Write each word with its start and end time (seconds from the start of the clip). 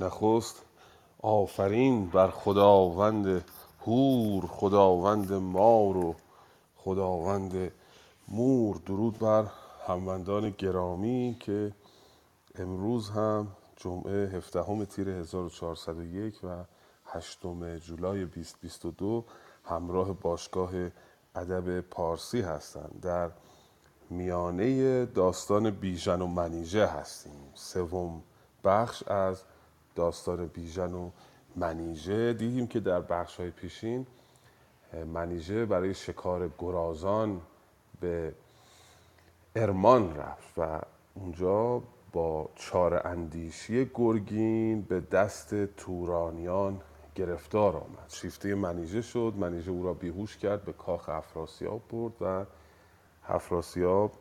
نخست. 0.00 0.62
آفرین 1.22 2.06
بر 2.06 2.30
خداوند 2.30 3.44
هور 3.86 4.46
خداوند 4.46 5.32
مار 5.32 5.96
و 5.96 6.14
خداوند 6.76 7.72
مور. 8.28 8.76
درود 8.86 9.18
بر 9.18 9.46
هموندان 9.86 10.50
گرامی 10.50 11.36
که 11.40 11.72
امروز 12.54 13.10
هم 13.10 13.48
جمعه 13.76 14.26
17 14.26 14.84
تیر 14.84 15.08
1401 15.08 16.44
و 16.44 16.64
8 17.06 17.38
جولای 17.78 18.24
2022 18.24 19.24
همراه 19.64 20.12
باشگاه 20.12 20.70
ادب 21.34 21.80
پارسی 21.80 22.40
هستند. 22.40 23.00
در 23.02 23.30
میانه 24.10 25.04
داستان 25.06 25.70
بیژن 25.70 26.22
و 26.22 26.26
منیژه 26.26 26.86
هستیم. 26.86 27.52
سوم 27.54 28.22
بخش 28.64 29.02
از 29.02 29.42
داستان 29.94 30.46
بیژن 30.46 30.94
و 30.94 31.10
منیژه 31.56 32.32
دیدیم 32.32 32.66
که 32.66 32.80
در 32.80 33.00
بخش 33.00 33.36
های 33.36 33.50
پیشین 33.50 34.06
منیژه 35.06 35.66
برای 35.66 35.94
شکار 35.94 36.50
گرازان 36.58 37.40
به 38.00 38.34
ارمان 39.56 40.16
رفت 40.16 40.58
و 40.58 40.80
اونجا 41.14 41.82
با 42.12 42.48
چار 42.54 43.06
اندیشی 43.06 43.90
گرگین 43.94 44.82
به 44.82 45.00
دست 45.00 45.64
تورانیان 45.64 46.80
گرفتار 47.14 47.76
آمد. 47.76 48.08
شیفته 48.08 48.54
منیژه 48.54 49.02
شد 49.02 49.34
منیژه 49.36 49.70
او 49.70 49.82
را 49.82 49.94
بیهوش 49.94 50.36
کرد 50.36 50.64
به 50.64 50.72
کاخ 50.72 51.08
افراسیاب 51.08 51.82
برد 51.90 52.12
و 52.20 52.44
افراسیاب 53.28 54.12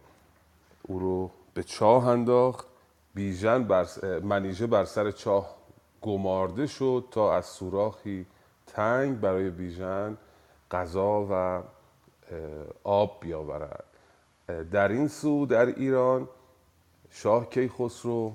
او 0.81 0.99
رو 0.99 1.31
به 1.53 1.63
چاه 1.63 2.07
انداخت. 2.07 2.67
بیژن 3.13 3.63
بر 3.63 3.87
منیژه 4.23 4.67
بر 4.67 4.85
سر 4.85 5.11
چاه 5.11 5.58
گمارده 6.01 6.67
شد 6.67 7.05
تا 7.11 7.35
از 7.35 7.45
سوراخی 7.45 8.25
تنگ 8.67 9.19
برای 9.19 9.49
بیژن 9.49 10.17
غذا 10.71 11.27
و 11.31 11.63
آب 12.83 13.17
بیاورد. 13.21 13.83
در 14.71 14.87
این 14.87 15.07
سو 15.07 15.45
در 15.45 15.65
ایران 15.65 16.29
شاه 17.09 17.49
کیخسرو 17.49 18.33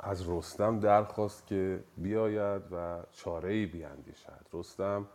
از 0.00 0.28
رستم 0.28 0.80
درخواست 0.80 1.46
که 1.46 1.80
بیاید 1.96 2.62
و 2.72 2.98
چاره 3.12 3.52
ای 3.52 3.66
بیاندیشد 3.66 4.46
رستم 4.52 5.06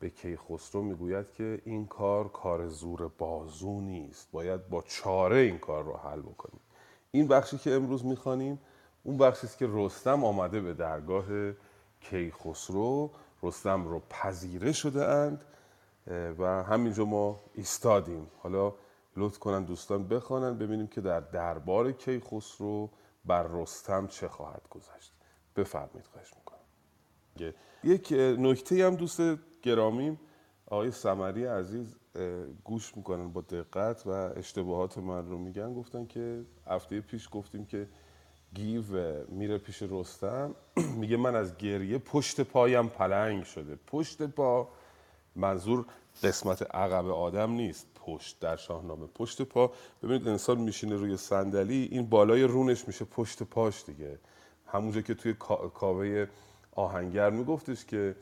به 0.00 0.10
کیخسرو 0.10 0.82
می‌گوید 0.82 1.32
که 1.32 1.62
این 1.64 1.86
کار 1.86 2.28
کار 2.28 2.68
زور 2.68 3.10
بازو 3.18 3.80
نیست. 3.80 4.28
باید 4.32 4.68
با 4.68 4.82
چاره 4.82 5.36
این 5.36 5.58
کار 5.58 5.84
رو 5.84 5.96
حل 5.96 6.20
بکنیم. 6.20 6.60
این 7.10 7.28
بخشی 7.28 7.58
که 7.58 7.74
امروز 7.74 8.04
می‌خوانیم 8.04 8.58
اون 9.02 9.16
بخشی 9.16 9.46
است 9.46 9.58
که 9.58 9.66
رستم 9.70 10.24
آمده 10.24 10.60
به 10.60 10.74
درگاه 10.74 11.24
کیخسرو. 12.00 13.10
رستم 13.42 13.86
رو 13.86 14.02
پذیره 14.10 14.72
شده 14.72 15.04
اند 15.04 15.44
و 16.38 16.62
همینجا 16.62 17.04
ما 17.04 17.40
ایستادیم. 17.54 18.26
حالا 18.38 18.74
لطف 19.16 19.38
کنن 19.38 19.64
دوستان 19.64 20.08
بخوانن 20.08 20.58
ببینیم 20.58 20.86
که 20.86 21.00
در 21.00 21.20
دربار 21.20 21.92
کیخسرو 21.92 22.90
بر 23.24 23.42
رستم 23.42 24.06
چه 24.06 24.28
خواهد 24.28 24.62
گذشت. 24.70 25.12
بفرمایید 25.56 26.06
خواهش 26.06 26.30
می‌کنم. 26.36 27.54
یک 27.84 28.12
نکته 28.38 28.86
هم 28.86 28.96
دوست 28.96 29.20
گرامیم 29.62 30.20
آقای 30.66 30.90
سمری 30.90 31.44
عزیز 31.44 31.96
گوش 32.64 32.96
می‌کنن 32.96 33.32
با 33.32 33.40
دقت 33.40 34.06
و 34.06 34.10
اشتباهات 34.10 34.98
من 34.98 35.28
رو 35.28 35.38
میگن. 35.38 35.74
گفتن 35.74 36.06
که 36.06 36.44
هفته 36.66 37.00
پیش 37.00 37.28
گفتیم 37.32 37.66
که 37.66 37.88
گیو 38.54 38.82
میره 39.28 39.58
پیش 39.58 39.82
رستم. 39.82 40.54
میگه 41.00 41.16
من 41.16 41.36
از 41.36 41.56
گریه 41.56 41.98
پشت 41.98 42.40
پایم 42.40 42.88
پلنگ 42.88 43.44
شده. 43.44 43.78
پشت 43.86 44.22
پا 44.22 44.68
منظور 45.36 45.84
قسمت 46.22 46.74
عقب 46.74 47.08
آدم 47.08 47.50
نیست. 47.50 47.86
پشت 47.94 48.40
در 48.40 48.56
شاهنامه. 48.56 49.06
پشت 49.06 49.42
پا. 49.42 49.72
ببینید 50.02 50.28
انسان 50.28 50.58
میشینه 50.58 50.96
روی 50.96 51.16
صندلی 51.16 51.88
این 51.92 52.06
بالای 52.06 52.42
رونش 52.42 52.88
میشه 52.88 53.04
پشت 53.04 53.42
پاش 53.42 53.84
دیگه. 53.86 54.18
همونجا 54.66 55.00
که 55.00 55.14
توی 55.14 55.34
کاوه 55.74 56.26
آهنگر 56.72 57.30
میگفتش 57.30 57.84
که 57.84 58.16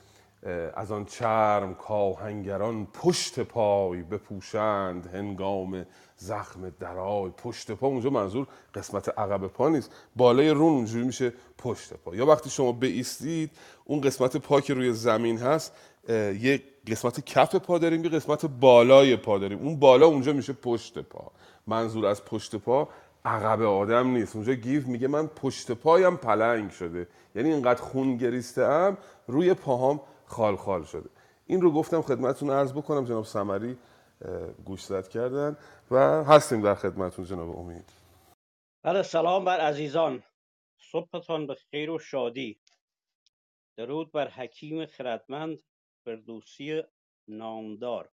از 0.75 0.93
آن 0.93 1.05
چرم 1.05 1.75
کاهنگران 1.75 2.87
پشت 2.87 3.41
پای 3.41 4.03
بپوشند 4.03 5.07
هنگام 5.07 5.87
زخم 6.17 6.71
درای. 6.71 7.31
پشت 7.31 7.73
پا 7.73 7.87
اونجا 7.87 8.11
منظور 8.11 8.47
قسمت 8.75 9.19
عقب 9.19 9.47
پا 9.47 9.69
نیست. 9.69 9.91
بالای 10.17 10.51
رون 10.51 10.73
اونجوری 10.73 11.05
میشه 11.05 11.33
پشت 11.59 11.95
پا. 11.95 12.15
یا 12.15 12.27
وقتی 12.27 12.51
شما 12.51 12.73
بیستید 12.73 13.51
اون 13.85 14.01
قسمت 14.01 14.37
پا 14.37 14.61
که 14.61 14.75
روی 14.75 14.93
زمین 14.93 15.39
هست 15.39 15.73
یه 16.09 16.63
قسمت 16.87 17.25
کف 17.25 17.55
پا 17.55 17.79
داریم 17.79 18.05
یه 18.05 18.11
قسمت 18.11 18.47
بالای 18.47 19.17
پا 19.17 19.39
داریم. 19.39 19.59
اون 19.59 19.79
بالا 19.79 20.07
اونجا 20.07 20.33
میشه 20.33 20.53
پشت 20.53 20.99
پا. 20.99 21.31
منظور 21.67 22.07
از 22.07 22.25
پشت 22.25 22.57
پا 22.57 22.89
عقب 23.25 23.63
آدم 23.63 24.07
نیست. 24.07 24.37
اونجا 24.37 24.53
گیف 24.53 24.87
میگه 24.87 25.09
من 25.09 25.27
پشت 25.27 25.73
پایم 25.73 26.17
پلنگ 26.17 26.71
شده. 26.71 27.09
یعنی 27.35 27.53
اینقدر 27.53 27.83
خون 27.83 28.17
گریسته 28.17 28.63
ام 28.63 28.97
روی 29.27 29.55
پاهام 29.55 30.01
خال 30.29 30.57
خال 30.57 30.85
شده. 30.85 31.11
این 31.47 31.61
رو 31.61 31.73
گفتم 31.73 32.03
خدمتتون 32.03 32.51
عرض 32.51 32.73
بکنم 32.73 33.05
جناب 33.05 33.25
سمری 33.25 33.79
گوشزد 34.65 35.09
کردن 35.09 35.57
و 35.91 36.25
هستیم 36.25 36.63
در 36.63 36.75
خدمتون 36.75 37.25
جناب 37.25 37.59
امید. 37.59 37.93
بله 38.83 39.03
سلام 39.03 39.45
بر 39.45 39.61
عزیزان. 39.61 40.23
صبحتان 40.93 41.47
به 41.47 41.55
خیر 41.55 41.91
و 41.91 41.99
شادی. 41.99 42.61
درود 43.77 44.13
بر 44.13 44.29
حکیم 44.29 44.87
خردمند 44.87 45.59
فردوسی 46.05 46.83
نامدار. 47.29 48.11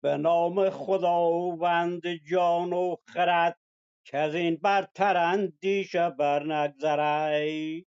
به 0.00 0.16
نام 0.16 0.70
خداوند 0.70 2.02
جان 2.30 2.72
و 2.72 2.96
خرد 3.06 3.58
که 4.04 4.18
از 4.18 4.34
این 4.34 4.56
برتر 4.56 5.16
اندیشه 5.16 6.10
بر 6.10 6.42
نگذرد. 6.42 7.86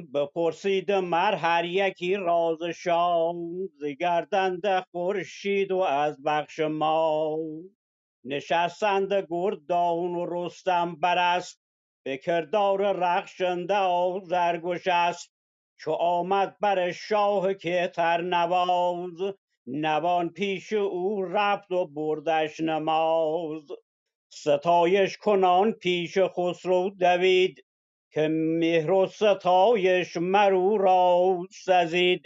بپرسید 0.00 0.92
مر 0.92 1.34
هر 1.34 1.64
یکی 1.64 2.14
راز 2.14 2.62
شام 2.62 3.66
ز 3.66 3.84
گردنده 4.00 4.80
خورشید 4.80 5.72
و 5.72 5.78
از 5.78 6.22
بخش 6.22 6.60
ما. 6.60 7.38
نشستند 8.24 9.12
گردان 9.30 10.14
و 10.14 10.26
رستم 10.28 10.96
برست 10.96 11.60
به 12.04 12.16
کردار 12.16 12.96
رخشنده 12.96 13.74
آزرگش 13.76 14.86
است. 14.86 15.32
چو 15.78 15.90
آمد 15.92 16.56
بر 16.60 16.92
شاه 16.92 17.54
کهتر 17.54 18.20
نواز 18.20 19.34
نوان 19.66 20.28
پیش 20.28 20.72
او 20.72 21.22
رفت 21.22 21.72
و 21.72 21.86
بردش 21.86 22.60
نماز. 22.60 23.62
ستایش 24.32 25.16
کنان 25.16 25.72
پیش 25.72 26.18
خسرو 26.18 26.90
دوید 26.90 27.64
که 28.14 28.28
مهر 28.30 28.90
و 28.90 29.06
ستایش 29.06 30.16
مر 30.16 30.52
او 30.54 30.78
را 30.78 31.38
سزید. 31.50 32.22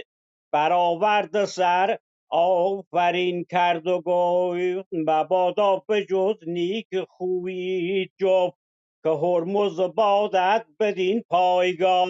برآورد 0.52 1.44
سر 1.44 1.98
آفرین 2.30 3.44
کرد 3.50 3.86
و 3.86 4.00
گفت 4.00 4.88
مبادا 4.92 5.82
به 5.88 6.04
جز 6.04 6.34
نیک 6.46 6.88
خویی 7.08 8.10
جفت 8.20 8.58
که 9.02 9.10
هرمز 9.10 9.80
بادت 9.80 10.66
بدین 10.80 11.24
پایگاه. 11.28 12.08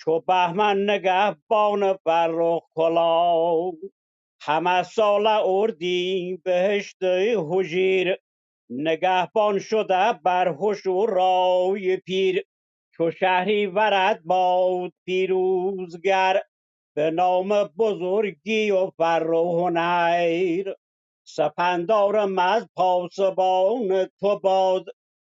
چو 0.00 0.20
بهمن 0.20 0.90
نگهبان 0.90 1.92
فرخ 2.04 2.62
کلاه 2.74 3.72
همه 4.42 4.82
ساله 4.82 5.40
اردی 5.44 6.40
بهشت 6.44 7.02
هجیر 7.52 8.16
نگهبان 8.70 9.58
شده 9.58 10.12
بر 10.12 10.56
هش 10.60 10.86
و 10.86 11.06
رای 11.06 11.96
پیر. 11.96 12.44
چو 13.00 13.10
شهری 13.10 13.66
ورد 13.66 14.24
باد 14.24 14.92
پیروزگر 15.04 16.40
به 16.96 17.10
نام 17.10 17.64
بزرگی 17.64 18.70
و 18.70 18.90
فر 18.90 19.30
و 19.30 19.60
هنیر 19.60 20.74
سپندارم 21.26 22.38
از 22.38 22.68
پاسبان 22.76 24.08
تو 24.20 24.38
باد 24.38 24.84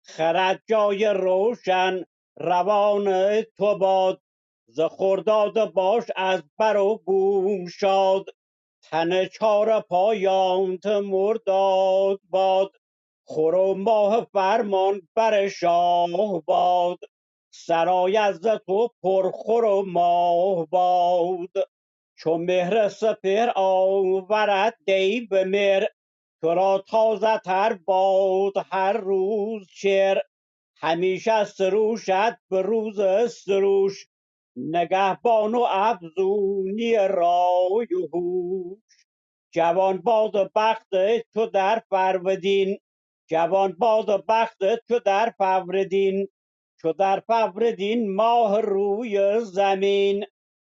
خرد 0.02 0.62
جای 0.68 1.04
روشن 1.06 2.04
روان 2.36 3.42
تو 3.42 3.78
باد. 3.78 4.20
ز 4.68 4.80
خرداد 4.80 5.72
باش 5.72 6.04
از 6.16 6.42
بر 6.58 6.76
و 6.76 7.02
بوم 7.06 7.66
شاد 7.66 8.24
تن 8.82 9.24
چار 9.26 9.80
پایانت 9.80 10.86
مرداد 10.86 12.20
باد. 12.30 12.70
خور 13.24 13.54
و 13.54 13.74
ماه 13.74 14.26
فرمان 14.32 15.08
بر 15.14 15.48
شاه 15.48 16.42
باد 16.46 16.98
سرای 17.54 18.16
از 18.16 18.40
تو 18.40 18.88
پرخور 19.02 19.64
و 19.64 19.84
ماه 19.86 20.66
باد. 20.66 21.68
چو 22.18 22.38
مهر 22.38 22.88
سپهر 22.88 23.52
آورد 23.56 24.78
دی 24.86 25.20
به 25.20 25.44
مهر 25.44 25.86
تو 26.40 26.54
را 26.54 26.84
تازه 26.88 27.38
تر 27.38 27.78
باد 27.84 28.52
هر 28.70 28.92
روز 28.92 29.66
شعر 29.70 30.18
همیشه 30.76 31.44
سروشت 31.44 32.36
به 32.50 32.62
روز 32.62 33.00
سروش. 33.32 34.06
نگهبان 34.56 35.54
و 35.54 35.66
افزونی 35.68 36.94
رای 36.96 37.88
و 37.94 38.16
هوش. 38.16 38.78
جوان 39.54 39.98
باد 39.98 40.52
بخت 40.54 40.88
تو 41.34 41.46
در 41.46 41.82
فرودین 41.88 42.78
جوان 43.30 43.72
باد 43.72 44.26
بخت 44.26 44.58
تو 44.88 44.98
در 44.98 45.34
فوردین 45.38 46.28
چو 46.82 46.92
در 46.92 47.20
فوردین 47.20 48.14
ماه 48.14 48.60
روی 48.60 49.40
زمین 49.40 50.24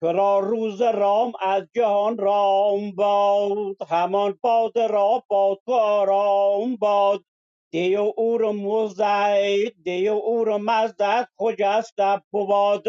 تو 0.01 0.11
را 0.11 0.39
روز 0.39 0.81
رام 0.81 1.33
از 1.41 1.63
جهان 1.75 2.17
رام 2.17 2.91
باد 2.91 3.75
همان 3.89 4.39
باد 4.41 4.79
را 4.79 5.23
با 5.27 5.59
تو 5.65 5.73
آرام 5.73 6.75
باد. 6.75 7.25
دی 7.71 7.95
و 7.95 8.13
اور 8.17 8.51
مزد 8.51 9.73
دی 9.83 10.09
و 10.09 10.13
اور 10.13 10.57
مزدت 10.57 11.27
خجسته 11.37 12.21
بود 12.31 12.85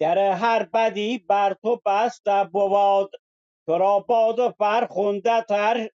در 0.00 0.18
هر 0.18 0.62
بدی 0.62 1.18
بر 1.18 1.56
تو 1.62 1.80
بسته 1.86 2.44
بود 2.52 3.10
تو 3.66 3.78
را 3.78 4.00
باد 4.00 4.50
فرخنده 4.50 5.42
تر 5.42 5.88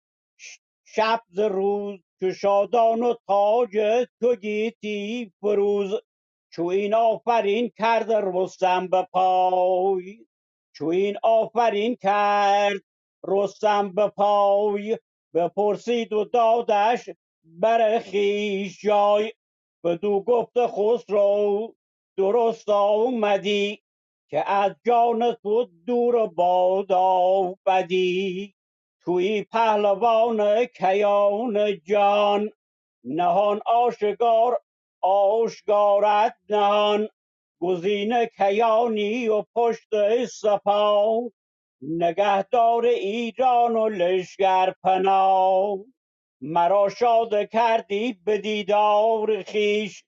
شب 0.85 1.21
ز 1.29 1.39
روز 1.39 1.99
چو 2.19 2.31
شادان 2.31 3.03
و 3.03 3.13
تاج 3.27 4.05
تو 4.21 4.35
گیتی 4.35 5.33
فروز. 5.41 5.93
چو 6.55 6.65
این 6.65 6.93
آفرین 6.93 7.71
کرد 7.77 8.11
رستم 8.11 8.87
به 8.87 9.07
پای 9.11 10.25
چو 10.73 10.85
این 10.87 11.17
آفرین 11.23 11.95
کرد 11.95 12.81
رستم 13.27 13.93
به 13.95 14.07
پای 14.07 14.97
بپرسید 15.33 16.13
و 16.13 16.25
دادش 16.25 17.09
بر 17.43 17.99
خویش 17.99 18.81
جای 18.81 19.33
بدو 19.83 20.21
گفت 20.23 20.67
خسرو 20.67 21.75
درست 22.17 22.69
آمدی 22.69 23.83
که 24.29 24.51
از 24.51 24.75
جان 24.85 25.33
تو 25.43 25.67
دور 25.87 26.27
باد 26.27 26.91
آفدی 26.91 28.55
توی 29.01 29.43
پهلوان 29.43 30.65
کیان 30.65 31.81
جان 31.85 32.51
نهان 33.03 33.61
آشکار 33.65 34.61
آشکارت 35.03 36.35
نهان 36.49 37.09
گزین 37.61 38.25
کیانی 38.25 39.27
و 39.27 39.43
پشت 39.55 40.25
سپاه 40.25 41.21
نگهدار 41.81 42.85
ایران 42.85 43.75
و 43.75 43.89
لشکر 43.89 44.73
پناه 44.83 45.77
مرا 46.41 46.89
شاد 46.89 47.49
کردی 47.49 48.13
به 48.25 48.37
دیدار 48.37 49.43
خویش 49.43 50.03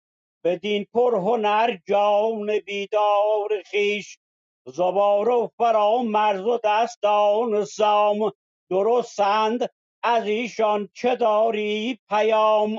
بدین 0.46 0.86
پرهنر 0.94 1.78
جان 1.88 2.60
بیدار 2.60 3.50
خویش. 3.70 4.18
زبار 4.66 5.30
و 5.30 5.52
فرامرز 5.58 6.42
و 6.42 6.60
دستان 6.64 7.66
سام 7.66 8.32
درستند 8.70 9.70
از 10.04 10.28
ایشان 10.28 10.90
چه 10.94 11.16
داری 11.16 12.00
پیام؟ 12.10 12.78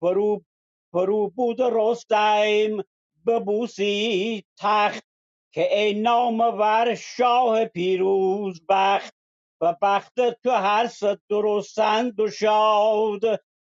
فرو 0.00 0.44
فرو 0.94 1.28
بود 1.28 1.60
رستم 1.60 2.84
ببوسی 3.26 4.44
تخت 4.58 5.04
که 5.52 5.78
ای 5.78 6.00
نامور 6.00 6.94
شاه 6.94 7.64
پیروز 7.64 8.62
بخت 8.68 9.14
و 9.60 9.76
بخت 9.82 10.14
تو 10.30 10.50
هر 10.50 10.86
سه 10.86 11.18
درستند 11.28 12.20
و 12.20 12.30
شاد. 12.30 13.20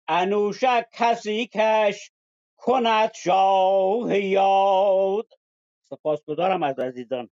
انوشک 0.08 0.86
کسی 0.92 1.46
کش 1.46 2.10
کند 2.56 3.12
شاه 3.14 4.18
یاد. 4.18 5.26
سپاسگزارم 5.82 6.62
از 6.62 6.78
عزیزان. 6.78 7.28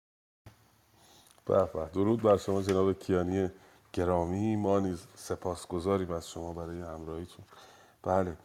به. 1.46 1.68
درود 1.94 2.22
بر 2.22 2.36
شما 2.36 2.62
جناب 2.62 2.92
کیانی 2.92 3.50
گرامی. 3.92 4.56
ما 4.56 4.80
نیز 4.80 5.06
سپاسگزاریم 5.14 6.10
از 6.10 6.30
شما 6.30 6.52
برای 6.52 6.80
همراهیتون. 6.80 7.44
بله. 8.02 8.36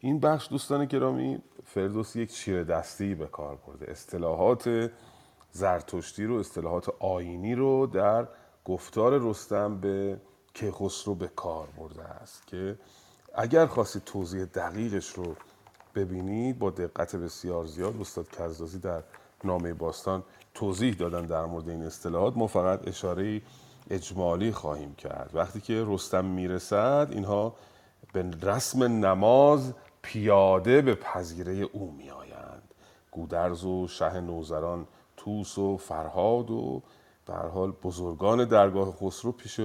این 0.00 0.20
بخش 0.20 0.48
دوستان 0.48 0.84
گرامی 0.84 1.38
فردوسی 1.64 2.22
یک 2.22 2.32
چیره 2.32 2.64
دستی 2.64 3.14
به 3.14 3.26
کار 3.26 3.58
برده. 3.66 3.90
اصطلاحات 3.90 4.90
زرتشتی 5.52 6.24
رو 6.24 6.34
اصطلاحات 6.38 6.88
آینی 6.98 7.54
رو 7.54 7.86
در 7.86 8.28
گفتار 8.64 9.18
رستم 9.18 9.80
به 9.80 10.20
کیخسرو 10.54 11.14
به 11.14 11.28
کار 11.28 11.68
برده 11.78 12.02
است 12.02 12.46
که 12.46 12.78
اگر 13.34 13.66
خواستید 13.66 14.04
توضیح 14.04 14.44
دقیقش 14.44 15.08
رو 15.08 15.36
ببینید 15.94 16.58
با 16.58 16.70
دقت 16.70 17.16
بسیار 17.16 17.64
زیاد 17.64 18.00
استاد 18.00 18.30
کزازی 18.30 18.78
در 18.78 19.02
نامه 19.44 19.74
باستان 19.74 20.22
توضیح 20.54 20.94
دادن 20.94 21.26
در 21.26 21.44
مورد 21.44 21.68
این 21.68 21.82
اصطلاحات 21.82 22.36
ما 22.36 22.46
فقط 22.46 22.88
اشاره 22.88 23.42
اجمالی 23.90 24.52
خواهیم 24.52 24.94
کرد. 24.94 25.30
وقتی 25.34 25.60
که 25.60 25.84
رستم 25.86 26.24
می‌رسد 26.24 27.08
اینها 27.10 27.54
به 28.12 28.30
رسم 28.42 28.82
نماز 28.82 29.74
پیاده 30.02 30.82
به 30.82 30.94
پذیره 30.94 31.52
او 31.52 31.94
میآیند. 31.98 32.74
گودرز 33.10 33.64
و 33.64 33.88
شه 33.88 34.20
نوزران 34.20 34.86
توس 35.16 35.58
و 35.58 35.76
فرهاد 35.76 36.50
و 36.50 36.82
به 37.26 37.34
حال 37.34 37.70
بزرگان 37.70 38.44
درگاه 38.44 38.92
خسرو 38.92 39.32
پیش 39.32 39.60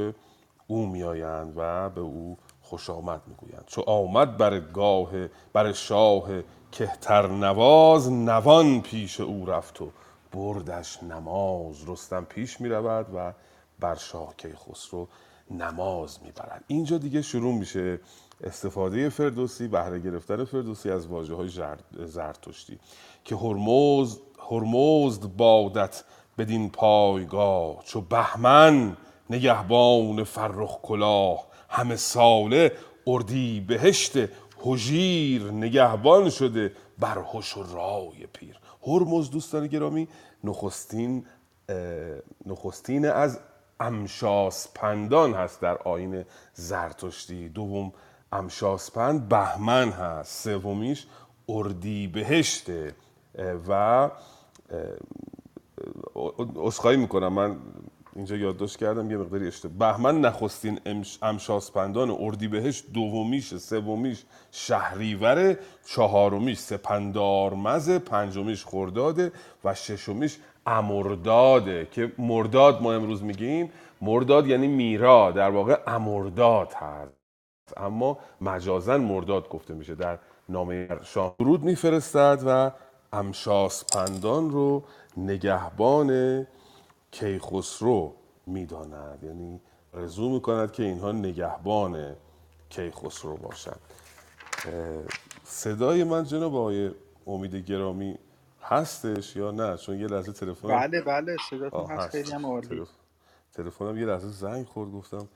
او 0.68 0.86
میآیند 0.86 1.54
و 1.56 1.90
به 1.90 2.02
او 2.02 2.38
خوش 2.62 2.90
آمد 2.90 3.22
می‌گویند. 3.28 3.64
چو 3.68 3.82
آمد 3.82 4.38
بر 4.38 4.60
گاه 4.60 5.12
بر 5.54 5.72
شاه 5.72 6.28
کهتر 6.72 7.28
نواز 7.28 8.12
نوان 8.12 8.82
پیش 8.82 9.22
او 9.22 9.46
رفت 9.46 9.82
و 9.82 9.90
بردش 10.32 11.04
نماز. 11.04 11.90
رستم 11.90 12.26
پیش 12.26 12.62
می 12.62 12.70
رود 12.70 13.08
و 13.16 13.34
بر 13.80 13.96
شاه 13.96 14.34
خسرو 14.56 15.08
نماز 15.52 16.24
می‌برد. 16.24 16.64
اینجا 16.68 16.98
دیگه 16.98 17.22
شروع 17.22 17.54
میشه 17.54 18.00
استفاده 18.44 19.10
فردوسی 19.10 19.68
بهره 19.68 20.00
گرفتن 20.00 20.44
فردوسی 20.44 20.90
از 20.90 21.08
واجه 21.08 21.34
های 21.34 21.50
زرتشتی 22.06 22.80
که 23.24 23.36
هرمزد 23.36 24.20
هرمزد 24.52 25.24
بادت 25.24 26.04
بدین 26.38 26.70
پایگاه 26.70 27.84
چو 27.84 28.02
بهمن 28.02 28.98
نگهبان 29.30 30.24
فرخ 30.24 30.78
کلاه 30.82 31.48
همه 31.70 31.96
ساله 31.96 32.72
اردی 33.08 33.66
بهشت 33.68 34.14
هژیر 34.66 35.52
نگهبان 35.52 36.30
شده 36.30 36.72
بر 37.00 37.18
هوش 37.18 37.58
و 37.58 37.64
رای 37.64 38.28
پیر. 38.34 38.60
هرمز 38.88 39.30
دوستان 39.30 39.68
گرامی 39.68 40.08
نخستین 40.44 41.26
نخستین 42.46 43.06
از 43.06 43.39
امشاسپندان 43.80 45.34
هست 45.34 45.62
در 45.62 45.77
آین 45.77 46.25
زرتشتی. 46.54 47.50
دوم 47.50 47.94
امشاسپند 48.38 49.30
بهمن 49.30 49.89
هست. 49.89 50.44
سومیش 50.44 51.08
اردی 51.50 52.08
بهشته 52.08 52.96
و 53.68 54.10
اسخایی 56.63 56.98
می‌کنم. 56.98 57.34
من 57.34 57.58
اینجا 58.15 58.36
یادداشت 58.36 58.77
کردم 58.77 59.12
یه 59.12 59.18
مقداری 59.18 59.48
اشتباه. 59.48 59.77
بهمن 59.77 60.22
نخستین 60.22 60.80
امشاسپندان 61.22 62.15
اردیبهشت 62.20 62.92
دومیش 62.94 63.56
سومیش 63.56 64.24
شهریور 64.51 65.58
چهارمیش 65.86 66.60
سپندارمز 66.60 67.89
پنجمیش 67.89 68.65
خرداده 68.65 69.32
و 69.63 69.74
ششمیش 69.74 70.38
امرداده 70.65 71.88
که 71.92 72.12
مرداد 72.18 72.82
ما 72.82 72.94
امروز 72.94 73.24
میگیم. 73.24 73.70
مرداد 74.01 74.48
یعنی 74.48 74.68
میرا. 74.68 75.32
در 75.32 75.50
واقع 75.50 75.80
امرداد 75.88 76.74
هست. 76.74 77.25
اما 77.77 78.17
مجازا 78.41 78.98
مرداد 78.98 79.50
گفته 79.50 79.74
میشه 79.74 79.95
در 79.95 80.19
نامه 80.50 80.88
شاه 81.03 81.36
درود 81.39 81.63
میفرستد 81.63 82.43
و 82.45 82.72
امشاسپندان 83.13 84.51
رو 84.51 84.84
نگهبان 85.17 86.48
کیخسرو 87.12 88.13
می‌داند. 88.45 89.24
یعنی 89.24 89.62
رزوم 89.93 90.34
می‌کند 90.34 90.72
که 90.72 90.84
اینها 90.84 91.12
نگهبان 91.12 92.15
کیخسرو 92.69 93.38
باشند. 93.38 93.79
صدای 95.43 96.03
من 96.03 96.24
جناب 96.24 96.55
آقای 96.55 96.91
امید 97.27 97.55
گرامی 97.55 98.17
هستش 98.62 99.36
یا 99.36 99.51
نه؟ 99.51 99.77
چون 99.77 100.00
یه 100.00 100.07
لحظه 100.07 100.31
تلفن 100.31 100.67
بله 100.67 101.01
بله 101.01 101.36
صداتون 101.50 101.86
هست 101.86 102.10
خیلی 102.10 102.31
هم 102.31 102.45
عالی. 102.45 102.84
تلفنم 103.53 103.98
یه 103.98 104.05
لحظه 104.05 104.27
زنگ 104.27 104.65
خورد 104.65 104.91
گفتم 104.91 105.27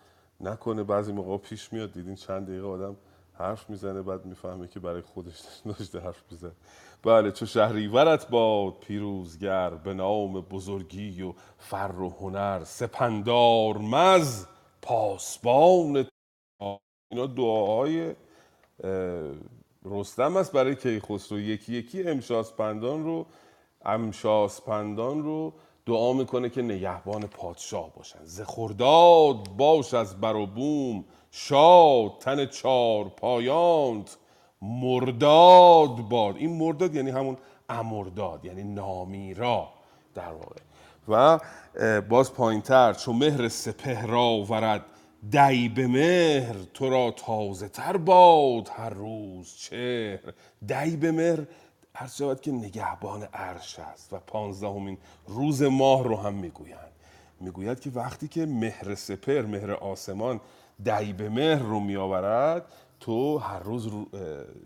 نکنه 0.41 0.83
بعضی 0.83 1.11
موقع 1.11 1.37
پیش 1.37 1.73
میاد 1.73 1.93
دیدین 1.93 2.15
چند 2.15 2.47
دقیقه 2.47 2.67
آدم 2.67 2.95
حرف 3.33 3.69
می‌زنه 3.69 4.01
بعد 4.01 4.25
می‌فهمه 4.25 4.67
که 4.67 4.79
برای 4.79 5.01
خودش 5.01 5.41
داشته 5.65 5.99
حرف 5.99 6.23
می‌زنه. 6.31 6.51
بله 7.03 7.31
چو 7.31 7.45
شهریورت 7.45 8.29
باد 8.29 8.73
پیروزگر 8.79 9.69
به 9.69 9.93
نام 9.93 10.41
بزرگی 10.41 11.21
و 11.21 11.33
فر 11.57 11.95
و 12.01 12.09
هنر 12.09 12.63
سپندار 12.63 13.77
مز 13.77 14.45
پاسبان 14.81 16.07
اینا 17.11 17.27
دعاهای 17.27 18.15
رستم 19.85 20.37
است 20.37 20.51
برای 20.51 20.75
کیخسرو. 20.75 21.39
یکی 21.39 21.73
یکی 21.73 22.03
امشاسپندان 22.03 23.03
رو 23.03 23.25
امشاسپندان 23.85 25.23
رو 25.23 25.53
دعا 25.85 26.13
می‌کنه 26.13 26.49
که 26.49 26.61
نگهبان 26.61 27.27
پادشاه 27.27 27.93
باشن. 27.95 28.19
ز 28.23 28.41
خرداد 28.41 29.49
باش 29.57 29.93
از 29.93 30.21
بر 30.21 30.35
و 30.35 30.45
بوم 30.45 31.05
شاد 31.31 32.11
تن 32.19 32.45
چار 32.45 33.09
پایانت. 33.09 34.17
مرداد 34.61 35.95
باد. 35.95 36.35
این 36.35 36.57
مرداد 36.57 36.95
یعنی 36.95 37.09
همون 37.09 37.37
امرداد 37.69 38.45
یعنی 38.45 38.63
نامیرا 38.63 39.69
در 40.15 40.31
واقع. 40.33 40.61
و 41.07 41.39
باز 42.01 42.33
پایینتر 42.33 42.93
چون 42.93 43.15
مهر 43.15 43.47
سپهر 43.47 44.15
آورد 44.15 44.85
دی 45.31 45.69
به 45.69 45.87
مهر 45.87 46.55
تو 46.73 46.89
را 46.89 47.11
تازه 47.11 47.69
تر 47.69 47.97
باد 47.97 48.69
هر 48.73 48.89
روز 48.89 49.55
چهر. 49.55 50.33
دی 50.67 50.97
به 50.97 51.11
مهر 51.11 51.47
هر 51.99 52.07
شود 52.07 52.41
که 52.41 52.51
نگهبان 52.51 53.23
عرش 53.23 53.79
است 53.79 54.13
و 54.13 54.19
پانزدهمین 54.19 54.97
روز 55.27 55.61
ماه 55.61 56.03
رو 56.03 56.17
هم 56.17 56.33
می‌گویند. 56.33 56.91
می‌گوید 57.39 57.79
که 57.79 57.89
وقتی 57.89 58.27
که 58.27 58.45
مهر 58.45 58.95
سپر 58.95 59.41
مهر 59.41 59.71
آسمان 59.71 60.41
دی 60.83 61.13
به 61.13 61.29
مهر 61.29 61.59
رو 61.59 61.79
میآورد 61.79 62.65
تو 62.99 63.37
هر 63.37 63.59
روز 63.59 63.87
رو 63.87 64.05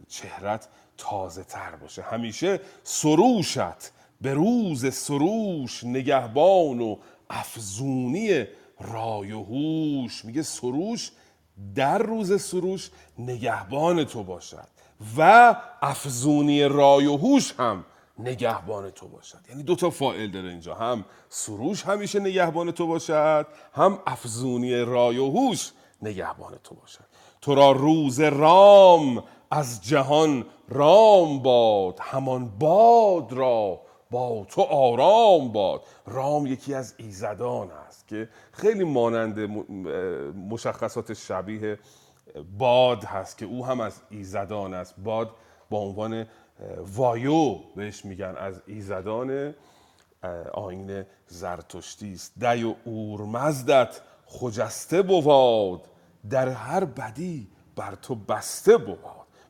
چهرت 0.08 0.68
تازه 0.98 1.44
تر 1.44 1.76
باشه. 1.76 2.02
همیشه 2.02 2.60
سروشت 2.84 3.92
به 4.22 4.34
روز 4.34 4.94
سروش 4.94 5.84
نگهبان 5.84 6.82
و 6.82 6.98
افزونی 7.30 8.46
رای 8.80 9.32
و 9.32 9.44
هوش. 9.44 10.26
میگه 10.26 10.42
سروش 10.42 11.12
در 11.76 11.98
روز 11.98 12.42
سروش 12.42 12.90
نگهبان 13.20 14.04
تو 14.04 14.24
باشد. 14.24 14.73
و 15.18 15.56
افزونی 15.82 16.64
رای 16.64 17.06
و 17.06 17.18
هوش 17.18 17.54
هم 17.60 17.86
نگهبان 18.20 18.90
تو 18.90 19.08
باشد. 19.08 19.40
یعنی 19.50 19.64
دو 19.64 19.76
تا 19.76 19.90
فائل 19.90 20.32
داره 20.32 20.50
اینجا. 20.50 20.76
هم 20.76 21.06
سروش 21.30 21.84
همیشه 21.84 22.20
نگهبان 22.20 22.72
تو 22.72 22.88
باشد 22.88 23.48
هم 23.74 24.00
افزونی 24.08 24.76
رای 24.76 25.18
و 25.18 25.30
هوش 25.30 25.72
نگهبان 26.02 26.60
تو 26.64 26.76
باشد. 26.76 27.06
تو 27.42 27.56
را 27.56 27.72
روز 27.72 28.20
رام 28.20 29.24
از 29.52 29.84
جهان 29.84 30.46
رام 30.70 31.40
باد 31.40 32.00
همان 32.02 32.50
باد 32.60 33.34
را 33.34 33.82
با 34.12 34.46
تو 34.50 34.62
آرام 34.62 35.52
باد. 35.52 35.82
رام 36.06 36.48
یکی 36.48 36.74
از 36.74 36.94
ایزدان 36.98 37.72
است 37.72 38.08
که 38.08 38.30
خیلی 38.52 38.84
مانند 38.84 39.40
مشخصات 40.50 41.14
شبیه 41.14 41.80
باد 42.58 43.04
هست 43.04 43.38
که 43.38 43.46
او 43.46 43.66
هم 43.66 43.80
از 43.80 44.02
ایزدان 44.10 44.74
است. 44.74 44.96
باد 45.04 45.30
با 45.70 45.78
عنوان 45.78 46.26
وایو 46.96 47.56
بهش 47.76 48.06
میگن. 48.06 48.36
از 48.38 48.62
ایزدان 48.68 49.54
آین 50.54 51.06
زرتشتی 51.28 52.14
است. 52.14 52.46
دی 52.46 52.64
و 52.64 52.76
اورمزدت 52.86 54.02
خجسته 54.26 55.02
بواد 55.02 55.82
در 56.30 56.50
هر 56.50 56.86
بدی 56.86 57.48
بر 57.76 57.96
تو 57.96 58.16
بسته 58.16 58.78
بود 58.78 59.00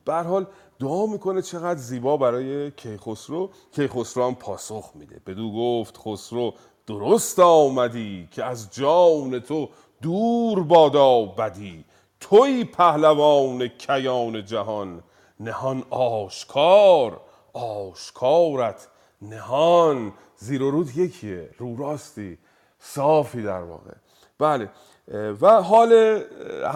به 0.04 0.14
حال 0.14 0.46
دعا 0.78 1.06
می‌کنه 1.06 1.42
چقدر 1.42 1.80
زیبا 1.80 2.16
برای 2.16 2.70
کیخسرو. 2.70 3.50
کیخسرو 3.72 4.24
هم 4.26 4.34
پاسخ 4.34 4.90
میده. 4.94 5.20
بدو 5.26 5.52
گفت 5.52 5.98
خسرو 5.98 6.54
درست 6.86 7.38
آمدی 7.38 8.28
که 8.30 8.44
از 8.44 8.70
جان 8.70 9.40
تو 9.40 9.68
دور 10.02 10.62
بادا 10.62 11.24
بدی. 11.24 11.84
توی 12.30 12.64
پهلوان 12.64 13.68
کیان 13.68 14.44
جهان 14.44 15.02
نهان 15.40 15.84
آشکار 15.90 17.20
آشکارت 17.52 18.88
نهان. 19.22 20.12
زیر 20.36 20.62
و 20.62 20.70
رود 20.70 20.98
یکیه 20.98 21.50
رو 21.58 21.76
راستی 21.76 22.38
صافی 22.78 23.42
در 23.42 23.62
واقع. 23.62 23.90
بله 24.38 24.70
و 25.40 25.62
حال 25.62 26.22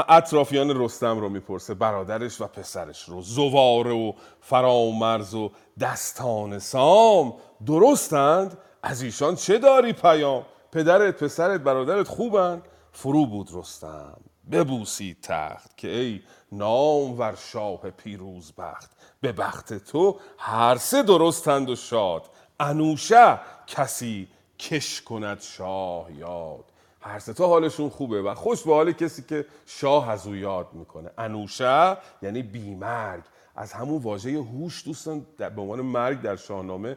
اطرافیان 0.09 0.85
رستم 0.85 1.21
رو 1.21 1.28
می‌پرسه 1.28 1.75
برادرش 1.75 2.40
و 2.40 2.47
پسرش 2.47 3.02
رو. 3.02 3.23
زواره 3.23 3.93
و 3.93 4.12
فرامرز 4.40 5.35
و 5.35 5.50
دستان 5.81 6.59
سام 6.59 7.35
درستند؟ 7.67 8.59
از 8.83 9.02
ایشان 9.02 9.35
چه 9.35 9.59
داری 9.59 9.93
پیام؟ 9.93 10.47
پدرت 10.73 11.23
پسرت 11.23 11.61
برادرت 11.61 12.09
خوبن؟ 12.09 12.62
فرو 12.93 13.26
بود 13.26 13.49
رستم. 13.52 14.21
ببوسید 14.52 15.21
تخت 15.23 15.76
که 15.76 15.88
ای 15.88 16.21
نام 16.52 17.19
ور 17.19 17.35
شاه 17.35 17.90
پیروز 17.90 18.52
بخت 18.59 18.90
به 19.21 19.33
بخت 19.33 19.73
تو 19.73 20.19
هر 20.38 20.76
سه 20.76 21.02
درستند 21.02 21.71
و 21.71 21.76
شاد. 21.76 22.23
انوشه 22.61 23.40
کسی 23.67 24.28
کش 24.59 25.02
کند 25.02 25.40
شاه 25.40 26.12
یاد. 26.12 26.64
هر 27.00 27.19
سه 27.19 27.33
تا 27.33 27.47
حالشون 27.47 27.88
خوبه 27.88 28.23
و 28.23 28.35
خوش 28.35 28.62
به 28.62 28.75
حال 28.75 28.93
کسی 28.93 29.23
که 29.23 29.47
شاه 29.67 30.11
از 30.11 30.26
او 30.26 30.37
یاد 30.37 30.69
می‌کنه. 30.73 31.11
انوشه 31.19 31.97
یعنی 32.23 32.43
بیمرگ. 32.43 33.23
از 33.57 33.73
همون 33.73 34.02
واژه 34.02 34.31
هوش 34.31 34.85
دوستان 34.85 35.26
به 35.38 35.61
عنوان 35.61 35.81
مرگ 35.81 36.23
در 36.23 36.37
شاهنامه 36.37 36.97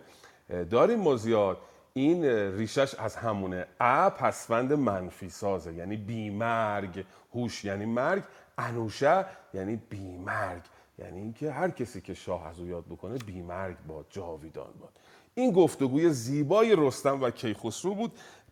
داریم 0.70 1.00
ما 1.00 1.16
زیاد. 1.16 1.58
این 1.94 2.26
ریشش 2.58 2.96
از 2.96 3.16
همونه. 3.16 3.68
ا 3.80 4.10
پسفند 4.10 4.74
منفی 4.74 5.30
سازه. 5.30 5.74
یعنی 5.74 5.98
بیمرگ. 5.98 7.06
هوش 7.34 7.66
یعنی 7.66 7.86
مرگ. 7.86 8.24
انوشه 8.58 9.26
یعنی 9.54 9.76
بیمرگ. 9.76 10.62
یعنی 11.00 11.20
اینکه 11.20 11.52
هر 11.52 11.70
کسی 11.70 12.02
که 12.02 12.14
شاه 12.14 12.48
از 12.48 12.60
او 12.60 12.68
یاد 12.68 12.86
بکنه 12.86 13.18
بیمرگ 13.18 13.78
باد 13.88 14.06
جاویدان 14.10 14.74
باد. 14.82 15.00
این 15.34 15.52
گفتگوی 15.52 16.10
زیبای 16.10 16.76
رستم 16.78 17.22
و 17.22 17.30
کیخسرو 17.30 17.96
بود. 17.96 18.12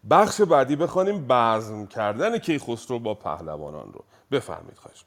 بخش 0.09 0.41
بعدی 0.41 0.75
بخوانیم 0.75 1.25
بزم 1.29 1.85
کردن 1.85 2.37
کیخسرو 2.37 2.99
با 2.99 3.13
پهلوانان 3.13 3.93
رو. 3.93 4.03
بفرمید 4.31 4.77
خواهش 4.77 5.05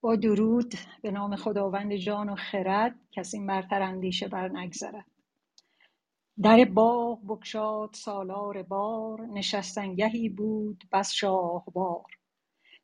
با 0.00 0.16
درود 0.16 0.74
به 1.02 1.10
نام 1.10 1.36
خداوند 1.36 1.96
جان 1.96 2.28
و 2.28 2.34
خرد 2.36 2.94
کسی 3.12 3.40
برتر 3.40 3.82
اندیشه 3.82 4.28
بر 4.28 4.48
نگذرد 4.48 5.06
در 6.42 6.64
باغ 6.64 7.24
بگشاد 7.24 7.90
سالار 7.94 8.62
بار 8.62 9.20
نشستنگهی 9.20 10.28
بود 10.28 10.84
بس 10.92 11.12
شاهوار. 11.12 12.19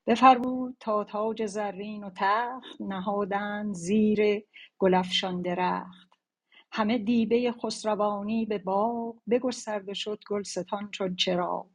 بفرمود 0.06 0.76
تا 0.80 1.04
تاج 1.04 1.46
زرین 1.46 2.04
و 2.04 2.10
تخت 2.16 2.80
نهادند 2.80 3.74
زیر 3.74 4.44
گل 4.78 5.02
درخت 5.44 6.10
همه 6.72 6.98
دیبه 6.98 7.52
خسروانی 7.52 8.46
به 8.46 8.58
باغ 8.58 9.16
بگسترده 9.30 9.94
شد 9.94 10.20
گلستان 10.30 10.90
چون 10.90 11.16
چراغ. 11.16 11.66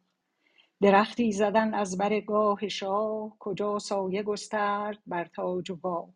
درختی 0.82 1.32
زدن 1.32 1.74
از 1.74 1.98
بر 1.98 2.20
گاه 2.22 2.68
شاه 2.68 3.36
کجا 3.40 3.80
سایه 3.80 4.24
گسترد 4.24 5.00
بر 5.08 5.26
تاج 5.26 5.72
و 5.72 5.76
گاه 5.76 6.10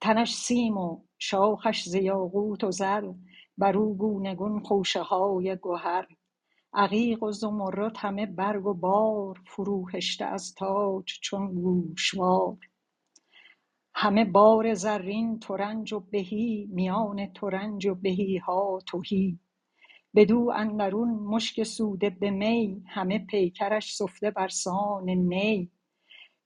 تنش 0.00 0.34
سیم 0.34 0.78
و 0.78 1.02
شاخش 1.18 1.84
ز 1.84 1.94
یاقوت 1.94 2.64
و 2.64 2.70
زر 2.70 3.12
بر 3.58 3.78
او 3.78 3.98
گونه 3.98 4.34
گون 4.34 4.60
خوشه 4.60 5.02
های 5.02 5.58
گهر 5.62 6.06
عقیق 6.78 7.22
و 7.22 7.32
زمرد 7.32 7.96
همه 7.96 8.26
برگ 8.26 8.66
و 8.66 8.74
بار 8.74 9.40
فروهشته 9.46 10.24
از 10.24 10.54
تاج 10.54 11.18
چون 11.22 11.54
گوشوار. 11.54 12.56
همه 13.94 14.24
بار 14.24 14.74
زرین 14.74 15.38
ترنج 15.38 15.92
و 15.92 16.00
بهی 16.00 16.68
میان 16.72 17.32
ترنج 17.32 17.86
و 17.86 17.94
بهی 17.94 18.36
ها 18.38 18.78
تهی. 18.92 19.38
بدو 20.14 20.52
اندرون 20.56 21.08
مشک 21.08 21.62
سوده 21.62 22.10
به 22.10 22.30
می 22.30 22.82
همه 22.86 23.18
پیکرش 23.18 23.94
سفته 23.94 24.30
بر 24.30 24.48
سان 24.48 25.10
نی. 25.10 25.70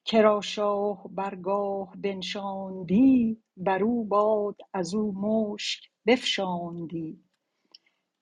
کرا 0.05 0.41
شاه 0.41 1.05
برگاه 1.11 1.93
بنشاندی 1.97 3.43
بر 3.57 3.83
او 3.83 4.05
باد 4.05 4.57
از 4.75 4.95
او 4.95 5.13
مشک 5.13 5.81
بفشاندی. 6.07 7.21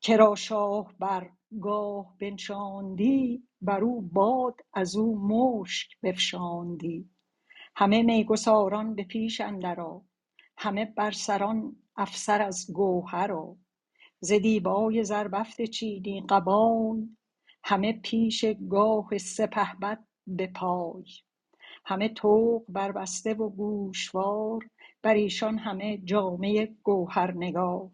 کرا 0.03 0.35
شاه 0.35 0.95
برگاه 0.99 2.17
بنشاندی 2.19 3.49
بر 3.61 3.85
او 3.85 4.01
باد 4.01 4.61
از 4.73 4.97
او 4.97 5.29
مشک 5.29 5.89
بفشاندی. 6.03 7.11
همه 7.77 8.03
میگساران 8.03 8.95
به 8.95 9.05
پیش 9.05 9.41
اندرا 9.41 10.03
همه 10.59 10.85
برسران 10.85 11.77
افسر 11.97 12.43
از 12.43 12.67
گوهرا 12.73 13.57
ز 14.21 14.33
دیبای 14.33 15.05
زربفت 15.05 15.63
چینی 15.63 16.25
قبای 16.29 17.09
همه 17.65 17.93
پیش 17.93 18.45
گاه 18.71 19.19
سپهبد 19.19 20.05
به 20.27 20.47
پای. 20.47 21.05
همه 21.85 22.09
طوق 22.09 22.65
بربسته 22.69 23.35
و 23.35 23.49
گوشوار 23.51 24.69
بر 25.03 25.15
ایشان 25.15 25.59
همه 25.59 25.99
جامه 25.99 26.67
گوهرنگار. 26.83 27.91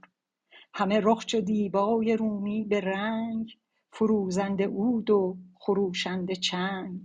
همه 0.78 1.00
رخ 1.02 1.24
چو 1.24 1.40
دیبای 1.40 2.16
رومی 2.16 2.64
به 2.64 2.80
رنگ 2.80 3.52
فروزنده 3.92 4.66
عود 4.66 5.10
و 5.10 5.36
خروشنده 5.58 6.34
چنگ. 6.34 7.00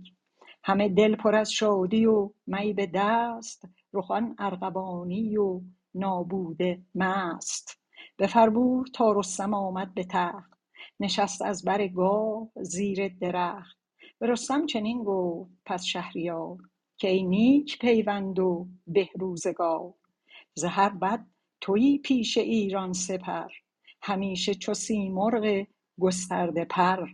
همه 0.64 0.88
دل 0.88 1.16
پر 1.16 1.34
از 1.34 1.52
شادی 1.52 2.06
و 2.06 2.30
می 2.46 2.72
به 2.72 2.90
دست 2.94 3.68
رخان 3.92 4.34
ارغوانی 4.38 5.36
و 5.36 5.60
نابوده 5.94 6.82
مست. 6.94 7.80
بفرمود 8.18 8.90
تا 8.94 9.12
رستم 9.12 9.54
آمد 9.54 9.94
به 9.94 10.04
تخت 10.04 10.52
نشست 11.00 11.42
از 11.42 11.64
بر 11.64 11.88
گاو 11.88 12.50
زیر 12.56 13.08
درخت. 13.08 13.78
به 14.18 14.26
رستم 14.26 14.66
چنین 14.66 15.04
گفت 15.04 15.50
پس 15.66 15.84
شهریار 15.84 16.58
که 16.96 17.08
ای 17.08 17.22
نیک 17.22 17.78
پیوند 17.78 18.38
و 18.38 18.66
به 18.86 19.08
روزگار 19.14 19.94
ز 20.54 20.64
هر 20.64 20.88
بد 20.88 21.26
تویی 21.60 21.98
پیش 21.98 22.38
ایران 22.38 22.92
سپر 22.92 23.48
همیشه 24.02 24.54
چو 24.54 24.74
سیمرغ 24.74 25.66
گسترده 26.00 26.64
پر. 26.64 27.08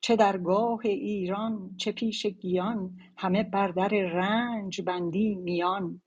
چه 0.00 0.16
در 0.16 0.38
گاه 0.38 0.80
ایران 0.84 1.76
چه 1.76 1.92
پیش 1.92 2.26
گیان 2.26 2.96
همه 3.16 3.42
بر 3.42 3.68
در 3.68 3.88
رنج 3.88 4.82
بندی 4.82 5.34
میان. 5.34 6.02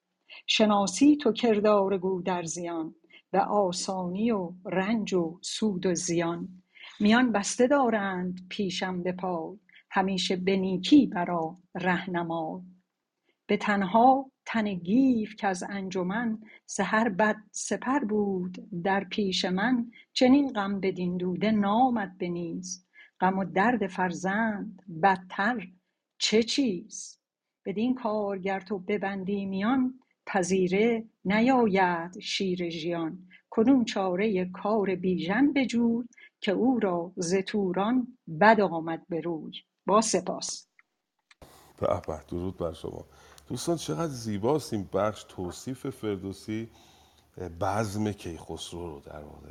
شناسی 0.48 1.18
تو 1.18 1.32
کردار 1.32 1.98
گودرزیان 1.98 2.96
به 3.32 3.40
آسانی 3.40 4.32
و 4.32 4.54
رنج 4.66 5.14
و 5.14 5.40
سود 5.42 5.86
و 5.86 5.96
زیان. 5.96 6.64
میان 7.00 7.32
بسته 7.32 7.68
دارند 7.68 8.40
پیشم 8.50 9.04
به 9.04 9.12
پای 9.12 9.58
همیشه 9.92 10.36
به 10.36 10.58
نیکی 10.58 11.08
برآ 11.08 11.52
رهنمای. 11.76 12.62
به 13.48 13.58
تنها 13.58 14.32
تن 14.50 14.74
گیو 14.74 15.30
کز 15.40 15.64
انجمن 15.70 16.40
ز 16.66 16.80
هر 16.80 17.10
بد 17.10 17.36
سپر 17.52 18.00
بود 18.00 18.70
در 18.84 19.04
پیش 19.04 19.46
من 19.46 19.92
چنین 20.14 20.54
غم 20.54 20.80
بدین 20.80 21.18
دوده 21.18 21.52
نامد 21.52 22.18
به 22.18 22.28
نیز. 22.28 22.86
غم 23.20 23.40
و 23.40 23.46
درد 23.46 23.88
فرزند 23.88 24.82
بدتر 25.04 25.68
چه 26.18 26.44
چیز؟ 26.44 27.20
بدین 27.66 27.96
کار 27.96 28.38
گر 28.38 28.60
تو 28.60 28.80
ببندی 28.80 29.46
میان 29.46 30.00
پذیره 30.26 31.06
نیاید 31.26 32.20
شیر 32.20 32.70
ژیان. 32.70 33.28
کنون 33.50 33.86
چاره 33.86 34.46
کار 34.46 34.96
بیژن 34.96 35.54
بجوی 35.54 36.08
که 36.42 36.52
او 36.52 36.80
را 36.80 37.12
ز 37.18 37.36
توران 37.36 38.18
بد 38.42 38.62
آمد 38.62 39.08
به 39.10 39.22
روی. 39.22 39.54
با 39.86 40.02
سپاس. 40.02 40.68
به 41.80 41.88
درود 42.30 42.58
بر 42.58 42.74
شما. 42.74 43.06
دوستان 43.48 43.76
چقدر 43.76 44.08
زیباست 44.08 44.74
این 44.74 44.90
بخش. 44.94 45.26
توصیف 45.30 45.90
فردوسی 45.90 46.70
بزم 47.62 48.12
کیخسرو 48.12 48.94
رو 48.94 49.00
در 49.00 49.20
واقع. 49.20 49.50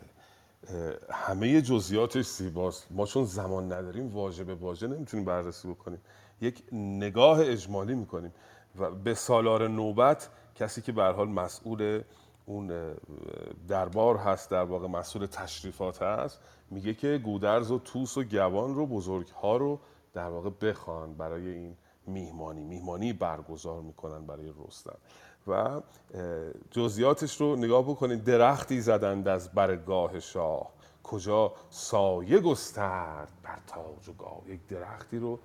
همه 1.10 1.62
جزئیاتش 1.62 2.26
زیباست. 2.26 2.86
ما 2.90 3.06
چون 3.06 3.24
زمان 3.24 3.72
نداریم 3.72 4.12
واژه 4.12 4.44
به 4.44 4.54
واژه 4.54 4.86
نمی‌تونیم 4.86 5.26
بررسی 5.26 5.68
بکنیم. 5.68 6.00
یک 6.40 6.62
نگاه 6.72 7.40
اجمالی 7.40 7.94
می‌کنیم 7.94 8.32
و 8.78 8.90
به 8.90 9.14
سالار 9.14 9.68
نوبت 9.68 10.28
کسی 10.54 10.82
که 10.82 10.92
به 10.92 11.04
حال 11.04 11.28
مسئول 11.28 12.02
اون 12.46 12.94
دربار 13.68 14.16
هست 14.16 14.50
در 14.50 14.62
واقع 14.62 14.86
مسئول 14.86 15.26
تشریفات 15.26 16.02
هست 16.02 16.40
میگه 16.70 16.94
که 16.94 17.20
گودرز 17.24 17.70
و 17.70 17.78
توس 17.78 18.16
و 18.16 18.24
گوان 18.24 18.74
رو 18.74 18.86
بزرگها 18.86 19.56
رو 19.56 19.80
در 20.14 20.28
واقع 20.28 20.50
بخوان 20.50 21.14
برای 21.14 21.48
این 21.48 21.76
میهمانی. 22.08 22.64
میهمانی 22.64 23.12
برگزار 23.12 23.80
می‌کنن 23.80 24.26
برای 24.26 24.52
رستم. 24.66 24.98
و 25.46 25.80
جزئیاتش 26.70 27.40
رو 27.40 27.56
نگاه 27.56 27.82
بکنید. 27.82 28.24
درختی 28.24 28.80
زدند 28.80 29.28
از 29.28 29.52
برگاه 29.52 30.20
شاه. 30.20 30.70
کجا 31.02 31.52
سایه 31.70 32.38
گسترد 32.38 33.32
بر 33.42 33.58
تاج 33.66 34.08
و 34.08 34.12
گاه. 34.12 34.40
یک 34.48 34.66
درختی 34.66 35.18
رو 35.18 35.38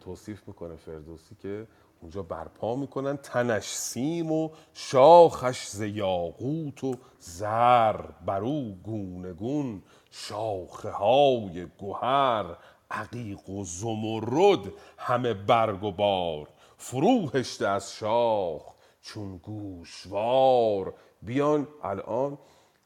توصیف 0.00 0.48
می‌کنه 0.48 0.76
فردوسی 0.76 1.34
که 1.34 1.66
اونجا 2.00 2.22
برپا 2.22 2.76
می‌کنن. 2.76 3.16
تنش 3.16 3.74
سیم 3.74 4.32
و 4.32 4.50
شاخش 4.72 5.68
ز 5.68 5.80
یاقوت 5.80 6.84
و 6.84 6.94
زر. 7.18 8.00
برو 8.26 8.72
گونه 8.72 9.32
گون 9.32 9.82
شاخه 10.10 10.90
های 10.90 11.66
گهر. 11.78 12.56
عقیق 12.90 13.48
و 13.48 13.64
زمرد 13.64 14.72
همه 14.98 15.34
برگ 15.34 15.84
و 15.84 15.92
بار. 15.92 16.48
فرو 16.76 17.30
هشته 17.34 17.68
از 17.68 17.92
شاخ 17.92 18.62
چون 19.02 19.36
گوشوار. 19.36 20.94
بیان 21.22 21.68
الان 21.82 22.38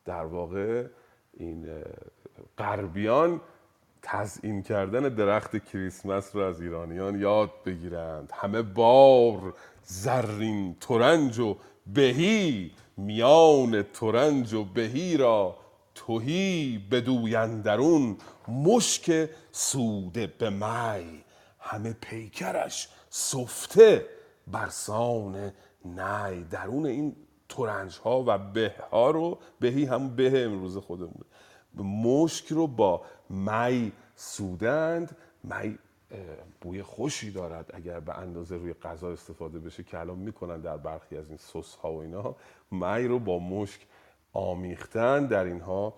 در 0.05 0.25
واقع 0.25 0.87
این 1.33 1.69
غربیان 2.59 3.41
تزیین 4.03 4.63
کردن 4.63 5.09
درخت 5.09 5.65
کریسمس 5.65 6.37
رو 6.37 6.43
از 6.43 6.61
ایرانیان 6.61 7.21
یاد 7.21 7.51
بگیرند. 7.67 8.33
همه 8.35 8.63
بار 8.63 9.55
زرین 9.83 10.77
ترنج 10.81 11.39
و 11.39 11.57
بهی 11.87 12.71
میان 12.97 13.83
ترنج 13.83 14.55
و 14.55 14.65
بهی 14.65 15.17
را 15.17 15.57
تهی 15.95 16.79
بدویندرون 16.91 18.17
مشک 18.49 19.31
سوده 19.53 20.27
به 20.27 20.51
می 20.51 21.25
همه 21.61 21.93
پیکرش 21.93 22.89
سفته 23.11 24.07
برسان 24.47 25.53
نی 25.85 26.45
درون 26.51 26.87
این 26.87 27.17
ترنج 27.49 27.99
ها 27.99 28.25
و 28.27 28.39
به 28.39 28.75
ها 28.91 29.11
رو 29.11 29.39
بهی 29.61 29.85
هم 29.85 30.17
به 30.17 30.45
امروز 30.45 30.77
خودمون. 30.77 31.25
مشک 31.75 32.47
رو 32.47 32.67
با 32.67 33.03
می 33.31 33.93
سودند. 34.17 35.17
می 35.45 35.79
بوی 36.61 36.83
خوشی 36.83 37.31
دارد. 37.31 37.71
اگر 37.75 38.01
به 38.01 38.19
اندازه 38.19 38.57
روی 38.57 38.75
غذا 38.75 39.11
استفاده 39.11 39.59
بشه 39.59 39.85
که 39.85 39.99
الان 39.99 40.19
می‌کنن 40.19 40.61
در 40.61 40.77
برخی 40.77 41.17
از 41.17 41.29
این 41.29 41.39
سس 41.39 41.75
ها 41.75 41.93
و 41.93 42.01
اینا 42.01 42.37
می 42.71 43.09
رو 43.09 43.19
با 43.19 43.39
مشک 43.39 43.81
آمیختن. 44.33 45.27
در 45.27 45.45
اینها 45.45 45.95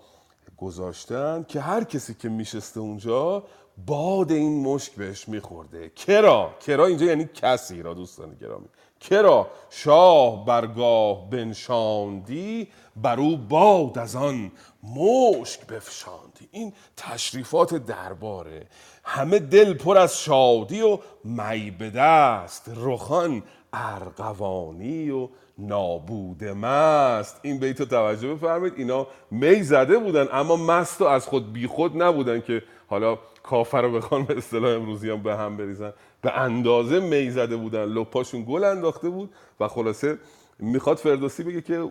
گذاشتن 0.57 1.45
که 1.47 1.61
هر 1.61 1.83
کسی 1.83 2.13
که 2.13 2.29
میشسته 2.29 2.79
اونجا 2.79 3.43
باد 3.85 4.31
این 4.31 4.63
مشک 4.63 4.93
بهش 4.93 5.29
میخورده. 5.29 5.89
کرا. 5.89 6.55
کرا 6.65 6.85
اینجا 6.85 7.05
یعنی 7.05 7.29
کسی 7.33 7.81
را 7.81 7.93
دوستان 7.93 8.35
گرامی. 8.35 8.67
کرا. 8.99 9.47
شاه 9.69 10.45
برگاه 10.45 11.29
بنشاندی 11.29 12.67
بر 12.95 13.19
او 13.19 13.37
باد 13.37 13.97
از 13.97 14.15
آن 14.15 14.51
مشک 14.83 15.67
بفشاندی. 15.67 16.49
این 16.51 16.73
تشریفات 16.97 17.75
درباره. 17.75 18.67
همه 19.03 19.39
دل 19.39 19.73
پر 19.73 19.97
از 19.97 20.19
شادی 20.19 20.81
و 20.81 20.99
می 21.23 21.71
به 21.71 21.89
دست. 21.89 22.71
رخان 22.75 23.43
ارغوانی 23.75 25.09
و 25.09 25.29
نابود 25.57 26.43
مست. 26.43 27.39
این 27.41 27.59
بیت 27.59 27.79
رو 27.79 27.85
توجه 27.85 28.33
بفرمایید. 28.33 28.73
اینا 28.77 29.07
می 29.31 29.63
زده 29.63 29.97
بودن 29.97 30.27
اما 30.31 30.55
مست 30.55 31.01
و 31.01 31.05
از 31.05 31.25
خود 31.25 31.53
بیخود 31.53 32.03
نبودن 32.03 32.41
که 32.41 32.63
حالا 32.87 33.17
کافر 33.43 33.81
رو 33.81 33.91
بخوان 33.91 34.23
به 34.23 34.37
اصطلاح 34.37 34.75
امروزی 34.75 35.09
هم 35.09 35.23
به 35.23 35.35
هم 35.35 35.57
بریزن. 35.57 35.93
به 36.21 36.39
اندازه 36.39 36.99
می 36.99 37.31
زده 37.31 37.55
بودن. 37.55 37.85
لپاشون 37.85 38.45
گل 38.47 38.63
انداخته 38.63 39.09
بود 39.09 39.33
و 39.59 39.67
خلاصه 39.67 40.17
می‌خواد 40.59 40.97
فردوسی 40.97 41.43
بگه 41.43 41.61
که 41.61 41.89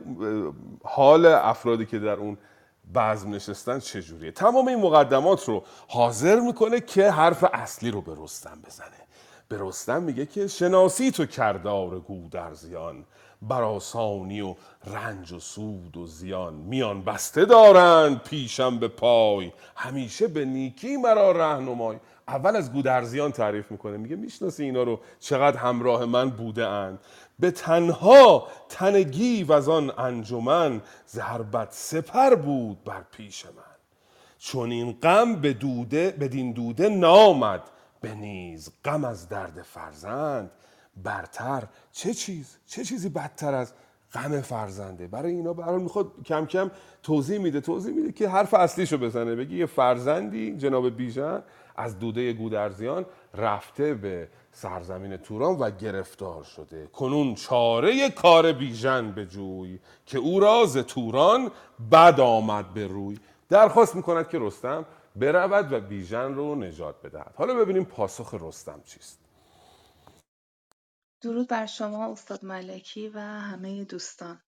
حال 0.85 1.27
افرادی 1.27 1.87
که 1.87 1.99
در 1.99 2.17
اون 2.17 2.39
بزم 2.95 3.35
نشستن 3.35 3.79
چجوریه. 3.79 4.31
تمام 4.31 4.69
این 4.69 4.81
مقدمات 4.81 5.45
رو 5.49 5.65
حاضر 5.89 6.41
می‌کنه 6.41 6.81
که 6.81 7.11
حرف 7.11 7.45
اصلی 7.53 7.91
رو 7.91 8.01
به 8.01 8.13
رستم 8.19 8.59
بزنه. 8.67 9.04
به 9.55 9.61
رستم 9.61 10.03
میگه 10.03 10.27
که 10.27 10.47
شناسی 10.47 11.11
تو 11.11 11.27
کردار 11.27 12.01
گودرزیان 12.01 13.05
براسانی 13.43 14.41
و 14.41 14.55
رنج 14.87 15.33
و 15.33 15.41
سود 15.41 15.97
و 15.97 16.07
زیان. 16.07 16.55
میان 16.55 17.03
بسته 17.03 17.45
دارند 17.45 18.23
پیشم 18.23 18.79
به 18.79 18.89
پای 18.89 19.53
همیشه 19.77 20.29
به 20.29 20.45
نیکی 20.45 20.97
مرا 20.97 21.33
رهنمای. 21.33 21.97
اول 22.29 22.57
از 22.57 22.73
گودرزیان 22.73 23.33
تعریف 23.33 23.71
می‌کنه 23.71 23.97
میگه 23.97 24.17
می‌شناسی 24.17 24.65
اینا 24.65 24.83
رو 24.83 25.01
چقدر 25.21 25.57
همراه 25.57 26.05
من 26.05 26.31
بوده 26.31 26.67
اند. 26.67 26.99
به 27.39 27.51
تنها 27.51 28.49
تنگی 28.69 29.45
و 29.45 29.53
از 29.53 29.69
آن 29.69 29.93
انجمن 29.99 30.83
زهربت 31.07 31.69
سپر 31.73 32.35
بود 32.35 32.85
بر 32.85 33.03
پیش 33.17 33.47
من. 33.47 33.53
چون 34.39 34.71
این 34.71 34.99
غم 35.03 35.37
به 35.37 35.53
دوده 35.53 36.11
بدین 36.11 36.53
دوده 36.53 36.89
نامد. 36.89 37.63
به 38.05 38.15
نیز 38.15 38.71
غم 38.85 39.05
از 39.05 39.29
درد 39.29 39.63
فرزند. 39.63 40.51
برتر 41.05 41.63
چه 41.93 42.15
چیز؟ 42.15 42.57
چه 42.67 42.85
چیزی 42.85 43.09
بدتر 43.09 43.55
از 43.55 43.73
غم 44.13 44.41
فرزنده؟ 44.41 45.07
برای 45.07 45.33
اینا 45.33 45.53
برای 45.53 45.83
می‌خواد 45.83 46.07
کم 46.27 46.47
کم 46.47 46.71
توضیح 47.03 47.39
میده 47.39 47.61
توضیح 47.61 47.95
میده 47.95 48.13
که 48.13 48.29
حرف 48.29 48.55
اصلیشو 48.55 48.99
بزنه. 48.99 49.35
بگی 49.35 49.59
یه 49.59 49.67
فرزندی 49.67 50.57
جناب 50.57 50.97
بیژن 50.97 51.43
از 51.77 51.99
دوده 51.99 52.33
گودرزیان 52.33 53.07
رفته 53.35 53.95
به 53.95 54.29
سرزمین 54.53 55.17
توران 55.17 55.59
و 55.59 55.71
گرفتار 55.71 56.43
شده. 56.43 56.87
کنون 56.87 57.35
چاره 57.35 58.11
کار 58.11 58.53
بیژن 58.53 59.13
به 59.13 59.27
جوی 59.27 59.79
که 60.07 60.19
او 60.19 60.41
را 60.41 60.67
ز 60.67 60.79
توران 60.79 61.51
بد 61.93 62.21
آمد 62.21 62.75
به 62.75 62.87
روی. 62.87 63.19
درخواست 63.49 63.97
می‌کند 63.97 64.29
که 64.29 64.39
رستم 64.39 64.85
برود 65.17 65.73
و 65.73 65.81
بیژن 65.81 66.35
رو 66.35 66.55
نجات 66.55 67.03
بدهد. 67.03 67.35
حالا 67.37 67.55
ببینیم 67.55 67.85
پاسخ 67.85 68.35
رستم 68.41 68.83
چیست. 68.87 69.21
درود 71.21 71.49
بر 71.49 71.67
شما 71.67 72.13
استاد 72.13 72.45
ملکی 72.45 73.09
و 73.09 73.19
همه 73.19 73.85
دوستان. 73.85 74.41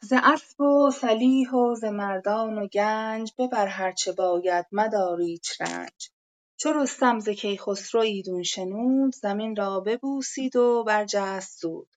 ز 0.00 0.12
اسب 0.22 0.60
و 0.60 0.90
سلیح 0.90 1.50
و 1.50 1.74
ز 1.74 1.84
مردان 1.84 2.58
و 2.58 2.66
گنج 2.66 3.32
ببر 3.38 3.66
هرچه 3.66 4.12
باید 4.12 4.66
مدار 4.72 5.20
ایچ 5.20 5.60
رنج. 5.60 6.10
چو 6.56 6.72
رستم 6.72 7.18
ز 7.18 7.28
کیخسرو 7.28 8.00
ایدون 8.00 8.42
شنود 8.42 9.14
زمین 9.14 9.56
را 9.56 9.80
ببوسید 9.80 10.56
و 10.56 10.84
برجست 10.84 11.60
زود. 11.60 11.88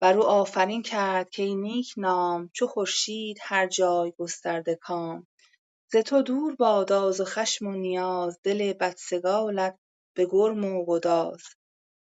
بر 0.00 0.16
او 0.16 0.22
آفرین 0.22 0.82
کرد 0.82 1.36
کای 1.36 1.54
نیک 1.54 1.94
نام 1.96 2.50
چو 2.52 2.66
خورشید 2.66 3.38
هر 3.40 3.66
جای 3.66 4.12
گسترده 4.18 4.74
کام. 4.74 5.26
ز 5.92 5.96
تو 5.96 6.22
دور 6.22 6.56
بادا 6.56 7.12
ز 7.12 7.20
خشم 7.20 7.66
و 7.66 7.72
نیاز 7.72 8.38
دل 8.42 8.72
بدسگالت 8.72 9.78
به 10.16 10.26
گرم 10.30 10.64
و 10.64 10.84
گداز. 10.86 11.42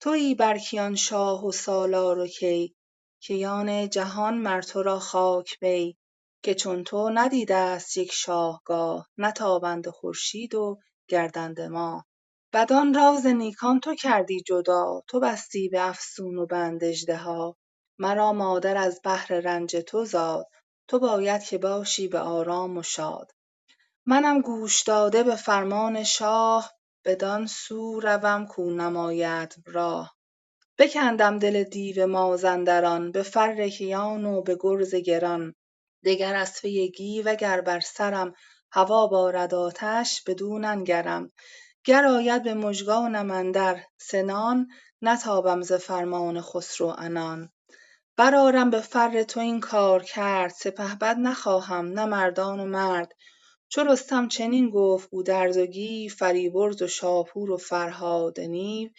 تویی 0.00 0.34
بر 0.34 0.58
کیان 0.58 0.94
شاه 0.94 1.46
و 1.46 1.52
سالار 1.52 2.18
و 2.18 2.26
کی 2.26 2.74
کیان 3.20 3.88
جهان 3.88 4.34
مر 4.38 4.62
تو 4.62 4.82
را 4.82 4.98
خاک 4.98 5.60
بی 5.60 5.96
که 6.42 6.54
چون 6.54 6.84
تو 6.84 7.10
ندیدست 7.10 7.96
یک 7.96 8.12
شاهگاه 8.12 9.08
نه 9.18 9.32
تابنده 9.32 9.90
خورشید 9.90 10.54
و 10.54 10.78
گردنده 11.08 11.68
ماه 11.68 12.06
بدان 12.52 12.94
را 12.94 13.16
ز 13.22 13.26
نیکان 13.26 13.80
تو 13.80 13.94
کردی 13.94 14.40
جدا 14.42 15.02
تو 15.08 15.20
بستی 15.20 15.68
به 15.68 15.88
افسون 15.88 16.38
و 16.38 16.46
بند 16.46 16.84
اژدها 16.84 17.56
مرا 17.98 18.32
مادر 18.32 18.76
از 18.76 19.00
بهر 19.04 19.32
رنج 19.40 19.76
تو 19.76 20.04
زاد 20.04 20.46
تو 20.88 20.98
باید 20.98 21.42
که 21.42 21.58
باشی 21.58 22.08
به 22.08 22.18
آرام 22.18 22.76
و 22.78 22.82
شاد. 22.82 23.32
منم 24.06 24.40
گوش 24.40 24.82
داده 24.82 25.22
به 25.22 25.36
فرمان 25.36 26.02
شاه 26.04 26.72
بدان 27.04 27.46
سو 27.46 28.00
روم 28.00 28.46
کو 28.46 28.70
نماید 28.70 29.54
راه. 29.66 30.16
بکندم 30.78 31.38
دل 31.38 31.62
دیو 31.62 32.06
مازندران 32.06 33.12
به 33.12 33.22
فر 33.22 33.68
کیان 33.68 34.24
و 34.24 34.42
به 34.42 34.56
گرز 34.60 34.94
گران. 34.94 35.54
دگر 36.04 36.34
اسپه 36.34 36.86
گیو 36.86 37.28
اگر 37.28 37.60
بر 37.60 37.80
سرم 37.80 38.34
هوا 38.72 39.06
بارد 39.06 39.54
آتش 39.54 40.22
بدو 40.26 40.58
ننگرم 40.58 41.32
گر 41.84 42.06
آید 42.06 42.42
به 42.42 42.54
مژگانم 42.54 43.30
اندر 43.30 43.80
سنان 43.98 44.68
نتابم 45.02 45.62
ز 45.62 45.72
فرمان 45.72 46.40
خسرو 46.40 46.90
عنان. 46.90 47.48
برآرم 48.16 48.70
به 48.70 48.80
فر 48.80 49.22
تو 49.22 49.40
این 49.40 49.60
کار 49.60 50.02
کرد 50.02 50.50
سپهبد 50.50 51.16
نخواهم 51.18 51.86
نه 51.86 52.04
مردان 52.04 52.60
و 52.60 52.64
مرد. 52.64 53.12
چو 53.68 53.84
رستم 53.84 54.28
چنین 54.28 54.70
گفت 54.70 55.10
گودرز 55.10 55.56
و 55.56 55.66
گیو 55.66 56.12
فریبرز 56.12 56.82
و 56.82 56.86
شاپور 56.86 57.50
و 57.50 57.56
فرهاد 57.56 58.40
نیو. 58.40 58.90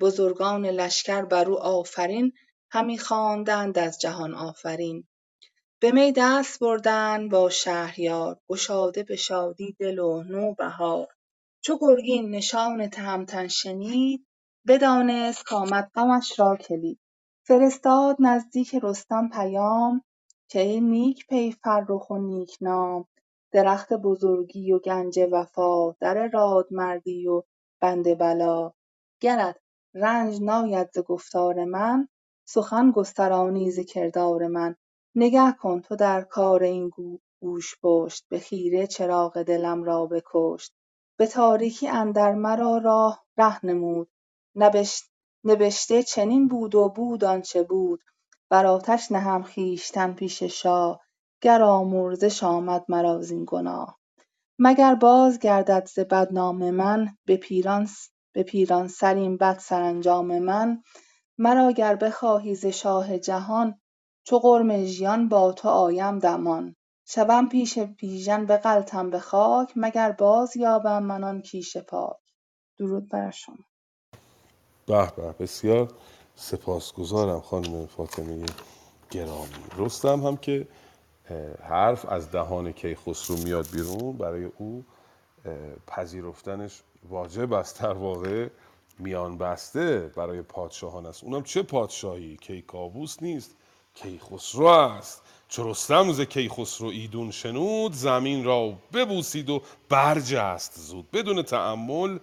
بزرگان 0.00 0.66
لشکر 0.66 1.22
بر 1.22 1.50
او 1.50 1.58
آفرین 1.58 2.32
همی 2.70 2.98
خواندند 2.98 3.78
از 3.78 4.00
جهان 4.00 4.34
آفرین. 4.34 5.04
به 5.80 5.92
می 5.92 6.12
دست 6.16 6.60
بردند 6.60 7.30
با 7.30 7.50
شهریار 7.50 8.40
گشاده 8.48 9.02
به 9.02 9.16
شادی 9.16 9.76
دل 9.78 9.98
و 9.98 10.22
نوبهار 10.22 11.08
چو 11.60 11.78
گرگین 11.80 12.30
نشان 12.30 12.90
تهمتن 12.90 13.48
شنید 13.48 14.26
بدانست 14.68 15.44
کآمد 15.44 15.90
غمش 15.94 16.38
را 16.40 16.56
کلید. 16.56 17.00
فرستاد 17.46 18.16
نزدیک 18.20 18.74
رستم 18.82 19.28
پیام 19.28 20.04
که 20.48 20.60
ای 20.60 20.80
نیک 20.80 21.26
پی 21.26 21.52
فرخ 21.64 22.10
و 22.10 22.18
نیک 22.18 22.56
نام. 22.60 23.04
درخت 23.52 23.92
بزرگی 23.92 24.72
و 24.72 24.78
گنج 24.78 25.28
وفا 25.32 25.92
در 25.92 26.28
رادمردی 26.28 27.26
و 27.28 27.42
بند 27.80 28.18
بلا. 28.18 28.72
گرت 29.20 29.56
رنج 29.94 30.42
ناید 30.42 30.90
ز 30.92 30.98
گفتار 30.98 31.64
من 31.64 32.08
سخن 32.44 32.90
گسترانی 32.90 33.70
ز 33.70 33.80
کردار 33.80 34.46
من. 34.46 34.76
نگه 35.14 35.52
کن 35.52 35.80
تو 35.80 35.96
در 35.96 36.22
کار 36.22 36.62
این 36.62 36.90
گوشپشت 37.40 38.26
به 38.28 38.38
خیره 38.38 38.86
چراغ 38.86 39.42
دلم 39.42 39.84
را 39.84 40.06
بکشت. 40.06 40.74
به 41.16 41.26
تاریکی 41.26 41.88
اندر 41.88 42.34
مرا 42.34 42.78
راه 42.78 43.24
ره 43.38 43.66
نمود. 43.66 44.08
نبشته 45.44 46.02
چنین 46.02 46.48
بود 46.48 46.74
و 46.74 46.88
بود 46.88 47.24
آنچه 47.24 47.62
بود. 47.62 48.00
بر 48.50 48.66
آتش 48.66 49.12
نهم 49.12 49.42
خویشتن 49.42 50.12
پیش 50.12 50.42
شاه. 50.42 51.00
گر 51.42 51.62
آمرزش 51.62 52.44
آمد 52.44 52.84
مرا 52.88 53.22
زین 53.22 53.44
گناه. 53.48 53.98
مگر 54.58 54.94
بازگردد 54.94 55.88
ز 55.94 55.98
بد 55.98 56.32
نام 56.32 56.70
من 56.70 57.16
به 57.26 57.36
پیران 58.44 58.88
سر 58.88 59.14
این 59.14 59.36
بد 59.36 59.58
سرانجام 59.58 60.38
من؟ 60.38 60.82
مرا 61.38 61.72
گر 61.72 61.96
بخواهی 61.96 62.54
ز 62.54 62.66
شاه 62.66 63.18
جهان 63.18 63.80
چو 64.24 64.38
غرم 64.38 64.84
ژیان 64.84 65.28
با 65.28 65.52
تو 65.52 65.68
آیم 65.68 66.18
دمان. 66.18 66.76
شوم 67.08 67.48
پیش 67.48 67.78
بیژن 67.78 68.46
بغلطم 68.46 69.10
به 69.10 69.18
خاک 69.18 69.72
مگر 69.76 70.12
بازیابم 70.12 71.02
من 71.02 71.24
آن 71.24 71.42
کیش 71.42 71.76
پاک. 71.76 72.16
درود 72.78 73.08
بر 73.08 73.30
شما. 73.30 73.56
به 74.86 75.12
به 75.16 75.32
بسیار. 75.40 75.92
سپاسگزارم 76.36 77.40
خانم 77.40 77.86
فاطمه 77.86 78.46
گرامی. 79.10 79.64
رستم 79.78 80.20
هم 80.26 80.36
که 80.36 80.68
حرف 81.62 82.06
از 82.08 82.30
دهان 82.30 82.72
کیخسرو 82.72 83.36
میاد 83.36 83.66
بیرون. 83.72 84.16
برای 84.16 84.44
او 84.44 84.84
پذیرفتنش 85.86 86.80
واجب 87.08 87.52
است 87.52 87.82
در 87.82 87.92
واقع. 87.92 88.48
میان 88.98 89.38
بسته 89.38 90.12
برای 90.16 90.42
پادشاهان 90.42 91.06
است. 91.06 91.24
اونم 91.24 91.42
چه 91.42 91.62
پادشاهی؟ 91.62 92.36
کیکاووس 92.36 93.22
نیست. 93.22 93.56
کیخسرو 93.94 94.66
است. 94.66 95.22
چو 95.48 95.70
رستم 95.70 96.12
ز 96.12 96.20
کیخسرو 96.20 96.88
ایدون 96.88 97.30
شنود. 97.30 97.92
زمین 97.92 98.44
را 98.44 98.72
ببوسید 98.92 99.50
و 99.50 99.62
برجست 99.88 100.72
زود. 100.78 101.10
بدون 101.10 101.42
تأمل 101.42 102.18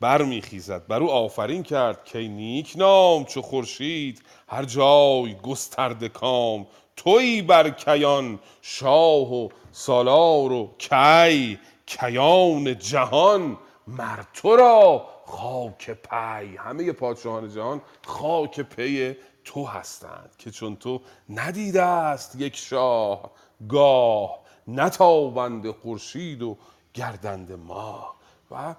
برمیخیزد. 0.00 0.86
بر 0.86 1.02
او 1.02 1.10
آفرین 1.10 1.62
کرد. 1.62 2.04
کی 2.04 2.28
نیک 2.28 2.74
نام 2.76 3.24
چو 3.24 3.42
خورشید. 3.42 4.22
هر 4.48 4.64
جای 4.64 5.34
گسترده 5.34 6.08
کام. 6.08 6.66
تویی 6.96 7.42
بر 7.42 7.70
کیان 7.70 8.38
شاه 8.62 9.34
و 9.34 9.48
سالار 9.72 10.52
و 10.52 10.74
کی 10.78 11.58
کیان 11.86 12.78
جهان. 12.78 13.58
مر 13.86 14.22
تو 14.34 14.56
را 14.56 15.08
خاک 15.26 15.90
پی. 15.90 16.56
همه 16.56 16.92
پادشاهان 16.92 17.48
جهان 17.48 17.82
خاک 18.06 18.60
پی 18.60 19.16
تو 19.44 19.66
هستند 19.66 20.34
که 20.38 20.50
چون 20.50 20.76
تو 20.76 21.00
ندیده 21.28 21.82
است 21.82 22.36
یک 22.36 22.56
شاه 22.56 23.30
گاه 23.68 24.38
نتابنده 24.68 25.72
خورشید 25.72 26.42
و 26.42 26.56
گردنده 26.94 27.56
ماه 27.56 28.16
و 28.50 28.74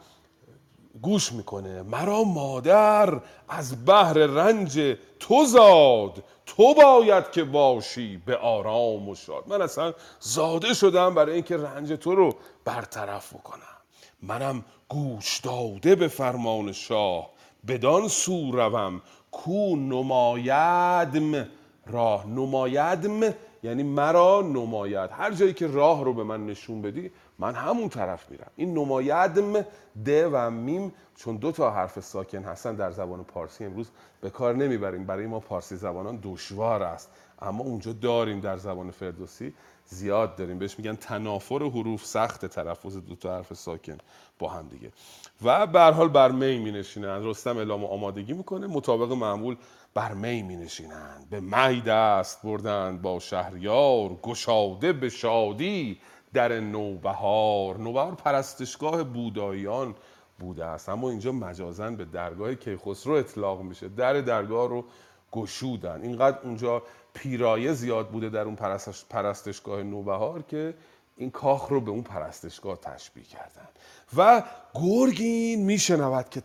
گوش 1.01 1.32
می‌کنه. 1.32 1.82
مرا 1.82 2.23
مادر 2.23 3.19
از 3.49 3.86
بهر 3.86 4.13
رنج 4.13 4.97
تو 5.19 5.45
زاد. 5.45 6.23
تو 6.45 6.73
باید 6.73 7.32
که 7.32 7.43
باشی 7.43 8.17
به 8.25 8.38
آرام 8.38 9.10
و 9.10 9.15
شاد. 9.15 9.43
من 9.47 9.62
اصلا 9.62 9.93
زاده 10.19 10.73
شدم 10.73 11.15
برای 11.15 11.34
اینکه 11.34 11.58
رنج 11.58 11.93
تو 11.93 12.15
رو 12.15 12.36
برطرف 12.65 13.34
بکنم. 13.34 13.77
منم 14.21 14.65
گوش 14.89 15.39
داده 15.39 15.95
به 15.95 16.08
فرمان 16.08 16.71
شاه. 16.71 17.29
بدان 17.67 18.08
سو 18.08 18.51
روم 18.51 19.01
کو 19.32 19.75
نمایدم. 19.75 21.47
راه 21.88 22.27
نمایدم. 22.27 23.34
یعنی 23.63 23.84
مرا 23.84 24.41
نماید. 24.41 25.10
هر 25.12 25.32
جایی 25.32 25.53
که 25.53 25.67
راه 25.67 26.03
رو 26.03 26.13
به 26.13 26.23
من 26.23 26.45
نشون 26.45 26.82
بدی 26.82 27.12
من 27.43 27.56
همون 27.56 27.89
طرف 27.89 28.32
میرم. 28.32 28.51
این 28.56 28.73
نمایدم 28.73 29.62
د 30.06 30.10
و 30.32 30.49
میم 30.49 30.93
چون 31.15 31.36
دو 31.36 31.51
تا 31.51 31.71
حرف 31.71 31.99
ساکن 31.99 32.43
هستن 32.43 32.75
در 32.75 32.91
زبان 32.91 33.23
پارسی 33.23 33.65
امروز 33.65 33.89
به 34.21 34.29
کار 34.29 34.56
نمی‌بریم. 34.56 35.06
برای 35.06 35.25
ما 35.25 35.39
پارسی 35.39 35.75
زبانان 35.75 36.19
دشوار 36.23 36.84
است. 36.84 37.10
اما 37.41 37.63
اونجا 37.63 37.93
داریم 37.93 38.39
در 38.39 38.58
زبان 38.58 38.91
فردوسی. 38.91 39.53
زیاد 39.86 40.36
داریم. 40.36 40.60
بهش 40.60 40.79
میگن 40.79 40.95
تنافر 40.95 41.63
حروف 41.63 42.06
سخت 42.06 42.45
تلفظ 42.45 42.97
دو 42.97 43.15
تا 43.15 43.36
حرف 43.36 43.53
ساکن 43.53 43.97
با 44.39 44.49
هم 44.49 44.67
دیگه. 44.67 44.91
و 45.43 45.67
به 45.67 45.82
حال 45.82 46.10
بر 46.10 46.32
می 46.32 46.58
می 46.58 46.71
نشینند 46.71 47.25
رستم 47.25 47.58
اعلام 47.58 47.86
آمادگی 47.86 48.34
می‌کنه. 48.34 48.67
مطابق 48.67 49.12
معمول 49.12 49.56
بر 49.93 50.13
می 50.13 50.41
می 50.41 50.56
نشینند 50.56 51.29
به 51.29 51.39
می 51.39 51.82
دست 51.82 52.41
بردند 52.43 53.01
با 53.01 53.19
شهریار 53.19 54.10
گشاده 54.21 54.93
به 54.93 55.10
شادی. 55.10 55.99
در 56.34 56.60
نوبهار. 56.60 57.78
نوبهار 57.78 58.15
پرستشگاه 58.15 59.04
بوداییان 59.04 59.96
بوده 60.39 60.65
است. 60.65 60.89
اما 60.89 61.10
اینجا 61.10 61.32
مجازن 61.32 61.96
به 61.96 62.06
درگاه 62.06 62.56
کیخسرو 62.56 63.13
اطلاق 63.13 63.62
میشه. 63.62 63.89
در 63.89 64.22
درگاه 64.22 64.69
رو 64.69 64.86
گشودن. 65.32 66.02
اینقدر 66.02 66.38
اونجا 66.43 66.84
پیرایه 67.13 67.74
زیاد 67.74 68.10
بوده 68.10 68.30
در 68.30 68.41
اون 68.41 68.58
پرستشگاه 69.10 69.84
نوبهار 69.84 70.41
که 70.41 70.74
این 71.17 71.32
کاخ 71.32 71.67
رو 71.67 71.82
به 71.82 71.91
اون 71.91 72.04
پرستشگاه 72.04 72.78
تشبیه 72.78 73.24
کردن. 73.24 73.67
و 74.17 74.43
گرگین 74.74 75.65
میشنود 75.65 76.30
که 76.30 76.41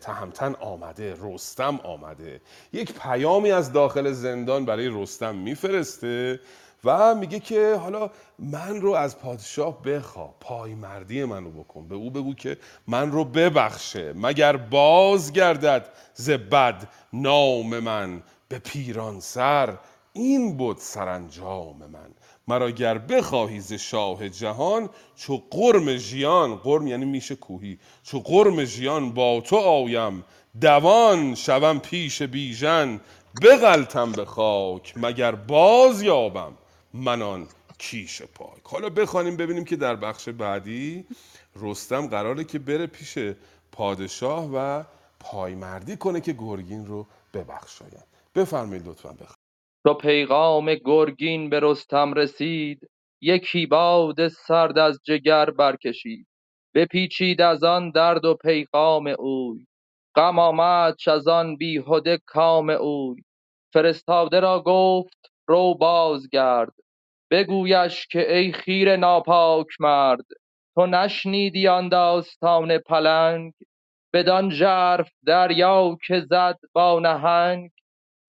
تهمتن 0.00 0.54
آمده 0.54 1.16
رستم 1.22 1.80
آمده. 1.84 2.40
یک 2.72 2.92
پیامی 2.92 3.50
از 3.50 3.72
داخل 3.72 4.12
زندان 4.12 4.64
برای 4.64 4.88
رستم 4.88 5.34
میفرسته 5.34 6.40
و 6.84 7.14
میگه 7.14 7.40
که 7.40 7.74
حالا 7.74 8.10
من 8.38 8.80
رو 8.80 8.92
از 8.92 9.18
پادشاه 9.18 9.82
بخوا 9.82 10.34
پای 10.40 10.74
مردی 10.74 11.24
منو 11.24 11.50
بکن. 11.50 11.88
به 11.88 11.94
او 11.94 12.10
بگو 12.10 12.34
که 12.34 12.56
من 12.86 13.12
رو 13.12 13.24
ببخشه 13.24 14.12
مگر 14.16 14.56
باز 14.56 15.32
گردد 15.32 15.88
ز 16.14 16.30
بد 16.30 16.88
نام 17.12 17.78
من 17.78 18.22
به 18.48 18.58
پیران 18.58 19.20
سر. 19.20 19.78
این 20.12 20.56
بود 20.56 20.76
سرانجام 20.78 21.76
من. 21.76 22.10
مرا 22.48 22.70
گر 22.70 22.98
بخواهی 22.98 23.60
ز 23.60 23.72
شاه 23.72 24.28
جهان 24.28 24.88
چو 25.16 25.42
قرم 25.50 25.96
ژیان 25.96 26.56
قرم 26.56 26.86
یعنی 26.86 27.04
میشه 27.04 27.36
کوهی 27.36 27.78
چو 28.02 28.20
قرم 28.20 28.64
ژیان 28.64 29.12
با 29.12 29.40
تو 29.40 29.56
آیم. 29.56 30.24
دوان 30.60 31.34
شوم 31.34 31.78
پیش 31.78 32.22
بیژن 32.22 33.00
بغلتم 33.42 34.12
به 34.12 34.24
خاک 34.24 34.94
مگر 34.96 35.34
باز 35.34 36.02
یابم 36.02 36.52
منان 36.94 37.46
کیش 37.78 38.22
پاک. 38.22 38.62
حالا 38.64 38.88
بخوانیم 38.90 39.36
ببینیم 39.36 39.64
که 39.64 39.76
در 39.76 39.96
بخش 39.96 40.28
بعدی 40.28 41.04
رستم 41.56 42.06
قراره 42.06 42.44
که 42.44 42.58
بره 42.58 42.86
پیش 42.86 43.18
پادشاه 43.72 44.50
و 44.54 44.84
پایمردی 45.20 45.96
کنه 45.96 46.20
که 46.20 46.32
گرگین 46.32 46.86
رو 46.86 47.06
ببخشاید. 47.34 48.04
بفرمایید 48.34 48.88
لطفا 48.88 49.12
بخ 49.12 49.34
تو 49.86 49.94
پیغام 49.94 50.74
گرگین 50.74 51.50
به 51.50 51.60
رستم 51.60 52.14
رسید 52.14 52.90
یکی 53.20 53.66
باد 53.66 54.28
سرد 54.28 54.78
از 54.78 55.00
جگر 55.04 55.50
برکشید. 55.50 56.26
بپیچید 56.74 57.40
از 57.40 57.64
آن 57.64 57.90
درد 57.90 58.24
و 58.24 58.34
پیغام 58.34 59.14
اوی. 59.18 59.66
غم 60.14 60.38
آمدش 60.38 61.08
از 61.08 61.28
آن 61.28 61.56
بیهده 61.56 62.18
کام 62.26 62.70
اوی. 62.70 63.22
فرستاده 63.72 64.40
را 64.40 64.62
گفت 64.66 65.30
رو 65.48 65.74
بازگرد. 65.74 66.72
بگویش 67.30 68.06
که 68.06 68.36
ای 68.36 68.52
خیر 68.52 68.96
ناپاک 68.96 69.66
مرد 69.80 70.26
تو 70.74 70.86
نشنیدی 70.86 71.68
آن 71.68 71.88
داستان 71.88 72.78
پلنگ؟ 72.78 73.52
بدان 74.14 74.50
ژرف 74.50 75.10
دریا 75.26 75.96
که 76.06 76.20
زد 76.30 76.58
با 76.72 77.00
نهنگ 77.00 77.70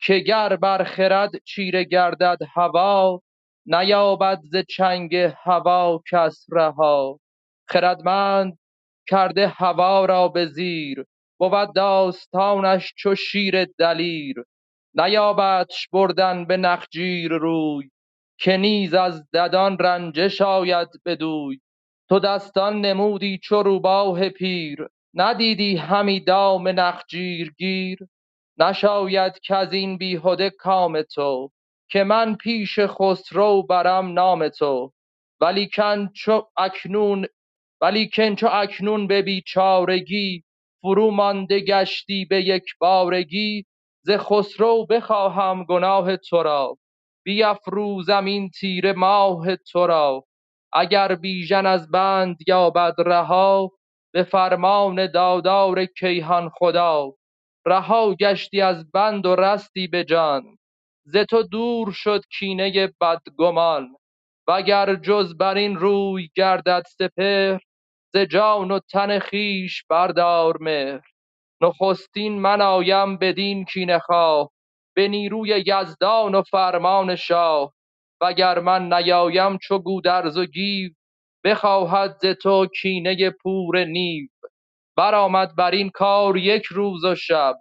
که 0.01 0.19
گر 0.19 0.55
بر 0.55 0.83
خرد 0.83 1.31
چیره 1.45 1.83
گردد 1.83 2.37
هوا 2.55 3.21
نیابد 3.65 4.39
ز 4.51 4.55
چنگ 4.69 5.15
هوا 5.15 6.01
کس 6.11 6.45
رها. 6.51 7.19
خردمند 7.69 8.59
کرده 9.09 9.47
هوا 9.47 10.05
را 10.05 10.27
به 10.27 10.45
زیر 10.45 11.05
بود 11.39 11.75
داستانش 11.75 12.93
چو 12.97 13.15
شیر 13.15 13.65
دلیر. 13.65 14.43
نیابدش 14.99 15.87
بردن 15.93 16.45
به 16.45 16.57
نخجیر 16.57 17.31
روی 17.31 17.89
که 18.39 18.57
نیز 18.57 18.93
از 18.93 19.31
ددان 19.31 19.77
رنجش 19.77 20.41
آید 20.41 20.89
بدوی. 21.05 21.59
تو 22.09 22.19
دستان 22.19 22.81
نمودی 22.81 23.39
چو 23.43 23.63
روباه 23.63 24.29
پیر 24.29 24.87
ندیدی 25.13 25.77
همی 25.77 26.19
دام 26.19 26.67
نخجیر 26.67 27.53
گیر. 27.57 27.99
نشاید 28.57 29.39
کز 29.43 29.73
این 29.73 29.97
بیهده 29.97 30.49
کام 30.49 31.01
تو 31.01 31.51
که 31.91 32.03
من 32.03 32.35
پیش 32.35 32.79
خسرو 32.79 33.63
برم 33.63 34.13
نام 34.13 34.49
تو. 34.49 34.93
ولیکن 35.41 36.09
چو 36.15 36.47
اکنون 36.57 37.27
ولیکن 37.81 38.35
چو 38.35 38.47
اکنون 38.51 39.07
به 39.07 39.21
بیچارگی 39.21 40.43
فرو 40.81 41.11
مانده 41.11 41.59
گشتی 41.59 42.25
به 42.25 42.41
یک 42.43 42.65
بارگی. 42.79 43.65
ز 44.03 44.11
خسرو 44.11 44.85
بخواهم 44.85 45.63
گناه 45.63 46.17
تو 46.17 46.43
را 46.43 46.77
بیفروزم 47.25 48.25
این 48.25 48.49
تیره 48.49 48.93
ماه 48.93 49.55
تو 49.55 49.87
را 49.87 50.25
اگر 50.73 51.15
بیژن 51.15 51.65
از 51.65 51.91
بند 51.91 52.37
یابد 52.47 52.95
رها 52.97 53.71
به 54.13 54.23
فرمان 54.23 55.07
دادار 55.11 55.85
کیهان 55.85 56.49
خدا. 56.49 57.13
رها 57.67 58.15
گشتی 58.15 58.61
از 58.61 58.91
بند 58.91 59.25
و 59.25 59.35
رستی 59.35 59.87
به 59.87 60.03
جان 60.03 60.43
ز 61.05 61.17
تو 61.17 61.43
دور 61.43 61.91
شد 61.91 62.21
کینه 62.39 62.93
بدگمان. 63.01 63.95
وگر 64.47 64.95
جز 64.95 65.37
بر 65.37 65.55
این 65.55 65.75
روی 65.77 66.29
گردد 66.35 66.83
سپهر 66.87 67.61
ز 68.13 68.17
جان 68.17 68.71
و 68.71 68.79
تن 68.79 69.19
خویش 69.19 69.83
بردار 69.89 70.57
مهر. 70.61 71.08
نخستین 71.61 72.41
من 72.41 72.61
آیم 72.61 73.17
بدین 73.17 73.65
کینه 73.65 73.99
خواه 73.99 74.49
به 74.95 75.07
نیروی 75.07 75.63
یزدان 75.67 76.35
و 76.35 76.41
فرمان 76.43 77.15
شاه. 77.15 77.73
وگر 78.21 78.59
من 78.59 78.93
نیایم 78.93 79.57
چو 79.57 79.79
گودرز 79.79 80.37
و 80.37 80.45
گیو 80.45 80.91
بخواهد 81.45 82.17
ز 82.21 82.25
تو 82.41 82.67
کینه 82.81 83.29
پور 83.29 83.85
نیو. 83.85 84.27
برآمد 84.97 85.55
بر 85.55 85.71
این 85.71 85.89
کار 85.89 86.37
یک 86.37 86.65
روز 86.65 87.05
و 87.05 87.15
شب 87.15 87.55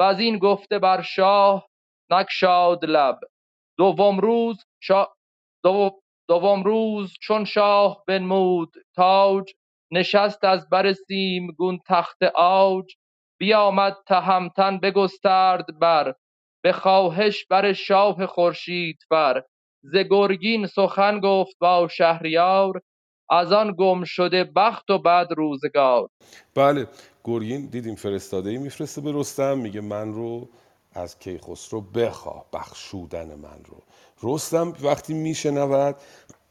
وزین 0.00 0.38
گفته 0.38 0.78
بر 0.78 1.02
شاه 1.02 1.68
نگشاد 2.12 2.84
لب. 2.84 3.18
دوم 3.78 4.20
روز 4.20 4.64
شا... 4.82 5.06
دو... 5.64 6.00
دوم 6.28 6.62
روز 6.62 7.14
چون 7.22 7.44
شاه 7.44 8.04
بنمود 8.08 8.74
تاج 8.96 9.52
نشست 9.92 10.44
از 10.44 10.68
بر 10.70 10.92
سیمگون 10.92 11.78
تخت 11.88 12.22
عاج. 12.22 12.94
بیامد 13.42 13.96
تهمتن 14.06 14.78
بگسترد 14.78 15.78
بر 15.80 16.14
به 16.64 16.72
خواهش 16.72 17.46
بر 17.50 17.72
شاه 17.72 18.26
خورشیدفر 18.26 19.42
ز 19.82 19.96
گرگین 20.10 20.66
سخن 20.66 21.20
گفت 21.20 21.56
با 21.60 21.88
شهریار 21.88 22.80
از 23.30 23.52
آن 23.52 23.74
گم 23.78 24.04
شده 24.04 24.44
بخت 24.44 24.90
و 24.90 24.98
بد 24.98 25.26
روزگار. 25.36 26.08
بله 26.54 26.86
گرگین 27.24 27.66
دیدیم 27.66 27.94
فرستاده 27.94 28.50
ای 28.50 28.58
میفرسته 28.58 29.00
به 29.00 29.12
رستم 29.14 29.58
میگه 29.58 29.80
من 29.80 30.12
رو 30.12 30.48
از 30.92 31.18
کیخسرو 31.18 31.80
بخواه 31.80 32.46
بخشودن 32.52 33.26
من 33.34 33.64
رو. 33.64 33.82
رستم 34.22 34.72
وقتی 34.82 35.14
میشنود 35.14 35.96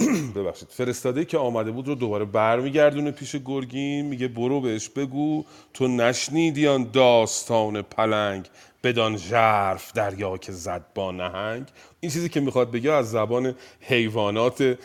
ببخشید 0.36 0.67
فرستاده 0.69 1.25
که 1.25 1.38
آمده 1.38 1.71
بود 1.71 1.88
رو 1.88 1.95
دوباره 1.95 2.25
برمیگردونه 2.25 3.12
پیش 3.12 3.36
گرگین 3.36 4.05
میگه 4.05 4.27
برو 4.27 4.62
بهش 4.62 4.89
بگو 4.89 5.43
تو 5.73 5.88
نشنیدی 5.88 6.67
آن 6.67 6.89
داستان 6.93 7.81
پلنگ 7.81 8.49
بدان 8.84 9.17
ژرف 9.17 9.93
دریا 9.93 10.38
که 10.38 10.51
زد 10.51 10.86
با 10.95 11.12
نهنگ؟ 11.12 11.67
این 11.99 12.12
چیزی 12.12 12.29
که 12.29 12.39
می‌خواد 12.39 12.71
بگه 12.71 12.91
از 12.91 13.12
زبان 13.12 13.55
حیوانات 13.79 14.77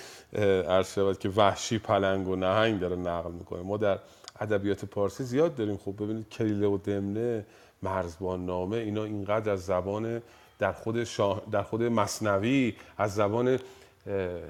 عرض 0.68 0.94
شود 0.94 1.18
که 1.18 1.28
وحشی 1.28 1.78
پلنگ 1.78 2.28
و 2.28 2.36
نهنگ 2.36 2.80
داره 2.80 2.96
نقل 2.96 3.32
می‌کنه. 3.32 3.62
ما 3.62 3.76
در 3.76 3.98
ادبیات 4.40 4.84
پارسی 4.84 5.24
زیاد 5.24 5.54
داریم. 5.54 5.76
خب 5.76 5.94
ببینید 6.02 6.28
کلیله 6.28 6.66
و 6.66 6.78
دمنه 6.78 7.46
مرزبان 7.82 8.46
نامه 8.46 8.76
اینا 8.76 9.04
اینقدر 9.04 9.52
از 9.52 9.64
زبان 9.64 10.22
در 10.58 10.72
خود, 10.72 11.04
شاه 11.04 11.42
در 11.52 11.62
خود 11.62 11.82
مصنوی 11.82 12.74
از 12.98 13.14
زبان 13.14 13.58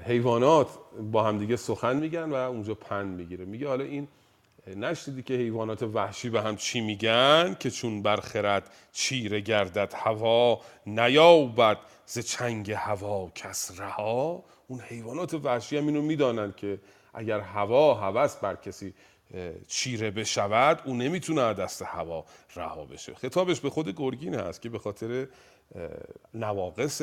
حیوانات 0.05 0.67
با 1.11 1.23
همدیگه 1.23 1.55
سخن 1.55 1.97
میگن 1.97 2.29
و 2.29 2.33
اونجا 2.33 2.73
پند 2.73 3.17
می‌گیره. 3.17 3.45
میگه 3.45 3.67
حالا 3.67 3.83
این 3.83 4.07
نشدیدی 4.75 5.23
که 5.23 5.33
حیوانات 5.33 5.83
وحشی 5.83 6.29
به 6.29 6.41
هم 6.41 6.55
چی 6.55 6.81
میگن؟ 6.81 7.55
که 7.59 7.71
چون 7.71 8.01
برخرد 8.01 8.71
چیره 8.91 9.39
گردد 9.39 9.93
هوا 9.93 10.61
نیابد 10.85 11.77
ز 12.05 12.19
چنگ 12.19 12.71
هوا 12.71 13.31
کس 13.35 13.79
رها. 13.79 14.43
اون 14.67 14.79
حیوانات 14.79 15.33
وحشی 15.33 15.77
هم 15.77 15.87
اینو 15.87 16.01
می‌دانند 16.01 16.55
که 16.55 16.79
اگر 17.13 17.39
هوا 17.39 17.93
هوس 17.93 18.35
بر 18.35 18.55
کسی 18.55 18.93
چیره 19.67 20.11
بشود 20.11 20.81
او 20.85 20.93
نمی‌تونه 20.93 21.53
دست 21.53 21.81
هوا 21.81 22.25
رها 22.55 22.85
بشه. 22.85 23.13
خطابش 23.15 23.59
به 23.59 23.69
خود 23.69 23.95
گرگین 23.95 24.35
هست 24.35 24.61
که 24.61 24.69
به 24.69 24.79
خاطر 24.79 25.27
نواقص 26.33 27.01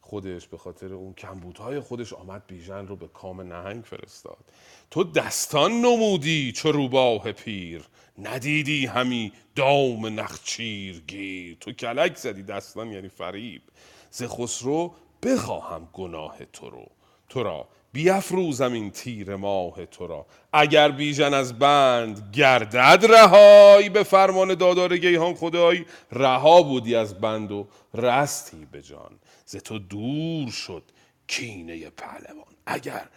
خودش 0.00 0.48
به 0.48 0.58
خاطر 0.58 0.92
اون 0.94 1.14
کمبودهای 1.14 1.80
خودش 1.80 2.12
آمد 2.12 2.46
بیژن 2.46 2.86
رو 2.86 2.96
به 2.96 3.08
کام 3.08 3.40
نهنگ 3.40 3.84
فرستاد. 3.84 4.44
تو 4.90 5.04
دستان 5.04 5.72
نمودی 5.72 6.52
چو 6.52 6.72
روباه 6.72 7.32
پیر 7.32 7.88
ندیدی 8.18 8.86
همی 8.86 9.32
دام 9.54 10.20
نخچیر 10.20 11.00
گیر. 11.00 11.56
تو 11.60 11.72
کلک 11.72 12.16
زدی 12.16 12.42
دستان 12.42 12.92
یعنی 12.92 13.08
فریب. 13.08 13.62
ز 14.10 14.22
خسرو 14.22 14.94
بخواهم 15.22 15.88
گناه 15.92 16.44
تو 16.44 16.70
رو. 16.70 16.86
تو 17.28 17.42
را 17.42 17.68
بیافروزم 17.96 18.72
این 18.72 18.90
تیر 18.90 19.36
ماه 19.36 19.86
تو 19.86 20.06
را. 20.06 20.26
اگر 20.52 20.90
بیژن 20.90 21.34
از 21.34 21.58
بند 21.58 22.30
گردد 22.32 23.06
رهایی 23.08 23.88
به 23.88 24.02
فرمان 24.02 24.54
دادار 24.54 24.96
گیهان 24.96 25.34
خدای 25.34 25.84
رها 26.12 26.62
بودی 26.62 26.94
از 26.94 27.20
بند 27.20 27.52
و 27.52 27.68
رستی 27.94 28.66
به 28.72 28.82
جان. 28.82 29.10
ز 29.44 29.56
تو 29.56 29.78
دور 29.78 30.50
شد 30.50 30.82
کینه 31.26 31.90
پهلوان. 31.90 32.54
اگر 32.66 33.08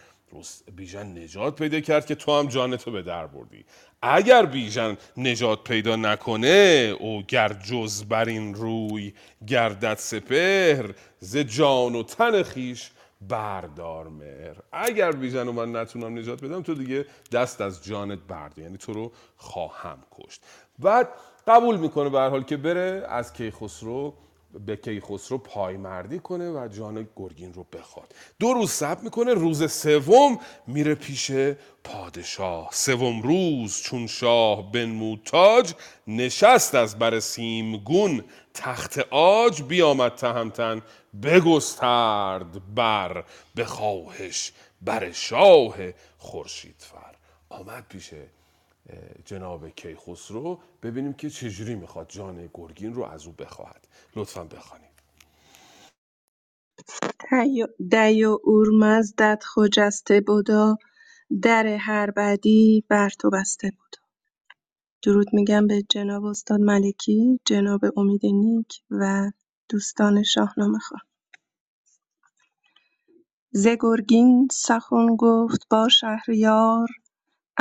بیژن 0.76 1.18
نجات 1.18 1.56
پیدا 1.56 1.80
کرد 1.80 2.06
که 2.06 2.14
تو 2.14 2.38
هم 2.38 2.48
جانتو 2.48 2.90
به 2.90 3.02
در 3.02 3.26
بردی. 3.26 3.64
اگر 4.02 4.46
بیژن 4.46 4.96
نجات 5.16 5.64
پیدا 5.64 5.96
نکنه 5.96 6.94
او 7.00 7.22
گر 7.22 7.52
جز 7.52 8.04
بر 8.04 8.24
این 8.24 8.54
روی 8.54 9.12
گردد 9.46 9.96
سپهر. 9.98 10.94
ز 11.18 11.36
جان 11.36 11.94
و 11.94 12.02
تن 12.02 12.42
خیش 12.42 12.90
بردار 13.28 14.08
مهر. 14.08 14.56
اگر 14.72 15.12
بیژن 15.12 15.48
و 15.48 15.52
من 15.52 15.76
نتونم 15.76 16.18
نجات 16.18 16.44
بدم 16.44 16.62
تو 16.62 16.74
دیگه 16.74 17.06
دست 17.32 17.60
از 17.60 17.84
جانت 17.84 18.18
برده 18.28 18.62
یعنی 18.62 18.76
تو 18.76 18.92
رو 18.92 19.12
خواهم 19.36 19.98
کشت. 20.10 20.42
بعد 20.78 21.08
قبول 21.46 21.76
می‌کنه 21.76 22.08
به 22.08 22.20
حال 22.20 22.42
که 22.42 22.56
بره 22.56 23.06
از 23.08 23.32
کیخسرو 23.32 24.14
به 24.66 24.76
کیخسرو 24.76 25.38
پایمردی 25.38 26.18
کنه 26.18 26.50
و 26.50 26.68
جان 26.68 27.08
گرگین 27.16 27.54
رو 27.54 27.66
بخواد. 27.72 28.14
دو 28.38 28.52
روز 28.52 28.70
صبر 28.70 29.00
می‌کنه 29.00 29.34
روز 29.34 29.72
سوم 29.72 30.38
میره 30.66 30.94
پیش 30.94 31.32
پادشاه. 31.84 32.68
سوم 32.72 33.22
روز 33.22 33.80
چون 33.82 34.06
شاه 34.06 34.72
بنمود 34.72 35.22
تاج 35.24 35.74
نشست 36.06 36.74
از 36.74 36.98
بر 36.98 37.20
سیمگون 37.20 38.24
تخت 38.54 38.98
آج 39.10 39.62
بیامد 39.62 40.14
تهمتن 40.14 40.82
بگسترد 41.22 42.74
بر 42.74 43.24
به 43.54 43.64
خواهش 43.64 44.52
بر 44.82 45.12
شاه 45.12 45.74
خورشیدفر. 46.18 47.14
آمد 47.48 47.86
پیش 47.88 48.10
جناب 49.24 49.68
کیخسرو 49.68 50.60
ببینیم 50.82 51.12
که 51.12 51.30
چجوری 51.30 51.74
می‌خواد 51.74 52.10
جان 52.10 52.50
گرگین 52.54 52.94
رو 52.94 53.04
از 53.04 53.26
او 53.26 53.32
بخواهد. 53.32 53.88
لطفا 54.16 54.44
بخوانید. 54.44 54.90
دی 57.90 58.24
و 58.24 58.38
اورمزدت 58.44 59.44
خجسته 59.54 60.20
بدا 60.28 60.76
در 61.42 61.66
هر 61.66 62.10
بدی 62.10 62.84
بر 62.88 63.10
تو 63.10 63.30
بسته 63.30 63.68
بدا 63.68 64.02
درود 65.02 65.26
میگم 65.32 65.66
به 65.66 65.82
جناب 65.88 66.24
استاد 66.24 66.60
ملکی 66.60 67.40
جناب 67.44 67.80
امید 67.96 68.26
نیک 68.26 68.82
و 68.90 69.30
دوستان 69.68 70.22
شاهنامه 70.22 70.78
خواه. 70.78 71.02
ز 73.52 73.68
گرگین 73.80 74.48
سخن 74.52 75.16
گفت 75.18 75.68
با 75.70 75.88
شهریار 75.88 76.88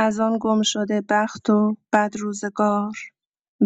از 0.02 0.20
آن 0.20 0.38
گم 0.42 0.62
شده 0.62 1.04
بخت 1.10 1.50
و 1.50 1.78
بد 1.94 2.14
روزگار. 2.20 2.92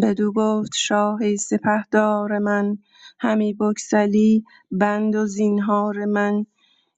بدو 0.01 0.33
گفت 0.33 0.71
شاه 0.75 1.21
ای 1.21 1.37
سپهدار 1.37 2.39
من 2.39 2.77
همی 3.19 3.53
بگسلی 3.53 4.43
بند 4.71 5.15
و 5.15 5.25
زینهار 5.25 6.05
من. 6.05 6.45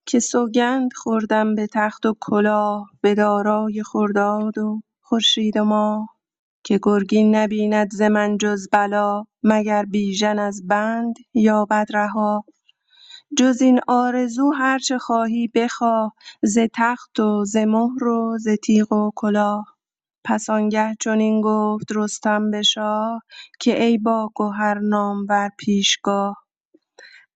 که 0.05 0.19
سوگند 0.19 0.93
خوردم 0.95 1.55
به 1.55 1.67
تخت 1.73 2.05
و 2.05 2.15
کلاه 2.21 2.89
به 3.01 3.15
دارای 3.15 3.83
خرداد 3.83 4.57
و 4.57 4.81
خورشید 5.01 5.57
و 5.57 5.63
ماه. 5.63 6.09
که 6.63 6.79
گرگین 6.83 7.35
نبیند 7.35 7.91
ز 7.91 8.01
من 8.01 8.37
جز 8.37 8.67
بلا 8.71 9.25
مگر 9.43 9.85
بیژن 9.85 10.39
از 10.39 10.67
بند 10.67 11.15
یابد 11.33 11.87
رها 11.93 12.45
جز 13.37 13.61
این 13.61 13.79
آرزو 13.87 14.51
هر 14.51 14.79
چه 14.79 14.97
خواهی 14.97 15.47
بخواه 15.55 16.13
ز 16.43 16.57
تخت 16.75 17.19
و 17.19 17.45
ز 17.45 17.57
مهر 17.57 18.03
و 18.03 18.37
ز 18.39 18.47
تیغ 18.63 18.93
و 18.93 19.11
کلاه. 19.15 19.77
پس 20.25 20.49
آنگه 20.49 20.95
چنین 21.01 21.41
گفت 21.41 21.87
رستم 21.95 22.51
به 22.51 22.61
شاه 22.61 23.21
که 23.59 23.83
ای 23.83 23.97
با 23.97 24.31
گهر 24.35 24.79
نامور 24.79 25.49
پیشگاه. 25.59 26.37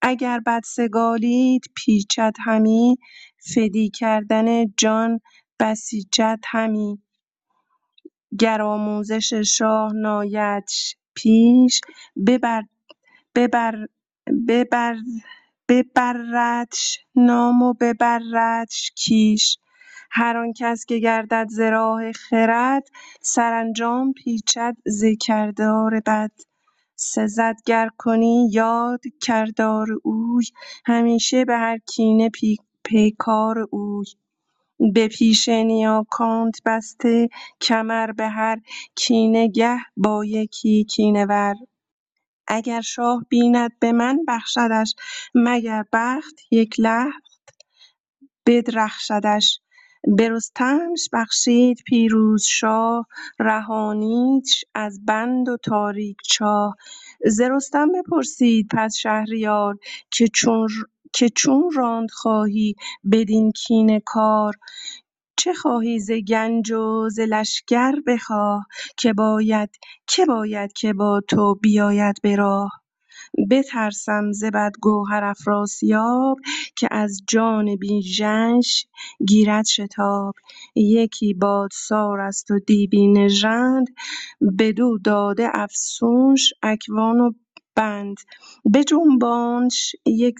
اگر 0.01 0.39
بدسگالیت 0.39 1.61
پیچد 1.75 2.33
همی 2.45 2.97
فدی 3.55 3.89
کردن 3.89 4.65
جان 4.77 5.19
بسیجد 5.59 6.39
همی. 6.45 7.03
گر 8.39 8.61
آموزش 8.61 9.33
شاه 9.33 9.93
نایدش 9.93 10.95
پیش 11.15 11.81
ببر 12.27 12.63
ببر 13.35 13.87
ببر 14.47 14.95
ببردش 15.69 16.99
نام 17.15 17.63
و 17.63 17.73
ببردش 17.81 18.91
کیش. 18.97 19.57
هر 20.11 20.37
آن 20.37 20.53
کس 20.57 20.85
که 20.85 20.99
گردد 20.99 21.47
ز 21.49 21.61
راه 21.61 22.13
خرد 22.13 22.83
سرانجام 23.21 24.13
پیچد 24.13 24.77
ز 24.87 25.05
کردار 25.21 26.01
بد. 26.07 26.31
سزد 26.95 27.55
گر 27.67 27.89
کنی 27.97 28.49
یاد 28.53 29.01
کردار 29.21 29.87
اوی 30.03 30.45
همیشه 30.85 31.45
به 31.45 31.57
هر 31.57 31.79
کینه 31.87 32.31
پیکار 32.85 33.67
اوی. 33.71 34.05
به 34.93 35.09
پیش 35.09 35.49
نیاکانت 35.49 36.55
بسته 36.65 37.29
کمر 37.61 38.11
به 38.13 38.29
هر 38.29 38.59
کینه 38.95 39.49
گه 39.49 39.77
با 39.97 40.25
یکی 40.25 40.85
کینه 40.85 41.25
ور. 41.25 41.55
اگر 42.49 42.81
شاه 42.81 43.25
بیند 43.29 43.79
به 43.79 43.91
من 43.91 44.19
بخشدش 44.27 44.95
مگر 45.35 45.85
بخت 45.93 46.35
یک 46.51 46.75
لحظ 46.79 47.11
بدرخشدش؟ 48.47 49.59
به 50.17 50.29
رستمش 50.29 51.09
بخشید 51.13 51.79
پیروز 51.87 52.43
شاه 52.49 53.07
رهانیدش 53.39 54.65
از 54.75 55.05
بند 55.05 55.49
و 55.49 55.57
تاریک 55.57 56.17
چاه. 56.31 56.75
ز 57.25 57.41
رستم 57.41 57.89
بپرسید 57.93 58.67
پس 58.71 58.95
شهریار 58.97 59.77
که 61.13 61.29
چون 61.35 61.71
راند 61.75 62.11
خواهی 62.11 62.75
بدین 63.11 63.53
کینه 63.53 64.01
کار؟ 64.05 64.53
چه 65.39 65.53
خواهی 65.53 65.99
ز 65.99 66.11
گنج 66.11 66.71
و 66.71 67.09
ز 67.09 67.19
لشکر 67.19 67.93
بخواه؟ 68.07 68.65
که 68.97 69.13
باید 69.13 69.69
که 70.07 70.25
باید 70.25 70.73
که 70.73 70.93
با 70.93 71.21
تو 71.29 71.55
بیاید 71.55 72.15
به 72.23 72.35
راه؟ 72.35 72.71
بترسم 73.51 74.31
ز 74.31 74.43
بدگوهر 74.45 75.23
افراسیاب 75.23 76.37
که 76.77 76.87
از 76.91 77.21
جان 77.29 77.75
بیژنش 77.75 78.87
گیرد 79.27 79.65
شتاب. 79.65 80.33
یکی 80.75 81.33
بادسار 81.33 82.21
است 82.21 82.51
و 82.51 82.59
دیوی 82.59 83.07
نژند 83.07 83.87
بدو 84.59 84.99
داده 85.03 85.49
افسونش 85.53 86.53
اکوان 86.63 87.19
و 87.21 87.31
بند. 87.75 88.17
بجنبانش 88.73 89.95
یک 90.05 90.35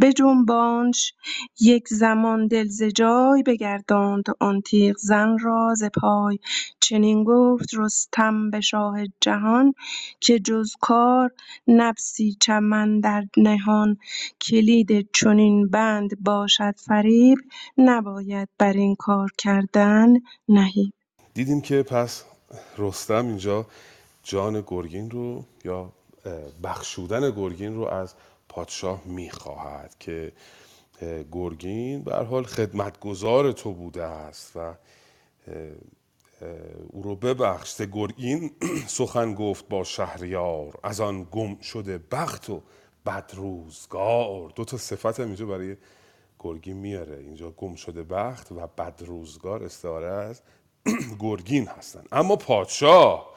بجنبانش 0.00 1.14
یک 1.60 1.88
زمان 1.88 2.46
دل 2.46 2.68
ز 2.68 2.82
جای 2.82 3.42
بگرداند 3.42 4.24
آن 4.40 4.60
تیغ 4.60 4.96
زن 4.96 5.38
را 5.38 5.74
ز 5.76 5.84
پای. 5.84 6.38
چنین 6.80 7.24
گفت 7.24 7.68
رستم 7.76 8.50
به 8.50 8.60
شاه 8.60 8.98
جهان 9.20 9.74
که 10.20 10.38
جز 10.38 10.72
کار 10.80 11.30
نبسیچم 11.68 12.72
اندر 12.72 13.24
نهان. 13.36 13.96
کلید 14.40 15.10
چنین 15.12 15.68
بند 15.68 16.24
باشد 16.24 16.74
فریب 16.76 17.38
نباید 17.78 18.48
بر 18.58 18.72
این 18.72 18.94
کار 18.94 19.30
کردن 19.38 20.14
نهیب. 20.48 20.92
دیدیم 21.34 21.60
که 21.60 21.82
پس 21.82 22.24
رستم 22.78 23.26
اینجا 23.26 23.66
جان 24.22 24.64
گرگین 24.66 25.10
رو 25.10 25.44
یا 25.64 25.92
بخشودن 26.62 27.30
گرگین 27.30 27.74
رو 27.74 27.84
از 27.84 28.14
پادشاه 28.58 29.02
می‌خواهد 29.04 29.96
که 29.98 30.32
گرگین 31.32 32.02
به 32.02 32.16
حال 32.16 32.44
خدمتگزار 32.44 33.52
تو 33.52 33.72
بوده 33.72 34.04
است 34.04 34.52
و 34.56 34.74
او 36.88 37.02
رو 37.02 37.16
ببخش. 37.16 37.80
گرگین 37.80 38.50
سخن 38.98 39.34
گفت 39.34 39.68
با 39.68 39.84
شهریار. 39.84 40.78
از 40.82 41.00
آن 41.00 41.26
گم 41.30 41.60
شده 41.60 41.98
بخت 41.98 42.50
و 42.50 42.62
بدروزگار 43.06 44.50
دو 44.54 44.64
تا 44.64 44.76
صفت 44.76 45.20
هم 45.20 45.26
اینجا 45.26 45.46
برای 45.46 45.76
گرگین 46.38 46.76
میاره. 46.76 47.18
اینجا 47.18 47.50
گم 47.50 47.74
شده 47.74 48.02
بخت 48.02 48.52
و 48.52 48.66
بدروزگار 48.78 49.64
استعاره 49.64 50.06
از 50.08 50.42
گرگین 51.20 51.66
هستن. 51.66 52.04
اما 52.12 52.36
پادشاه 52.36 53.34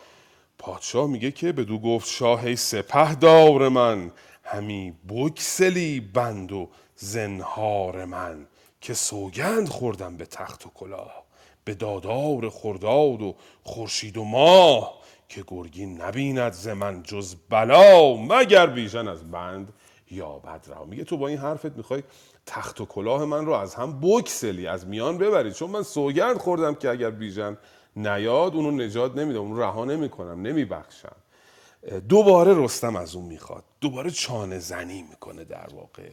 پادشاه 0.58 1.08
میگه 1.08 1.32
که 1.32 1.52
بدو 1.52 1.80
گفت 1.80 2.08
شاه 2.08 2.56
سپه 2.56 3.16
دار 3.16 3.70
من. 3.70 4.12
همی 4.44 4.94
بکسلی 5.10 6.00
بند 6.00 6.52
و 6.52 6.70
زنهار 6.96 8.06
من 8.06 8.48
که 8.82 8.94
سوگند 8.94 9.70
خوردم 9.70 10.18
به 10.18 10.26
تخت 10.26 10.66
و 10.66 10.70
کلاه 10.70 11.24
به 11.64 11.74
دادار 11.74 12.50
خرداد 12.50 13.22
و 13.22 13.36
خورشید 13.64 14.18
و 14.18 14.24
ماه 14.24 15.02
که 15.30 15.44
گرگین 15.48 16.02
نبیند 16.02 16.54
ز 16.54 16.68
من 16.68 17.04
جز 17.04 17.36
بلا 17.50 18.16
مگر 18.16 18.68
بیژن 18.68 19.08
از 19.08 19.32
بند 19.32 19.74
یا 20.12 20.30
بد 20.30 20.66
رها 20.68 20.86
میگه 20.86 21.04
تو 21.04 21.18
با 21.18 21.28
این 21.28 21.38
حرفت 21.38 21.78
می‌خوای 21.78 22.04
تخت 22.46 22.82
و 22.82 22.86
کلاه 22.86 23.26
من 23.26 23.46
رو 23.46 23.54
از 23.54 23.76
هم 23.76 24.00
بکسلی 24.02 24.68
از 24.68 24.88
میان 24.88 25.18
ببری. 25.18 25.54
چون 25.54 25.70
من 25.70 25.84
سوگند 25.84 26.38
خوردم 26.38 26.76
که 26.76 26.90
اگر 26.90 27.10
بیژن 27.10 27.58
نیاد 27.96 28.56
اونو 28.56 28.72
نجات 28.72 29.16
نمیدم 29.16 29.40
اونو 29.40 29.60
رها 29.62 29.86
نمی‌کنم 29.86 30.42
نمیبخشم. 30.42 31.16
دوباره 32.10 32.64
رستم 32.64 32.96
از 32.96 33.16
اون 33.16 33.26
می‌خواد. 33.26 33.64
دوباره 33.82 34.12
چانه 34.12 34.60
زنی 34.60 35.02
می‌کنه 35.02 35.44
در 35.44 35.68
واقع. 35.74 36.10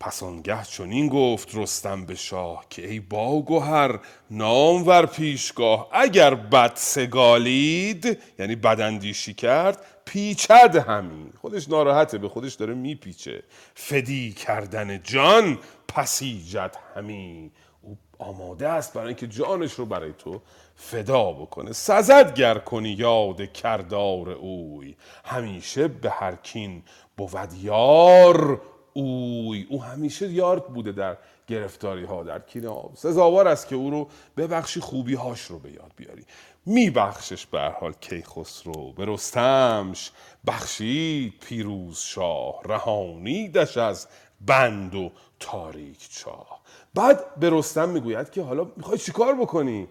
پس 0.00 0.22
آنگه 0.22 0.64
چنین 0.64 1.08
گفت 1.08 1.54
رستم 1.54 2.06
به 2.06 2.14
شاه 2.14 2.66
که 2.70 2.88
ای 2.90 3.00
باگهر 3.00 4.00
نامور 4.30 5.06
پیشگاه 5.06 5.88
اگر 5.92 6.34
بد 6.34 6.72
سگالید 6.74 8.18
یعنی 8.38 8.56
بداندیشی 8.56 9.34
کرد 9.34 9.84
پیچد 10.04 10.76
همی. 10.76 11.32
خودش 11.40 11.68
ناراحته 11.68 12.18
به 12.18 12.28
خودش 12.28 12.54
داره 12.54 12.74
میپیچه. 12.74 13.42
فدی 13.74 14.32
کردن 14.32 15.02
جان 15.02 15.58
پسیجد 15.88 16.76
همی. 16.94 17.44
او 17.44 17.50
آماده 18.18 18.68
است 18.68 18.94
برای 18.94 19.06
اینکه 19.06 19.26
جانش 19.26 19.72
رو 19.72 19.86
برای 19.86 20.12
تو 20.18 20.40
فدا 20.76 21.32
بکنه. 21.32 21.72
سزد 21.72 22.34
گر 22.34 22.58
کنی 22.58 22.88
یاد 22.88 23.52
کردار 23.52 24.30
اوی. 24.30 24.96
همیشه 25.24 25.88
به 25.88 26.10
هر 26.10 26.34
کین 26.34 26.82
بود 27.16 27.52
یار 27.62 28.62
اوی. 28.92 29.66
او 29.70 29.82
همیشه 29.82 30.28
یار 30.28 30.58
بوده 30.60 30.92
در 30.92 31.16
گرفتاری 31.46 32.04
ها 32.04 32.22
در 32.22 32.38
کینه 32.38 32.68
ها 32.68 32.90
سزاوار 32.94 33.48
است 33.48 33.68
که 33.68 33.76
او 33.76 33.90
رو 33.90 34.08
ببخشی 34.36 34.80
خوبی 34.80 35.14
هاش 35.14 35.40
رو 35.40 35.58
به 35.58 35.72
یاد 35.72 35.92
بیاری. 35.96 36.24
میبخشش 36.66 37.46
به 37.46 37.58
هر 37.58 37.70
حال 37.70 37.92
کیخسرو. 37.92 38.92
به 38.92 39.04
رستمش 39.06 40.10
بخشید 40.46 41.34
پیروز 41.40 41.98
شاه 41.98 42.60
رهانیدش 42.64 43.76
از 43.76 44.08
بند 44.40 44.94
و 44.94 45.12
تاریک 45.40 46.10
چاه 46.10 46.57
بعد 46.94 47.34
به 47.40 47.50
رستم 47.52 47.88
می‌گوید 47.88 48.30
که 48.30 48.42
حالا 48.42 48.66
می‌خوای 48.76 48.98
چیکار 48.98 49.34
بکنی؟ 49.34 49.88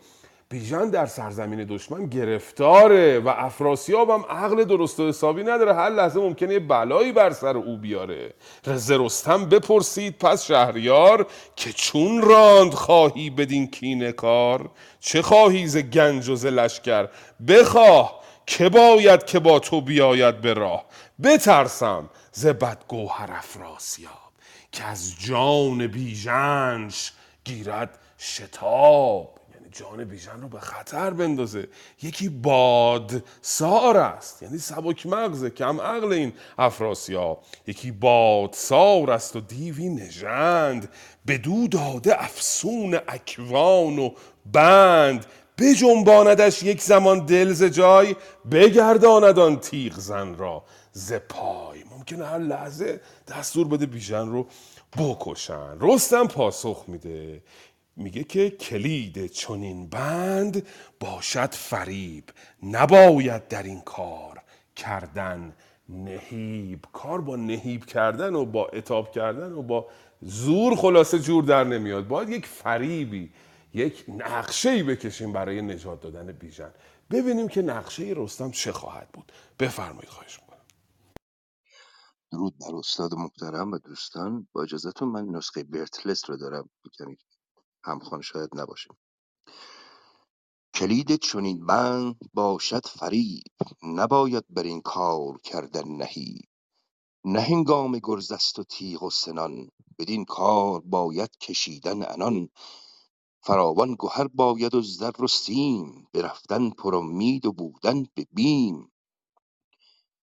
بیژن 0.50 0.90
در 0.90 1.06
سرزمین 1.06 1.64
دشمن 1.70 2.06
گرفتاره 2.06 3.20
و 3.20 3.34
افراسیاب 3.38 4.10
هم 4.10 4.26
عقل 4.30 4.64
درست 4.64 5.00
و 5.00 5.08
حسابی 5.08 5.44
نداره. 5.44 5.74
هر 5.74 5.90
لحظه 5.90 6.20
ممکنه 6.20 6.54
یه 6.54 6.60
بلایی 6.60 7.12
بر 7.12 7.30
سر 7.32 7.58
او 7.58 7.78
بیاره. 7.78 8.34
رز 8.68 8.92
رستم 8.92 9.46
بپرسید 9.46 10.18
پس 10.18 10.46
شهریار 10.46 11.28
که 11.56 11.72
چون 11.74 12.22
راند 12.22 12.74
خواهی 12.74 13.30
بدین 13.30 13.68
کینه 13.68 14.12
کار؟ 14.12 14.70
چه 15.00 15.22
خواهی 15.22 15.68
ز 15.68 15.78
گنج 15.78 16.30
و 16.30 16.36
ز 16.36 16.46
لشکر؟ 16.46 17.08
بخواه 17.48 18.22
که 18.46 18.70
باید 18.70 19.26
که 19.26 19.40
با 19.40 19.60
تو 19.60 19.82
بیاید 19.82 20.42
به 20.42 20.54
راه. 20.54 20.86
بترسم 21.24 22.10
ز 22.32 22.46
بدگوهر 22.46 23.32
افراسیاب. 23.32 24.27
که 24.78 24.84
از 24.84 25.14
جان 25.20 25.88
بیژنش 25.88 27.12
گیرد 27.44 28.00
شتاب. 28.20 29.40
یعنی 29.54 29.70
جان 29.72 30.04
بیژن 30.04 30.42
رو 30.42 30.48
به 30.48 30.60
خطر 30.60 31.10
بندازه. 31.10 31.68
یکی 32.02 32.30
باد 32.30 33.24
سار 33.42 33.98
است. 33.98 34.44
یعنی 34.44 34.58
سبک 34.58 35.06
مغزه 35.06 35.50
کم 35.50 35.82
عقل 35.82 36.14
این 36.14 36.34
افراسیاب. 36.58 37.44
یکی 37.68 37.92
باد 37.92 38.54
سار 38.54 39.12
است 39.12 39.36
و 39.36 39.42
دیوی 39.42 39.90
نژند. 39.90 40.90
بدو 41.28 41.68
داده 41.68 42.24
افسون 42.24 43.00
اکوان 43.08 44.00
و 44.00 44.12
بند. 44.46 45.26
بجنباندش 45.58 46.64
یک 46.64 46.82
زمان 46.82 47.26
دل 47.26 47.70
جای 47.70 48.16
بگرداند 48.52 49.40
آن 49.40 49.60
تیغ 49.60 49.94
زن 50.00 50.36
را 50.36 50.64
ز 50.92 51.14
پای. 51.14 51.87
ممکنه 52.12 52.26
هر 52.26 52.38
لحظه 52.38 53.02
دستور 53.28 53.68
بده 53.68 53.86
بیژن 53.86 54.28
رو 54.28 54.48
بکشن. 54.98 55.78
رستم 55.80 56.28
پاسخ 56.28 56.84
میده. 56.88 57.44
میگه 57.96 58.24
که 58.24 58.50
کلید 58.50 59.26
چنین 59.26 59.90
بند 59.90 60.68
باشد 61.00 61.54
فریب. 61.54 62.24
نباید 62.64 63.48
در 63.48 63.64
این 63.64 63.82
کار 63.82 64.42
کردن 64.76 65.54
نهیب. 65.90 66.86
کار 66.94 67.22
با 67.22 67.36
نهیب 67.36 67.86
کردن 67.86 68.36
و 68.36 68.46
با 68.46 68.68
اتاب 68.68 69.12
کردن 69.12 69.52
و 69.52 69.62
با 69.62 69.88
زور 70.22 70.76
خلاصه 70.76 71.20
جور 71.20 71.44
در 71.44 71.64
نمیاد. 71.64 72.08
باید 72.08 72.30
یک 72.30 72.46
فریبی 72.46 73.32
یک 73.74 74.06
نقشه 74.08 74.70
ای 74.70 74.84
بکشیم 74.84 75.34
برای 75.34 75.62
نجات 75.62 76.02
دادن 76.02 76.32
بیژن. 76.32 76.72
ببینیم 77.12 77.48
که 77.48 77.62
نقشه 77.62 78.14
رستم 78.16 78.52
چه 78.52 78.72
خواهد 78.72 79.08
بود. 79.14 79.32
بفرمایید 79.60 80.10
خواهش 80.10 80.40
درود 82.32 82.60
بر 82.60 82.76
استاد 82.76 83.16
محترم 83.16 83.72
و 83.72 83.80
دوستان. 83.80 84.48
با 84.54 84.64
اجازهتون 84.64 85.10
من 85.10 85.26
نسخه 85.26 85.64
برتلس 85.64 86.30
رو 86.32 86.38
دارم. 86.38 86.70
کمی 87.00 87.18
همخوان 87.86 88.22
شاید 88.22 88.50
نباشه 88.54 88.90
کلید 90.76 91.16
چنین 91.16 91.68
بند 91.68 92.18
باشد 92.34 92.88
فریب. 92.88 93.44
نباید 93.84 94.46
بر 94.50 94.64
این 94.64 94.82
کار 94.82 95.38
کردن 95.44 95.90
نهی. 95.90 96.42
نه 97.26 97.42
هنگام 97.42 98.00
گرز 98.00 98.32
است 98.32 98.60
و 98.60 98.64
تیغ 98.64 99.04
و 99.04 99.10
سنان. 99.10 99.70
بدین 100.00 100.26
کار 100.26 100.82
باید 100.82 101.38
کشیدن 101.38 102.04
عنان. 102.04 102.50
فراوان 103.44 103.96
گهر 104.00 104.28
باید 104.28 104.76
و 104.76 104.82
زر 104.82 105.24
و 105.24 105.28
سیم. 105.28 106.08
به 106.14 106.22
رفتن 106.22 106.70
پرامید 106.70 107.46
و 107.46 107.54
بودن 107.54 108.04
به 108.16 108.28
بیم. 108.34 108.92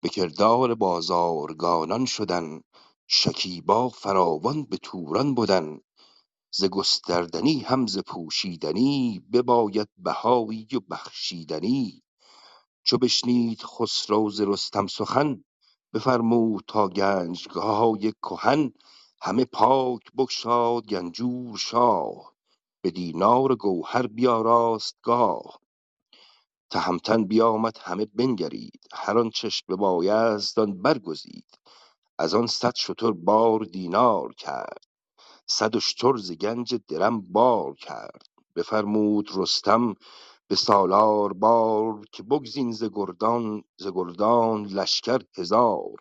به 0.03 0.11
کردار 0.11 0.77
بازارگانان 0.77 2.07
شدن 2.07 2.63
شکیبا 3.09 3.91
فراوان 3.91 4.65
به 4.65 4.79
توران 4.79 5.37
بدن. 5.37 5.81
ز 6.55 6.65
گستردنی 6.65 7.61
هم 7.61 7.89
ز 7.89 7.99
پوشیدنی 7.99 9.21
بباید 9.35 9.89
بهایی 9.99 10.69
و 10.75 10.81
بخشیدنی. 10.91 12.03
چو 12.85 12.99
بشنید 12.99 13.63
خسرو 13.63 14.31
ز 14.31 14.43
رستم 14.43 14.89
سخن 14.89 15.45
بفرمود 15.95 16.65
تا 16.69 16.89
گنجگاه 16.89 17.99
کهن. 18.23 18.73
همه 19.23 19.47
پاک 19.47 20.03
بگشاد 20.19 20.87
گنجور 20.87 21.59
شاه 21.59 22.35
به 22.83 22.93
دینار 22.93 23.57
گوهر 23.57 24.09
بیاراست 24.09 24.97
گاه. 25.03 25.62
تهمتن 26.73 27.25
بیامد 27.25 27.79
همه 27.83 28.07
بنگرید 28.07 28.81
هر 28.95 29.19
آنچش 29.19 29.65
ببایست 29.65 30.61
آن 30.61 30.83
برگزید. 30.83 31.47
از 32.19 32.35
آن 32.35 32.49
صد 32.49 32.77
شتر 32.77 33.13
بار 33.13 33.61
دینار 33.65 34.35
کرد 34.35 34.85
صد 35.49 35.77
اشتر 35.77 36.17
ز 36.19 36.33
گنج 36.33 36.77
درم 36.89 37.23
بار 37.23 37.75
کرد. 37.75 38.23
بفرمود 38.57 39.31
رستم 39.35 39.95
به 40.49 40.57
سالار 40.57 41.35
بار 41.35 42.07
که 42.13 42.23
بگزین 42.23 42.73
ز 42.73 42.85
گردان 42.85 43.65
ز 43.79 43.89
گردان 43.95 44.67
لشکر 44.67 45.21
هزار. 45.39 45.97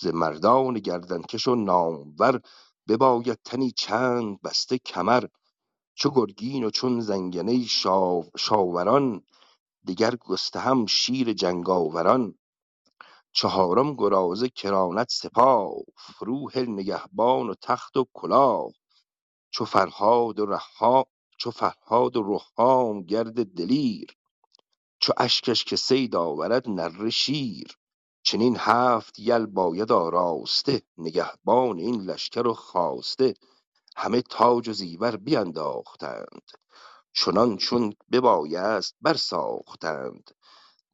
ز 0.00 0.06
مردان 0.06 0.74
گردنکش 0.74 1.48
و 1.48 1.54
نامور 1.54 2.40
بباید 2.88 3.40
تنی 3.44 3.70
چند 3.70 4.42
بسته 4.42 4.78
کمر. 4.78 5.24
چو 5.94 6.10
گرگین 6.10 6.64
و 6.64 6.70
چون 6.70 7.00
زنگنه 7.00 7.64
شاو 7.64 8.24
شاوران 8.38 9.22
دگر 9.88 10.16
گستهم 10.16 10.86
شیر 10.86 11.32
جنگاوران. 11.32 12.34
چهارم 13.32 13.94
گرازه 13.94 14.48
کراند 14.48 15.06
سپاه 15.10 15.74
فروهل 15.96 16.70
نگهبان 16.70 17.50
و 17.50 17.54
تخت 17.62 17.96
و 17.96 18.06
کلاه. 18.14 18.68
چو 19.50 19.64
فرهاد 19.64 20.40
و 20.40 20.46
رها 20.46 21.06
چو 21.38 21.50
فرهاد 21.50 22.16
و 22.16 22.22
رهام 22.22 23.02
گرد 23.02 23.46
دلیر. 23.54 24.16
چو 25.00 25.12
اشکش 25.16 25.64
که 25.64 25.76
صید 25.76 26.16
آورد 26.16 26.68
نره 26.68 27.10
شیر. 27.10 27.78
چنین 28.22 28.56
هفت 28.60 29.18
یل 29.18 29.46
باید 29.46 29.92
آراسته 29.92 30.82
نگهبان 30.98 31.78
این 31.78 32.02
لشکر 32.02 32.46
و 32.46 32.54
خواسته. 32.54 33.34
همه 33.96 34.22
تاج 34.22 34.68
و 34.68 34.72
زیور 34.72 35.16
بینداختند. 35.16 36.50
چنان 37.16 37.56
چون 37.56 37.94
ببایست 38.12 38.94
برساختند. 39.00 40.30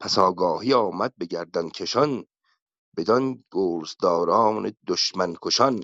پس 0.01 0.19
آگاهی 0.19 0.75
آمد 0.75 1.13
به 1.19 1.27
گردنکشان 1.27 2.25
بدان 2.97 3.45
گرزداران 3.53 4.73
دشمن 4.87 5.37
کشان 5.43 5.83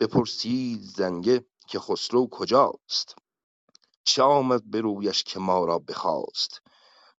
بپرسید 0.00 0.80
زنگه 0.82 1.44
که 1.68 1.78
خسرو 1.78 2.28
کجاست. 2.30 3.14
چه 4.04 4.22
آمد 4.22 4.70
به 4.70 4.80
رویش 4.80 5.24
که 5.24 5.38
ما 5.38 5.64
را 5.64 5.78
بخواست؟ 5.78 6.62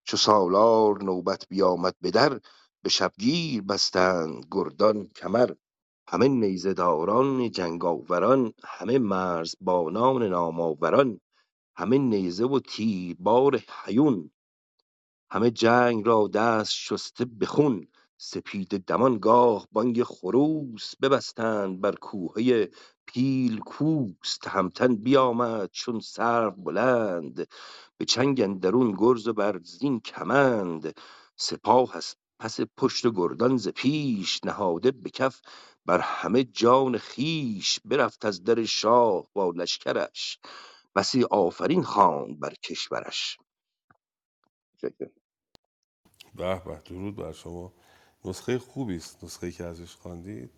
چو 0.03 0.17
سالار 0.17 1.03
نوبت 1.03 1.47
بیامد 1.49 1.95
به 2.01 2.11
در 2.11 2.39
به 2.83 2.89
شبگیر 2.89 3.61
بستند 3.61 4.45
گردان 4.51 5.07
کمر. 5.07 5.51
همه 6.07 6.27
نیزه 6.27 6.73
داران 6.73 7.51
جنگاوران 7.51 8.53
همه 8.63 8.99
مرزبانان 8.99 10.23
نام 10.23 10.61
آوران 10.61 11.19
همه 11.77 11.97
نیزه 11.97 12.45
و 12.45 12.59
تیربار 12.59 13.63
هیون. 13.85 14.31
همه 15.31 15.51
جنگ 15.51 16.05
را 16.05 16.27
دست 16.33 16.71
شسته 16.73 17.25
به 17.25 17.45
خون 17.45 17.87
سپیده 18.17 18.77
دمان 18.77 19.19
گاه 19.19 19.67
بانگ 19.71 20.03
خروس 20.03 20.95
ببستند 21.01 21.81
بر 21.81 21.95
کوهه 21.95 22.69
پیل 23.05 23.59
کوس. 23.59 24.37
تهمتن 24.41 24.95
بیامد 24.95 25.69
چون 25.71 25.99
سرو 25.99 26.51
بلند. 26.51 27.47
به 27.97 28.05
چنگ 28.05 28.41
اندرون 28.41 28.95
گرز 28.97 29.27
و 29.27 29.33
بر 29.33 29.59
زین 29.63 29.99
کمند. 29.99 30.99
سپاه 31.35 31.95
از 31.97 32.15
پس 32.39 32.59
پشت 32.77 33.07
گردان 33.15 33.57
ز 33.57 33.67
پیش 33.67 34.43
نهاده 34.45 34.91
به 34.91 35.09
کف. 35.09 35.41
بر 35.85 35.99
همه 35.99 36.43
جان 36.43 36.97
خیش 36.97 37.79
برفت 37.85 38.25
از 38.25 38.43
در 38.43 38.63
شاه 38.65 39.27
با 39.33 39.51
لشکرش. 39.55 40.39
بسی 40.97 41.25
آفرین 41.31 41.83
خواند 41.83 42.41
بر 42.41 42.55
کشورش. 42.63 43.39
به 46.35 46.61
به 46.65 46.81
درود 46.85 47.17
بر 47.17 47.31
شما. 47.33 47.73
نسخه 48.25 48.59
خوبی 48.59 48.97
است 48.97 49.25
نسخه 49.25 49.51
که 49.51 49.65
ازش 49.65 49.95
خواندید. 49.95 50.51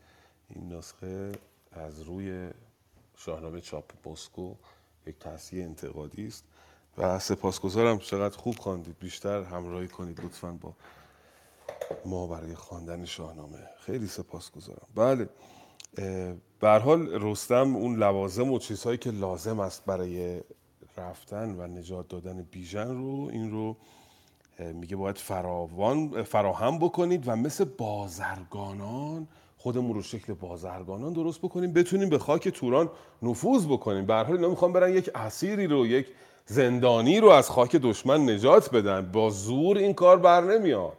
این 0.49 0.73
نسخه 0.73 1.31
از 1.71 2.01
روی 2.01 2.51
شاهنامه 3.17 3.61
چاپ 3.61 4.09
مسکو 4.09 4.55
یک 5.07 5.19
تصحیح 5.19 5.65
انتقادی 5.65 6.27
است 6.27 6.45
و 6.97 7.19
سپاسگزارم 7.19 7.99
چقدر 7.99 8.37
خوب 8.37 8.55
خواندید. 8.59 8.99
بیشتر 8.99 9.43
همراهی 9.43 9.87
کنید 9.87 10.21
لطفا 10.25 10.51
با 10.51 10.75
ما 12.05 12.27
برای 12.27 12.55
خواندن 12.55 13.05
شاهنامه. 13.05 13.69
خیلی 13.79 14.07
سپاسگزارم. 14.07 14.87
بله. 14.95 15.29
به 16.59 16.69
حال 16.69 17.09
رستم 17.21 17.75
اون 17.75 17.95
لوازم 17.95 18.51
و 18.51 18.59
چیزهایی 18.59 18.97
که 18.97 19.11
لازم 19.11 19.59
است 19.59 19.85
برای 19.85 20.41
رفتن 20.97 21.55
و 21.59 21.67
نجات 21.67 22.07
دادن 22.07 22.47
بیژن 22.51 22.97
رو 22.97 23.29
این 23.31 23.51
رو 23.51 23.75
میگه 24.73 24.95
باید 24.95 25.17
فراوان 25.17 26.23
فراهم 26.23 26.79
بکنید 26.79 27.27
و 27.27 27.35
مثل 27.35 27.65
بازرگانان 27.65 29.27
خودمون 29.57 29.95
رو 29.95 30.01
شکل 30.01 30.33
بازرگانان 30.33 31.13
درست 31.13 31.39
بکنیم 31.39 31.73
بتونیم 31.73 32.09
به 32.09 32.19
خاک 32.19 32.49
توران 32.49 32.89
نفوذ 33.21 33.65
بکنیم. 33.65 34.05
به 34.05 34.13
هر 34.13 34.23
حال 34.23 34.35
اینا 34.35 34.49
می‌خوان 34.49 34.73
برن 34.73 34.93
یک 34.93 35.09
اسیری 35.15 35.67
رو 35.67 35.87
یک 35.87 36.07
زندانی 36.45 37.19
رو 37.19 37.29
از 37.29 37.49
خاک 37.49 37.75
دشمن 37.75 38.29
نجات 38.29 38.75
بدن. 38.75 39.11
با 39.11 39.29
زور 39.29 39.77
این 39.77 39.93
کار 39.93 40.17
بر 40.17 40.41
نمیاد. 40.41 40.97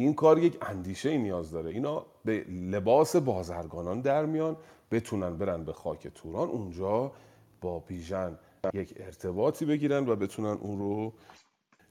این 0.00 0.14
کار 0.14 0.38
یک 0.38 0.56
اندیشه 0.62 1.08
ای 1.08 1.18
نیاز 1.18 1.50
داره. 1.50 1.70
اینا 1.70 2.06
به 2.24 2.44
لباس 2.48 3.16
بازرگانان 3.16 4.00
در 4.00 4.26
میان 4.26 4.56
بتونن 4.90 5.38
برن 5.38 5.64
به 5.64 5.72
خاک 5.72 6.08
توران 6.08 6.48
اونجا 6.48 7.12
با 7.60 7.78
بیژن 7.78 8.38
یک 8.74 8.94
ارتباطی 8.96 9.64
بگیرن 9.64 10.08
و 10.08 10.16
بتونن 10.16 10.58
اون 10.60 10.78
رو 10.78 11.12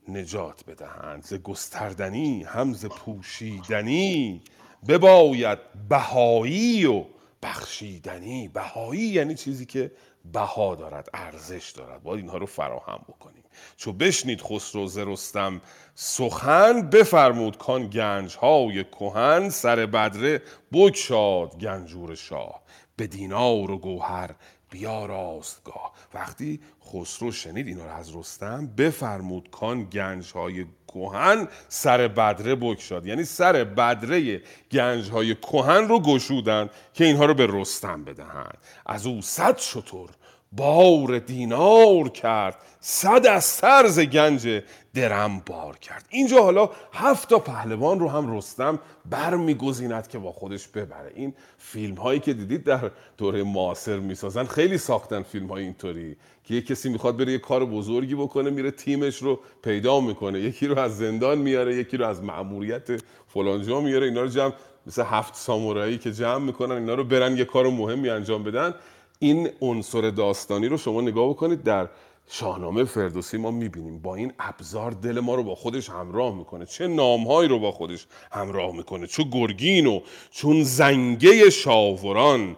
نجات 0.08 0.66
بدهند. 0.66 1.24
ز 1.24 1.34
گستردنی 1.34 2.44
هم 2.44 2.74
ز 2.74 2.86
پوشیدنی 2.86 4.42
بباید 4.88 5.60
بهایی 5.90 6.86
و 6.86 7.06
بخشیدنی. 7.44 8.48
بهایی 8.48 9.02
یعنی 9.02 9.36
چیزی 9.36 9.66
که 9.66 9.92
بها 10.34 10.76
دارد 10.76 11.10
ارزش 11.14 11.72
دارد. 11.72 12.04
باید 12.04 12.20
اینها 12.20 12.38
رو 12.38 12.46
فراهم 12.46 13.00
بکنیم. 13.08 13.44
چو 13.78 13.94
بشنید 13.94 14.42
خسرو 14.42 14.88
ز 14.88 14.98
رستم. 14.98 15.62
سخن 15.96 16.90
بفرمود 16.90 17.58
کان 17.58 17.90
گنج 17.90 18.36
های 18.36 18.84
کهن. 18.84 19.50
سر 19.50 19.86
بدره 19.86 20.42
بگشاد 20.74 21.60
گنجور 21.60 22.16
شاه. 22.16 22.62
به 22.96 23.08
دینار 23.08 23.72
و 23.72 23.78
گوهر 23.78 24.36
بیا 24.70 25.06
راستگاه. 25.06 25.94
وقتی 26.14 26.60
خسرو 26.86 27.32
شنید 27.32 27.68
اینا 27.68 27.86
رو 27.86 27.92
از 27.92 28.16
رستم 28.16 28.68
بفرمود 28.68 29.50
کان 29.52 29.84
گنج 29.84 30.32
های 30.32 30.66
کهن. 30.88 31.48
سر 31.70 32.08
بدره 32.08 32.56
بگشاد. 32.56 33.06
یعنی 33.06 33.24
سر 33.24 33.64
بدره 33.64 34.42
گنج 34.72 35.10
های 35.10 35.36
کهن 35.36 35.88
رو 35.88 36.00
گشودند 36.00 36.70
که 36.94 37.06
اینها 37.06 37.26
رو 37.26 37.34
به 37.34 37.48
رستم 37.50 38.04
بدهند. 38.04 38.58
از 38.86 39.08
او 39.08 39.22
صد 39.22 39.58
شطور 39.58 40.10
بار 40.52 41.20
دینار 41.20 42.10
کرد. 42.10 42.56
صد 42.80 43.26
از 43.26 43.46
سرز 43.46 44.00
گنج 44.00 44.62
درم 44.94 45.42
بار 45.46 45.78
کرد. 45.78 46.06
اینجا 46.10 46.44
حالا 46.44 46.70
هفت 46.94 47.30
تا 47.30 47.40
پهلوان 47.40 48.00
رو 48.00 48.10
هم 48.10 48.38
رستم 48.38 48.80
برمیگزیند 49.10 50.08
که 50.08 50.18
با 50.18 50.32
خودش 50.32 50.68
ببره. 50.68 51.12
این 51.16 51.34
فیلم 51.58 51.96
هایی 51.96 52.20
که 52.20 52.34
دیدید 52.34 52.64
در 52.64 52.92
دوره 53.18 53.44
معاصر 53.44 54.00
می‌سازن 54.00 54.44
خیلی 54.44 54.78
ساختن 54.78 55.24
فیلم 55.24 55.48
های 55.48 55.64
اینطوری 55.64 56.16
که 56.44 56.54
یه 56.54 56.62
کسی 56.62 56.90
می‌خواد 56.90 57.18
بره 57.18 57.32
یه 57.32 57.38
کار 57.38 57.66
بزرگی 57.66 58.16
بکنه 58.16 58.50
میره 58.50 58.72
تیمش 58.72 59.18
رو 59.18 59.40
پیدا 59.64 60.00
می‌کنه. 60.00 60.40
یکی 60.40 60.68
رو 60.68 60.80
از 60.80 60.98
زندان 60.98 61.38
میاره 61.38 61.76
یکی 61.76 61.98
رو 61.98 62.06
از 62.06 62.24
مأموریت 62.24 62.88
فلانجا 63.28 63.82
میاره. 63.82 64.06
اینا 64.06 64.22
رو 64.22 64.28
جمع 64.28 64.54
مثل 64.88 65.04
هفت 65.06 65.36
سامورایی 65.36 65.98
که 65.98 66.12
جمع 66.12 66.46
می‌کنن 66.46 66.76
اینا 66.76 66.94
رو 66.94 67.04
برن 67.04 67.38
یه 67.38 67.46
کار 67.46 67.70
مهمی 67.70 68.10
انجام 68.10 68.44
بدن. 68.44 68.74
این 69.20 69.50
عنصر 69.62 70.10
داستانی 70.10 70.68
رو 70.68 70.78
شما 70.78 71.02
نگاه 71.02 71.30
بکنید 71.30 71.64
در 71.64 71.90
شاهنامه 72.30 72.84
فردوسی 72.84 73.38
ما 73.38 73.52
می‌بینیم. 73.52 74.00
با 74.00 74.16
این 74.16 74.34
ابزار 74.40 74.92
دل 74.92 75.20
ما 75.20 75.36
رو 75.36 75.44
با 75.44 75.56
خودش 75.56 75.90
همراه 75.90 76.36
می‌کنه. 76.36 76.66
چه 76.66 76.88
نامهایی 76.88 77.50
رو 77.50 77.60
با 77.60 77.72
خودش 77.72 78.08
همراه 78.32 78.76
می‌کنه. 78.76 79.08
چون 79.08 79.30
گرگین 79.30 79.86
و 79.86 80.02
چون 80.32 80.64
زنگه 80.64 81.50
شاوران 81.50 82.56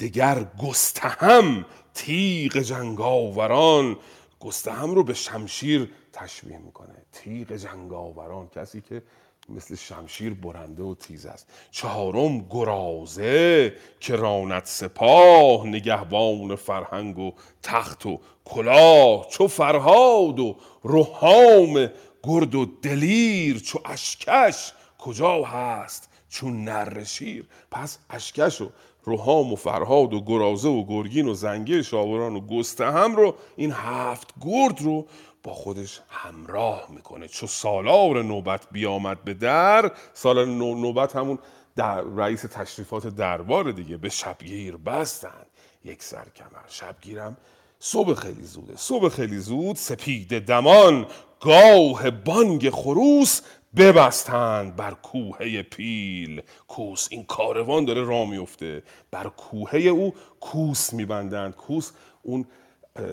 دگر 0.00 0.46
گستهم 0.62 1.64
تیغ 1.94 2.56
جنگاوران. 2.56 3.96
گستهم 4.40 4.94
رو 4.94 5.04
به 5.04 5.14
شمشیر 5.14 5.90
تشبیه 6.12 6.58
می‌کنه. 6.58 6.94
تیغ 7.12 7.52
جنگاوران 7.52 8.48
کسی 8.48 8.80
که 8.80 9.02
مثل 9.48 9.74
شمشیر 9.74 10.34
برنده 10.34 10.82
و 10.82 10.94
تیز 10.94 11.26
است. 11.26 11.46
چهارم 11.70 12.46
گرازه 12.50 13.74
که 14.00 14.16
راند 14.16 14.64
سپاه 14.64 15.66
نگهبان 15.66 16.56
فرهنگ 16.56 17.18
و 17.18 17.32
تخت 17.62 18.06
و 18.06 18.20
کلاه 18.44 19.26
چو 19.30 19.48
فرهاد 19.48 20.40
و 20.40 20.56
روحام 20.82 21.90
گرد 22.22 22.54
و 22.54 22.66
دلیر 22.82 23.58
چو 23.58 23.78
اشکش 23.84 24.72
کجا 24.98 25.42
هست؟ 25.42 26.10
چون 26.28 26.64
نر 26.64 27.04
شیر. 27.04 27.48
پس 27.70 27.98
اشکش 28.10 28.60
و 28.60 28.70
روحام 29.04 29.52
و 29.52 29.56
فرهاد 29.56 30.14
و 30.14 30.20
گرازه 30.20 30.68
و 30.68 30.84
گرگین 30.84 31.28
و 31.28 31.34
زنگه 31.34 31.82
شاوران 31.82 32.36
و 32.36 32.40
گستهم 32.40 33.16
رو 33.16 33.34
این 33.56 33.72
هفت 33.72 34.34
گرد 34.40 34.82
رو 34.82 35.06
با 35.44 35.54
خودش 35.54 36.00
همراه 36.08 36.86
می‌کنه. 36.90 37.28
چو 37.28 37.46
سالار 37.46 38.22
نوبت 38.22 38.66
بیامد 38.72 39.24
به 39.24 39.34
در 39.34 39.92
سالار 40.14 40.46
نوبت 40.46 41.16
همون 41.16 41.38
در 41.76 42.00
رئیس 42.00 42.42
تشریفات 42.42 43.06
دربار 43.06 43.72
دیگه 43.72 43.96
به 43.96 44.08
شبگیر 44.08 44.76
بستند. 44.76 45.46
یک 45.84 46.02
سرکمر. 46.02 46.68
شبگیرم 46.68 47.36
صبح 47.78 48.14
خیلی 48.14 48.44
زوده. 48.44 48.76
صبح 48.76 49.08
خیلی 49.08 49.38
زود 49.38 49.76
سپید 49.76 50.38
دمان 50.38 51.06
گاه 51.40 52.10
بانگ 52.10 52.70
خروس 52.70 53.40
ببستند 53.76 54.76
بر 54.76 54.94
کوهه 54.94 55.62
پیل. 55.62 56.42
کوس 56.68 57.08
این 57.10 57.24
کاروان 57.24 57.84
داره 57.84 58.04
راه 58.04 58.30
میفته 58.30 58.82
بر 59.10 59.28
کوهه 59.28 59.80
او 59.80 60.14
کوس 60.40 60.92
میبندند. 60.92 61.54
کوس 61.54 61.92
اون 62.22 62.46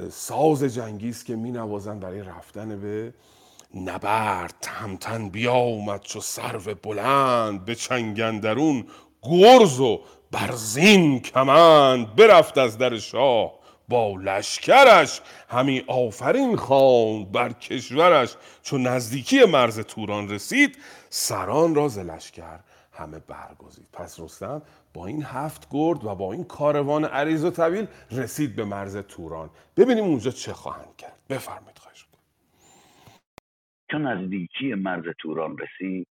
ساز 0.10 0.64
جنگی 0.64 1.10
است 1.10 1.26
که 1.26 1.36
می 1.36 1.52
نوازن 1.52 2.00
برای 2.00 2.22
رفتن 2.24 2.82
به 2.82 3.14
نبرد. 3.76 4.54
تهمتن 4.62 5.30
بیا 5.30 5.54
اومد 5.54 6.02
چو 6.02 6.22
سرو 6.22 6.76
بلند 6.84 7.66
به 7.66 7.76
چنگندرون 7.76 8.86
گرز 9.24 9.80
و 9.80 10.02
برزین 10.32 11.20
کمند 11.20 12.16
برفت 12.16 12.58
از 12.58 12.78
در 12.78 12.98
شاه. 12.98 13.54
با 13.90 14.16
لشکرش 14.24 15.22
همی 15.50 15.84
آفرین 15.88 16.56
خواند 16.56 17.32
بر 17.32 17.54
کشورش. 17.54 18.36
چو 18.64 18.78
نزدیکی 18.78 19.46
مرز 19.46 19.80
توران 19.80 20.30
رسید 20.30 20.78
سران 21.10 21.76
را 21.76 21.88
ز 21.88 21.98
لشکر 21.98 22.60
همه 23.02 23.20
برگزید. 23.20 23.88
پس 23.94 24.20
رستم 24.20 24.62
با 24.94 25.08
این 25.08 25.24
هفت 25.24 25.68
گرد 25.72 26.06
و 26.06 26.16
با 26.16 26.34
این 26.34 26.44
کاروان 26.44 27.06
عریض 27.06 27.46
و 27.46 27.52
طویل 27.52 27.88
رسید 28.12 28.56
به 28.56 28.66
مرز 28.66 28.98
توران. 28.98 29.50
ببینیم 29.78 30.04
اونجا 30.04 30.32
چه 30.32 30.54
خواهند 30.54 30.96
کرد. 30.98 31.20
بفرمایید 31.30 31.78
خواهش 31.78 32.08
چون 33.92 34.08
نزدیکی 34.08 34.74
مرز 34.74 35.04
توران 35.20 35.58
رسید 35.58 36.08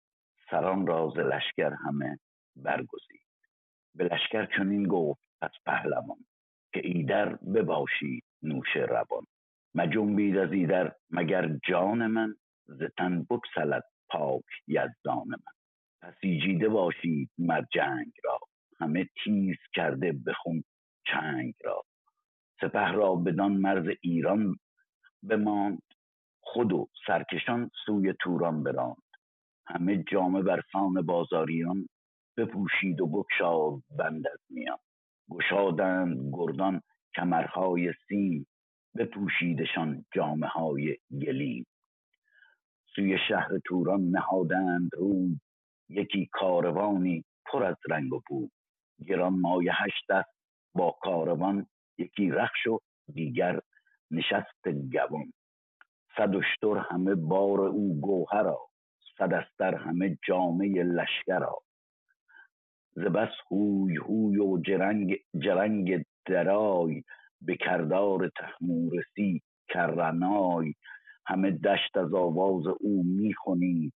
سران 0.52 0.88
را 0.88 1.14
ز 1.16 1.20
لشکر 1.20 1.74
همه 1.74 2.20
برگزید. 2.56 3.28
به 3.96 4.04
لشکر 4.04 4.46
چنین 4.58 4.88
گفت 4.88 5.22
از 5.42 5.52
پهلوان 5.66 6.26
که 6.74 6.82
ایدر 6.84 7.36
بباشید 7.36 8.24
نوش 8.44 8.76
روان. 8.76 9.28
مجنبید 9.76 10.38
از 10.38 10.52
ایدر 10.52 10.96
مگر 11.10 11.60
جان 11.70 12.08
من 12.08 12.36
ز 12.66 12.84
تن 12.98 13.24
بگسلد 13.30 13.84
پاک 14.10 14.44
یزدان 14.68 15.28
من. 15.28 15.65
پسیجیده 16.06 16.70
باشید 16.70 17.30
مر 17.38 17.62
جنگ 17.74 18.12
را. 18.24 18.40
همه 18.80 19.10
تیز 19.24 19.58
کرده 19.74 20.12
بخون 20.12 20.64
چنگ 21.08 21.54
را. 21.64 21.84
سپه 22.62 22.92
را 22.92 23.16
بدان 23.16 23.52
مرز 23.52 23.96
ایران 24.02 24.56
بماند. 25.24 25.82
خود 26.42 26.74
و 26.74 26.90
سرکشان 27.08 27.72
سوی 27.86 28.14
توران 28.20 28.64
براند. 28.64 29.04
همه 29.68 30.04
جامه 30.12 30.42
برسان 30.42 31.02
بازاریان 31.02 31.88
بپوشید 32.38 33.02
و 33.02 33.08
بگشاد 33.08 33.82
بند 33.98 34.28
از 34.28 34.40
میان. 34.50 34.78
گشادند 35.30 36.32
گردان 36.34 36.82
کمرهای 37.16 37.94
سیم 38.08 38.48
بپوشیدشان 38.98 40.06
جامه 40.14 40.48
های 40.48 40.98
گلیم. 41.22 41.66
سوی 42.96 43.18
شهر 43.28 43.50
توران 43.66 44.02
نهادند 44.02 44.90
روی 44.94 45.40
یکی 45.90 46.30
کاروانی 46.32 47.26
پر 47.46 47.64
از 47.64 47.76
رنگ 47.90 48.14
و 48.14 48.22
بو. 48.28 48.50
گران 49.08 49.40
مایه 49.40 49.72
هشت 49.84 50.12
است 50.12 50.30
با 50.76 50.92
کاروان 51.02 51.68
یکی 51.98 52.30
رخش 52.30 52.68
و 52.68 52.80
دیگر 53.14 53.60
نشست 54.12 54.68
گوان. 54.68 55.34
صد 56.18 56.36
اشتر 56.36 56.78
همه 56.78 57.16
بار 57.16 57.60
او 57.62 58.02
گوهرا 58.02 58.60
صد 59.18 59.34
استر 59.34 59.76
همه 59.76 60.18
جامه 60.28 60.84
لشکرا. 60.84 61.60
ز 62.96 63.00
بس 63.00 63.32
هوی 63.52 63.98
هوی 63.98 64.38
و 64.38 64.58
جرنگ 64.62 65.18
جرنگ 65.38 66.06
درای 66.26 67.04
به 67.42 67.58
کردار 67.58 68.30
تحمورسی 68.30 69.42
کرنای. 69.70 70.74
همه 71.26 71.52
دشت 71.52 71.98
از 71.98 72.14
آواز 72.14 72.68
او 72.68 73.04
می‌خونید 73.06 73.94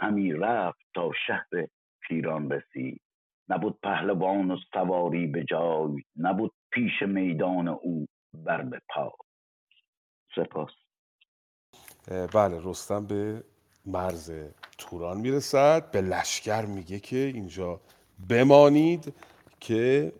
همی 0.00 0.32
رفت 0.32 0.78
تا 0.94 1.10
شهر 1.26 1.68
پیران 2.00 2.50
رسید. 2.50 3.00
نبود 3.48 3.78
پهلوان 3.82 4.50
و 4.50 4.56
سواری 4.72 5.26
به 5.26 5.44
جای 5.44 6.02
نبود 6.16 6.52
پیش 6.70 7.02
میدان 7.02 7.68
او 7.68 8.06
بر 8.34 8.62
به 8.62 8.80
پا 8.88 9.12
سپاس 10.36 10.70
بله 12.34 12.60
رستم 12.64 13.06
به 13.06 13.44
مرز 13.86 14.32
توران 14.78 15.20
می‌رسد. 15.20 15.90
به 15.90 16.00
لشکر 16.00 16.66
میگه 16.66 17.00
که 17.00 17.16
اینجا 17.16 17.80
بمانید 18.28 19.14
که 19.60 20.12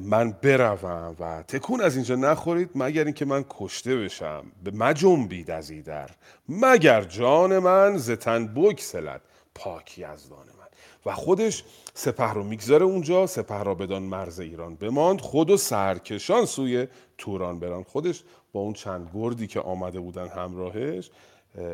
من 0.00 0.30
بروم 0.42 1.16
و 1.20 1.42
تکون 1.42 1.80
از 1.80 1.94
اینجا 1.94 2.14
نخورید 2.14 2.70
مگر 2.74 3.04
اینکه 3.04 3.24
من 3.24 3.44
کشته 3.50 3.96
بشم. 3.96 4.44
به 4.64 4.70
مجنبید 4.70 5.50
از 5.50 5.70
ایدر 5.70 6.10
مگر 6.48 7.02
جان 7.04 7.58
من 7.58 7.96
زتن 7.96 8.46
بگسلد 8.46 9.20
پاک 9.54 9.98
یزدان 9.98 10.46
من. 10.46 10.66
و 11.06 11.14
خودش 11.14 11.64
سپه 11.94 12.32
رو 12.32 12.44
می‌گذاره 12.44 12.84
اونجا 12.84 13.26
سپه 13.26 13.62
را 13.62 13.74
بدان 13.74 14.02
مرز 14.02 14.40
ایران 14.40 14.74
بماند 14.74 15.20
خود 15.20 15.50
و 15.50 15.56
سرکشان 15.56 16.44
سوی 16.44 16.88
توران 17.18 17.58
بران. 17.58 17.82
خودش 17.82 18.24
با 18.52 18.60
اون 18.60 18.72
چند 18.72 19.10
گردی 19.14 19.46
که 19.46 19.60
آمده 19.60 20.00
بودن 20.00 20.28
همراهش 20.28 21.10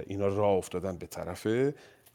اینا 0.07 0.29
راه 0.29 0.51
افتادن 0.57 0.97
به 0.97 1.07
طرف 1.07 1.47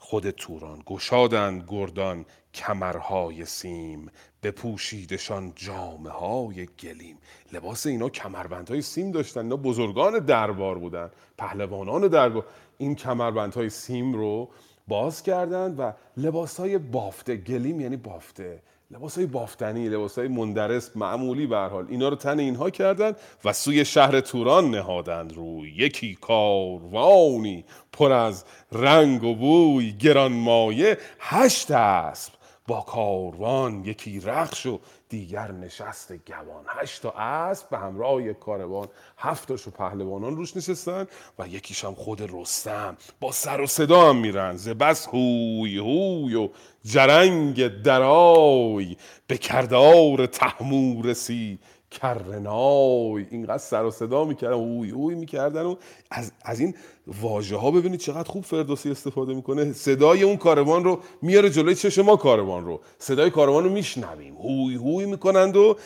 خود 0.05 0.29
توران. 0.29 0.83
گشادند 0.85 1.65
گردان 1.67 2.25
کمرهای 2.53 3.45
سیم 3.45 4.11
بپوشیدشان 4.43 5.53
جامه 5.55 6.09
های 6.09 6.65
گلیم. 6.65 7.17
لباس 7.53 7.85
اینا 7.85 8.09
کمربندهای 8.09 8.81
سیم 8.81 9.11
داشتن 9.11 9.41
اینا 9.41 9.55
بزرگان 9.57 10.19
دربار 10.19 10.77
بودن 10.77 11.11
پهلوانان 11.37 12.07
دربار. 12.07 12.45
این 12.77 12.95
کمربندهای 12.95 13.69
سیم 13.69 14.13
رو 14.13 14.49
باز 14.87 15.23
کردند 15.23 15.79
و 15.79 15.93
لباس 16.17 16.59
های 16.59 16.77
بافته 16.77 17.35
گلیم 17.35 17.81
یعنی 17.81 17.97
بافته. 17.97 18.61
لباس 18.93 19.17
های 19.17 19.25
بافتنی 19.25 19.89
لباس 19.89 20.19
های 20.19 20.27
مندرس 20.27 20.91
معمولی 20.95 21.47
به 21.47 21.57
حال. 21.57 21.85
اینا 21.89 22.09
رو 22.09 22.15
تن 22.15 22.39
اینها 22.39 22.69
کردند 22.69 23.15
و 23.45 23.53
سوی 23.53 23.85
شهر 23.85 24.21
توران 24.21 24.71
نهادند 24.71 25.33
روی. 25.33 25.71
یکی 25.71 26.17
کاروانی 26.21 27.65
پر 27.91 28.11
از 28.11 28.45
رنگ 28.71 29.23
و 29.23 29.35
بوی 29.35 29.91
گرانمایه 29.91 30.97
هشت 31.19 31.71
اسب. 31.71 32.33
با 32.68 32.82
کاروان 32.82 33.86
یکی 33.86 34.20
رخش 34.20 34.66
و 34.66 34.80
دیگر 35.09 35.51
نشست 35.51 36.14
گوان. 36.14 36.66
هشت 36.68 37.01
تا 37.01 37.11
اسب 37.11 37.70
به 37.70 37.78
همراه 37.78 38.24
یک 38.24 38.39
کاروان 38.39 38.88
هفت 39.18 39.47
تاشو 39.47 39.72
پهلوانان 39.72 40.36
روش 40.36 40.57
نشستن 40.57 41.07
و 41.39 41.47
یکیش 41.47 41.86
هم 41.86 41.95
خود 41.95 42.22
رستم. 42.34 42.97
با 43.20 43.32
سر 43.32 43.61
و 43.61 43.68
صدا 43.68 44.09
هم 44.09 44.18
میرن. 44.18 44.57
ز 44.57 44.70
بس 44.70 45.07
هوی 45.07 45.78
هوی 45.78 46.36
و 46.36 46.49
جرنگ 46.84 47.68
درای. 47.82 48.97
به 49.28 49.38
کردار 49.38 50.26
تحمورسی 50.26 51.59
کرنای 52.01 53.25
اینقدر 53.29 53.57
سر 53.57 53.83
و 53.85 53.91
صدا 53.91 54.25
می‌کردن 54.25 54.53
اوی 54.53 54.91
اوی 54.91 55.15
می‌کردن 55.15 55.63
و 55.63 55.75
از, 56.11 56.31
از 56.45 56.59
این 56.59 56.75
واژه 57.07 57.55
ها 57.57 57.71
ببینید 57.71 57.99
چقدر 57.99 58.29
خوب 58.29 58.43
فردوسی 58.43 58.91
استفاده 58.91 59.33
می‌کنه. 59.33 59.73
صدای 59.73 60.23
اون 60.23 60.37
کاروان 60.37 60.83
رو 60.83 60.99
میاره 61.21 61.49
جلوی 61.49 61.75
چشم 61.75 62.01
ما 62.01 62.15
کاروان 62.15 62.65
رو. 62.65 62.81
صدای 62.99 63.29
کاروان 63.29 63.63
رو 63.63 63.69
میشنویم. 63.69 64.35
هوی 64.37 64.75
هوی 64.75 65.05
می‌کنند 65.05 65.55
و 65.57 65.77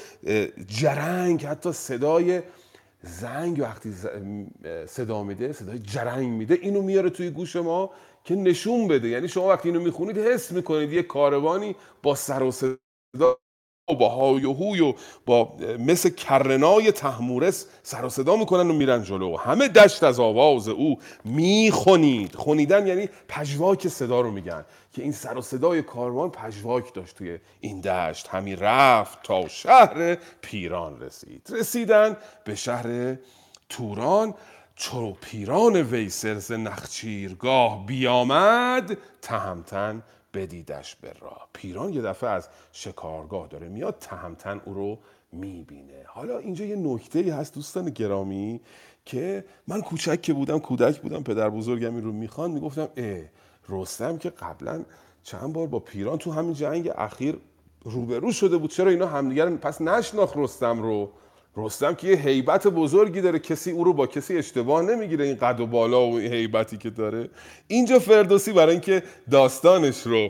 جرنگ 0.67 1.45
حتی 1.45 1.71
صدای 1.71 2.41
زنگ 3.01 3.59
وقتی 3.59 3.93
صدا 4.87 5.23
میده 5.23 5.53
صدای 5.53 5.79
جرنگ 5.79 6.27
میده 6.27 6.59
اینو 6.61 6.81
میاره 6.81 7.09
توی 7.09 7.29
گوش 7.29 7.55
ما 7.55 7.91
که 8.23 8.35
نشون 8.35 8.87
بده. 8.87 9.07
یعنی 9.07 9.27
شما 9.27 9.47
وقتی 9.47 9.69
اینو 9.69 9.81
می‌خونید 9.81 10.17
حس 10.17 10.51
می‌کنید 10.51 10.93
یه 10.93 11.03
کاروانی 11.03 11.75
با 12.03 12.15
سر 12.15 12.43
و 12.43 12.51
صدا 12.51 13.37
با 13.95 14.09
های 14.09 14.45
و 14.45 14.53
هوی 14.53 14.81
و 14.81 14.93
با 15.25 15.53
مثل 15.79 16.09
کرنای 16.09 16.91
تحمورس 16.91 17.65
سر 17.83 18.05
و 18.05 18.09
صدا 18.09 18.35
می‌کنن 18.35 18.69
و 18.69 18.73
میرن 18.73 19.03
جلو. 19.03 19.37
همه 19.37 19.67
دشت 19.67 20.03
از 20.03 20.19
آواز 20.19 20.67
او 20.67 20.99
می‌خونید. 21.25 22.35
خونیدن 22.35 22.87
یعنی 22.87 23.09
پژواک 23.27 23.87
صدا 23.87 24.21
رو 24.21 24.31
میگن 24.31 24.65
که 24.93 25.01
این 25.01 25.11
سر 25.11 25.37
و 25.37 25.41
صدای 25.41 25.81
کاروان 25.81 26.29
پژواک 26.31 26.93
داشت 26.93 27.17
توی 27.17 27.39
این 27.59 27.81
دشت. 27.81 28.27
همی 28.27 28.55
رفت 28.55 29.23
تا 29.23 29.47
شهر 29.47 30.17
پیران 30.41 31.01
رسید. 31.01 31.47
رسیدن 31.49 32.17
به 32.43 32.55
شهر 32.55 33.15
توران. 33.69 34.33
چرو 34.75 35.17
پیران 35.21 35.75
ویسر 35.81 36.35
ز 36.35 36.51
نخچیرگاه 36.51 37.85
بیامد 37.85 38.97
تهمتن 39.21 40.03
بدیدش 40.37 40.95
به 40.95 41.13
راه. 41.21 41.47
پیران 41.53 41.93
یه 41.93 42.01
دفعه 42.01 42.29
از 42.29 42.47
شکارگاه 42.71 43.47
داره 43.47 43.67
میاد 43.69 43.97
تهمتن 43.99 44.61
او 44.65 44.73
رو 44.73 44.99
می‌بینه. 45.31 46.03
حالا 46.07 46.37
اینجا 46.37 46.65
یه 46.65 46.75
نکته 46.75 47.33
هست 47.33 47.53
دوستان 47.53 47.89
گرامی 47.89 48.61
که 49.05 49.45
من 49.67 49.81
کوچک 49.81 50.21
که 50.21 50.33
بودم 50.33 50.59
کودک 50.59 50.99
بودم 50.99 51.23
پدر 51.23 51.49
بزرگم 51.49 51.95
این 51.95 52.03
رو 52.03 52.11
می‌خوان 52.11 52.51
می‌گفتم 52.51 52.87
اه 52.97 53.23
رستم 53.69 54.17
که 54.17 54.29
قبلا 54.29 54.83
چند 55.23 55.53
بار 55.53 55.67
با 55.67 55.79
پیران 55.79 56.17
تو 56.17 56.31
همین 56.31 56.53
جنگ 56.53 56.91
اخیر 56.95 57.37
روبرو 57.83 58.31
شده 58.31 58.57
بود. 58.57 58.71
چرا 58.71 58.89
اینا 58.91 59.07
همدیگر 59.07 59.49
پس 59.49 59.81
نشناخت 59.81 60.37
رستم 60.37 60.81
رو. 60.81 61.11
رستم 61.57 61.95
که 61.95 62.07
یه 62.07 62.15
حیبت 62.15 62.67
بزرگی 62.67 63.21
داره 63.21 63.39
کسی 63.39 63.71
او 63.71 63.83
رو 63.83 63.93
با 63.93 64.07
کسی 64.07 64.37
اشتباه 64.37 64.81
نمی‌گیره 64.81 65.25
این 65.25 65.35
قد 65.35 65.59
و 65.59 65.67
بالا 65.67 66.07
و 66.07 66.19
حیبتی 66.19 66.77
که 66.77 66.89
داره. 66.89 67.29
اینجا 67.67 67.99
فردوسی 67.99 68.53
برای 68.53 68.71
اینکه 68.71 69.03
داستانش 69.31 70.01
رو 70.01 70.29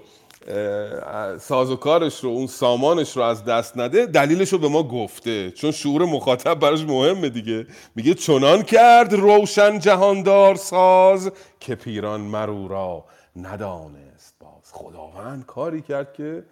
سازوکارش 1.40 2.24
رو 2.24 2.30
اون 2.30 2.48
سامانش 2.48 3.18
رو 3.18 3.24
از 3.24 3.46
دست 3.46 3.78
نده 3.78 4.06
دلیلش 4.06 4.54
رو 4.54 4.58
به 4.58 4.68
ما 4.68 4.84
گفته. 4.84 5.52
چون 5.52 5.72
شعور 5.72 6.06
مخاطب 6.06 6.60
براش 6.60 6.82
مهمه 6.82 7.30
دیگه. 7.30 7.68
میگه 7.96 8.14
چنان 8.14 8.64
کرد 8.64 9.14
روشن 9.14 9.80
جهاندار 9.80 10.56
ساز 10.56 11.32
که 11.60 11.76
پیران 11.76 12.22
مرو 12.22 12.68
را 12.68 13.06
ندانست. 13.36 14.36
باز 14.40 14.72
خداوند 14.72 15.46
کاری 15.46 15.82
کرد 15.82 16.14
که 16.14 16.44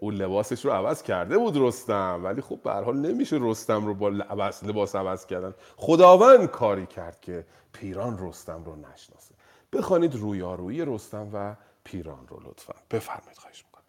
اون 0.00 0.14
لباسش 0.14 0.64
رو 0.64 0.70
عوض 0.70 1.02
کرده 1.02 1.38
بود 1.38 1.56
رستم. 1.56 2.20
ولی 2.24 2.40
خب 2.40 2.60
به 2.62 2.72
حال 2.72 2.96
نمیشه 2.96 3.38
رستم 3.40 3.86
رو 3.86 3.94
با 3.94 4.08
لباس 4.08 4.96
عوض 4.96 5.26
کردن. 5.26 5.54
خداوند 5.76 6.46
کاری 6.46 6.86
کرد 6.86 7.20
که 7.20 7.46
پیران 7.72 8.28
رستم 8.28 8.64
رو 8.64 8.76
نشناسه. 8.76 9.34
بخوانید 9.72 10.14
رویارویی 10.14 10.84
رستم 10.84 11.30
و 11.32 11.56
پیران 11.84 12.28
رو 12.28 12.40
لطفا. 12.50 12.74
بفرمایید 12.90 13.38
خواهش 13.38 13.64
می‌کنم. 13.64 13.84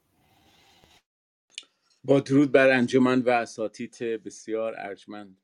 با 2.03 2.19
درود 2.19 2.51
بر 2.51 2.69
انجمن 2.69 3.21
و 3.21 3.29
اساتید 3.29 3.97
بسیار 3.99 4.75
ارجمند. 4.77 5.37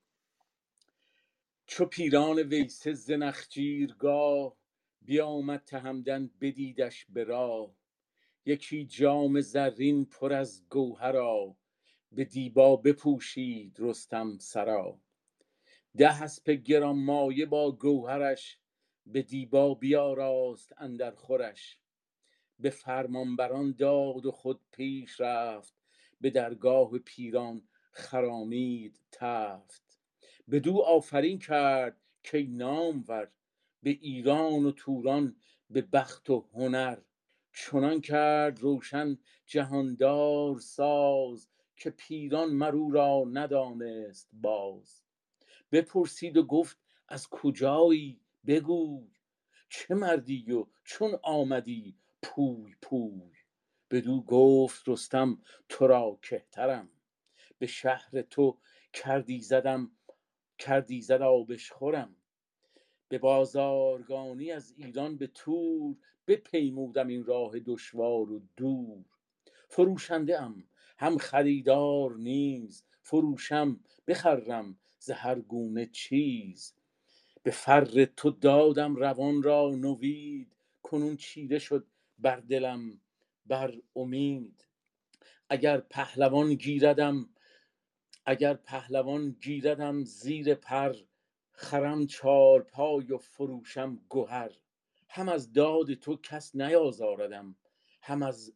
چو 1.66 1.86
پیران 1.86 2.40
ویسه 2.40 2.94
زنخجیرگاه 2.94 4.56
بیامد 5.02 5.64
تهمدن 5.66 6.30
بدیدش 6.42 7.06
به 7.10 7.24
راه. 7.24 7.70
یکی 8.46 8.86
جام 8.86 9.42
زرین 9.42 10.06
پر 10.06 10.34
از 10.34 10.64
گوهرا 10.70 11.56
به 12.12 12.26
دیبا 12.26 12.76
بپوشید 12.76 13.76
رستم 13.80 14.38
سرا. 14.38 15.00
ده 15.98 16.24
اسپ 16.24 16.50
گرانمایه 16.50 17.46
با 17.46 17.72
گوهرش 17.72 18.60
به 19.06 19.22
دیبا 19.22 19.74
بیاراست 19.74 20.74
اندر 20.78 21.12
خورش. 21.12 21.80
به 22.60 22.70
فرمانبران 22.70 23.72
داد 23.72 24.26
و 24.26 24.32
خود 24.32 24.62
پیش 24.72 25.22
رفت 25.22 25.74
به 26.22 26.30
درگاه 26.30 26.98
پیران 27.00 27.68
خرامید 27.92 29.00
تفت. 29.12 30.00
بدو 30.52 30.82
آفرین 30.82 31.40
کرد 31.40 32.02
که 32.24 32.48
نامور 32.50 33.32
به 33.84 33.90
ایران 33.90 34.66
و 34.66 34.72
توران 34.72 35.36
به 35.70 35.82
بخت 35.82 36.30
و 36.30 36.50
هنر. 36.54 36.98
چنان 37.58 38.02
کرد 38.02 38.60
روشن 38.60 39.18
جهاندار 39.46 40.60
ساز 40.60 41.48
که 41.76 41.90
پیران 41.90 42.50
مرو 42.50 42.92
را 42.92 43.24
ندانست 43.32 44.30
باز. 44.34 45.02
بپرسید 45.72 46.38
و 46.38 46.44
گفت 46.44 46.78
از 47.08 47.28
کجایی؟ 47.30 48.20
بگوی 48.48 49.08
چه 49.70 49.96
مردی 49.96 50.52
و 50.52 50.66
چون 50.84 51.20
آمدی؟ 51.24 51.98
پوی 52.22 52.76
پوی. 52.82 53.32
بدو 53.92 54.22
گفت 54.22 54.90
رستم 54.90 55.42
تو 55.70 55.88
را 55.88 56.20
کهترم. 56.22 56.90
به 57.58 57.68
شهر 57.68 58.22
تو 58.22 58.58
کردی 58.94 59.40
زدم 59.40 59.92
کردی 60.58 61.02
زد 61.02 61.22
آبشخورم. 61.22 62.16
به 63.10 63.18
بازارگانی 63.18 64.52
از 64.52 64.74
ایران 64.78 65.18
به 65.18 65.28
تور 65.28 65.96
بپیمودم 66.28 67.08
این 67.08 67.26
راه 67.26 67.60
دشوار 67.60 68.32
و 68.32 68.42
دور. 68.58 69.06
فروشنده 69.70 70.42
ام 70.42 70.64
هم 70.98 71.18
خریدار 71.18 72.16
نیز. 72.16 72.84
فروشم 73.02 73.80
بخرم 74.08 74.78
ز 75.00 75.10
هر 75.10 75.40
گونه 75.40 75.86
چیز. 75.86 76.74
به 77.44 77.52
فر 77.52 78.06
تو 78.06 78.32
دادم 78.32 78.96
روان 78.96 79.44
را 79.44 79.72
نوید. 79.76 80.56
کنون 80.84 81.18
چیره 81.18 81.60
شد 81.60 81.88
بر 82.20 82.36
دلم 82.40 83.02
بر 83.46 83.74
امید. 83.96 84.68
اگر 85.50 85.78
پهلوان 85.80 86.54
گیردم 86.54 87.30
اگر 88.26 88.54
پهلوان 88.54 89.32
گیردم 89.42 90.04
زیر 90.04 90.56
پر 90.56 90.96
خرم 91.52 92.08
چارپای 92.08 93.12
و 93.12 93.18
فروشم 93.18 94.00
گهر. 94.10 94.52
هم 95.16 95.30
از 95.30 95.54
داد 95.54 95.94
تو 95.94 96.18
کس 96.18 96.56
نیازاردم 96.56 97.56
هم 98.02 98.24
از 98.24 98.54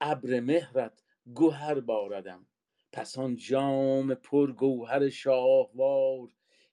ابر 0.00 0.40
مهرت 0.40 1.02
گهر 1.34 1.80
باردم. 1.80 2.46
پس 2.92 3.18
آن 3.18 3.36
جام 3.36 4.14
پر 4.14 4.52
گوهر 4.52 5.08
شاهوار 5.08 6.28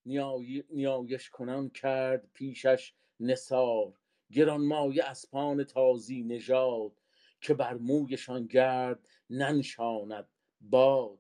نیای- 0.05 0.63
نیایش 0.69 1.29
کنان 1.29 1.69
کرد 1.69 2.29
پیشش 2.33 2.93
نثار. 3.19 3.93
گرانمایه 4.31 5.03
اسپان 5.03 5.63
تازی 5.63 6.23
نژاد 6.23 7.01
که 7.41 7.53
بر 7.53 7.73
مویشان 7.73 8.47
گرد 8.47 9.07
ننشاند 9.29 10.27
باد. 10.61 11.19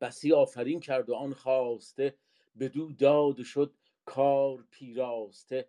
بسی 0.00 0.32
آفرین 0.32 0.80
کرد 0.80 1.10
و 1.10 1.14
آن 1.14 1.34
خواسته 1.34 2.18
بدو 2.60 2.92
داد 2.92 3.42
شد 3.42 3.74
کار 4.04 4.66
پیراسته. 4.70 5.68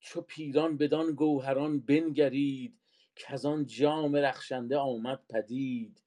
چو 0.00 0.20
پیران 0.20 0.76
بدان 0.76 1.14
گوهران 1.14 1.80
بنگرید 1.80 2.80
کزان 3.16 3.66
جام 3.66 4.16
رخشنده 4.16 4.76
آمد 4.76 5.22
پدید. 5.28 6.02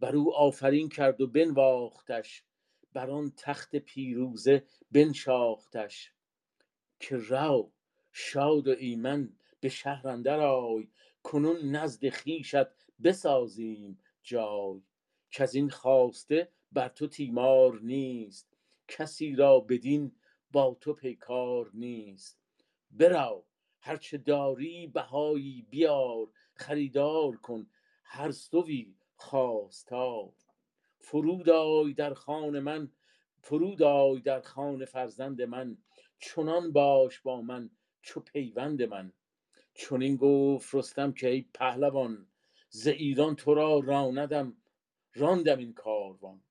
بر 0.00 0.16
او 0.16 0.34
آفرین 0.34 0.88
کرد 0.88 1.20
و 1.20 1.26
بنواختش 1.26 2.44
بر 2.92 3.10
آن 3.10 3.32
تخت 3.36 3.76
پیروزه 3.76 4.64
بنشاختش. 4.92 6.12
که 7.00 7.16
رو 7.16 7.72
شاد 8.12 8.68
و 8.68 8.74
ایمن 8.78 9.32
به 9.60 9.68
شهر 9.68 10.08
اندر 10.08 10.40
آی 10.40 10.88
کنون 11.22 11.70
نزد 11.70 12.08
خویشت 12.08 12.66
بسازیم 13.04 14.00
جای. 14.22 14.80
کز 15.30 15.54
این 15.54 15.70
خواسته 15.70 16.48
بر 16.72 16.88
تو 16.88 17.06
تیمار 17.06 17.80
نیست 17.80 18.56
کسی 18.88 19.34
را 19.34 19.60
بدین 19.60 20.12
با 20.50 20.76
تو 20.80 20.92
پیکار 20.92 21.70
نیست. 21.74 22.38
برو 22.90 23.44
هرچه 23.80 24.18
داری 24.18 24.86
بهایی 24.86 25.66
بیار 25.70 26.28
خریدار 26.54 27.36
کن 27.36 27.70
هر 28.04 28.30
سوی 28.30 28.94
خواستار. 29.16 30.32
فرود 31.00 31.48
آی 31.50 31.94
در 31.94 32.14
خان 32.14 32.58
من 32.58 32.92
فرود 33.40 33.82
آی 33.82 34.20
در 34.20 34.40
خان 34.40 34.84
فرزند 34.84 35.42
من 35.42 35.78
چنان 36.18 36.72
باش 36.72 37.20
با 37.20 37.42
من 37.42 37.70
چو 38.02 38.20
پیوند 38.20 38.82
من. 38.82 39.12
چنین 39.74 40.16
گفت 40.16 40.74
رستم 40.74 41.12
که 41.12 41.28
ای 41.28 41.46
پهلوان 41.54 42.26
ز 42.70 42.86
ایران 42.86 43.36
تو 43.36 43.54
را 43.54 43.78
راندم 43.78 44.56
راندم 45.14 45.58
این 45.58 45.74
کاروان. 45.74 46.42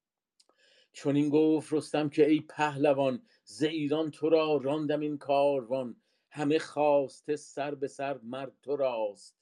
چنین 0.93 1.29
گفت 1.29 1.73
رستم 1.73 2.09
که 2.09 2.29
ای 2.29 2.41
پهلوان 2.41 3.21
ز 3.43 3.63
ایران 3.63 4.11
تو 4.11 4.29
را 4.29 4.57
راندم 4.57 4.99
این 4.99 5.17
کاروان. 5.17 5.95
همه 6.37 6.59
خواسته 6.59 7.35
سر 7.35 7.75
به 7.75 7.87
سر 7.87 8.17
مرد 8.23 8.53
تو 8.61 8.75
راست. 8.75 9.35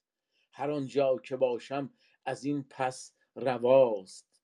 هر 0.51 0.71
آنجا 0.71 1.17
که 1.17 1.35
باشم 1.35 1.89
از 2.25 2.43
این 2.43 2.65
پس 2.69 3.13
رواست. 3.35 4.41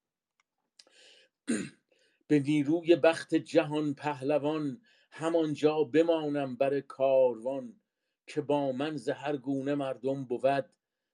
به 2.27 2.39
نیروی 2.39 2.95
بخت 2.95 3.35
جهان 3.35 3.93
پهلوان 3.93 4.81
همانجا 5.11 5.83
بمانم 5.83 6.55
بر 6.55 6.79
کاروان 6.79 7.81
که 8.27 8.41
با 8.41 8.71
من 8.71 8.97
ز 8.97 9.09
هر 9.09 9.37
گونه 9.37 9.75
مردم 9.75 10.25
بود. 10.25 10.69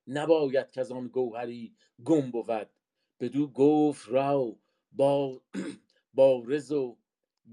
نباید 0.07 0.71
که 0.71 0.81
از 0.81 0.91
آن 0.91 1.07
گوهری 1.07 1.75
گم 2.03 2.31
بود. 2.31 2.69
بدو 3.19 3.47
گفت 3.47 4.07
رو 4.07 4.59
با 4.91 5.41
با 6.13 6.43
رز 6.47 6.71
و 6.71 6.97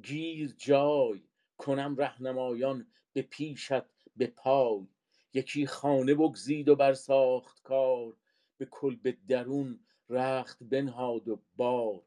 گیر 0.03 0.55
جای 0.59 1.23
کنم 1.59 1.97
رهنمایان 1.97 2.87
به 3.15 3.23
پیشت 3.23 3.83
به 4.17 4.27
پای. 4.27 4.87
یکی 5.35 5.67
خانه 5.67 6.15
بگزید 6.15 6.69
و 6.69 6.77
برساخت 6.77 7.63
کار. 7.63 8.17
به 8.59 8.67
کلبه 8.71 9.17
درون 9.29 9.81
رخت 10.09 10.59
بنهاد 10.63 11.29
و 11.29 11.43
بار. 11.57 12.03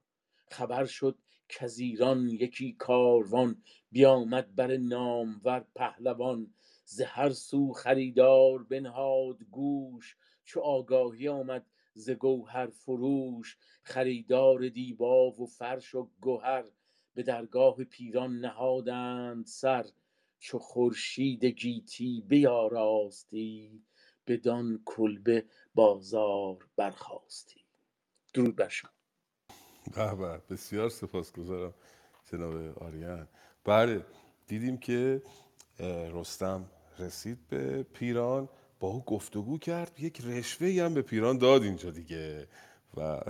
خبر 0.47 0.85
شد 0.85 1.17
کز 1.49 1.79
ایران 1.79 2.29
یکی 2.29 2.73
کاروان 2.73 3.63
بیامد 3.91 4.55
بر 4.55 4.77
نامور 4.77 5.65
پهلوان. 5.75 6.53
ز 6.85 7.01
هر 7.01 7.29
سو 7.29 7.73
خریدار 7.73 8.63
بنهاد 8.63 9.43
گوش. 9.51 10.17
چو 10.45 10.59
آگاهی 10.59 11.27
آمد 11.27 11.65
ز 11.93 12.09
گوهر 12.09 12.67
فروش. 12.67 13.57
خریدار 13.83 14.69
دیبا 14.69 15.31
و 15.31 15.45
فرش 15.45 15.95
و 15.95 16.09
گهر. 16.21 16.63
به 17.13 17.23
درگاه 17.23 17.83
پیران 17.83 18.39
نهادند 18.39 19.45
سر. 19.45 19.85
چو 20.39 20.59
خورشید 20.59 21.45
گیتی 21.45 22.23
بیاراستی 22.27 23.83
بدان 24.27 24.81
کلبه 24.85 25.45
بازار 25.75 26.69
برخاستی. 26.75 27.61
درود 28.33 28.55
بر 28.55 28.67
شما. 28.69 28.89
به 29.95 30.41
بسیار 30.49 30.89
سپاسگزارم 30.89 31.73
جناب 32.25 32.83
آریان. 32.83 33.27
بله 33.63 34.05
دیدیم 34.47 34.77
که 34.77 35.21
رستم 36.13 36.71
رسید 36.99 37.47
به 37.47 37.83
پیران 37.83 38.49
با 38.79 38.87
او 38.87 39.05
گفتگو 39.05 39.57
کرد 39.57 39.99
یک 39.99 40.21
رشوه 40.21 40.83
هم 40.85 40.93
به 40.93 41.01
پیران 41.01 41.37
داد 41.37 41.63
اینجا 41.63 41.89
دیگه. 41.89 42.47
و 42.97 43.21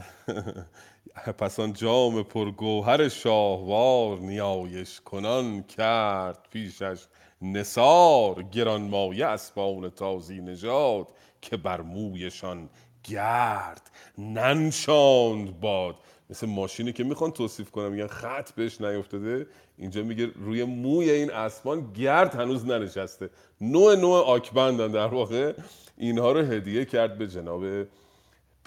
پس 1.39 1.59
آن 1.59 1.73
جام 1.73 2.23
پرگوهر 2.23 3.09
شاهوار 3.09 4.19
نیایش 4.19 5.01
کنان 5.01 5.63
کرد 5.63 6.47
پیشش 6.51 7.03
نثار 7.41 8.43
گرانمایه 8.43 9.25
اسبان 9.25 9.89
تازی 9.89 10.41
نژاد 10.41 11.07
که 11.41 11.57
بر 11.57 11.81
مویشان 11.81 12.69
گرد 13.03 13.91
ننشاند 14.17 15.59
باد. 15.59 15.95
مثل 16.29 16.47
ماشینی 16.47 16.93
که 16.93 17.03
می‌خوان 17.03 17.31
توصیف 17.31 17.71
کنم 17.71 17.91
میگن 17.91 18.07
خط 18.07 18.51
بهش 18.51 18.81
نیفتاده 18.81 19.47
اینجا 19.77 20.03
میگه 20.03 20.31
روی 20.35 20.63
موی 20.63 21.11
این 21.11 21.31
اسبان 21.31 21.93
گرد 21.93 22.35
هنوز 22.35 22.65
ننشسته. 22.65 23.29
نوع 23.61 23.95
نوع 23.95 24.19
آکبندن 24.19 24.91
در 24.91 25.07
واقع 25.07 25.53
اینها 25.97 26.31
رو 26.31 26.39
هدیه 26.39 26.85
کرد 26.85 27.17
به 27.17 27.27
جناب 27.27 27.63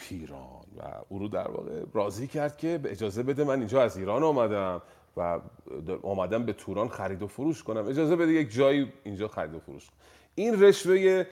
پیران. 0.01 0.67
و 0.77 0.83
او 1.09 1.19
رو 1.19 1.29
در 1.29 1.49
واقع 1.49 1.83
راضی 1.95 2.27
کرد 2.27 2.57
که 2.57 2.81
اجازه 2.85 3.23
بده 3.23 3.45
من 3.45 3.59
اینجا 3.59 3.83
از 3.83 3.97
ایران 3.97 4.23
آمدم 4.23 4.83
و 5.17 5.41
آمدم 6.03 6.45
به 6.45 6.53
توران 6.53 6.89
خرید 6.89 7.23
و 7.23 7.27
فروش 7.27 7.63
کنم. 7.63 7.89
اجازه 7.89 8.17
بده 8.17 8.33
یک 8.33 8.53
جایی 8.53 8.93
اینجا 9.05 9.29
خرید 9.29 9.55
و 9.55 9.61
فروش 9.61 9.87
کنم. 9.87 9.97
این 10.35 10.63
رشوه 10.63 11.25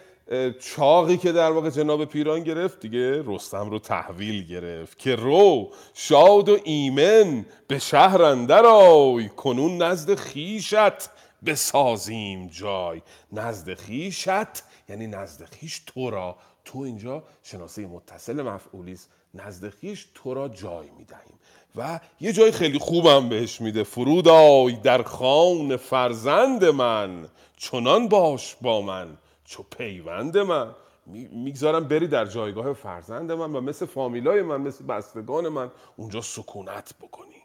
چاقی 0.60 1.16
که 1.16 1.32
در 1.32 1.50
واقع 1.50 1.70
جناب 1.70 2.04
پیران 2.04 2.44
گرفت 2.44 2.80
دیگه 2.80 3.22
رستم 3.26 3.70
رو 3.70 3.78
تحویل 3.78 4.46
گرفت 4.46 4.98
که 4.98 5.16
رو 5.16 5.70
شاد 5.94 6.48
و 6.48 6.58
ایمن 6.64 7.46
به 7.68 7.78
شهر 7.78 8.22
اندر 8.22 8.66
آی 8.66 9.28
کنون 9.28 9.82
نزد 9.82 10.14
خیشت 10.14 11.10
بسازیم 11.46 12.46
جای. 12.46 13.02
نزد 13.32 13.74
خیشت 13.74 14.62
یعنی 14.88 15.06
نزد 15.06 15.44
خیش 15.44 15.82
تو 15.86 16.10
را 16.10 16.36
تو 16.72 16.78
اینجا 16.78 17.22
شناسه 17.42 17.86
متصل 17.86 18.42
مفعولی 18.42 18.92
است. 18.92 19.10
نزد 19.34 19.68
خیش 19.68 20.08
تو 20.14 20.34
را 20.34 20.48
جای 20.48 20.90
می‌دهیم 20.98 21.38
و 21.76 22.00
یه 22.20 22.32
جای 22.32 22.52
خیلی 22.52 22.78
خوبم 22.78 23.28
بهش 23.28 23.60
میده. 23.60 23.82
فرود 23.84 24.28
آی 24.28 24.72
در 24.72 25.02
خان 25.02 25.76
فرزند 25.76 26.64
من. 26.64 27.28
چنان 27.56 28.08
باش 28.08 28.56
با 28.60 28.80
من. 28.82 29.18
چو 29.44 29.62
پیوند 29.62 30.38
من. 30.38 30.74
می- 31.06 31.28
می‌گذارم 31.32 31.88
بری 31.88 32.06
در 32.08 32.24
جایگاه 32.26 32.72
فرزند 32.72 33.32
من 33.32 33.52
و 33.52 33.60
مثل 33.60 33.86
فامیلای 33.86 34.42
من 34.42 34.60
مثل 34.60 34.84
بستگان 34.84 35.48
من 35.48 35.70
اونجا 35.96 36.20
سکونت 36.20 36.94
بکنی. 37.00 37.42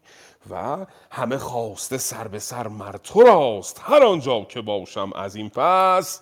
و 0.49 0.85
همه 1.11 1.37
خواسته 1.37 1.97
سر 1.97 2.27
به 2.27 2.39
سر 2.39 2.67
مر 2.67 2.97
تو 2.97 3.21
راست. 3.21 3.81
هر 3.83 4.03
آنجا 4.03 4.41
که 4.41 4.61
باشم 4.61 5.11
از 5.15 5.35
این 5.35 5.49
پس 5.49 6.21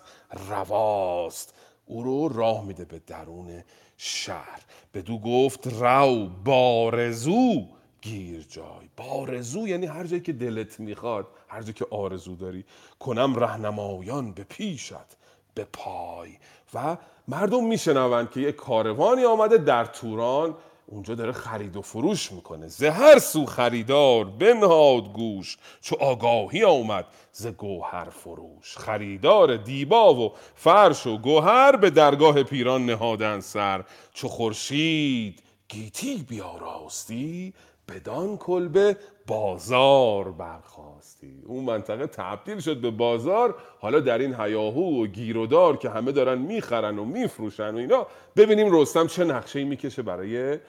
رواست. 0.49 1.53
او 1.91 2.03
رو 2.03 2.27
راه 2.27 2.65
میده 2.65 2.85
به 2.85 2.99
درون 3.07 3.63
شهر. 3.97 4.61
بدو 4.93 5.19
گفت 5.19 5.67
رو 5.67 6.27
بارزو 6.43 7.67
گیر 8.01 8.45
جای. 8.49 8.89
بارزو 8.97 9.67
یعنی 9.67 9.85
هر 9.85 10.03
جایی 10.03 10.21
که 10.21 10.33
دلت 10.33 10.79
می‌خواد 10.79 11.27
هر 11.47 11.61
جایی 11.61 11.73
که 11.73 11.85
آرزو 11.91 12.35
داری 12.35 12.65
کنم 12.99 13.35
رهنمایان 13.35 14.31
به 14.31 14.43
پیشت 14.43 15.17
به 15.53 15.67
پای. 15.73 16.29
و 16.73 16.97
مردم 17.27 17.65
میشنوند 17.65 18.31
که 18.31 18.39
یک 18.39 18.55
کاروانی 18.55 19.25
آمده 19.25 19.57
در 19.57 19.85
توران 19.85 20.55
اونجا 20.91 21.15
داره 21.15 21.31
خرید 21.31 21.75
و 21.75 21.81
فروش 21.81 22.31
می‌کنه. 22.31 22.67
زهر 22.67 23.19
سو 23.19 23.45
خریدار 23.45 24.25
بنهاد 24.25 25.13
گوش 25.13 25.57
چو 25.81 25.95
آگاهی 25.99 26.63
آمد 26.63 27.05
ز 27.31 27.47
گوهر 27.47 28.09
فروش. 28.09 28.77
خریدار 28.77 29.57
دیبا 29.57 30.13
و 30.15 30.31
فرش 30.55 31.07
و 31.07 31.17
گوهر 31.17 31.75
به 31.75 31.89
درگاه 31.89 32.43
پیران 32.43 32.85
نهادن 32.85 33.39
سر. 33.39 33.83
چو 34.13 34.27
خورشید 34.27 35.43
گیتی 35.69 36.25
بیاراستی 36.29 37.53
بدان 37.89 38.37
کلبه 38.37 38.97
بازار 39.27 40.31
برخواستی. 40.31 41.43
اون 41.45 41.63
منطقه 41.63 42.07
تبدیل 42.07 42.59
شد 42.59 42.77
به 42.77 42.91
بازار. 42.91 43.55
حالا 43.79 43.99
در 43.99 44.17
این 44.17 44.35
هیاهو 44.39 45.03
و 45.03 45.07
گیرودار 45.07 45.77
که 45.77 45.89
همه 45.89 46.11
دارن 46.11 46.37
می‌خرن 46.37 46.99
و 46.99 47.05
میفروشن 47.05 47.75
و 47.75 47.77
اینا 47.77 48.07
ببینیم 48.35 48.75
رستم 48.75 49.07
چه 49.07 49.23
نقشه 49.23 49.63
می‌کشه 49.63 50.01
برای 50.01 50.59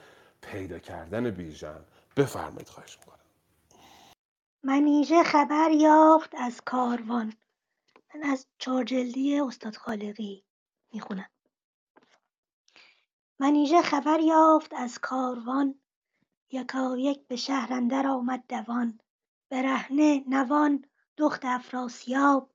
پیدا 0.51 0.79
کردن 0.79 1.31
بیژن 1.31 1.85
بفرمایید 2.17 2.69
خواهش 2.69 2.97
می‌کنم. 2.99 3.19
منیژه 4.63 5.23
خبر 5.23 5.71
یافت 5.71 6.35
از 6.37 6.61
کاروان. 6.61 7.33
من 8.15 8.23
از 8.23 8.47
چهارجلدی 8.57 9.39
استاد 9.39 9.75
خالقی 9.75 10.43
می‌خونم. 10.93 11.29
منیژه 13.39 13.81
خبر 13.81 14.19
یافت 14.19 14.73
از 14.73 14.99
کاروان. 14.99 15.75
یکایک 16.51 17.27
به 17.27 17.35
شهر 17.35 17.73
اندر 17.73 18.07
آمد 18.07 18.43
دوان. 18.49 18.99
برهنه 19.49 20.23
نوان 20.27 20.85
دخت 21.17 21.45
افراسیاب. 21.45 22.49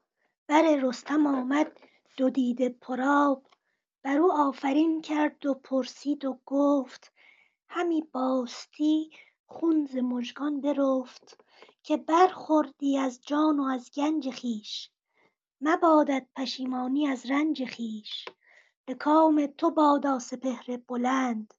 بر 0.47 0.77
رستم 0.83 1.27
آمد 1.27 1.81
دو 2.17 2.31
دیده 2.31 2.69
پرآب 2.69 3.47
بر 4.03 4.19
او 4.19 4.33
آفرین 4.33 5.03
کرد 5.03 5.47
و 5.47 5.55
پرسید 5.55 6.25
و 6.25 6.41
گفت 6.47 7.13
همی 7.71 8.03
باستی 8.13 9.11
خون 9.47 9.87
ز 9.87 9.97
مژگان 9.97 10.61
برفت 10.61 11.45
که 11.83 11.97
برخوردی 11.97 12.99
از 12.99 13.21
جان 13.23 13.61
و 13.61 13.63
از 13.63 13.91
گنج 13.97 14.31
خویش. 14.31 14.91
مبادت 15.61 16.27
پشیمانی 16.37 17.07
از 17.07 17.31
رنج 17.31 17.75
خویش. 17.75 18.25
به 18.85 18.95
کام 18.95 19.47
تو 19.47 19.71
بادا 19.71 20.19
سپهر 20.19 20.77
بلند. 20.89 21.55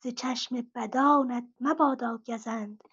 ز 0.00 0.06
چشم 0.08 0.66
بدانت 0.74 1.44
مبادا 1.60 2.20
گزند. 2.26 2.84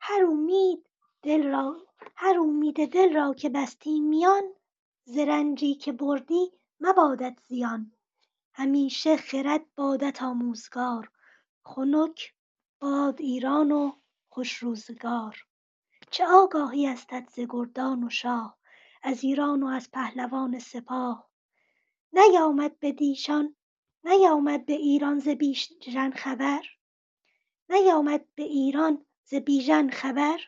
هر 0.00 0.24
امید 0.24 0.86
دل 1.22 1.46
را 1.46 1.76
هر 2.16 2.38
امید 2.38 2.92
دل 2.92 3.14
را 3.14 3.34
که 3.34 3.48
بستی 3.48 4.00
میان 4.00 4.42
ز 5.04 5.18
رنجی 5.18 5.74
که 5.74 5.92
بردی 5.92 6.52
مبادت 6.80 7.38
زیان. 7.48 7.92
همیشه 8.52 9.16
خرد 9.16 9.74
بادت 9.76 10.22
آموزگار. 10.22 11.10
خنک 11.70 12.34
باد 12.80 13.20
ایران 13.20 13.72
و 13.72 13.92
خوش 14.28 14.52
روزگار. 14.52 15.46
چه 16.10 16.26
آگاهی 16.26 16.86
استت 16.86 17.28
ز 17.30 17.40
گردان 17.48 18.04
و 18.04 18.10
شاه 18.10 18.58
از 19.02 19.24
ایران 19.24 19.62
و 19.62 19.66
از 19.66 19.90
پهلوان 19.90 20.58
سپاه. 20.58 21.30
نیامد 22.12 22.80
بدیشان 22.80 23.56
نیامد 24.04 24.66
به 24.66 24.72
ایران 24.72 25.18
ز 25.18 25.28
بیژن 25.28 26.10
خبر. 26.10 26.62
نیامد 27.70 28.24
به 28.34 28.42
ایران 28.42 29.06
ز 29.24 29.34
بیژن 29.34 29.90
خبر. 29.90 30.40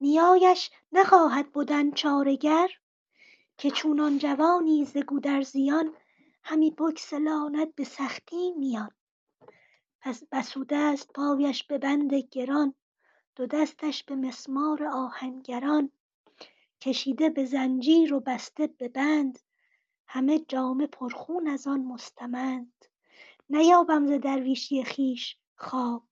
نیایش 0.00 0.70
نخواهد 0.92 1.52
بدن 1.52 1.90
چاره 1.90 2.36
گر 2.36 2.68
که 3.58 3.70
چونان 3.70 4.18
جوانی 4.18 4.84
ز 4.84 4.96
گودرزیان 4.96 5.94
همی 6.42 6.70
بگسلاند 6.70 7.74
به 7.74 7.84
سختی 7.84 8.52
میان. 8.52 8.95
پس 10.06 10.22
بسوده 10.32 10.76
است 10.76 11.12
پایش 11.12 11.64
به 11.64 11.78
بند 11.78 12.14
گران 12.14 12.74
دو 13.36 13.46
دستش 13.46 14.04
به 14.04 14.16
مسمار 14.16 14.84
آهنگران. 14.84 15.90
کشیده 16.80 17.30
به 17.30 17.44
زنجیر 17.44 18.14
و 18.14 18.20
بسته 18.20 18.66
به 18.66 18.88
بند 18.88 19.38
همه 20.06 20.38
جامه 20.38 20.86
پرخون 20.86 21.48
از 21.48 21.66
آن 21.66 21.80
مستمند. 21.80 22.84
نیابم 23.50 24.06
ز 24.06 24.20
درویشی 24.20 24.84
خویش 24.84 25.36
خواب 25.56 26.02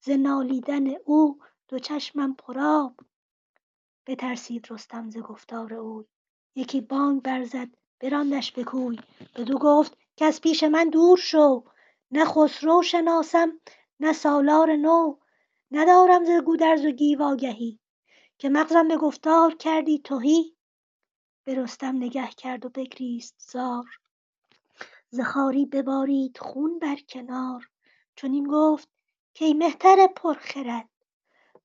ز 0.00 0.10
نالیدن 0.10 0.86
او 1.04 1.38
دو 1.68 1.78
چشمم 1.78 2.34
پرآب 2.34 2.96
بترسید 4.06 4.66
رستم 4.70 5.10
ز 5.10 5.18
گفتار 5.18 5.74
اوی 5.74 6.04
یکی 6.54 6.80
بانگ 6.80 7.22
برزد 7.22 7.68
براندش 8.00 8.52
به 8.52 8.64
کوی. 8.64 8.98
بدو 9.36 9.58
گفت 9.58 9.96
کز 10.16 10.40
پیش 10.40 10.64
من 10.64 10.90
دور 10.90 11.18
شو. 11.18 11.64
نه 12.12 12.24
خسرو 12.24 12.82
شناسم 12.82 13.60
نه 14.00 14.12
سالار 14.12 14.76
نو. 14.76 15.18
ندارم 15.70 16.24
ز 16.24 16.30
گودرز 16.44 16.84
و 16.84 16.90
گیو 16.90 17.22
آگهی. 17.22 17.78
که 18.38 18.48
مغزم 18.48 18.88
به 18.88 18.96
گفتار 18.96 19.54
کردی 19.54 19.98
تهی. 19.98 20.56
به 21.44 21.54
رستم 21.54 21.96
نگه 21.96 22.28
کرد 22.28 22.66
و 22.66 22.68
بگریست 22.68 23.34
زار. 23.38 23.84
ز 25.10 25.20
ببارید 25.72 26.38
خون 26.38 26.78
بر 26.78 26.96
کنار. 26.96 27.70
چنین 28.16 28.46
گفت 28.50 28.88
کای 29.38 29.54
مهتر 29.54 30.06
پرخرد. 30.16 30.88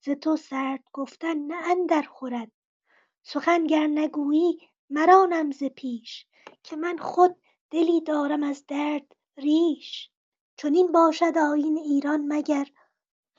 ز 0.00 0.10
تو 0.10 0.36
سرد 0.36 0.84
گفتن 0.92 1.38
نه 1.38 1.56
اندر 1.70 2.02
خورد. 2.02 2.52
سخن 3.22 3.66
گر 3.66 3.86
نگویی 3.86 4.70
مرانم 4.90 5.50
ز 5.50 5.64
پیش. 5.64 6.26
که 6.62 6.76
من 6.76 6.98
خود 6.98 7.36
دلی 7.70 8.00
دارم 8.00 8.42
از 8.42 8.64
درد 8.66 9.16
ریش. 9.36 10.10
چنین 10.56 10.92
باشد 10.92 11.38
آیین 11.38 11.78
ایران 11.78 12.24
مگر 12.28 12.66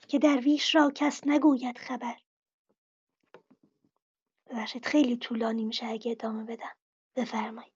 که 0.07 0.20
درویش 0.20 0.76
را 0.76 0.91
کس 0.95 1.22
نگوید 1.28 1.78
خبر؟ 1.78 2.15
ببخشید 4.49 4.86
خیلی 4.86 5.18
طولانی 5.18 5.65
میشه 5.65 5.86
اگه 5.86 6.11
ادامه 6.11 6.43
بدم. 6.43 6.76
بفرمایید. 7.15 7.74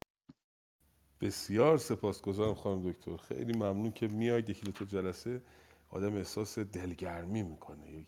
بسیار 1.22 1.78
سپاسگزارم 1.78 2.54
خانم 2.54 2.92
دکتر. 2.92 3.18
خیلی 3.18 3.54
ممنون 3.54 3.92
که 3.92 4.08
میاید. 4.08 4.50
یکی 4.50 4.72
دو 4.72 4.86
جلسه 4.86 5.42
آدم 5.90 6.16
احساس 6.16 6.60
دلگرمی 6.60 7.44
می‌کنه. 7.44 7.92
یک 7.92 8.08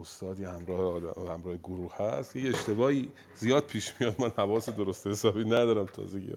استادی 0.00 0.44
همراه 0.44 0.94
آدم 0.94 1.32
همراه 1.32 1.56
گروه 1.56 1.96
هست 1.96 2.36
یه 2.36 2.50
اشتباهی 2.50 3.10
زیاد 3.36 3.66
پیش 3.66 4.00
میاد. 4.00 4.20
من 4.20 4.30
حواس 4.30 4.68
درست 4.68 5.06
حسابی 5.06 5.44
ندارم 5.44 5.86
تازگی. 5.86 6.32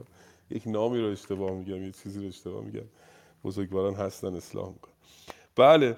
یک 0.50 0.68
نامی 0.68 1.00
رو 1.00 1.08
اشتباه 1.08 1.52
میگم 1.52 1.84
یه 1.84 1.92
چیزی 1.92 2.22
رو 2.22 2.28
اشتباه 2.28 2.64
میگم. 2.64 2.88
بزرگواران 3.44 3.94
هستن 3.94 4.36
اصلاح 4.36 4.70
می‌کنن. 4.70 4.94
بله 5.56 5.98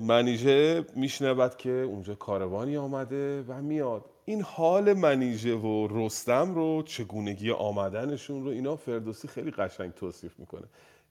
منیژه 0.00 0.84
میشنود 0.96 1.56
که 1.56 1.70
اونجا 1.70 2.14
کاروانی 2.14 2.76
آمده 2.76 3.42
و 3.42 3.62
میاد. 3.62 4.04
این 4.24 4.42
حال 4.42 4.92
منیژه 4.92 5.54
و 5.54 5.88
رستم 5.90 6.54
رو 6.54 6.82
چگونگی 6.82 7.50
آمدنشون 7.50 8.44
رو 8.44 8.50
اینا 8.50 8.76
فردوسی 8.76 9.28
خیلی 9.28 9.50
قشنگ 9.50 9.94
توصیف 9.94 10.38
می‌کنه. 10.38 10.64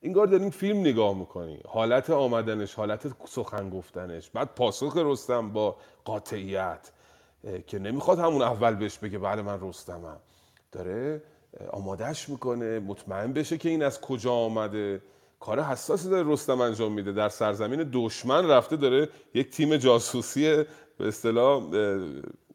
انگار 0.03 0.27
داریم 0.27 0.49
فیلم 0.49 0.79
نگاه 0.79 1.17
می‌کنی. 1.17 1.59
حالت 1.67 2.09
آمدنش 2.09 2.73
حالت 2.73 3.07
سخن 3.25 3.69
گفتنش 3.69 4.29
بعد 4.29 4.55
پاسخ 4.55 4.97
رستم 4.97 5.53
با 5.53 5.75
قاطعیت 6.05 6.91
که 7.67 7.79
نمی‌خواد 7.79 8.19
همون 8.19 8.41
اول 8.41 8.75
بهش 8.75 8.97
بگه 8.97 9.17
بله 9.17 9.41
من 9.41 9.59
رستمم. 9.61 10.19
داره 10.71 11.21
آمادهش 11.71 12.29
می‌کنه 12.29 12.79
مطمئن 12.79 13.33
بشه 13.33 13.57
که 13.57 13.69
این 13.69 13.83
از 13.83 14.01
کجا 14.01 14.33
آمده. 14.33 15.01
کار 15.39 15.61
حساسی 15.61 16.09
داره 16.09 16.31
رستم 16.31 16.61
انجام 16.61 16.93
میده. 16.93 17.11
در 17.11 17.29
سرزمین 17.29 17.89
دشمن 17.93 18.47
رفته 18.47 18.75
داره 18.75 19.09
یک 19.33 19.49
تیم 19.49 19.77
جاسوسی 19.77 20.63
به 20.97 21.07
اصطلاح 21.07 21.63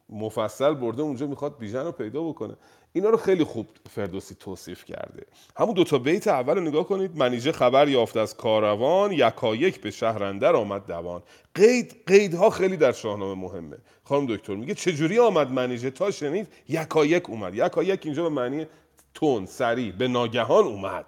مفصل 0.09 0.75
برده 0.75 1.03
اونجا 1.03 1.27
می‌خواد 1.27 1.59
بیژن 1.59 1.85
رو 1.85 1.93
پیدا 1.93 2.23
بکنه. 2.23 2.57
اینا 2.93 3.11
رو 3.11 3.17
خیلی 3.17 3.45
خوب 3.45 3.67
فردوسی 3.91 4.35
توصیف 4.35 4.85
کرده. 4.85 5.27
همون 5.57 5.75
دو 5.75 5.85
تا 5.85 5.99
بیت 5.99 6.29
اول 6.29 6.55
رو 6.55 6.61
نگاه 6.61 6.85
کنید. 6.85 7.17
منیژه 7.17 7.53
خبر 7.53 7.89
یافت 7.89 8.17
از 8.17 8.37
کاروان 8.37 9.13
یکایک 9.13 9.81
به 9.81 9.91
شهر 9.91 10.23
اندر 10.23 10.57
آمد 10.57 10.87
دوان. 10.87 11.23
قید 11.55 11.97
قیدها 12.07 12.51
خیلی 12.51 12.77
در 12.77 12.93
شاهنامه 12.93 13.43
مهمه. 13.43 13.77
خانم 14.05 14.27
دکتر 14.27 14.55
میگه 14.55 14.75
چجوری 14.75 15.19
آمد 15.19 15.51
منیژه 15.51 15.91
تا 15.91 16.11
شنید 16.11 16.49
یکایک 16.69 17.31
اومد. 17.31 17.55
یکایک 17.55 18.01
اینجا 18.05 18.23
به 18.23 18.29
معنی 18.29 18.67
تون 19.15 19.47
سریع 19.47 19.93
به 19.93 20.09
ناگهان 20.09 20.65
اومد. 20.65 21.07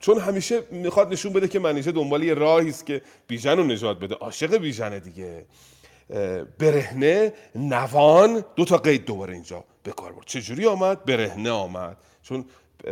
چون 0.00 0.18
همیشه 0.18 0.62
می‌خواد 0.70 1.12
نشون 1.12 1.32
بده 1.32 1.48
که 1.48 1.58
منیژه 1.58 1.92
دنبال 1.92 2.22
یه 2.22 2.34
راهی 2.34 2.68
است 2.68 2.86
که 2.86 3.02
بیژن 3.26 3.56
رو 3.56 3.64
نجات 3.64 3.98
بده. 3.98 4.14
عاشق 4.14 4.56
بیژنه 4.56 5.00
دیگه. 5.00 5.44
برهنه 6.58 7.32
نوان 7.54 8.44
دو 8.56 8.64
تا 8.64 8.76
قید 8.76 9.04
دوباره 9.04 9.34
اینجا 9.34 9.64
به 9.82 9.92
کار 9.92 10.12
برد. 10.12 10.26
چجوری 10.26 10.66
آمد؟ 10.66 11.04
برهنه 11.04 11.50
آمد. 11.50 11.96
چون 12.22 12.44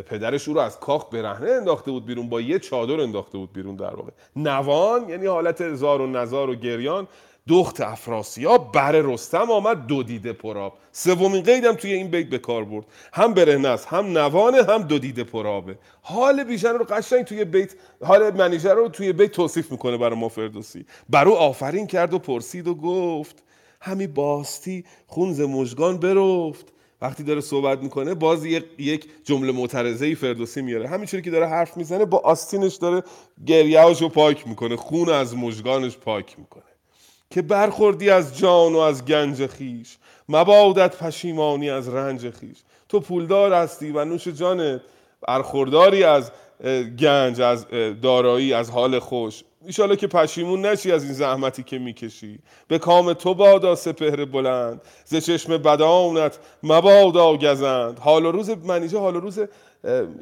پدرش 0.06 0.48
او 0.48 0.54
رو 0.54 0.61
از 0.61 0.80
کاخ 0.80 1.11
برهنه 1.11 1.50
انداخته 1.50 1.90
بود 1.90 2.06
بیرون 2.06 2.28
با 2.28 2.40
یه 2.40 2.58
چادر 2.58 3.00
انداخته 3.00 3.38
بود 3.38 3.52
بیرون 3.52 3.76
در 3.76 3.94
واقع. 3.94 4.11
نوان 4.36 5.08
یعنی 5.08 5.26
حالت 5.26 5.74
زار 5.74 6.00
و 6.00 6.06
نزار 6.06 6.50
و 6.50 6.54
گریان. 6.54 7.08
دخت 7.49 7.80
افراسیاب 7.80 8.72
بر 8.72 8.93
رستم 8.93 9.51
آمد 9.51 9.86
دو 9.86 10.03
دیده 10.03 10.32
پراب 10.32 10.72
سومین 10.93 11.43
قیدم 11.43 11.72
توی 11.72 11.93
این 11.93 12.09
بیت 12.09 12.28
به 12.28 12.38
کار 12.38 12.64
برد. 12.64 12.84
هم 13.12 13.34
برهنه 13.34 13.68
است 13.68 13.86
هم 13.86 14.18
نوانه 14.18 14.62
هم 14.62 14.82
دو 14.82 14.99
دیده 14.99 15.24
پرابه 15.24 15.78
حال 16.03 16.45
بیژن 16.45 16.72
رو 16.72 16.84
قشنگ 16.84 17.24
توی 17.24 17.45
بیت 17.45 17.74
حال 18.05 18.36
منیژه 18.36 18.72
رو 18.72 18.88
توی 18.88 19.12
بیت 19.12 19.32
توصیف 19.32 19.72
می‌کنه 19.72 19.97
برای 19.97 20.18
ما 20.18 20.28
فردوسی. 20.28 20.86
بر 21.09 21.28
او 21.28 21.36
آفرین 21.36 21.86
کرد 21.86 22.14
و 22.14 22.18
پرسید 22.18 22.68
و 22.68 22.74
گفت 22.74 23.43
همی 23.80 24.07
باستی 24.07 24.84
خونز 25.07 25.41
مژگان 25.41 25.99
برفت. 25.99 26.66
وقتی 27.03 27.22
داره 27.22 27.41
صحبت 27.41 27.82
می‌کنه 27.82 28.14
باز 28.14 28.45
یک 28.78 29.09
جمله 29.24 29.53
معترضه 29.53 30.07
ای 30.07 30.14
فردوسی 30.14 30.62
میاره. 30.62 30.88
همینجوری 30.88 31.22
که 31.22 31.30
داره 31.30 31.47
حرف 31.47 31.76
می‌زنه 31.76 32.05
با 32.05 32.18
آستینش 32.18 32.74
داره 32.74 33.03
گریه‌اشو 33.47 34.09
پاک 34.09 34.49
می‌کنه 34.49 34.76
خون 34.76 35.09
از 35.09 35.36
مژگانش 35.36 35.97
پاک 35.97 36.38
می‌کنه. 36.38 36.62
که 37.31 37.43
برخوردی 37.43 38.11
از 38.11 38.39
جان 38.39 38.74
و 38.74 38.78
از 38.78 39.05
گنج 39.05 39.47
خیش 39.47 39.97
مبادت 40.28 40.97
پشیمانی 40.97 41.70
از 41.70 41.89
رنج 41.89 42.31
خیش 42.31 42.59
تو 42.89 43.01
پولدار 43.01 43.53
هستی 43.53 43.91
و 43.91 44.05
نوش 44.05 44.28
جانت 44.28 44.81
برخورداری 45.28 46.05
از 46.05 46.31
گنج 46.99 47.41
از 47.41 47.66
دارایی 48.03 48.53
از 48.53 48.70
حال 48.70 48.99
خوش. 48.99 49.45
ایشالا 49.66 49.97
که 49.97 50.07
پشیمون 50.07 50.66
نشی 50.66 50.93
از 50.93 51.05
این 51.05 51.12
زحمتی 51.12 51.62
که 51.62 51.78
می‌کشی. 51.78 52.39
به 52.68 52.78
کام 52.78 53.12
تو 53.12 53.35
بادا 53.35 53.74
سپهر 53.74 54.24
بلند. 54.24 54.81
ز 55.05 55.16
چشم 55.16 55.59
بدانت 55.59 56.39
مبادا 56.62 57.37
گزند. 57.37 57.99
حال 57.99 58.26
و 58.26 58.33
روز 58.33 58.51
منیجه 58.51 58.99
حال 58.99 59.14
روز 59.14 59.41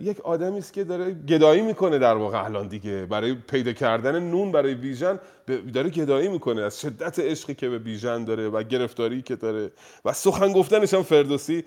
یک 0.01 0.21
آدمی 0.21 0.59
است 0.59 0.73
که 0.73 0.85
داره 0.85 1.13
گدایی 1.15 1.63
می‌کنه 1.63 1.99
در 1.99 2.15
واقع 2.15 2.45
الان 2.45 2.69
دیگه. 2.69 3.07
برای 3.07 3.35
پیدا 3.35 3.73
کردن 3.73 4.21
نون 4.21 4.53
برای 4.53 4.75
بیژن 4.75 5.21
داره 5.75 5.91
گدایی 5.91 6.29
می‌کنه. 6.29 6.63
از 6.63 6.81
شدت 6.81 7.19
عشقی 7.19 7.55
که 7.55 7.69
به 7.69 7.79
بیژن 7.79 8.25
داره 8.25 8.49
و 8.49 8.63
گرفتاری 8.63 9.23
که 9.23 9.37
داره 9.37 9.71
و 10.05 10.13
سخن 10.13 10.53
گفتنش 10.53 10.95
هم 10.95 11.03
فردوسی 11.03 11.65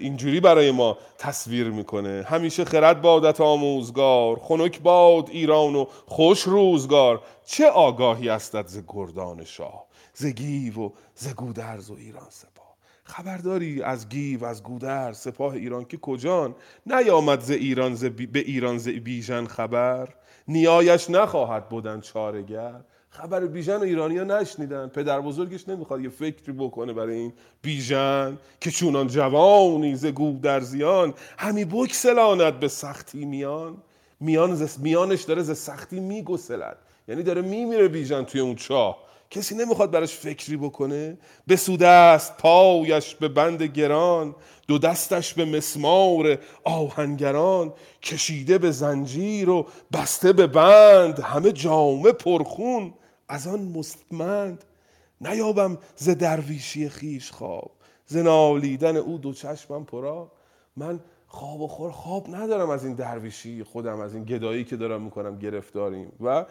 اینجوری 0.00 0.40
برای 0.40 0.70
ما 0.70 0.98
تصویر 1.18 1.70
می‌کنه. 1.70 2.24
همیشه 2.28 2.64
خرد 2.64 3.02
بادت 3.02 3.40
آموزگار 3.40 4.38
خنک 4.38 4.80
باد 4.80 5.28
ایران 5.30 5.74
و 5.74 5.86
خوش 6.06 6.42
روزگار. 6.42 7.22
چه 7.46 7.66
آگاهی 7.66 8.28
استد 8.28 8.66
ز 8.66 8.78
گردان 8.88 9.44
شاه 9.44 9.86
ز 10.14 10.26
گیو 10.26 10.80
و 10.80 10.90
ز 11.14 11.34
گودرز 11.34 11.90
و 11.90 11.94
ایران 11.94 12.30
خبرداری 13.06 13.82
از 13.82 14.08
گیو 14.08 14.44
از 14.44 14.62
گودر 14.62 15.12
سپاه 15.12 15.54
ایران 15.54 15.84
که 15.84 15.96
کجان؟ 15.96 16.54
نیامد 16.86 17.40
ز 17.40 17.50
ایران 17.50 17.94
ز 17.94 18.04
به 18.04 18.38
ایران 18.38 18.78
ز 18.78 18.88
بیژن 18.88 19.44
خبر. 19.46 20.08
نیایش 20.48 21.10
نخواهد 21.10 21.68
بودن 21.68 22.00
چارگر. 22.00 22.74
خبر 23.10 23.46
بیژن 23.46 23.76
و 23.76 23.82
ایرانیا 23.82 24.24
نشنیدن. 24.24 24.88
پدر 24.88 25.20
بزرگش 25.20 25.68
نمی‌خواد 25.68 26.00
یه 26.00 26.08
فکری 26.08 26.52
بکنه 26.52 26.92
برای 26.92 27.16
این 27.16 27.32
بیژن 27.62 28.38
که 28.60 28.70
چونان 28.70 29.06
جوانی 29.06 29.96
ز 29.96 30.06
گودرزیان 30.06 31.14
همی 31.38 31.64
بکسلاند 31.64 32.60
به 32.60 32.68
سختی 32.68 33.24
میان. 33.24 33.76
میان 34.20 34.68
میانش 34.78 35.22
داره 35.22 35.42
ز 35.42 35.58
سختی 35.58 36.00
میگسلد. 36.00 36.78
یعنی 37.08 37.22
داره 37.22 37.42
میمیره 37.42 37.88
بیژن 37.88 38.24
توی 38.24 38.40
اون 38.40 38.54
چاه. 38.54 39.05
کسی 39.30 39.54
نمی‌خواد 39.54 39.90
براش 39.90 40.14
فکری 40.14 40.56
بکنه؟ 40.56 41.18
بسوده 41.48 41.88
است 41.88 42.36
پایش 42.36 43.14
به 43.14 43.28
بند 43.28 43.62
گران 43.62 44.34
دو 44.68 44.78
دستش 44.78 45.34
به 45.34 45.44
مسمار 45.44 46.38
آهنگران 46.64 47.72
کشیده 48.02 48.58
به 48.58 48.70
زنجیر 48.70 49.50
و 49.50 49.66
بسته 49.92 50.32
به 50.32 50.46
بند 50.46 51.20
همه 51.20 51.52
جامه 51.52 52.12
پرخون. 52.12 52.94
از 53.28 53.46
آن 53.46 53.60
مستمند 53.60 54.64
نیابم 55.20 55.78
ز 55.96 56.10
درویشی 56.10 56.88
خیش 56.88 57.30
خواب. 57.30 57.70
ز 58.06 58.16
نالیدن 58.16 58.96
او 58.96 59.18
دو 59.18 59.32
چشمم 59.32 59.84
پرا 59.84 60.32
من 60.76 61.00
خواب 61.26 61.60
و 61.60 61.68
خور 61.68 61.90
خواب 61.90 62.36
ندارم 62.36 62.70
از 62.70 62.84
این 62.84 62.94
درویشی 62.94 63.64
خودم 63.64 64.00
از 64.00 64.14
این 64.14 64.24
گدایی 64.24 64.64
که 64.64 64.76
دارم 64.76 65.02
می‌کنم 65.02 65.38
گرفتاریم. 65.38 66.12
و 66.20 66.46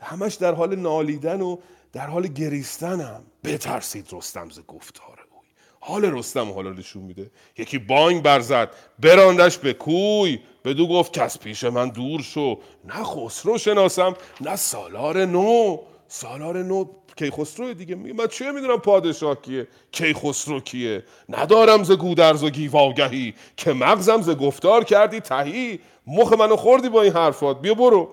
همش 0.00 0.34
در 0.34 0.54
حال 0.54 0.76
نالیدن 0.76 1.40
و 1.40 1.56
در 1.92 2.06
حال 2.06 2.26
گریستنم. 2.26 3.22
بترسید 3.44 4.06
رستم 4.12 4.50
ز 4.50 4.60
گفتار 4.68 5.18
اوی. 5.30 5.48
حال 5.80 6.04
رستم 6.04 6.52
حالا 6.52 6.70
نشون 6.70 7.02
میده. 7.02 7.30
یکی 7.58 7.78
بانگ 7.78 8.22
برزد 8.22 8.70
براندش 8.98 9.58
به 9.58 9.72
کوی. 9.72 10.38
بدو 10.64 10.88
گفت 10.88 11.12
کس 11.12 11.38
پیش 11.38 11.64
من 11.64 11.88
دور 11.88 12.22
شو. 12.22 12.58
نه 12.84 13.04
خسرو 13.04 13.58
شناسم 13.58 14.14
نه 14.40 14.56
سالار 14.56 15.24
نو. 15.24 15.78
سالار 16.08 16.62
نو 16.62 16.84
کیخسرو 17.16 17.74
دیگه. 17.74 17.94
میگه 17.94 18.14
من 18.14 18.26
چه 18.26 18.52
می‌دونم 18.52 18.78
پادشاه 18.78 19.42
کیه؟ 19.42 19.68
کیخسرو 19.92 20.60
کیه؟ 20.60 21.04
ندارم 21.28 21.84
ز 21.84 21.92
گودرز 21.92 22.44
و 22.44 22.50
گیواگهی. 22.50 23.34
که 23.56 23.72
مغزم 23.72 24.22
ز 24.22 24.30
گفتار 24.30 24.84
کردی 24.84 25.20
تهی. 25.20 25.80
مخ 26.06 26.32
منو 26.32 26.56
خوردی 26.56 26.88
با 26.88 27.02
این 27.02 27.12
حرفات. 27.12 27.60
بیا 27.60 27.74
برو. 27.74 28.10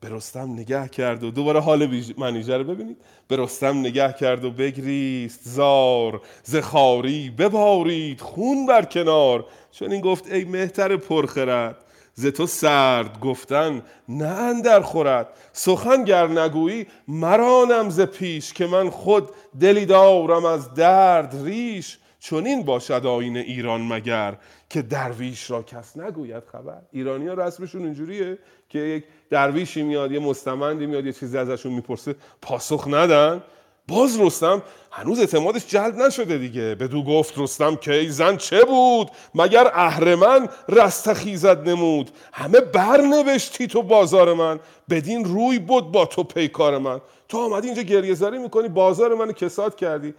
به 0.00 0.08
رستم 0.08 0.52
نگه 0.52 0.88
کرد 0.88 1.24
و 1.24 1.30
دوباره 1.30 1.60
حال 1.60 2.02
منیژه 2.18 2.56
رو 2.56 2.64
ببینید. 2.64 2.96
به 3.28 3.36
رستم 3.36 3.78
نگه 3.78 4.12
کرد 4.12 4.44
و 4.44 4.50
بگریست 4.50 5.40
زار 5.42 6.22
زخاری 6.42 7.30
ببارید 7.30 8.20
خون 8.20 8.66
بر 8.66 8.84
کنار. 8.84 9.46
چون 9.72 9.92
این 9.92 10.00
گفت 10.00 10.32
ای 10.32 10.44
مهتر 10.44 10.96
پرخرد 10.96 11.76
ز 12.14 12.26
تو 12.26 12.46
سرد 12.46 13.20
گفتن 13.20 13.82
نه 14.08 14.26
اندر 14.26 14.80
خورد. 14.80 15.28
سخن 15.52 16.04
گر 16.04 16.26
نگویی 16.26 16.86
مرانم 17.08 17.90
ز 17.90 18.00
پیش 18.00 18.52
که 18.52 18.66
من 18.66 18.90
خود 18.90 19.28
دلی 19.60 19.86
دارم 19.86 20.44
از 20.44 20.74
درد 20.74 21.36
ریش. 21.44 21.98
چون 22.20 22.46
این 22.46 22.62
باشد 22.62 23.06
آین 23.06 23.36
ایران 23.36 23.92
مگر 23.92 24.36
که 24.70 24.82
درویش 24.82 25.50
را 25.50 25.62
کس 25.62 25.96
نگوید 25.96 26.44
خبر. 26.52 26.82
ایرانی 26.92 27.26
ها 27.26 27.34
رسمشون 27.34 27.84
اینجوریه. 27.84 28.38
که 28.70 28.78
یک 28.78 29.04
درویشی 29.30 29.82
میاد 29.82 30.12
یه 30.12 30.18
مستمندی 30.18 30.86
میاد 30.86 31.06
یه 31.06 31.12
چیزی 31.12 31.38
ازشون 31.38 31.72
می‌پرسه 31.72 32.14
پاسخ 32.42 32.88
ندن. 32.88 33.42
باز 33.88 34.20
رستم 34.20 34.62
هنوز 34.90 35.20
اعتمادش 35.20 35.66
جلب 35.66 35.96
نشده 35.96 36.38
دیگه. 36.38 36.74
بدو 36.74 37.04
گفت 37.04 37.38
رستم 37.38 37.76
که 37.76 37.94
ای 37.94 38.08
زن 38.10 38.36
چه 38.36 38.64
بود؟ 38.64 39.10
مگر 39.34 39.70
اهرمن 39.74 40.48
رستخیزد 40.68 41.68
نمود؟ 41.68 42.10
همه 42.32 42.60
برنوشتی 42.60 43.66
تو 43.66 43.82
بازار 43.82 44.34
من. 44.34 44.60
بدین 44.90 45.24
روی 45.24 45.58
بود 45.58 45.92
با 45.92 46.06
تو 46.06 46.22
پیکار 46.22 46.78
من. 46.78 47.00
تو 47.28 47.38
آمدی 47.38 47.66
اینجا 47.66 47.82
گریه 47.82 48.14
زاری 48.14 48.38
می‌کنی 48.38 48.68
بازار 48.68 49.14
منو 49.14 49.32
کساد 49.32 49.76
کردی. 49.76 50.14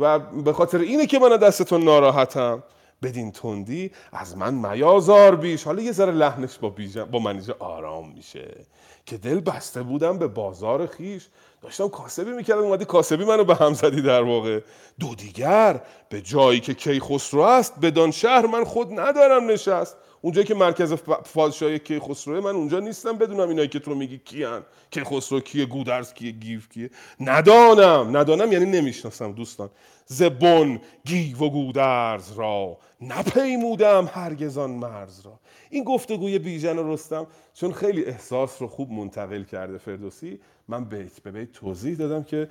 و 0.00 0.18
به 0.18 0.52
خاطر 0.52 0.78
اینه 0.78 1.06
که 1.06 1.18
من 1.18 1.36
دستتون 1.36 1.84
ناراحتم. 1.84 2.62
بدین 3.02 3.32
تندی 3.32 3.90
از 4.12 4.36
من 4.36 4.54
میازار 4.54 5.36
بیش. 5.36 5.64
حالا 5.64 5.82
یه 5.82 5.92
ذره 5.92 6.12
لحنش 6.12 6.58
با, 6.58 6.74
با 7.12 7.18
منیجه 7.18 7.54
آرام 7.58 8.12
میشه. 8.12 8.66
که 9.06 9.16
دل 9.16 9.40
بسته 9.40 9.82
بودم 9.82 10.18
به 10.18 10.26
بازار 10.26 10.86
خیش. 10.86 11.26
داشتم 11.62 11.88
کاسبی 11.88 12.30
می‌کردم 12.30 12.62
اومدی 12.62 12.84
کاسبی 12.84 13.24
منو 13.24 13.44
به 13.44 13.54
هم 13.54 13.74
زدی 13.74 14.02
در 14.02 14.22
واقع. 14.22 14.60
دو 15.00 15.14
دیگر 15.14 15.80
به 16.08 16.20
جایی 16.20 16.60
که 16.60 16.74
کیخسرو 16.74 17.40
است 17.40 17.80
بدان 17.80 18.10
شهر 18.10 18.46
من 18.46 18.64
خود 18.64 19.00
ندارم 19.00 19.50
نشست. 19.50 19.96
اونجایی 20.20 20.46
که 20.46 20.54
مرکز 20.54 20.92
پادشاهی 21.34 21.78
کیخسروه 21.78 22.40
من 22.40 22.50
اونجا 22.50 22.80
نیستم 22.80 23.18
بدونم 23.18 23.48
اینایی 23.48 23.68
که 23.68 23.78
تو 23.78 23.94
میگی 23.94 24.18
کیان. 24.18 24.62
کیخسرو 24.90 25.40
کیه 25.40 25.66
گودرز 25.66 26.14
کیه 26.14 26.30
گیف 26.30 26.68
کیه. 26.68 26.90
ندانم. 27.20 28.16
ندانم 28.16 28.52
یعنی 28.52 28.66
نمی‌شناسم 28.66 29.32
دوستان. 29.32 29.70
زبون 30.06 30.80
گیو 31.04 31.38
و 31.38 31.50
گودرز 31.50 32.32
را. 32.32 32.78
نپیمودم 33.00 34.10
هرگزان 34.12 34.70
مرز 34.70 35.20
را. 35.20 35.40
این 35.70 35.84
گفتگوی 35.84 36.38
بیژن 36.38 36.78
و 36.78 36.92
رستم 36.92 37.26
چون 37.54 37.72
خیلی 37.72 38.04
احساس 38.04 38.62
رو 38.62 38.68
خوب 38.68 38.90
منتقل 38.90 39.42
کرده 39.42 39.78
فردوسی 39.78 40.40
من 40.68 40.84
بیت 40.84 41.20
به 41.20 41.30
بیت 41.30 41.52
توضیح 41.52 41.96
دادم 41.96 42.24
که 42.24 42.50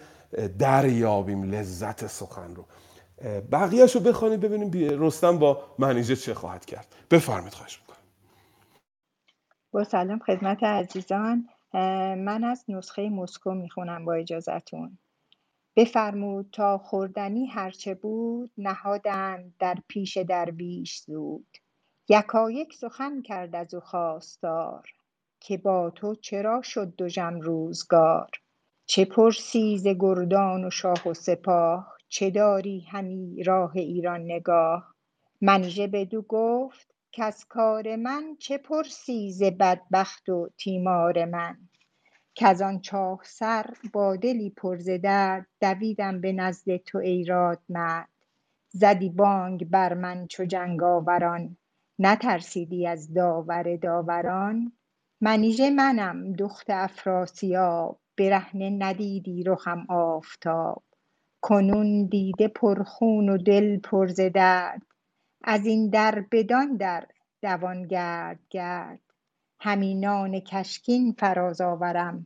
دریابیم 0.60 1.44
لذت 1.44 2.08
سخن 2.08 2.56
رو. 2.56 2.66
بقیهش 3.52 3.96
رو 3.96 4.02
بخوانید 4.02 4.40
ببینیم 4.40 4.72
رستم 5.02 5.40
با 5.40 5.64
منیژه 5.80 6.16
چه 6.16 6.34
خواهد 6.34 6.66
کرد. 6.66 6.96
بفرمید 7.12 7.54
خواهش 7.54 7.80
می‌کنم. 7.80 7.98
با 9.72 9.84
سلام 9.84 10.20
خدمت 10.20 10.64
عزیزان. 10.64 11.50
من 12.18 12.44
از 12.44 12.66
نسخه 12.68 13.10
مسکو 13.10 13.54
می‌خونم 13.54 14.06
با 14.06 14.14
اجازتون 14.14 14.98
بفرمود 15.76 16.50
تا 16.52 16.78
خوردنی 16.78 17.46
هرچه 17.46 17.94
بود 17.94 18.52
نهادند 18.58 19.54
در 19.60 19.78
پیش 19.88 20.18
درویش 20.18 21.00
زود. 21.00 21.58
یکایک 22.10 22.74
سخن 22.74 23.22
کرد 23.22 23.56
از 23.56 23.74
او 23.74 23.80
خواستار 23.80 24.90
که 25.40 25.58
با 25.58 25.90
تو 25.90 26.16
چرا 26.16 26.62
شد 26.62 26.94
دژم 26.98 27.42
روزگار؟ 27.42 28.30
چه 28.86 29.06
پرسی 29.06 29.78
ز 29.78 29.88
گردان 29.88 30.66
و 30.66 30.70
شاه 30.70 31.08
و 31.08 31.14
سپاه؟ 31.14 31.98
چه 32.08 32.30
داری 32.30 32.80
همی 32.80 33.44
راه 33.44 33.72
ایران 33.76 34.22
نگاه؟ 34.22 34.96
منیژه 35.42 35.88
بدو 35.88 36.22
گفت 36.22 36.96
کز 37.12 37.46
کار 37.46 37.96
من 37.96 38.36
چه 38.40 38.58
پرسی 38.58 39.32
ز 39.32 39.44
بدبخت 39.44 40.30
و 40.30 40.50
تیمار 40.58 41.26
من؟ 41.26 41.58
کز 42.36 42.62
آن 42.62 42.80
چاه 42.80 43.20
سر 43.24 43.66
با 43.94 44.16
دلی 44.16 44.50
پر 44.50 44.78
ز 44.78 44.90
درد 44.90 45.48
دویدم 45.62 46.22
به 46.22 46.34
نزد 46.34 46.78
تو 46.78 46.98
ای 46.98 47.24
رادمرد. 47.24 48.10
زدی 48.70 49.10
بانگ 49.10 49.70
بر 49.70 49.94
من 49.94 50.28
چو 50.28 50.46
جنگاوران. 50.46 51.58
نترسیدی 52.00 52.88
از 52.88 53.14
داور 53.14 53.76
داوران. 53.76 54.72
منیژه 55.22 55.70
منم 55.70 56.34
دخت 56.34 56.70
افراسیاب. 56.70 58.00
برهنه 58.18 58.70
ندیدی 58.70 59.44
رخم 59.44 59.86
آفتاب. 59.90 60.84
کنون 61.42 62.06
دیده 62.06 62.48
پرخون 62.48 63.30
و 63.30 63.38
دل 63.38 63.80
پر 63.80 64.08
ز 64.08 64.20
درد. 64.22 64.82
از 65.44 65.66
این 65.66 65.90
در 65.90 66.26
بدان 66.32 66.78
در 66.78 67.08
دوان 67.42 67.88
گرد 67.88 68.40
گرد. 68.50 69.05
همی 69.66 69.96
نان 69.96 70.40
کشکین 70.40 71.16
فراز 71.20 71.62
آورم. 71.62 72.26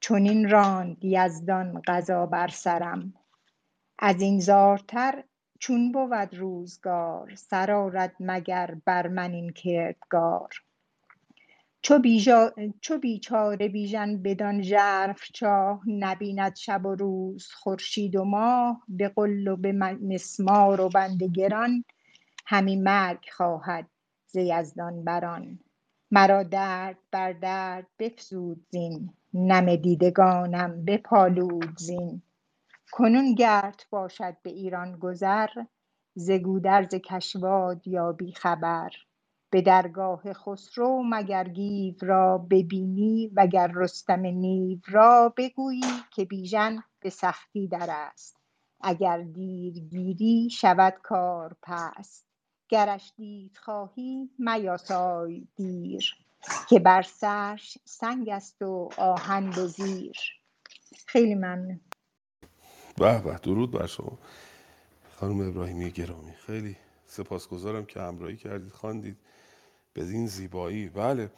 چنین 0.00 0.50
راند 0.50 1.04
یزدان 1.04 1.82
قضا 1.86 2.26
بر 2.26 2.48
سرم. 2.48 3.14
از 3.98 4.22
این 4.22 4.40
زارتر 4.40 5.24
چون 5.58 5.92
بود 5.92 6.34
روزگار 6.34 7.34
سر 7.34 7.70
آرد 7.72 8.16
مگر 8.20 8.76
بر 8.84 9.08
من 9.08 9.32
این 9.32 9.52
کردگار. 9.52 10.48
چو. 11.82 12.00
چو 12.80 12.98
بیچاره 12.98 13.68
بیژن 13.68 14.22
بدان 14.22 14.62
ژرف 14.62 15.20
چاه 15.34 15.80
نبیند 15.86 16.56
شب 16.56 16.86
و 16.86 16.94
روز 16.94 17.48
خورشید 17.52 18.16
و 18.16 18.24
ماه. 18.24 18.82
به 18.88 19.08
غل 19.08 19.48
و 19.48 19.56
به 19.56 19.72
مسمار 20.02 20.80
و 20.80 20.88
بند 20.88 21.22
گران 21.22 21.84
همی 22.46 22.76
مرگ 22.76 23.24
خواهد 23.36 23.90
ز 24.26 24.36
یزدان 24.36 25.04
بران. 25.04 25.58
مرا 26.12 26.42
درد 26.42 26.98
بر 27.12 27.32
درد 27.32 27.88
بفزود 28.00 28.66
زین. 28.70 29.14
نم 29.34 29.76
دیدگانم 29.76 30.84
بپالود 30.84 31.78
زین. 31.78 32.22
کنون 32.92 33.34
گرت 33.34 33.86
باشد 33.90 34.36
به 34.42 34.50
ایران 34.50 34.98
گذر 34.98 35.48
ز 36.14 36.30
گودرز 36.30 36.94
کشواد 36.94 37.88
یابی 37.88 38.32
خبر. 38.32 38.90
به 39.50 39.62
درگاه 39.62 40.32
خسرو 40.32 41.02
مگر 41.10 41.44
گیو 41.48 41.94
را 42.02 42.38
ببینی 42.38 43.32
وگر 43.36 43.72
رستم 43.74 44.20
نیو 44.20 44.78
را 44.88 45.34
بگویی 45.36 45.82
که 46.12 46.24
بیژن 46.24 46.78
به 47.00 47.10
سختی 47.10 47.68
در 47.68 47.88
است. 47.90 48.36
اگر 48.82 49.22
دیر 49.22 49.74
گیری 49.74 50.50
شود 50.50 50.94
کار 51.02 51.56
پست. 51.62 52.31
گرش 52.72 53.12
دید 53.16 53.56
خواهی 53.56 54.30
میاسای 54.38 55.46
دیر 55.56 56.14
که 56.68 56.78
بر 56.78 57.02
سرش 57.02 57.78
سنگ 57.84 58.28
است 58.28 58.62
و 58.62 58.90
آهن 58.96 59.50
به 59.50 59.66
زیر. 59.66 60.16
خیلی 61.06 61.34
ممنون. 61.34 61.80
به 62.96 63.18
به 63.18 63.38
درود 63.42 63.70
بر 63.70 63.86
شما. 63.86 64.18
خانم 65.16 65.48
ابراهیمی 65.48 65.90
گرامی 65.90 66.32
خیلی 66.32 66.76
سپاسگزارم 67.06 67.84
که 67.84 68.00
همراهی 68.00 68.36
کردید 68.36 68.72
خواندید. 68.72 69.16
به 69.92 70.04
این 70.04 70.26
زیبایی. 70.26 70.88
بله 70.88 71.30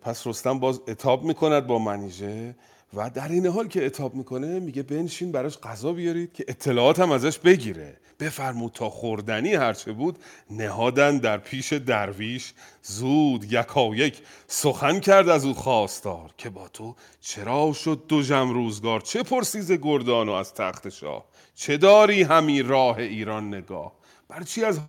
پس 0.00 0.26
رستم 0.26 0.60
باز 0.60 0.80
اتاب 0.88 1.24
می‌کند 1.24 1.66
با 1.66 1.78
منیژه. 1.78 2.54
و 2.96 3.10
در 3.10 3.28
این 3.28 3.46
حال 3.46 3.68
که 3.68 3.86
اتاب 3.86 4.14
می‌کنه 4.14 4.60
میگه 4.60 4.82
بنشین 4.82 5.32
براش 5.32 5.58
غذا 5.58 5.92
بیارید 5.92 6.32
که 6.32 6.44
اطلاعات 6.48 7.00
هم 7.00 7.10
ازش 7.10 7.38
بگیره. 7.38 7.96
بفرمود 8.20 8.72
تا 8.72 8.90
خوردنی 8.90 9.54
هرچه 9.54 9.92
بود 9.92 10.18
نهادن 10.50 11.18
در 11.18 11.38
پیش 11.38 11.72
درویش. 11.72 12.52
زود 12.82 13.52
یکایک 13.52 14.22
سخن 14.46 15.00
کرد 15.00 15.28
از 15.28 15.44
او 15.44 15.54
خواستار 15.54 16.30
که 16.38 16.50
با 16.50 16.68
تو 16.68 16.94
چرا 17.20 17.72
شد 17.72 18.04
دو 18.08 18.22
جم 18.22 18.50
روزگار؟ 18.50 19.00
چه 19.00 19.22
پرسیز 19.22 19.72
گردان 19.72 20.28
و 20.28 20.32
از 20.32 20.54
تخت 20.54 20.88
شاه؟ 20.88 21.24
چه 21.54 21.76
داری 21.76 22.22
همی 22.22 22.62
راه 22.62 22.98
ایران 22.98 23.54
نگاه؟ 23.54 23.92
بر 24.28 24.42
چی 24.42 24.64
از 24.64 24.80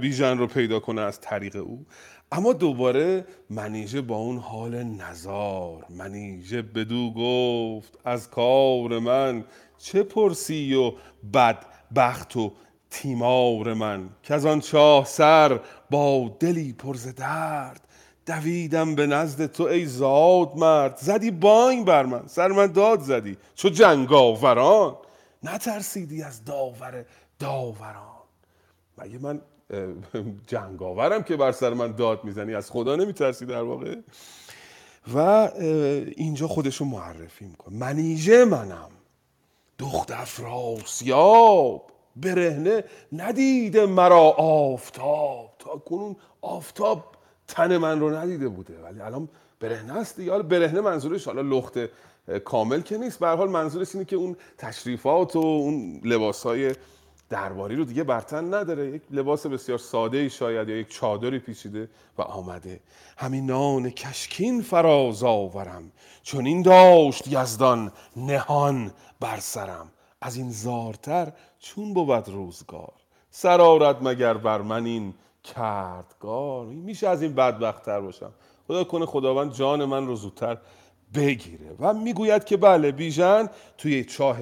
بیژن 0.00 0.38
رو 0.38 0.46
پیدا 0.46 0.80
کنه 0.80 1.00
از 1.00 1.20
طریق 1.20 1.56
او؟ 1.56 1.86
اما 2.32 2.52
دوباره 2.52 3.26
منیژه 3.50 4.00
با 4.00 4.16
اون 4.16 4.38
حال 4.38 4.82
نزار 4.82 5.86
منیژه 5.90 6.62
بدو 6.62 7.12
گفت 7.16 7.98
از 8.04 8.30
کار 8.30 8.98
من 8.98 9.44
چه 9.78 10.02
پرسی 10.02 10.74
و 10.74 10.92
بد 11.34 11.66
بخت 11.96 12.36
و 12.36 12.52
تیمار 12.90 13.74
من؟ 13.74 14.08
که 14.22 14.34
از 14.34 14.46
آن 14.46 14.60
چاه 14.60 15.04
سر 15.04 15.60
با 15.90 16.36
دلی 16.40 16.72
پرز 16.72 17.14
درد 17.14 17.88
دویدم 18.26 18.94
به 18.94 19.06
نزد 19.06 19.46
تو 19.46 19.62
ای 19.62 19.86
زاد 19.86 20.56
مرد. 20.56 20.96
زدی 20.96 21.30
بانگ 21.30 21.86
بر 21.86 22.06
من 22.06 22.26
سر 22.26 22.48
من 22.48 22.66
داد 22.66 23.00
زدی 23.00 23.36
چو 23.54 23.68
جنگاوران. 23.68 24.96
نترسیدی 25.42 26.22
از 26.22 26.44
داور 26.44 27.04
داوران. 27.38 28.20
مگه 28.98 29.18
من 29.18 29.40
جنگاورم 30.46 31.22
که 31.22 31.36
بر 31.36 31.52
سر 31.52 31.74
من 31.74 31.92
داد 31.92 32.24
می‌زنی. 32.24 32.54
از 32.54 32.70
خدا 32.70 32.96
نمیترسی 32.96 33.46
در 33.46 33.62
واقع. 33.62 33.96
و 35.14 35.18
اینجا 36.16 36.48
خودشو 36.48 36.84
معرفی 36.84 37.44
می‌کنه. 37.44 37.76
منیژه 37.76 38.44
منم. 38.44 38.88
دخت 39.78 40.10
افراسیاب 40.10 41.90
برهنه. 42.16 42.84
ندیده 43.12 43.86
مرا 43.86 44.30
آفتاب. 44.38 45.54
تا 45.58 45.70
کنون 45.70 46.16
آفتاب 46.40 47.04
تن 47.48 47.76
من 47.76 48.00
رو 48.00 48.16
ندیده 48.16 48.48
بوده. 48.48 48.78
ولی 48.82 49.00
الان 49.00 49.28
برهنه 49.60 49.98
است 49.98 50.16
دیگه. 50.16 50.30
حالا 50.30 50.42
برهنه 50.42 50.80
منظورش 50.80 51.24
حالا 51.24 51.40
لخت 51.42 51.78
کامل 52.44 52.80
که 52.80 52.98
نیست. 52.98 53.18
به 53.18 53.28
حال 53.28 53.50
منظورش 53.50 53.94
اینه 53.94 54.04
که 54.04 54.16
اون 54.16 54.36
تشریفات 54.58 55.36
و 55.36 55.38
اون 55.38 56.00
لباسای 56.04 56.74
درباری 57.30 57.76
رو 57.76 57.84
دیگه 57.84 58.04
برتن 58.04 58.54
نداره. 58.54 58.90
یک 58.90 59.02
لباس 59.10 59.46
بسیار 59.46 59.78
ساده 59.78 60.18
ای 60.18 60.30
شاید 60.30 60.68
یا 60.68 60.76
یک 60.76 60.88
چادری 60.88 61.38
پیچیده 61.38 61.88
و 62.18 62.22
آمده. 62.22 62.80
همین 63.16 63.46
نان 63.46 63.90
کشکین 63.90 64.62
فراز 64.62 65.22
آورم. 65.22 65.92
چون 66.22 66.46
این 66.46 66.62
داشت 66.62 67.28
یزدان 67.28 67.92
نهان 68.16 68.92
بر 69.20 69.40
سرم. 69.40 69.90
از 70.20 70.36
این 70.36 70.50
زارتر 70.50 71.32
چون 71.58 71.94
بود 71.94 72.28
روزگار. 72.28 72.92
سرارت 73.30 73.96
مگر 74.02 74.34
بر 74.34 74.62
من 74.62 74.84
این 74.84 75.14
کردگار. 75.44 76.66
میشه 76.66 77.08
از 77.08 77.22
این 77.22 77.34
بدبختتر 77.34 78.00
باشم. 78.00 78.32
خدا 78.68 78.84
کنه 78.84 79.06
خداوند 79.06 79.52
جان 79.52 79.84
من 79.84 80.06
رو 80.06 80.16
زودتر 80.16 80.58
بگیره. 81.14 81.70
و 81.80 81.94
می‌گوید 81.94 82.44
که 82.44 82.56
بله 82.56 82.92
بیژن 82.92 83.48
توی 83.78 84.04
چاه 84.04 84.38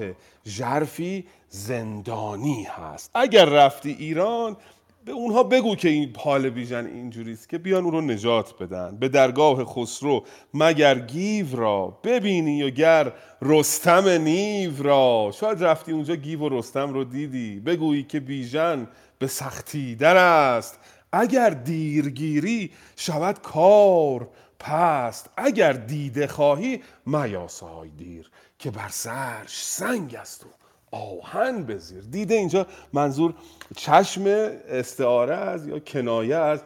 ژرفی 0.47 1.25
زندانی 1.49 2.63
هست. 2.63 3.11
اگر 3.13 3.45
رفتی 3.45 3.95
ایران 3.99 4.57
به 5.05 5.11
اونها 5.11 5.43
بگو 5.43 5.75
که 5.75 5.89
این 5.89 6.15
حال 6.17 6.49
بیژن 6.49 6.85
اینجوریست 6.85 7.49
که 7.49 7.57
بیان 7.57 7.83
او 7.83 7.91
رو 7.91 8.01
نجات 8.01 8.63
بدن. 8.63 8.97
به 8.97 9.09
درگاه 9.09 9.65
خسرو 9.65 10.23
مگر 10.53 10.99
گیو 10.99 11.55
را 11.55 11.99
ببینی 12.03 12.63
و 12.63 12.69
گر 12.69 13.13
رستم 13.41 14.09
نیو 14.09 14.83
را؟ 14.83 15.31
شاید 15.39 15.63
رفتی 15.63 15.91
اونجا 15.91 16.15
گیو 16.15 16.39
و 16.39 16.49
رستم 16.49 16.93
رو 16.93 17.03
دیدی. 17.03 17.59
بگویی 17.59 18.03
که 18.03 18.19
بیژن 18.19 18.87
به 19.19 19.27
سختی 19.27 19.95
در 19.95 20.17
است. 20.17 20.79
اگر 21.11 21.49
دیرگیری 21.49 22.71
شود 22.95 23.39
کار 23.41 24.29
پست 24.59 25.29
اگر 25.37 25.73
دیده 25.73 26.27
خواهی 26.27 26.83
میاسای 27.05 27.89
دیر 27.89 28.31
که 28.59 28.71
بر 28.71 28.89
سرش 28.89 29.65
سنگ 29.65 30.15
است 30.15 30.45
و 30.45 30.49
آهن 30.91 31.63
بزیر. 31.63 32.01
دیده 32.01 32.35
اینجا 32.35 32.67
منظور 32.93 33.33
چشم 33.75 34.23
استعاره 34.67 35.35
از 35.35 35.67
یا 35.67 35.79
کنایه 35.79 36.35
از 36.35 36.63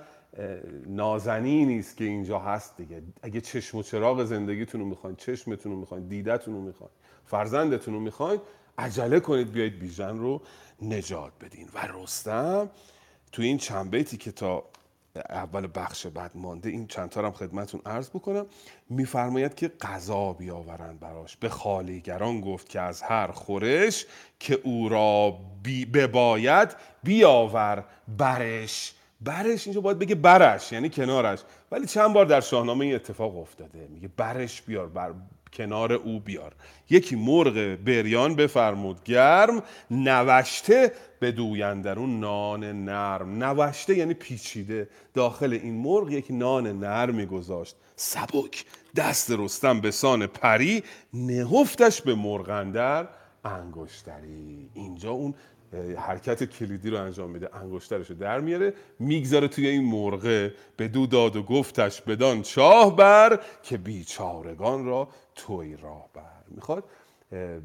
نازنی 0.85 1.65
نیست 1.65 1.97
که 1.97 2.03
اینجا 2.03 2.39
هست 2.39 2.77
دیگه. 2.77 3.01
اگه 3.21 3.41
چشم 3.41 3.77
و 3.77 3.83
چراغ 3.83 4.23
زندگیتون 4.23 4.81
رو 4.81 4.87
می‌خواین 4.87 5.15
چشمتون 5.15 5.71
رو 5.71 5.79
می‌خواین 5.79 6.07
دیدتون 6.07 6.53
رو 6.53 6.61
می‌خواین 6.61 6.91
فرزندتون 7.25 7.93
رو 7.93 7.99
می‌خواین 7.99 8.41
عجله 8.77 9.19
کنید 9.19 9.51
بیایید 9.51 9.79
بیژن 9.79 10.17
رو 10.17 10.41
نجات 10.81 11.31
بدین. 11.41 11.69
و 11.73 11.87
رستم 11.93 12.69
تو 13.31 13.41
این 13.41 13.57
چند 13.57 13.91
بیتی 13.91 14.17
که 14.17 14.31
تا 14.31 14.63
اول 15.15 15.67
بخش 15.75 16.07
بعد 16.07 16.31
مانده. 16.35 16.69
این 16.69 16.87
چند 16.87 17.13
هم 17.17 17.31
خدمتون 17.31 17.81
عرض 17.85 18.09
بکنم. 18.09 18.45
میفرماید 18.89 19.55
که 19.55 19.67
غذا 19.67 20.33
بیاورند 20.33 20.99
براش. 20.99 21.37
به 21.37 21.49
خالیگران 21.49 22.41
گفت 22.41 22.69
که 22.69 22.79
از 22.79 23.01
هر 23.01 23.27
خورش 23.27 24.05
که 24.39 24.59
او 24.63 24.89
را 24.89 25.39
بی 25.63 25.85
بباید 25.85 26.75
بیاور 27.03 27.83
برش. 28.17 28.93
برش 29.21 29.67
اینجا 29.67 29.81
باید 29.81 29.99
بگه 29.99 30.15
برش 30.15 30.71
یعنی 30.71 30.89
کنارش. 30.89 31.39
ولی 31.71 31.85
چند 31.85 32.13
بار 32.13 32.25
در 32.25 32.41
شاهنامه 32.41 32.85
این 32.85 32.95
اتفاق 32.95 33.37
افتاده. 33.37 33.87
میگه 33.87 34.09
برش 34.17 34.61
بیار 34.61 34.87
بر 34.87 35.13
کنار 35.53 35.93
او 35.93 36.19
بیار. 36.19 36.53
یکی 36.89 37.15
مرغ 37.15 37.77
بریان 37.85 38.35
بفرمود 38.35 39.03
گرم 39.03 39.63
نوشته 39.91 40.91
به 41.19 41.31
دویندرون 41.31 42.19
نان 42.19 42.85
نرم. 42.85 43.43
نوشته 43.43 43.97
یعنی 43.97 44.13
پیچیده. 44.13 44.89
داخل 45.13 45.53
این 45.53 45.73
مرغ 45.73 46.11
یک 46.11 46.25
نان 46.29 46.79
نرمی 46.79 47.25
گذاشت. 47.25 47.75
سبک 47.95 48.65
دست 48.95 49.31
رستم 49.31 49.81
به 49.81 49.91
سان 49.91 50.27
پری 50.27 50.83
نهفتش 51.13 52.01
به 52.01 52.15
مرغندر 52.15 53.07
انگشتری. 53.45 54.69
اینجا 54.73 55.11
اون 55.11 55.33
حرکت 55.97 56.43
کلیدی 56.43 56.89
رو 56.89 56.97
انجام 56.97 57.29
میده 57.29 57.55
انگشترش 57.55 58.09
رو 58.09 58.15
در 58.15 58.39
میاره 58.39 58.73
می‌گذاره 58.99 59.47
توی 59.47 59.67
این 59.67 59.85
مرغه 59.85 60.53
به 60.77 60.87
دو 60.87 61.05
داد 61.07 61.35
و 61.35 61.43
گفتش 61.43 62.01
بدان 62.01 62.41
چاه 62.41 62.95
بر 62.95 63.39
که 63.63 63.77
بیچارگان 63.77 64.85
را 64.85 65.07
توی 65.35 65.77
راه 65.77 66.09
بر 66.13 66.43
می‌خواد. 66.47 66.83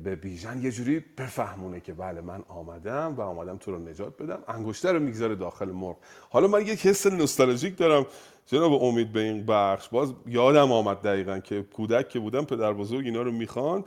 به 0.04 0.16
بیژن 0.16 0.62
یه 0.62 0.70
جوری 0.70 1.04
بفهمونه 1.18 1.80
که 1.80 1.92
بله 1.92 2.20
من 2.20 2.42
آمدم 2.48 3.14
و 3.16 3.20
آمدم 3.20 3.56
تو 3.56 3.72
رو 3.72 3.78
نجات 3.78 4.22
بدم 4.22 4.38
انگشتر 4.48 4.92
رو 4.92 5.00
می‌گذاره 5.00 5.34
داخل 5.34 5.70
مرغ. 5.70 5.96
حالا 6.30 6.48
من 6.48 6.60
یک 6.60 6.86
حس 6.86 7.06
نوستالژیک 7.06 7.76
دارم 7.76 8.06
جناب 8.46 8.82
امید 8.82 9.12
به 9.12 9.20
این 9.20 9.46
بخش 9.46 9.88
باز 9.88 10.12
یادم 10.26 10.72
آمد 10.72 11.02
دقیقا 11.02 11.38
که 11.38 11.62
کودک 11.62 12.08
که 12.08 12.18
بودم 12.18 12.44
پدر 12.44 12.72
بزرگ 12.72 13.04
اینا 13.04 13.22
رو 13.22 13.32
می‌خوان 13.32 13.84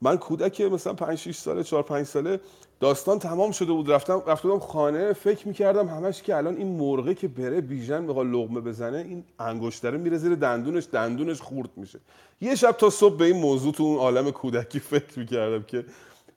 من 0.00 0.16
کودک 0.16 0.60
مثلا 0.60 0.94
5 0.94 1.18
6 1.18 1.36
ساله 1.36 1.62
4 1.62 1.82
5 1.82 2.06
ساله 2.06 2.40
داستان 2.80 3.18
تمام 3.18 3.50
شده 3.50 3.72
بود. 3.72 3.90
رفتم 3.90 4.22
رفتم 4.26 4.58
خانه 4.58 5.12
فکر 5.12 5.48
می‌کردم 5.48 5.88
همش 5.88 6.22
که 6.22 6.36
الان 6.36 6.56
این 6.56 6.78
مرغه 6.78 7.14
که 7.14 7.28
بره 7.28 7.60
بیژن 7.60 8.06
بخواد 8.06 8.26
لغمه 8.26 8.60
بزنه 8.60 8.98
این 8.98 9.24
انگشتره 9.38 9.98
میره 9.98 10.16
زیر 10.16 10.34
دندونش 10.34 10.86
دندونش 10.92 11.40
خورد 11.40 11.70
میشه. 11.76 12.00
یه 12.40 12.54
شب 12.54 12.72
تا 12.72 12.90
صبح 12.90 13.16
به 13.16 13.24
این 13.24 13.36
موضوع 13.36 13.72
تو 13.72 13.82
اون 13.82 13.98
عالم 13.98 14.30
کودکی 14.30 14.80
فکر 14.80 15.18
می‌کردم 15.18 15.62
که 15.62 15.84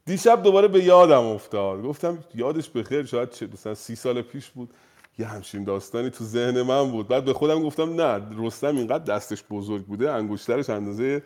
دیشب 0.06 0.44
دوباره 0.44 0.68
به 0.68 0.84
یادم 0.84 1.26
افتاد. 1.26 1.84
گفتم 1.84 2.18
یادش 2.36 2.70
بخیر 2.70 3.06
شاید 3.06 3.30
مثلا 3.54 3.76
سی 3.76 3.96
سال 3.96 4.22
پیش 4.22 4.50
بود. 4.50 4.70
یه 5.20 5.26
همچین 5.26 5.64
داستانی 5.64 6.10
تو 6.10 6.24
ذهن 6.24 6.62
من 6.62 6.92
بود. 6.92 7.08
بعد 7.08 7.26
به 7.26 7.34
خودم 7.34 7.64
گفتم 7.64 8.02
نه 8.02 8.22
رستم 8.38 8.78
اینقدر 8.78 9.04
دستش 9.04 9.44
بزرگ 9.50 9.86
بوده 9.86 10.12
انگشترش 10.12 10.70
اندازه 10.70 11.24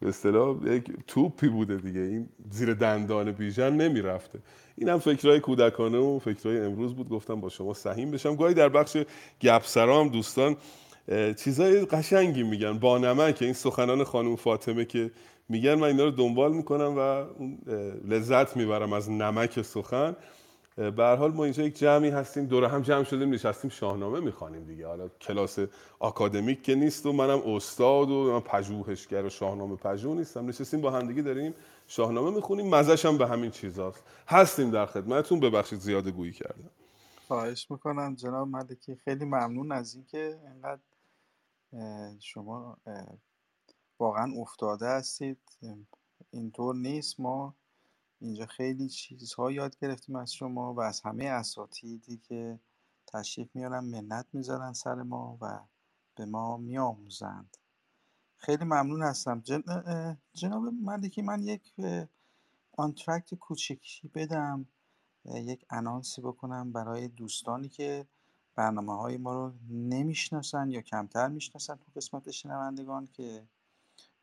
به 0.00 0.08
اصطلاح 0.08 0.56
یک 0.66 0.84
توپی 1.06 1.48
بوده 1.48 1.76
دیگه. 1.76 2.00
این 2.00 2.28
زیر 2.50 2.74
دندان 2.74 3.32
بیژن 3.32 3.72
نمی‌رفته. 3.72 4.38
اینم 4.76 4.98
فکرهای 4.98 5.40
کودکانه 5.40 5.98
و 5.98 6.18
فکرهای 6.18 6.60
امروز 6.60 6.94
بود. 6.94 7.08
گفتم 7.08 7.40
با 7.40 7.48
شما 7.48 7.74
سهیم 7.74 8.10
بشم. 8.10 8.36
گاهی 8.36 8.54
در 8.54 8.68
بخش 8.68 8.96
گپسرا 9.40 10.00
هم 10.00 10.08
دوستان 10.08 10.56
چیزای 11.36 11.84
قشنگی 11.84 12.42
میگن. 12.42 12.78
با 12.78 12.98
نمک. 12.98 13.42
این 13.42 13.52
سخنان 13.52 14.04
خانم 14.04 14.36
فاطمه 14.36 14.84
که 14.84 15.10
میگن 15.48 15.74
من 15.74 15.86
اینا 15.86 16.04
رو 16.04 16.10
دنبال 16.10 16.52
می‌کنم 16.52 16.94
و 16.98 17.24
لذت 18.08 18.56
می‌برم 18.56 18.92
از 18.92 19.10
نمک 19.10 19.62
سخن. 19.62 20.16
به 20.76 21.16
حال 21.18 21.32
ما 21.32 21.44
اینجا 21.44 21.62
یک 21.62 21.78
جمعی 21.78 22.10
هستیم 22.10 22.46
دور 22.46 22.64
هم 22.64 22.82
جمع 22.82 23.04
شدیم 23.04 23.30
نشستیم 23.30 23.70
شاهنامه 23.70 24.20
می‌خوانیم 24.20 24.64
دیگه. 24.64 24.86
حالا 24.86 25.08
کلاس 25.08 25.58
آکادمیک 25.98 26.62
که 26.62 26.74
نیست 26.74 27.06
و 27.06 27.12
منم 27.12 27.42
استاد 27.46 28.10
و 28.10 28.32
من 28.32 28.40
پژوهشگر 28.40 29.24
و 29.24 29.28
شاهنامه 29.28 29.76
پژوه 29.76 30.16
نیستم. 30.16 30.46
نشستیم 30.46 30.80
با 30.80 30.90
همدیگه 30.90 31.22
داریم 31.22 31.54
شاهنامه 31.86 32.30
می‌خونیم. 32.30 32.74
مزش 32.74 33.06
هم 33.06 33.18
به 33.18 33.26
همین 33.26 33.50
چیزاست. 33.50 34.04
هستیم 34.28 34.70
در 34.70 34.86
خدمتتون. 34.86 35.40
ببخشید 35.40 35.78
زیاده 35.78 36.10
گویی 36.10 36.32
کردم. 36.32 36.70
خواهش 37.28 37.70
می‌کنم. 37.70 38.14
جناب 38.14 38.48
ملکی 38.48 38.96
خیلی 38.96 39.24
ممنون 39.24 39.72
از 39.72 39.94
اینکه 39.94 40.38
اینقدر 40.46 40.80
شما 42.20 42.76
واقعا 43.98 44.32
افتاده 44.36 44.88
هستید. 44.88 45.38
اینطور 46.30 46.74
نیست. 46.74 47.20
ما 47.20 47.54
اینجا 48.20 48.46
خیلی 48.46 48.88
چیزها 48.88 49.52
یاد 49.52 49.78
گرفتیم 49.78 50.16
از 50.16 50.32
شما 50.32 50.74
و 50.74 50.80
از 50.80 51.00
همه 51.00 51.24
اساتیدی 51.24 52.16
که 52.16 52.60
تشریف 53.06 53.56
میارن 53.56 53.84
منت 53.84 54.26
می‌ذارن 54.32 54.72
سر 54.72 54.94
ما 54.94 55.38
و 55.40 55.60
به 56.14 56.24
ما 56.24 56.56
میآموزند. 56.56 57.56
خیلی 58.36 58.64
ممنون 58.64 59.02
هستم. 59.02 59.40
جن... 59.40 59.62
جناب 60.32 60.62
ملکی 60.62 61.22
من 61.22 61.42
یک 61.42 61.74
آنترکت 62.76 63.34
کوچکی 63.34 64.08
بدم. 64.08 64.66
یک 65.24 65.66
انانسی 65.70 66.22
بکنم 66.22 66.72
برای 66.72 67.08
دوستانی 67.08 67.68
که 67.68 68.06
برنامه 68.54 68.96
های 68.96 69.16
ما 69.16 69.34
رو 69.34 69.52
نمی‌شناسن 69.70 70.70
یا 70.70 70.80
کمتر 70.80 71.28
می‌شناسن 71.28 71.74
تو 71.76 71.92
قسمت 71.96 72.30
شنوندگان 72.30 73.06
که 73.06 73.46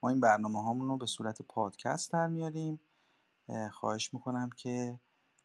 ما 0.03 0.10
این 0.10 0.19
برنامه 0.19 0.64
هامون 0.64 0.88
رو 0.88 0.98
به 0.98 1.06
صورت 1.06 1.41
پادکست 1.41 2.11
در 2.11 2.28
میاریم. 2.28 2.80
خواهش 3.72 4.14
می‌کنم 4.14 4.49
که 4.49 4.99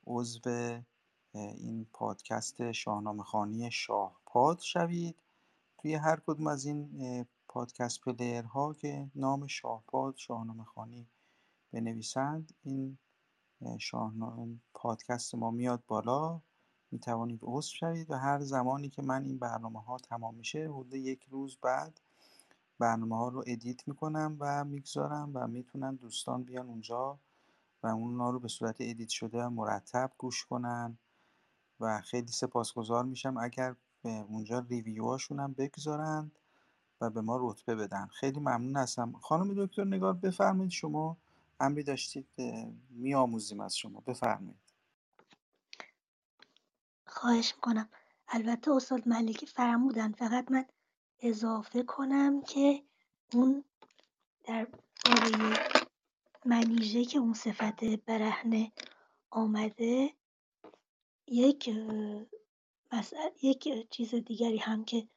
عضو 0.06 0.80
این 1.34 1.86
پادکست 1.92 2.72
شاهنامه 2.72 3.22
خانی 3.22 3.70
شاهپاد 3.70 4.60
شوید. 4.60 5.16
توی 5.78 5.94
هر 5.94 6.20
کدوم 6.26 6.46
از 6.46 6.64
این 6.64 7.26
پادکست 7.48 8.00
ها 8.44 8.74
که 8.74 9.10
نام 9.14 9.46
شاهپاد 9.46 10.16
شاهنامه 10.16 10.64
خوانی 10.64 11.06
بنویسند 11.72 12.54
این 12.64 12.98
شاهنامه 13.78 14.56
پادکست 14.74 15.34
ما 15.34 15.50
میاد 15.50 15.82
بالا. 15.86 16.40
می 16.90 16.98
توانید 16.98 17.40
عضو 17.42 17.70
شوید 17.70 18.10
و 18.10 18.14
هر 18.18 18.40
زمانی 18.40 18.88
که 18.88 19.02
من 19.02 19.24
این 19.24 19.38
برنامه 19.38 19.82
ها 19.82 19.96
تمام 19.96 20.34
میشه 20.34 20.64
حدود 20.64 20.94
یک 20.94 21.22
روز 21.30 21.56
بعد 21.62 22.00
برنامه 22.78 23.16
ها 23.16 23.28
رو 23.28 23.44
ادیت 23.46 23.88
می‌کنم 23.88 24.36
و 24.40 24.64
می‌گذارم 24.64 25.30
و 25.34 25.46
می‌تونن 25.46 25.94
دوستان 25.94 26.42
بیان 26.42 26.68
اونجا 26.68 27.18
و 27.82 27.86
اونا 27.86 28.30
رو 28.30 28.38
به 28.40 28.48
صورت 28.48 28.76
ادیت 28.80 29.08
شده 29.08 29.48
مرتب 29.48 30.12
گوش 30.18 30.44
کنن 30.44 30.98
و 31.80 32.00
خیلی 32.00 32.28
سپاسگزار 32.28 33.04
میشم 33.04 33.36
اگر 33.36 33.76
به 34.02 34.10
اونجا 34.10 34.58
ریویوهاشون 34.58 35.40
هم 35.40 35.52
بگذارند 35.52 36.38
و 37.00 37.10
به 37.10 37.20
ما 37.20 37.38
رتبه 37.40 37.74
بدن. 37.74 38.06
خیلی 38.06 38.40
ممنون 38.40 38.76
هستم. 38.76 39.12
خانم 39.12 39.66
دکتر 39.66 39.84
نگار 39.84 40.12
بفرمایید 40.12 40.72
شما. 40.72 41.16
امری 41.60 41.82
داشتید 41.82 42.28
میآموزیم 42.90 43.60
از 43.60 43.76
شما. 43.76 44.00
بفرمایید. 44.00 44.60
خواهش 47.06 47.54
می‌کنم. 47.54 47.88
البته 48.28 48.70
استاد 48.70 49.08
ملکی 49.08 49.46
فرمودن 49.46 50.12
فقط 50.12 50.50
من 50.50 50.64
اضافه 51.20 51.82
کنم 51.82 52.42
که 52.42 52.82
اون 53.32 53.64
در 54.44 54.66
باره 55.04 55.71
منیژه 56.44 57.04
که 57.04 57.18
اون 57.18 57.32
صفت 57.32 57.84
برهنه 57.84 58.72
آمده 59.30 60.14
یک 61.26 61.70
یک 63.42 63.90
چیز 63.90 64.14
دیگری 64.14 64.58
هم 64.58 64.84
که 64.84 65.08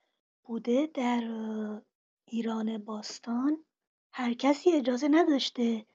بوده 0.44 0.88
در 0.94 1.24
ایران 2.26 2.78
باستان 2.78 3.66
هر 4.12 4.34
کسی 4.34 4.72
اجازه 4.72 5.08
نداشته 5.08 5.86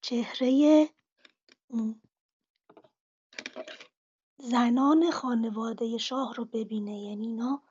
چهره 0.00 0.88
زنان 4.38 5.10
خانواده 5.10 5.98
شاه 5.98 6.34
رو 6.34 6.44
ببینه. 6.44 7.02
یعنی 7.02 7.26
اینا 7.26 7.62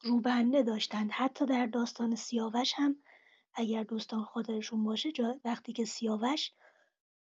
روبنده 0.00 0.62
داشتند. 0.62 1.10
حتی 1.10 1.46
در 1.46 1.66
داستان 1.66 2.14
سیاوش 2.14 2.72
هم 2.76 3.02
اگر 3.54 3.82
دوستان 3.82 4.24
خاطرشون 4.24 4.84
باشه 4.84 5.12
وقتی 5.44 5.72
که 5.72 5.84
سیاوش 5.84 6.52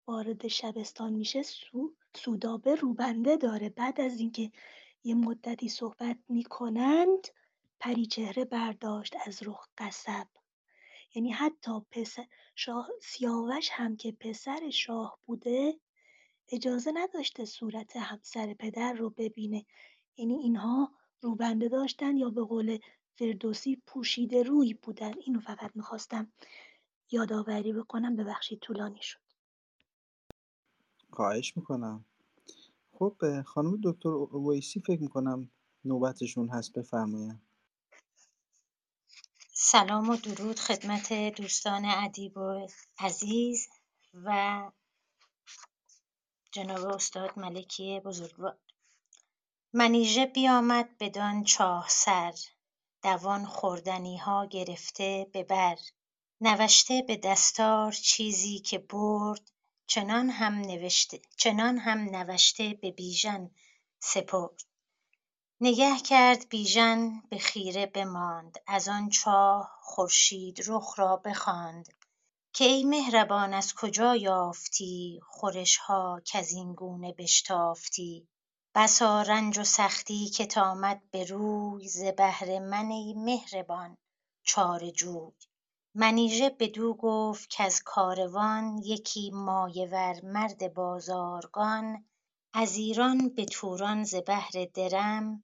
وارد 0.07 0.49
شبستان 0.49 1.13
میشه 1.13 1.43
سو 1.43 1.95
سودابه 2.15 2.75
روبنده 2.75 3.37
داره. 3.37 3.69
بعد 3.69 4.01
از 4.01 4.21
اینکه 4.21 4.53
یه 5.05 5.15
مدتی 5.15 5.69
صحبت 5.69 6.19
می‌کنند 6.29 7.29
پریچهره 7.81 8.45
برداشت 8.45 9.15
از 9.27 9.43
رخ 9.43 9.69
قصب. 9.79 10.29
یعنی 11.15 11.33
حتی 11.33 11.73
پسر 11.91 12.27
شاه 12.55 12.89
سیاوش 13.03 13.69
هم 13.73 13.97
که 13.97 14.13
پسر 14.13 14.71
شاه 14.71 15.19
بوده 15.27 15.81
اجازه 16.49 16.93
نداشته 16.95 17.45
صورت 17.45 17.97
همسر 17.97 18.55
پدر 18.55 18.93
رو 18.93 19.11
ببینه. 19.11 19.67
یعنی 20.17 20.35
اینها 20.35 20.93
روبنده 21.21 21.69
داشتن 21.69 22.17
یا 22.17 22.31
به 22.31 22.45
قول 22.45 22.79
فردوسی 23.19 23.83
پوشیده 23.87 24.43
روی 24.43 24.75
بودن. 24.75 25.15
اینو 25.19 25.41
فقط 25.41 25.71
می‌خواستم 25.75 26.33
یادآوری 27.11 27.73
بکنم. 27.73 28.17
ببخشید 28.17 28.61
طولانی 28.61 29.03
شد. 29.03 29.21
خواهش 31.11 31.57
می‌کنم. 31.57 32.05
خب 32.93 33.43
خانم 33.43 33.81
دکتر 33.85 34.09
ویسی 34.37 34.81
فکر 34.81 35.01
می‌کنم 35.01 35.51
نوبتشون 35.85 36.49
هست 36.49 36.73
بفرمایید 36.73 37.41
سلام 39.53 40.09
و 40.11 40.17
درود 40.17 40.59
خدمت 40.59 41.13
دوستان 41.13 41.85
ادیب 41.85 42.37
و 42.37 42.69
عزیز 42.99 43.69
و 44.15 44.71
جناب 46.53 46.87
استاد 46.87 47.39
ملکی 47.39 48.01
بزرگوار. 48.01 48.59
منیژه 49.73 50.27
بیامد 50.27 50.97
بدان 51.01 51.45
چاه 51.45 51.87
سر. 51.89 52.33
دوان 53.03 53.47
خوردنی 53.47 54.17
ها 54.17 54.47
گرفته 54.47 55.27
به 55.33 55.43
بر. 55.43 55.77
نوشته 56.41 57.03
به 57.03 57.17
دستار 57.17 57.93
چیزی 57.93 58.59
که 58.59 58.79
برد 58.79 59.51
چنان 59.87 60.31
هم 60.31 60.55
نوشته 60.55 61.21
چنان 61.37 61.79
هم 61.79 61.99
نوشته 61.99 62.79
به 62.83 62.91
بیژن 62.91 63.51
سپرد. 64.01 64.63
نگه 65.61 65.99
کرد 65.99 66.49
بیژن 66.49 67.21
به 67.31 67.39
خیره 67.39 67.87
بماند 67.87 68.59
از 68.67 68.89
آن 68.89 69.11
چاه 69.11 69.79
خورشید 69.83 70.61
رخ 70.67 70.99
را 70.99 71.17
بخواند. 71.17 71.89
که 72.53 72.65
ای 72.65 72.85
مهربان 72.85 73.55
از 73.55 73.75
کجا 73.75 74.17
یافتی؟ 74.17 75.21
خورشها 75.27 76.23
کزین 76.25 76.75
گونه 76.75 77.13
بشتافتی؟ 77.13 78.29
بسا 78.75 79.23
رنج 79.23 79.59
و 79.59 79.65
سختی 79.65 80.29
که 80.29 80.47
ت 80.47 80.59
آمد 80.59 81.03
به 81.11 81.25
روی 81.25 81.89
ز 81.89 82.05
بهر 82.05 82.59
من 82.59 82.91
ای 82.91 83.15
مهربان 83.15 83.97
چاره 84.43 84.91
جوی. 84.91 85.33
منیژه 85.95 86.51
بدو 86.51 86.95
گفت 86.95 87.49
کز 87.51 87.83
کاروان 87.83 88.79
یکی 88.85 89.31
مایه 89.31 89.89
ور 89.93 90.21
مرد 90.25 90.75
بازارگان 90.75 92.05
از 92.53 92.77
ایران 92.77 93.29
به 93.29 93.45
توران 93.45 94.05
ز 94.05 94.15
بهر 94.15 94.65
درم 94.75 95.43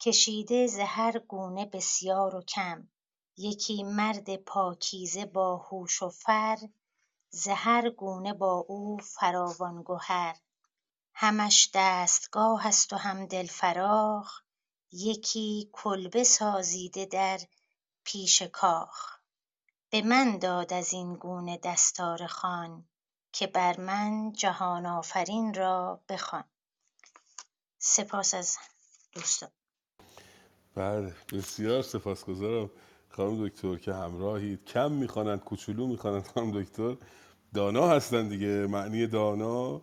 کشیده 0.00 0.66
ز 0.66 0.78
هر 0.78 1.18
گونه 1.18 1.66
بسیار 1.66 2.34
و 2.34 2.42
کم. 2.42 2.88
یکی 3.36 3.82
مرد 3.82 4.36
پاکیزه 4.36 5.26
با 5.26 5.56
هوش 5.56 6.02
و 6.02 6.08
فر 6.08 6.58
ز 7.30 7.48
هر 7.48 7.90
گونه 7.90 8.32
با 8.34 8.64
او 8.68 8.98
فراوان 8.98 9.82
گهر. 9.86 10.36
همش 11.20 11.70
دستگاه 11.74 12.66
است 12.66 12.92
و 12.92 12.96
هم 12.96 13.26
دل 13.26 13.46
فراخ 13.46 14.40
یکی 14.92 15.70
کلبه 15.72 16.24
سازیده 16.24 17.04
در 17.06 17.38
پیش 18.04 18.42
کاخ. 18.42 19.18
به 19.90 20.02
من 20.02 20.38
داد 20.38 20.72
ازین 20.72 21.14
گونه 21.14 21.58
دستار 21.62 22.26
خوان 22.26 22.84
که 23.32 23.46
بر 23.46 23.80
من 23.80 24.32
جهان 24.32 24.86
آفرین 24.86 25.54
را 25.54 26.00
بخوان. 26.08 26.44
سپاس 27.78 28.34
از 28.34 28.56
دوستان. 29.12 29.50
بله 30.74 31.14
بسیار 31.32 31.82
سپاسگزارم 31.82 32.70
خانم 33.08 33.48
دکتر 33.48 33.76
که 33.76 33.94
همراهید 33.94 34.64
کم 34.64 34.92
می‌خوانند 34.92 35.40
کوچولو 35.40 35.86
می‌خوانند 35.86 36.26
خانم 36.26 36.62
دکتر. 36.62 36.96
دانا 37.54 37.88
هستن 37.88 38.28
دیگه 38.28 38.66
معنی 38.66 39.06
دانا. 39.06 39.80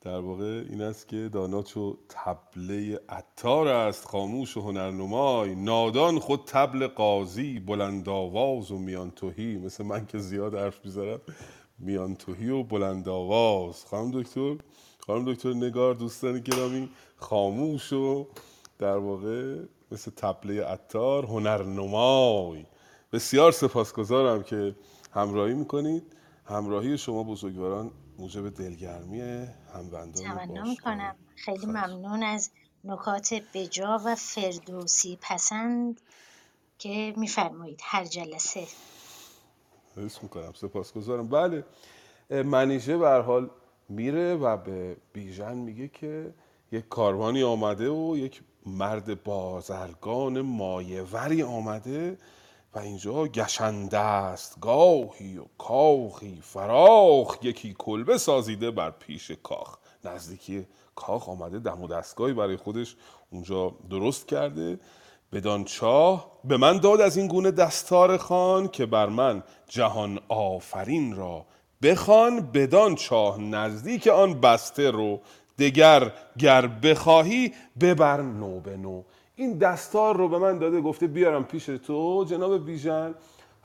در 0.00 0.20
واقع 0.20 0.64
این 0.70 0.82
است 0.82 1.08
که 1.08 1.28
دانا 1.32 1.62
چو 1.62 1.96
تبله 2.08 3.00
عطار 3.08 3.68
است 3.68 4.06
خاموش 4.06 4.56
و 4.56 4.60
هنرنمای. 4.60 5.54
نادان 5.54 6.18
خود 6.18 6.44
طبل 6.44 6.86
قاضی 6.86 7.60
بلند 7.60 8.08
آواز 8.08 8.70
و 8.70 8.78
میان 8.78 9.10
تهی 9.10 9.58
مثل 9.58 9.84
من 9.84 10.06
که 10.06 10.18
زیاد 10.18 10.54
حرف 10.54 10.84
می‌زنم 10.84 11.20
میان 11.78 12.14
تهی 12.14 12.50
و 12.50 12.62
بلند 12.62 13.08
آواز 13.08 13.84
خانم 13.84 14.10
دکتر 14.10 14.56
خانم 14.98 15.32
دکتر 15.32 15.52
نگار 15.52 15.94
دوستان 15.94 16.40
گرامی 16.40 16.88
خاموش 17.16 17.92
و 17.92 18.26
در 18.78 18.96
واقع 18.96 19.56
مثل 19.92 20.10
تبله 20.10 20.64
عطار 20.64 21.24
هنرنمای. 21.24 22.66
بسیار 23.12 23.52
سپاسگزارم 23.52 24.42
که 24.42 24.74
همراهی 25.12 25.54
می‌کنید. 25.54 26.02
همراهی 26.44 26.98
شما 26.98 27.22
بزرگواران 27.22 27.90
موجب 28.20 28.54
دلگرمی 28.54 29.20
هموندان 29.74 30.12
تمنا 30.12 30.62
می‌کنم. 30.62 31.16
خیلی 31.36 31.66
ممنون 31.66 32.22
از 32.22 32.50
نکات 32.84 33.42
بجا 33.54 34.00
و 34.04 34.14
فردوسی 34.14 35.18
پسند 35.22 36.00
که 36.78 37.14
میفرمایید. 37.16 37.80
هر 37.82 38.04
جلسه. 38.04 38.66
حس 39.96 40.22
می‌کنم. 40.22 40.52
سپاسگزارم. 40.52 41.28
بله. 41.28 41.64
منیژه 42.30 42.96
به 42.96 43.08
حال 43.08 43.50
میره 43.88 44.34
و 44.34 44.56
به 44.56 44.96
بیژن 45.12 45.54
میگه 45.54 45.88
که 45.88 46.34
یک 46.72 46.88
کاروانی 46.88 47.42
آمده 47.42 47.90
و 47.90 48.16
یک 48.16 48.42
مرد 48.66 49.22
بازرگان 49.22 50.40
مایوری 50.40 51.42
آمده 51.42 52.18
و 52.74 52.78
اینجا 52.78 53.26
گشنده 53.26 53.98
است 53.98 54.60
گاهی 54.60 55.38
و 55.38 55.44
کاخی 55.58 56.38
فراخ 56.42 57.38
یکی 57.42 57.74
کلبه 57.78 58.18
سازیده 58.18 58.70
بر 58.70 58.90
پیش 58.90 59.30
کاخ. 59.30 59.76
نزدیکی 60.04 60.66
کاخ 60.94 61.28
آمده 61.28 61.58
دم 61.58 61.82
و 61.82 61.88
دستگاهی 61.88 62.32
برای 62.32 62.56
خودش 62.56 62.96
اونجا 63.30 63.74
درست 63.90 64.28
کرده. 64.28 64.78
بدان 65.32 65.64
چاه 65.64 66.32
به 66.44 66.56
من 66.56 66.78
داد 66.78 67.00
از 67.00 67.16
این 67.16 67.26
گونه 67.26 67.50
دستار 67.50 68.16
خان 68.16 68.68
که 68.68 68.86
بر 68.86 69.06
من 69.06 69.42
جهان 69.68 70.20
آفرین 70.28 71.16
را 71.16 71.46
بخوان. 71.82 72.40
بدان 72.40 72.94
چاه 72.94 73.40
نزدیک 73.40 74.08
آن 74.08 74.40
بسته 74.40 74.90
رو 74.90 75.20
دگر 75.58 76.12
گر 76.38 76.66
بخواهی 76.66 77.52
ببر 77.80 78.20
نو 78.20 78.60
به 78.60 78.76
نو. 78.76 79.02
این 79.40 79.58
دستار 79.58 80.16
رو 80.16 80.28
به 80.28 80.38
من 80.38 80.58
داده 80.58 80.80
گفته 80.80 81.06
بیارم 81.06 81.44
پیش 81.44 81.66
تو. 81.66 82.24
جناب 82.28 82.66
بیژن. 82.66 83.14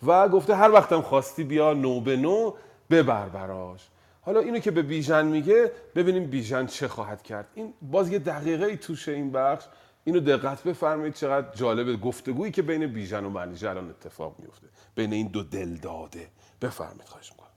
و 0.03 0.29
گفته 0.29 0.55
هر 0.55 0.71
وقتم 0.71 1.01
خواستی 1.01 1.43
بیا 1.43 1.73
نو 1.73 2.01
به 2.01 2.17
نو 2.17 2.53
ببر 2.89 3.29
براش. 3.29 3.89
حالا 4.21 4.39
اینو 4.39 4.59
که 4.59 4.71
به 4.71 4.81
بیژن 4.81 5.25
میگه 5.25 5.71
ببینیم 5.95 6.29
بیژن 6.29 6.65
چه 6.65 6.87
خواهد 6.87 7.23
کرد. 7.23 7.47
این 7.53 7.73
باز 7.81 8.09
یه 8.09 8.19
دقیقه 8.19 8.65
ای 8.65 8.77
توشه 8.77 9.11
این 9.11 9.31
بخش. 9.31 9.65
اینو 10.03 10.19
دقت 10.19 10.63
بفرمایید 10.63 11.13
چقدر 11.13 11.55
جالب 11.55 12.01
گفتگویی 12.01 12.51
که 12.51 12.61
بین 12.61 12.87
بیژن 12.87 13.25
و 13.25 13.29
منیژه 13.29 13.69
الان 13.69 13.89
اتفاق 13.89 14.35
میفته 14.39 14.67
بین 14.95 15.13
این 15.13 15.27
دو 15.27 15.43
دل 15.43 15.75
داده 15.75 16.29
بفرمایید 16.61 17.09
خواهش 17.09 17.31
می‌کنم. 17.31 17.49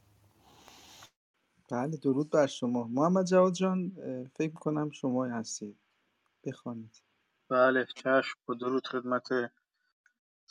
بله 1.71 1.97
درود 1.97 2.31
بر 2.31 2.47
شما. 2.47 2.85
محمد 2.85 3.27
جواد 3.27 3.53
جان 3.53 3.93
فکر 4.35 4.53
کنم 4.53 4.91
شما 4.91 5.25
هستید. 5.25 5.77
بخوانید. 6.45 7.08
بله 7.51 7.87
چشم 7.97 8.39
با 8.47 8.55
درود 8.55 8.87
خدمت 8.87 9.29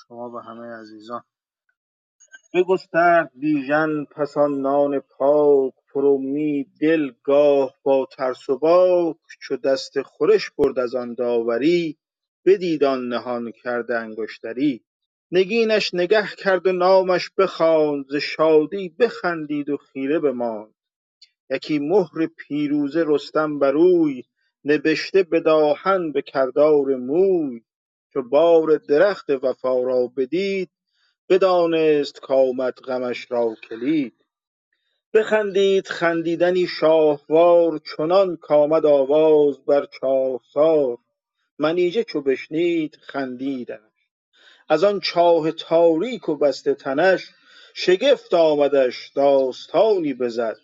شما 0.07 0.31
و 0.31 0.39
همه 0.39 0.67
عزیزان. 0.67 1.23
بگسترد 2.53 3.31
بیژن 3.35 4.05
پس 4.05 4.37
آن 4.37 4.61
نان 4.61 4.99
پاک 4.99 5.73
پر 5.93 6.05
امید 6.05 6.67
دل 6.81 7.11
گاه 7.23 7.75
با 7.83 8.07
ترس 8.17 8.49
و 8.49 8.59
باک 8.59 9.17
چو 9.41 9.57
دست 9.57 10.01
خورش 10.01 10.51
برد 10.51 10.79
از 10.79 10.95
آن 10.95 11.13
داوری 11.13 11.97
بدید 12.45 12.83
آن 12.83 13.07
نهان 13.09 13.51
کرده 13.51 13.99
انگشتری. 13.99 14.85
نگینش 15.31 15.93
نگه 15.93 16.27
کرد 16.37 16.67
و 16.67 16.71
نامش 16.71 17.31
بخواند 17.37 18.05
ز 18.09 18.15
شادی 18.15 18.89
بخندید 18.89 19.69
و 19.69 19.77
خیره 19.77 20.19
بماند. 20.19 20.75
یکی 21.49 21.79
مهر 21.79 22.27
پیروزه 22.37 23.03
رستم 23.07 23.59
بروی 23.59 24.23
نبشته 24.65 25.23
بداهن 25.23 26.11
به 26.11 26.21
کردار 26.21 26.95
موی 26.95 27.61
چو 28.13 28.21
بار 28.21 28.77
درخت 28.77 29.29
وفا 29.29 29.83
را 29.83 30.07
بدید 30.17 30.69
بدانست 31.29 32.21
کآمد 32.21 32.73
غمش 32.73 33.31
را 33.31 33.55
کلید. 33.69 34.13
بخندید 35.13 35.87
خندیدنی 35.87 36.67
شاهوار 36.67 37.77
چنان 37.77 38.37
کآمد 38.37 38.85
آواز 38.85 39.65
بر 39.65 39.87
چاهسار 40.01 40.97
منیژه 41.59 42.03
چو 42.03 42.21
بشنید 42.21 42.97
خندیدش 43.01 43.79
از 44.69 44.83
آن 44.83 44.99
چاه 44.99 45.51
تاریک 45.51 46.29
و 46.29 46.35
بسته 46.35 46.73
تنش 46.73 47.29
شگفت 47.73 48.33
آمدش 48.33 49.11
داستانی 49.15 50.13
بزد 50.13 50.57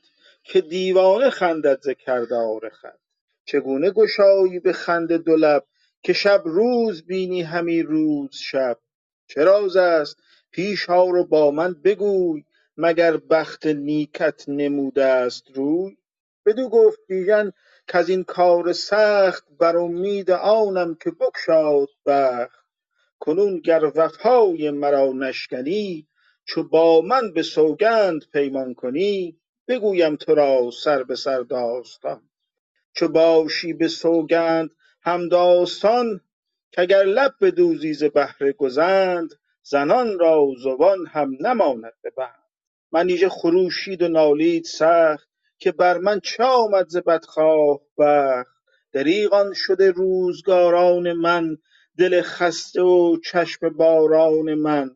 که 0.44 0.62
دیوانه 0.62 1.30
خندد 1.30 1.82
ز 1.82 1.90
کردار 1.90 2.70
خود 2.70 3.03
چگونه 3.46 3.92
گشایی 3.92 4.60
به 4.60 4.74
خنده 4.74 5.18
دو 5.18 5.60
که 6.04 6.14
شب 6.14 6.42
روز 6.46 7.06
بینی 7.06 7.42
همی 7.42 7.82
روز 7.82 8.36
شب؟ 8.36 8.80
چه 9.28 9.44
راز 9.44 9.78
است 9.78 10.18
پیش 10.52 10.90
آر 10.90 11.16
و 11.16 11.26
با 11.26 11.52
من 11.52 11.74
بگوی 11.74 12.44
مگر 12.78 13.18
بخت 13.18 13.68
نیکت 13.68 14.50
نموده 14.50 15.06
است 15.06 15.44
روی؟ 15.54 15.98
بدو 16.46 16.70
گفت 16.70 17.00
بیژن 17.08 17.52
کز 17.88 18.12
کار 18.28 18.74
سخت 18.74 19.48
بر 19.60 19.78
امید 19.78 20.32
آنم 20.32 20.96
که 20.96 21.12
بگشاد 21.12 21.90
بخت. 22.06 22.64
کنون 23.20 23.60
گر 23.60 23.92
وفای 23.96 24.72
مرا 24.72 25.12
نشکنی 25.12 26.08
چو 26.46 26.64
با 26.64 27.02
من 27.02 27.34
به 27.34 27.44
سوگند 27.44 28.26
پیمان 28.34 28.74
کنی 28.74 29.40
بگویم 29.68 30.16
تو 30.16 30.36
را 30.36 30.72
سر 30.72 31.04
به 31.04 31.16
سر 31.16 31.40
داستان. 31.42 32.30
چو 32.96 33.08
باشی 33.08 33.74
به 33.74 33.88
سوگند 33.88 34.70
همداستان 35.02 36.22
کاگر 36.76 37.04
لب 37.04 37.34
بدوزی 37.42 37.94
ز 37.94 38.04
بهر 38.04 38.52
گزند 38.52 39.30
زنان 39.64 40.20
را 40.20 40.48
زبان 40.64 41.08
هم 41.08 41.38
نماند 41.42 41.94
به 42.04 42.10
بند. 42.18 42.44
منیژه 42.92 43.30
خروشید 43.30 44.02
و 44.04 44.08
نالید 44.08 44.66
سخت 44.66 45.30
که 45.60 45.72
بر 45.72 45.98
من 45.98 46.20
چه 46.20 46.44
آمد 46.44 46.90
ز 46.90 46.98
بدخواه 46.98 47.80
بخت. 47.98 48.52
دریغان 48.94 49.54
شده 49.54 49.92
روزگاران 49.92 51.14
من 51.14 51.58
دل 51.98 52.22
خسته 52.22 52.82
و 52.82 53.18
چشم 53.26 53.70
باران 53.70 54.54
من. 54.54 54.92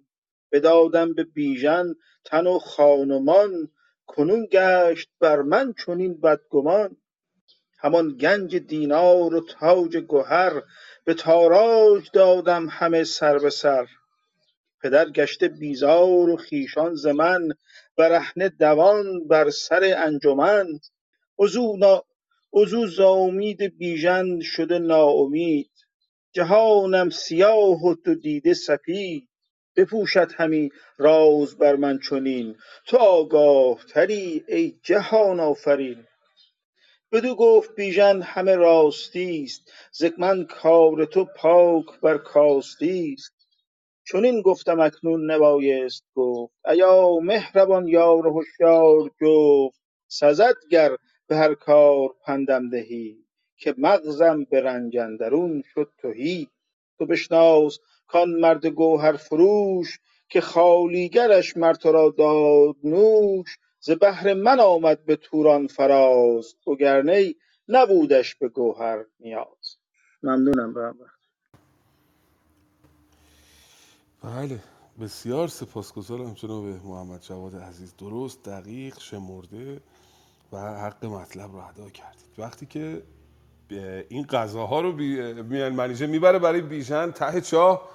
بدادم 0.51 1.13
به 1.13 1.23
بیژن 1.23 1.93
تن 2.25 2.47
و 2.47 2.59
خان 2.59 3.11
و 3.11 3.19
کنون 4.07 4.47
گشت 4.51 5.09
بر 5.19 5.41
من 5.41 5.73
چنین 5.85 6.21
بدگمان. 6.21 6.97
همان 7.77 8.17
گنج 8.17 8.55
دینار 8.55 9.35
و 9.35 9.41
تاج 9.41 9.97
گهر 9.97 10.61
به 11.05 11.13
تاراج 11.13 12.09
دادم 12.13 12.67
همه 12.69 13.03
سر 13.03 13.37
به 13.37 13.49
سر. 13.49 13.87
پدر 14.83 15.09
گشته 15.09 15.47
بیزار 15.47 16.29
و 16.29 16.37
خویشان 16.37 16.95
ز 16.95 17.07
من 17.07 17.49
برهنه 17.97 18.49
دوان 18.49 19.27
بر 19.27 19.49
سر 19.49 19.93
انجمن. 19.97 20.67
عزو 22.53 22.87
ز 22.87 22.99
امید 22.99 23.77
بیژن 23.77 24.39
شده 24.39 24.79
ناامید. 24.79 25.71
جهانم 26.33 27.09
سیاه 27.09 27.83
و 27.85 27.95
دو 27.95 28.15
دیده 28.15 28.53
سپید. 28.53 29.29
بپوشد 29.75 30.31
همی 30.37 30.69
راز 30.97 31.57
بر 31.57 31.75
من 31.75 31.99
چنین. 32.09 32.55
تو 32.85 32.97
آگاه 32.97 33.85
تری 33.93 34.43
ای 34.47 34.79
جهان 34.83 35.39
آفرین. 35.39 36.07
بدو 37.11 37.35
گفت 37.35 37.75
بیژن 37.75 38.21
همه 38.21 38.55
راستی 38.55 39.43
است 39.43 39.71
ز 39.91 40.05
من 40.17 40.45
کار 40.45 41.05
تو 41.05 41.25
پاک 41.25 41.99
بر 42.01 42.17
کاستی 42.17 43.13
است 43.17 43.33
چنین 44.11 44.41
گفتم 44.41 44.79
اکنون 44.79 45.31
نبایست 45.31 46.05
گفت 46.15 46.53
ایا 46.67 47.19
مهربان 47.23 47.87
یار 47.87 48.27
و 48.27 48.41
هشیار 48.41 49.11
جفت 49.21 49.81
سزد 50.07 50.55
گر 50.71 50.97
به 51.27 51.35
هر 51.35 51.53
کار 51.53 52.09
پندم 52.25 52.69
دهی 52.69 53.17
که 53.57 53.75
مغزم 53.77 54.43
به 54.43 54.61
رنج 54.61 54.97
اندرون 54.97 55.63
شد 55.73 55.91
تهی. 56.01 56.47
تو 56.97 57.05
بشناس 57.05 57.79
کان 58.07 58.29
مرد 58.29 58.65
گوهر 58.65 59.13
فروش 59.13 59.99
که 60.29 60.41
خوالیگرش 60.41 61.57
مر 61.57 61.73
تو 61.73 61.91
را 61.91 62.15
داد 62.17 62.75
نوش. 62.83 63.57
ز 63.79 63.91
بهر 63.91 64.33
من 64.33 64.59
آمد 64.59 65.05
به 65.05 65.15
توران 65.15 65.67
فراز 65.67 66.55
وگرنه 66.67 67.35
نبودش 67.69 68.35
به 68.35 68.49
گوهر 68.49 69.05
نیاز. 69.19 69.77
ممنونم 70.23 70.73
به 70.73 70.93
بله 74.23 74.59
بسیار 75.01 75.47
سپاسگزارم 75.47 76.33
جناب 76.33 76.65
محمد 76.65 77.21
جواد 77.21 77.55
عزیز. 77.55 77.93
درست 77.97 78.43
دقیق 78.43 78.99
شمرده 78.99 79.81
و 80.53 80.57
حق 80.57 81.05
مطلب 81.05 81.51
رو 81.51 81.57
ادا 81.57 81.89
کردید. 81.89 82.29
وقتی 82.37 82.65
که 82.65 83.03
این 84.09 84.25
غذاها 84.25 84.81
رو. 84.81 84.91
میان 85.43 85.73
منیژه 85.73 86.07
می‌بره 86.07 86.39
برای 86.39 86.61
بیژن 86.61 87.11
ته 87.11 87.41
چاه 87.41 87.89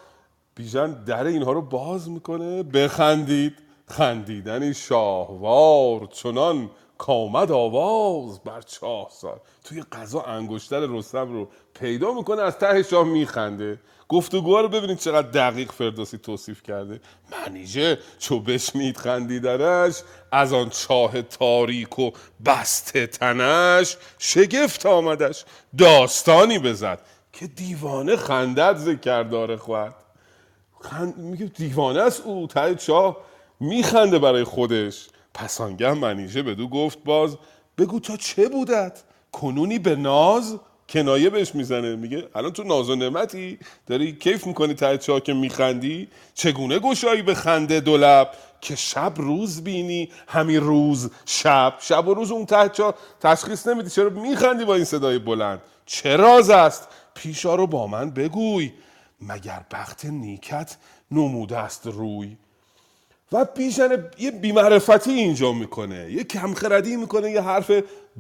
بیژن 0.55 1.05
در 1.05 1.27
اینها 1.27 1.53
رو 1.53 1.63
باز 1.63 2.11
می‌کنه 2.11 2.63
بخندید. 2.63 3.62
خندیدنی 3.89 4.75
شاهوار 4.75 6.07
چنان 6.07 6.71
کامد 6.99 7.53
آواز 7.53 8.41
بر 8.41 8.61
چاه 8.61 9.09
سار 9.11 9.41
توی 9.65 9.83
غذا 9.93 10.21
انگشتر 10.21 10.81
رستم 10.81 11.33
رو 11.33 11.49
پیدا 11.75 12.13
می‌کنه 12.13 12.43
از 12.43 12.59
ته 12.59 12.83
شاه 12.83 13.05
میخنده. 13.05 13.81
گفتگوها 14.09 14.61
رو 14.61 14.69
ببینید 14.69 14.99
چقدر 14.99 15.31
دقیق 15.31 15.73
فردوسی 15.73 16.19
توصیف 16.19 16.63
کرده. 16.63 17.01
منیژه 17.33 17.99
چو 18.19 18.41
بشنید 18.41 18.97
خندیدنش 18.97 20.03
از 20.33 20.53
آن 20.53 20.71
چاه 20.71 21.23
تاریک 21.23 21.99
و 21.99 22.11
بسته 22.45 23.07
تنش 23.07 23.97
شگفت 24.19 24.87
آمدش. 24.87 25.45
داستانی 25.79 26.59
بزد 26.59 27.01
که 27.33 27.47
دیوانه 27.47 28.17
خندد 28.17 28.77
ز 28.77 29.01
کردار 29.01 29.57
خود. 29.57 29.95
خند... 30.81 31.17
میگه 31.17 31.47
دیوانه 31.47 32.01
است 32.01 32.23
او 32.25 32.47
ته 32.47 32.75
چاه 32.75 33.17
میخنده 33.63 34.19
برای 34.19 34.45
خودش. 34.45 35.09
پس 35.35 35.61
آنگه 35.61 35.93
منیژه 35.93 36.43
بدو 36.43 36.69
گفت 36.69 36.99
باز 37.05 37.37
بگو 37.79 38.01
تا 38.01 38.17
چه 38.17 38.49
بودت؟ 38.49 39.03
کنونی 39.33 39.79
به 39.79 39.97
ناز 39.97 40.59
کنایه 40.89 41.31
بهش 41.31 41.55
می‌زنه. 41.55 41.97
میگه 41.97 42.29
الان 42.35 42.53
تو 42.53 42.63
ناز 42.65 42.91
و 42.91 42.97
نعمتی؟ 42.97 43.59
داری 43.87 44.13
کیف 44.13 44.47
می‌کنی 44.47 44.75
ته 44.75 44.99
چاه 44.99 45.21
که 45.21 45.33
میخندی؟ 45.33 46.09
چگونه 46.35 46.79
گشایی 46.79 47.23
به 47.23 47.35
خنده 47.35 47.81
دو 47.81 47.97
لب؟ 47.97 48.31
که 48.61 48.77
شب 48.77 49.13
روز 49.17 49.65
بینی 49.65 50.11
همین 50.29 50.61
روز 50.61 51.11
شب. 51.27 51.75
شب 51.79 52.09
و 52.09 52.15
روز 52.15 52.31
اون 52.31 52.47
ته 52.47 52.69
چاه 52.69 52.95
تشخیص 53.21 53.67
نمیدی. 53.67 53.91
چرا 53.91 54.11
میخندی 54.11 54.65
با 54.65 54.75
این 54.75 54.85
صدای 54.85 55.19
بلند؟ 55.19 55.63
چه 55.87 56.17
راز 56.17 56.51
است؟ 56.51 56.89
پیشا 57.15 57.55
رو 57.55 57.67
با 57.67 57.87
من 57.87 58.11
بگوی. 58.11 58.73
مگر 59.21 59.65
بخت 59.71 60.05
نیکت 60.05 60.77
نموده 61.11 61.59
است 61.59 61.87
روی؟ 61.87 62.37
و 63.33 63.45
بیژن 63.45 64.11
یه 64.19 64.31
بیمعرفتی 64.31 65.11
اینجا 65.11 65.53
می‌کنه. 65.53 66.13
یه 66.13 66.25
کمخردی 66.25 66.97
می‌کنه 66.97 67.31
یه 67.31 67.41
حرف 67.41 67.71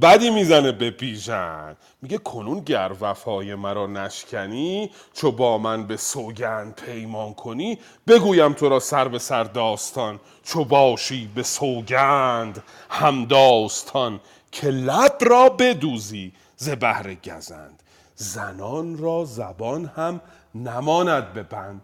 بدی 0.02 0.30
می‌زنه 0.30 0.72
به 0.72 0.90
بیژن 0.90 1.76
میگه 2.02 2.18
کنون 2.18 2.60
گر 2.60 2.92
وفای 3.00 3.54
مرا 3.54 3.86
نشکنی 3.86 4.90
چو 5.14 5.32
با 5.32 5.58
من 5.58 5.86
به 5.86 5.96
سوگند 5.96 6.74
پیمان 6.74 7.34
کنی 7.34 7.78
بگویم 8.06 8.52
تو 8.52 8.68
را 8.68 8.80
سر 8.80 9.08
به 9.08 9.18
سر 9.18 9.44
داستان. 9.44 10.20
چو 10.44 10.64
باشی 10.64 11.30
به 11.34 11.42
سوگند 11.42 12.62
هم 12.90 13.24
داستان 13.24 14.20
که 14.52 14.66
لب 14.66 15.16
را 15.20 15.48
بدوزی 15.48 16.32
ز 16.56 16.68
بهر 16.68 17.14
گزند. 17.14 17.82
زنان 18.16 18.98
را 18.98 19.24
زبان 19.24 19.92
هم 19.96 20.20
نماند 20.54 21.32
به 21.32 21.42
بند. 21.42 21.80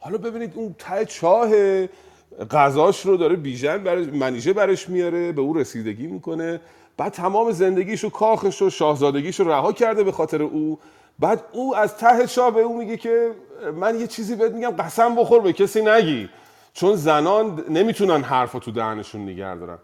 حالا 0.00 0.18
ببینید 0.18 0.52
اون 0.54 0.74
ته 0.78 1.04
چاه 1.04 1.48
غذاش 2.50 3.06
رو 3.06 3.16
داره 3.16 3.36
بیژن 3.36 3.78
برش 3.78 4.06
منیژه 4.06 4.52
برش 4.52 4.88
میاره 4.88 5.32
به 5.32 5.40
او 5.40 5.52
رسیدگی 5.52 6.06
می‌کنه. 6.06 6.60
بعد 6.96 7.12
تمام 7.12 7.50
زندگیش 7.50 8.04
و 8.04 8.10
کاخش 8.10 8.62
و 8.62 8.70
شاهزادگیش 8.70 9.40
رو 9.40 9.48
رها 9.48 9.72
کرده 9.72 10.04
به 10.04 10.12
خاطر 10.12 10.42
او. 10.42 10.78
بعد 11.18 11.44
او 11.52 11.76
از 11.76 11.96
ته 11.96 12.26
چاه 12.26 12.50
به 12.50 12.60
او 12.60 12.78
میگه 12.78 12.96
که 12.96 13.30
من 13.80 14.00
یه 14.00 14.06
چیزی 14.06 14.36
بهت 14.36 14.52
میگم 14.52 14.70
قسم 14.70 15.14
بخور 15.14 15.40
به 15.40 15.52
کسی 15.52 15.82
نگی. 15.82 16.28
چون 16.74 16.96
زنان 16.96 17.64
نمی‌تونن 17.68 18.22
حرف 18.22 18.52
تو 18.52 18.70
دهنشون 18.70 19.22
نگه 19.22 19.56
دارن. 19.56 19.78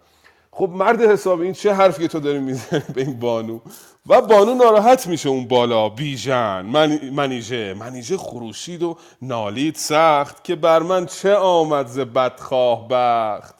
خب 0.50 0.70
مرد 0.74 1.02
حسابی 1.02 1.44
این 1.44 1.52
چه 1.52 1.72
حرفی 1.72 2.08
تو 2.08 2.20
داری 2.20 2.38
می‌زنی 2.38 2.82
به 2.94 3.00
این 3.00 3.18
بانو؟ 3.18 3.60
و 4.06 4.22
بانو 4.22 4.54
ناراحت 4.54 5.06
میشه 5.06 5.28
اون 5.28 5.48
بالا. 5.48 5.88
بیژن 5.88 6.62
من 6.62 7.10
منیژه 7.12 7.74
منیژه 7.74 8.16
خروشید 8.16 8.82
و 8.82 8.96
نالید 9.22 9.74
سخت 9.74 10.44
که 10.44 10.56
بر 10.56 10.82
من 10.82 11.06
چه 11.06 11.34
آمد 11.34 11.86
ز 11.86 11.98
بدخواه 11.98 12.88
بخت؟ 12.90 13.54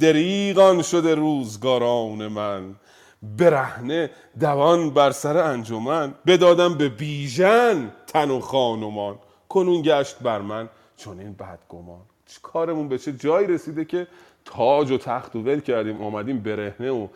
دریغان 0.00 0.82
شده 0.82 1.14
روزگاران 1.14 2.28
من. 2.28 2.74
برهنه 3.22 4.10
دوان 4.40 4.90
بر 4.90 5.10
سر 5.10 5.36
انجمن. 5.36 6.14
بدادم 6.26 6.74
به 6.74 6.88
بیژن 6.88 7.90
تن 8.06 8.30
و 8.30 8.40
خانمان 8.40 9.18
کنون 9.48 9.82
گشت 9.82 10.18
بر 10.18 10.38
من 10.38 10.68
چون 10.96 11.20
این 11.20 11.32
بدگمان. 11.32 12.00
کارمون 12.42 12.88
به 12.88 12.98
چه 12.98 13.12
جایی 13.12 13.46
رسیده 13.46 13.84
که 13.84 14.06
تاج 14.44 14.90
و 14.90 14.98
تخت 14.98 15.36
و 15.36 15.42
ول 15.42 15.60
کردیم 15.60 16.02
آمدیم 16.02 16.38
برهنه 16.38 16.90
و 16.90 17.08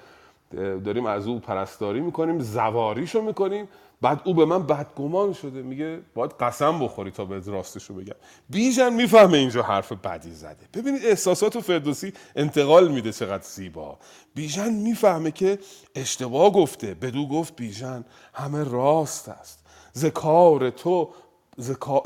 داریم 0.85 1.07
از 1.07 1.27
او 1.27 1.39
پرستاری 1.39 2.01
می‌کنیم 2.01 2.41
زواریشو 2.41 3.23
می‌کنیم. 3.23 3.69
بعد 4.01 4.21
او 4.25 4.35
به 4.35 4.45
من 4.45 4.67
بدگمان 4.67 5.33
شده 5.33 5.63
میگه 5.63 6.01
باید 6.15 6.31
قسم 6.41 6.79
بخوری 6.79 7.11
تا 7.11 7.25
به 7.25 7.41
راستشو 7.47 7.95
بگم. 7.95 8.15
بیژن 8.51 8.93
می‌فهمه 8.93 9.39
اینجا 9.39 9.63
حرف 9.63 9.93
بدی 9.93 10.31
زده. 10.31 10.69
ببینید 10.75 11.05
احساسات 11.05 11.57
و 11.57 11.61
فردوسی 11.61 12.13
انتقال 12.37 12.89
میده 12.89 13.13
چقدر 13.13 13.43
زیبا. 13.43 13.99
بیژن 14.35 14.73
می‌فهمه 14.73 15.31
که 15.31 15.59
اشتباه 15.95 16.53
گفته. 16.53 16.95
بدو 16.95 17.29
گفت 17.29 17.57
بیژن 17.57 18.05
همه 18.35 18.65
راست 18.65 19.29
است. 19.29 19.67
ز 19.93 20.05
کار 20.05 20.71
تو 20.71 21.11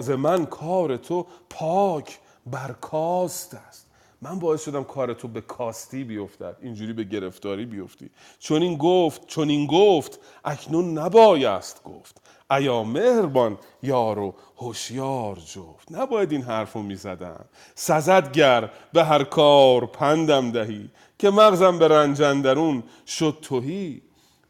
ز, 0.01 0.11
من 0.11 0.47
کار 0.47 0.97
تو 0.97 1.27
پاک 1.51 2.19
برکاست 2.47 3.55
است. 3.55 3.82
من 4.23 4.39
باعث 4.39 4.65
شدم 4.65 4.85
کار 4.85 5.15
تو 5.15 5.29
به 5.29 5.41
کاستی 5.41 6.05
بیفتد 6.05 6.57
اینجوری 6.63 6.93
به 6.93 7.05
گرفتاری 7.05 7.67
بیفتی. 7.67 8.11
چون 8.39 8.63
این 8.63 8.77
گفت 8.77 9.27
چون 9.27 9.49
این 9.49 9.67
گفت 9.67 10.21
اکنون 10.45 10.99
نبایست 10.99 11.83
گفت. 11.85 12.23
ایا 12.51 12.83
مهربان 12.83 13.59
یار 13.83 14.19
و 14.19 14.35
هوشیار 14.57 15.37
جفت. 15.37 15.93
نباید 15.93 16.33
این 16.33 16.43
حرف 16.43 16.73
رو 16.73 16.83
می‌زدم. 16.83 17.45
سزد 17.75 18.33
گر 18.33 18.71
به 18.93 19.05
هر 19.05 19.25
کار 19.25 19.87
پندم 19.87 20.51
دهی 20.51 20.91
که 21.19 21.31
مغزم 21.31 21.79
به 21.79 21.89
رنجندرون 21.89 22.83
شد 23.07 23.39
توهی 23.43 24.03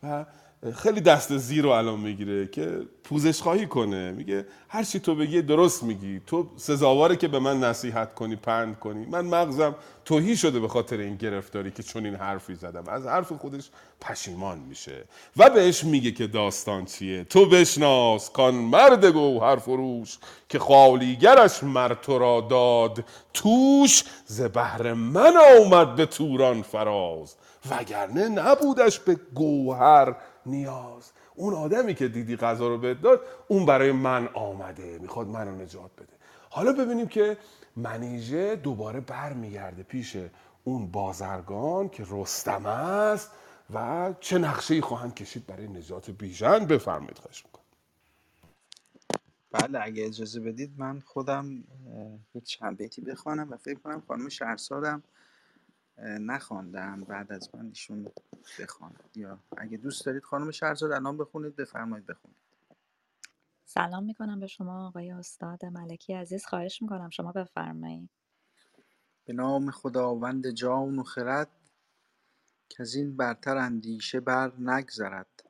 و 0.03 0.25
خیلی 0.71 1.01
دست 1.01 1.37
زیر 1.37 1.63
رو 1.63 1.71
الان 1.71 2.01
می‌گیره 2.01 2.47
که 2.47 2.81
پوزش 3.05 3.43
خواهی 3.43 3.67
کنه. 3.67 4.13
میگه 4.13 4.47
هر 4.69 4.83
چی 4.83 5.01
تو 5.01 5.15
بگی 5.15 5.43
درست 5.43 5.83
میگی. 5.83 6.21
تو 6.27 6.47
سزاواره 6.57 7.17
که 7.17 7.29
به 7.29 7.39
من 7.39 7.61
نصیحت 7.61 8.15
کنی 8.15 8.37
پند 8.37 8.79
کنی. 8.79 9.07
من 9.07 9.25
مغزم 9.25 9.75
توهی 10.05 10.37
شده 10.37 10.61
به 10.61 10.69
خاطر 10.69 10.97
این 10.97 11.17
گرفتاری 11.17 11.71
که 11.71 11.83
چون 11.83 12.07
این 12.07 12.15
حرفی 12.15 12.55
زدم. 12.55 12.85
از 12.89 13.07
حرف 13.07 13.33
خودش 13.33 13.71
پشیمان 14.01 14.59
میشه. 14.59 15.05
و 15.37 15.51
بهش 15.51 15.85
میگه 15.85 16.11
که 16.11 16.27
داستان 16.27 16.85
چیه؟ 16.85 17.25
تو 17.25 17.47
بشناس 17.47 18.31
کان 18.31 18.55
مرد 18.55 19.05
گوهر 19.05 19.57
فروش 19.57 20.19
که 20.49 20.59
خالیگرش 20.59 21.63
مر 21.63 21.95
تو 21.95 22.19
را 22.19 22.47
داد. 22.51 23.05
توش 23.35 24.05
ز 24.27 24.41
بهر 24.41 24.93
من 24.93 25.35
آمد 25.61 25.95
به 25.97 26.07
توران 26.07 26.63
فراز. 26.63 27.35
وگرنه 27.71 28.29
نبودش 28.29 28.99
به 28.99 29.17
گوهر 29.35 30.17
نیاز. 30.47 31.13
اون 31.35 31.55
آدمی 31.55 31.95
که 31.95 32.09
دیدی 32.09 32.37
غذا 32.37 32.69
رو 32.69 32.79
بهت 32.79 33.01
داد 33.01 33.21
اون 33.49 33.67
برای 33.67 33.93
من 33.93 34.29
آمده 34.29 34.99
می‌خواد 34.99 35.27
منو 35.27 35.63
نجات 35.63 35.91
بده. 35.97 36.13
حالا 36.51 36.73
ببینیم 36.73 37.09
که 37.09 37.37
منیژه 37.77 38.57
دوباره 38.57 39.01
برمیگرده 39.01 39.83
پیش 39.83 40.17
اون 40.65 40.91
بازرگان 40.91 41.89
که 41.89 42.07
رستم 42.11 42.67
است 42.67 43.31
و 43.75 44.15
چه 44.21 44.39
نقشه 44.39 44.75
ای 44.75 44.81
خواهند 44.81 45.15
کشید 45.15 45.47
برای 45.47 45.69
نجات 45.69 46.11
بیژن. 46.11 46.67
بفرمایید 46.67 47.19
خواهش 47.19 47.45
می‌کنم. 47.47 47.65
بله 49.53 49.81
اگه 49.83 50.07
اجازه 50.07 50.41
بدید 50.41 50.75
من 50.79 51.01
خودم 51.01 51.65
یه 52.35 52.41
چند 52.41 52.77
بیتی 52.77 53.01
بخوانم 53.03 53.51
و 53.51 53.57
فکر 53.57 53.79
کنم 53.79 54.03
خانم 54.09 54.29
شهرسارم 54.29 55.03
اه، 55.99 56.19
نخواندم 56.19 57.01
بعد 57.01 57.33
از 57.33 57.51
من 57.55 57.67
ایشون 57.67 58.09
بخوانم 58.61 59.11
یا 59.17 59.41
اگه 59.57 59.77
دوست 59.77 60.07
دارید 60.07 60.25
خانم 60.25 60.51
شهرزاد 60.51 60.93
الان 60.93 61.17
بخونید 61.19 61.57
بفرمایید 61.57 62.07
بخونید. 62.07 62.37
سلام 63.65 64.05
می‌کنم 64.05 64.41
به 64.41 64.47
شما 64.47 64.89
آقای 64.89 65.11
استاد 65.11 65.65
ملکی 65.65 66.15
عزیز. 66.15 66.47
خواهش 66.47 66.83
می‌کنم 66.83 67.11
شما 67.11 67.33
بفرمایید. 67.33 68.11
به 69.25 69.33
نام 69.33 69.71
خداوند 69.71 70.51
جان 70.51 70.99
و 70.99 71.03
خرد 71.03 71.51
که 72.69 72.83
از 72.83 72.95
این 72.95 73.17
برتر 73.17 73.57
اندیشه 73.57 74.21
بر 74.21 74.53
نگذرد. 74.59 75.45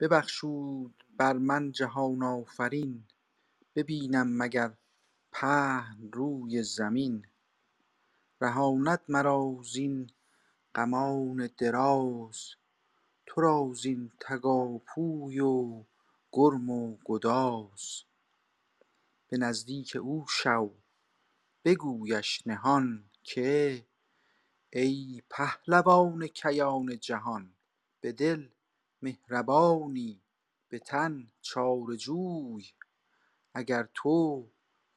ببخشود 0.00 1.04
بر 1.18 1.32
من 1.32 1.72
جهان 1.72 2.22
آفرین 2.22 3.04
ببینم 3.76 4.38
مگر 4.38 4.74
پهن 5.32 6.10
روی 6.12 6.62
زمین. 6.62 7.26
رهاند 8.40 9.00
مرا 9.08 9.58
زین 9.64 10.10
غمان 10.74 11.50
دراز 11.58 12.54
تو 13.26 13.40
را 13.40 13.72
زین 13.74 14.12
تگاپوی 14.20 15.40
و 15.40 15.84
گرم 16.32 16.70
و 16.70 16.96
گداز. 17.04 18.02
به 19.28 19.36
نزدیک 19.38 19.96
او 19.96 20.26
شو 20.28 20.70
بگویش 21.64 22.46
نهان 22.46 23.04
که 23.22 23.86
ای 24.72 25.22
پهلوان 25.30 26.26
کیان 26.26 26.98
جهان 27.00 27.54
به 28.00 28.12
دل 28.12 28.48
مهربانی 29.02 30.22
به 30.68 30.78
تن 30.78 31.32
چاره 31.40 31.96
جوی 31.96 32.66
اگر 33.54 33.88
تو 33.94 34.48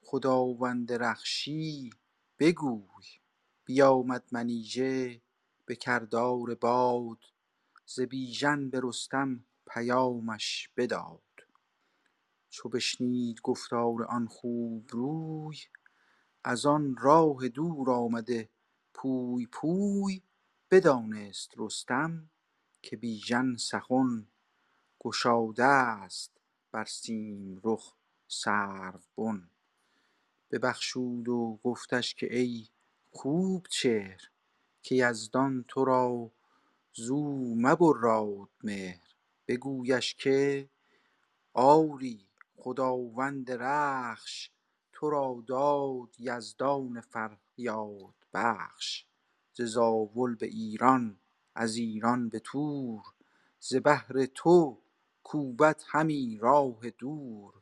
خداوند 0.01 0.91
رخشی 0.93 1.89
بگوی 2.39 3.05
بیامد 3.65 4.23
منیژه 4.31 5.21
به 5.65 5.75
کردار 5.75 6.55
باد 6.55 7.19
ز 7.85 8.01
بیژن 8.01 8.69
به 8.69 8.79
رستم 8.83 9.45
پیامش 9.67 10.69
بداد. 10.77 11.21
چو 12.49 12.69
بشنید 12.69 13.41
گفتار 13.41 14.03
آن 14.03 14.27
خوب 14.27 14.89
روی 14.91 15.57
از 16.43 16.65
آن 16.65 16.97
راه 16.97 17.47
دور 17.47 17.91
آمده 17.91 18.49
پوی 18.93 19.45
پوی 19.45 20.21
بدانست 20.71 21.51
رستم 21.57 22.29
که 22.81 22.97
بیژن 22.97 23.55
سخن 23.55 24.27
گشاده 24.99 25.63
است 25.63 26.31
بر 26.71 26.85
سیمرغ 26.85 27.93
سروبن. 28.27 29.49
ببخشود 30.51 31.29
و 31.29 31.59
گفتش 31.63 32.15
که 32.15 32.37
ای 32.37 32.67
خوب 33.11 33.67
چهر 33.69 34.21
که 34.85 34.95
یزدان 34.95 35.65
تو 35.67 35.85
را 35.85 36.31
زو 36.93 37.55
مبراد 37.55 38.49
مهر. 38.63 39.15
بگویش 39.47 40.15
که 40.15 40.69
آری 41.53 42.27
خداوند 42.55 43.51
رخش 43.51 44.49
تو 44.93 45.09
را 45.09 45.43
داد 45.47 46.09
یزدان 46.19 47.01
فریاد 47.01 48.15
بخش. 48.33 49.05
ز 49.53 49.61
زاول 49.61 50.35
به 50.35 50.45
ایران 50.45 51.19
از 51.55 51.75
ایران 51.75 52.29
به 52.29 52.39
تور. 52.39 53.03
ز 53.59 53.75
بهر 53.75 54.25
تو 54.25 54.81
کوبد 55.23 55.81
همی 55.87 56.37
راه 56.41 56.89
دور. 56.89 57.53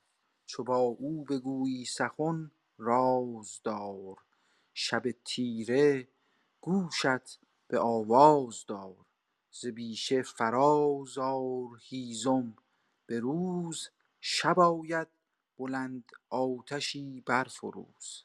چو 0.45 0.64
با 0.64 0.78
او 0.78 1.24
بگویی 1.24 1.86
سخن 1.86 2.52
راز 2.78 3.62
دار 3.64 4.18
شب 4.74 5.04
تیره 5.26 6.08
گوشت 6.65 7.40
به 7.68 7.80
آواز 7.80 8.65
دار 8.65 9.06
ز 9.52 9.65
بیشه 9.68 10.22
فراز 10.22 11.18
آر 11.18 11.80
هیزم. 11.81 12.56
به 13.06 13.19
روز 13.19 13.90
شب 14.22 14.60
آید 14.60 15.07
بلند 15.57 16.11
آتشی 16.30 17.22
برفروز. 17.22 18.23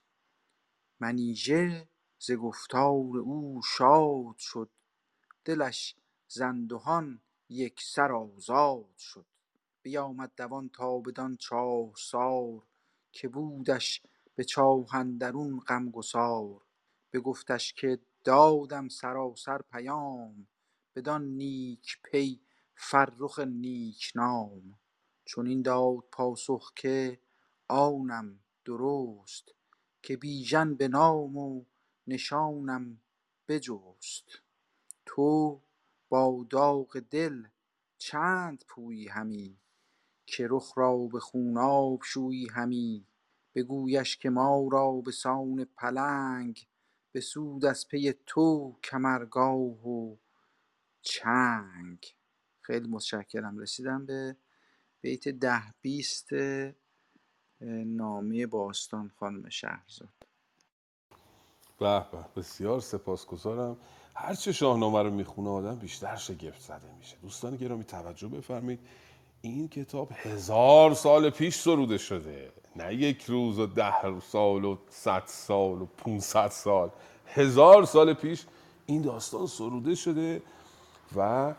منیژه 1.00 1.88
ز 2.18 2.32
گفتار 2.32 3.18
او 3.18 3.60
شاد 3.76 4.36
شد 4.38 4.70
دلش 5.44 5.96
ز 6.28 6.40
اندهان 6.40 7.20
یکسر 7.48 8.12
آزاد 8.12 8.96
شد. 8.98 9.26
بیامد 9.82 10.32
دوان 10.36 10.68
تا 10.68 10.98
بدان 10.98 11.36
چاهسار 11.36 12.62
که 13.12 13.28
بودش 13.28 14.02
به 14.34 14.44
چاه 14.44 14.94
اندرون 14.94 15.60
غمگسار. 15.60 16.62
بگفتش 17.12 17.72
که 17.72 17.98
دادم 18.28 18.88
سراسر 18.88 19.62
پیام 19.62 20.46
بدان 20.96 21.24
نیک 21.24 21.98
پی 22.02 22.40
فرخ 22.74 23.40
نام. 24.14 24.78
چنین 25.24 25.62
داد 25.62 26.04
پاسخ 26.12 26.72
که 26.76 27.20
آنم 27.68 28.40
درست 28.64 29.54
که 30.02 30.16
بیژن 30.16 30.74
به 30.74 30.88
نام 30.88 31.36
و 31.36 31.64
نشانم 32.06 33.00
بجست. 33.48 34.28
تو 35.06 35.60
با 36.08 36.46
داغ 36.50 36.98
دل 37.10 37.46
چند 37.98 38.64
پویی 38.68 39.08
همی؟ 39.08 39.58
که 40.26 40.46
رخ 40.50 40.72
را 40.76 40.96
به 40.96 41.20
خوناب 41.20 42.02
شویی 42.02 42.48
همی؟ 42.48 43.06
بگویش 43.54 44.16
که 44.16 44.30
ما 44.30 44.68
را 44.72 44.92
به 44.92 45.12
سان 45.12 45.64
پلنگ 45.64 46.67
بسود 47.18 47.64
از 47.64 47.88
پی 47.88 48.14
تو 48.26 48.76
کمرگاه 48.84 49.54
و 49.56 50.16
چنگ. 51.02 52.14
خیلی 52.60 52.88
متشکرم. 52.88 53.58
رسیدم 53.58 54.06
به 54.06 54.36
بیت 55.00 55.28
ده 55.28 55.62
بیست 55.80 56.28
نامه 57.60 58.46
باستان 58.46 59.12
خانم 59.16 59.48
شهرزاد. 59.48 60.08
به 61.78 62.06
به 62.12 62.24
بسیار 62.36 62.80
سپاسگزارم. 62.80 63.76
هر 64.14 64.34
چه 64.34 64.52
شاهنامه 64.52 65.02
رو 65.02 65.10
می‌خونه 65.10 65.48
آدم 65.48 65.78
بیشتر 65.78 66.16
شگفت 66.16 66.60
زده 66.60 66.94
میشه. 66.98 67.16
دوستان 67.16 67.56
گرامی 67.56 67.84
توجه 67.84 68.28
بفرمایید. 68.28 68.80
این 69.40 69.68
کتاب 69.68 70.08
هزار 70.14 70.94
سال 70.94 71.30
پیش 71.30 71.56
سروده 71.56 71.98
شده. 71.98 72.52
نه 72.76 72.94
یک 72.94 73.24
روز 73.24 73.58
و 73.58 73.66
ده 73.66 74.20
سال 74.20 74.64
و 74.64 74.76
صد 74.90 75.22
سال 75.26 75.82
و 75.82 75.86
500 75.86 76.48
سال. 76.48 76.90
هزار 77.26 77.84
سال 77.84 78.14
پیش 78.14 78.46
این 78.86 79.02
داستان 79.02 79.46
سروده 79.46 79.94
شده 79.94 80.42
و 81.16 81.54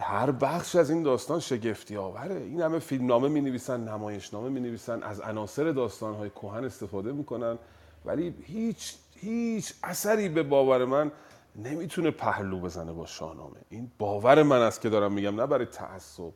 هر 0.00 0.30
بخش 0.30 0.76
از 0.76 0.90
این 0.90 1.02
داستان 1.02 1.40
شگفتی 1.40 1.96
آوره 1.96 2.36
این 2.36 2.60
همه 2.60 2.78
فیلمنامه 2.78 3.28
می 3.28 3.40
نویسن 3.40 3.88
نمایشنامه 3.88 4.48
می 4.48 4.60
نویسن 4.60 5.02
از 5.02 5.20
عناصر 5.20 5.72
داستان 5.72 6.14
های 6.14 6.30
کهن 6.30 6.64
استفاده 6.64 7.12
می‌کنن. 7.12 7.58
ولی 8.04 8.34
هیچ 8.42 8.94
هیچ 9.16 9.74
اثری 9.82 10.28
به 10.28 10.42
باور 10.42 10.84
من 10.84 11.12
نمی‌تونه 11.56 12.10
پهلو 12.10 12.60
بزنه 12.60 12.92
با 12.92 13.06
شاهنامه. 13.06 13.56
این 13.68 13.90
باور 13.98 14.42
من 14.42 14.62
است 14.62 14.80
که 14.80 14.88
دارم 14.88 15.12
میگم 15.12 15.40
نه 15.40 15.46
برای 15.46 15.66
تعصب 15.66 16.32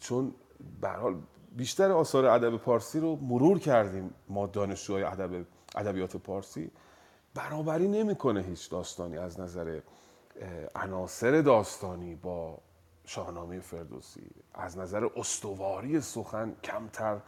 چون 0.00 0.34
به 0.80 0.88
حال 0.88 1.22
بیشتر 1.56 1.92
آثار 1.92 2.26
ادب 2.26 2.56
پارسی 2.56 3.00
رو 3.00 3.16
مرور 3.16 3.58
کردیم 3.58 4.14
ما 4.28 4.46
دانشجوهای 4.46 5.02
ادب 5.02 5.46
ادبیات 5.76 6.16
پارسی. 6.16 6.70
برابری 7.34 7.88
نمی‌کنه 7.88 8.42
هیچ 8.42 8.70
داستانی 8.70 9.18
از 9.18 9.40
نظر 9.40 9.80
عناصر 10.74 11.40
داستانی 11.40 12.14
با 12.14 12.58
شاهنامه 13.04 13.60
فردوسی. 13.60 14.30
از 14.54 14.78
نظر 14.78 15.08
استواری 15.16 16.00
سخن 16.00 16.56
کمتر 16.64 17.20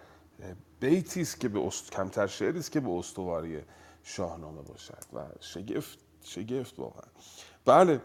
بیتی 0.80 1.20
است 1.20 1.40
که 1.40 1.48
به 1.48 1.66
است... 1.66 1.90
کمتر 1.90 2.26
شعری 2.26 2.59
است 2.59 2.72
که 2.72 2.80
به 2.80 2.90
استواری 2.90 3.62
شاهنامه 4.02 4.62
باشد 4.62 5.05
و 5.12 5.24
شگفت 5.40 5.98
شگفت 6.22 6.78
واقعا. 6.78 7.09
بله 7.64 8.01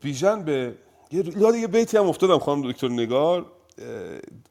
بیژن 0.00 0.44
به 0.44 0.78
یاد 1.12 1.54
یه 1.54 1.66
بیتی 1.66 1.96
هم 1.96 2.08
افتادم 2.08 2.38
خانم 2.38 2.70
دکتر 2.70 2.88
نگار 2.88 3.46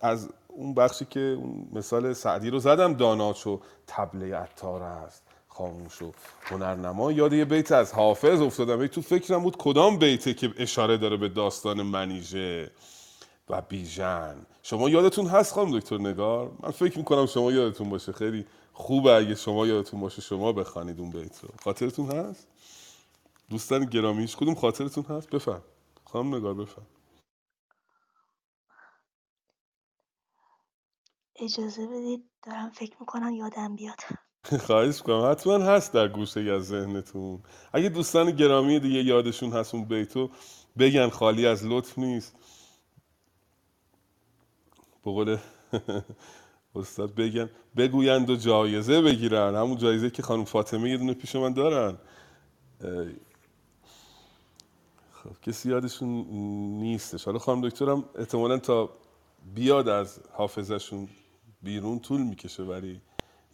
از 0.02 0.30
اون 0.48 0.74
بخشی 0.74 1.06
که 1.06 1.20
اون 1.20 1.68
مثال 1.74 2.14
سعدی 2.14 2.50
رو 2.50 2.60
زدم 2.60 2.94
دانا 2.94 3.34
چو 3.34 3.60
طبله 3.88 4.36
عطار 4.36 4.84
است 4.84 5.24
خاموش 5.48 6.02
و 6.02 6.12
هنرنما. 6.44 7.12
یاد 7.12 7.34
یه 7.34 7.46
بیت 7.46 7.72
از 7.72 7.94
حافظ 7.94 8.42
افتادم. 8.42 8.88
تو 8.88 9.02
فکرم 9.02 9.44
بود 9.44 9.58
کدام 9.58 9.98
بیته 9.98 10.34
که 10.34 10.54
اشاره 10.58 10.98
داره 10.98 11.18
به 11.18 11.30
داستان 11.30 11.82
منیژه 11.82 12.72
و 13.50 13.62
بیژن. 13.62 14.36
شما 14.64 14.90
یادتون 14.90 15.28
هست 15.28 15.54
خانم 15.54 15.80
دکتر 15.80 15.98
نگار؟ 15.98 16.52
من 16.64 16.72
فکر 16.72 16.98
می‌کنم 16.98 17.26
شما 17.26 17.52
یادتون 17.52 17.90
باشه. 17.90 18.12
خیلی 18.12 18.46
خوبه. 18.74 19.14
اگه 19.14 19.36
شما 19.36 19.68
یادتون 19.68 20.00
باشه 20.00 20.22
شما 20.22 20.52
بخوانید 20.52 21.00
اون 21.00 21.10
بیت 21.10 21.44
رو. 21.44 21.50
خاطرتون 21.64 22.12
هست؟ 22.12 22.48
دوستان 23.50 23.86
گرامی 23.86 24.22
هیچ 24.22 24.38
کدوم 24.38 24.56
خاطرتون 24.56 25.06
هست؟ 25.10 25.30
بفهم. 25.30 25.62
خانم 26.12 26.36
نگار 26.36 26.54
بفهم 26.54 26.88
اجازه 31.36 31.88
بدید 31.88 32.30
دارم 32.44 32.70
فکر 32.70 32.98
می‌کنم 33.00 33.36
یادم 33.36 33.76
بیاد. 33.76 34.00
خواهش 34.68 35.02
کنم 35.02 35.32
حتما 35.32 35.58
هست 35.58 35.94
در 35.94 36.08
گوشه 36.08 36.42
از 36.42 36.68
ذهنتون. 36.68 37.44
اگه 37.74 37.90
دوستان 37.90 38.32
گرامی 38.32 38.80
دیگه 38.80 39.04
یادشون 39.04 39.52
هست 39.52 39.76
اون 39.76 39.86
بیتو 39.86 40.30
بگن 40.80 41.10
خالی 41.10 41.48
از 41.48 41.66
لطف 41.66 42.00
نیست. 42.00 42.36
به 45.06 45.12
قول 45.12 45.38
استاد 46.76 47.16
بگن 47.16 47.50
بگویند 47.78 48.30
و 48.30 48.36
جایزه 48.36 49.02
بگیرن. 49.02 49.56
همون 49.56 49.78
جایزه 49.78 50.10
که 50.10 50.22
خانم 50.24 50.46
فاطمه 50.46 50.90
یه 50.90 50.98
دونه 50.98 51.14
پیش 51.14 51.36
من 51.36 51.54
دارن. 51.54 51.98
خب 55.24 55.42
کسی 55.42 55.70
یادشون 55.70 56.10
نیستش. 56.80 57.26
حالا 57.26 57.40
خانم 57.40 57.70
دکترم 57.70 58.04
احتمالا 58.16 58.58
تا 58.58 58.90
بیاد 59.54 59.88
از 59.88 60.20
حافظشون 60.34 61.10
بیرون 61.62 62.00
طول 62.00 62.22
می‌کشه 62.22 62.64
ولی 62.64 63.02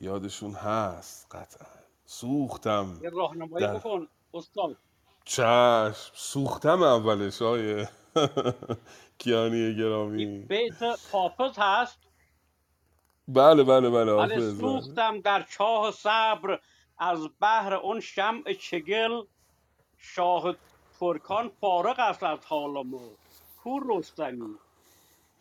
یادشون 0.02 0.52
هست 0.54 1.28
قطعا. 1.32 1.68
سوختم. 2.06 3.00
یه 3.04 3.10
راهنمایی 3.10 3.68
بکن 3.68 4.08
استاد. 4.34 4.78
چشم. 5.26 6.12
سوختم 6.14 6.84
اولش 6.84 7.42
های 7.42 7.86
کیانی 9.20 9.76
گرامی. 9.76 10.26
بیت 10.40 10.84
حافظ 11.12 11.58
هست؟ 11.58 12.00
بله 13.28 13.64
بله 13.64 13.90
بله 13.90 13.90
بله 13.90 14.12
حافظ 14.12 14.60
بله. 14.60 14.60
سوختم 14.60 15.22
در 15.22 15.46
چاه 15.50 15.92
صبر 15.92 16.60
از 16.98 17.20
بحر 17.42 17.74
اون 17.74 18.00
شمع 18.00 18.54
چگل. 18.54 19.22
شاه 19.98 20.56
ترکان 21.00 21.52
فارغ 21.62 22.00
است 22.00 22.24
از 22.24 22.40
حال 22.46 22.72
ما. 22.72 23.02
کور 23.64 23.84
رستمی 23.88 24.56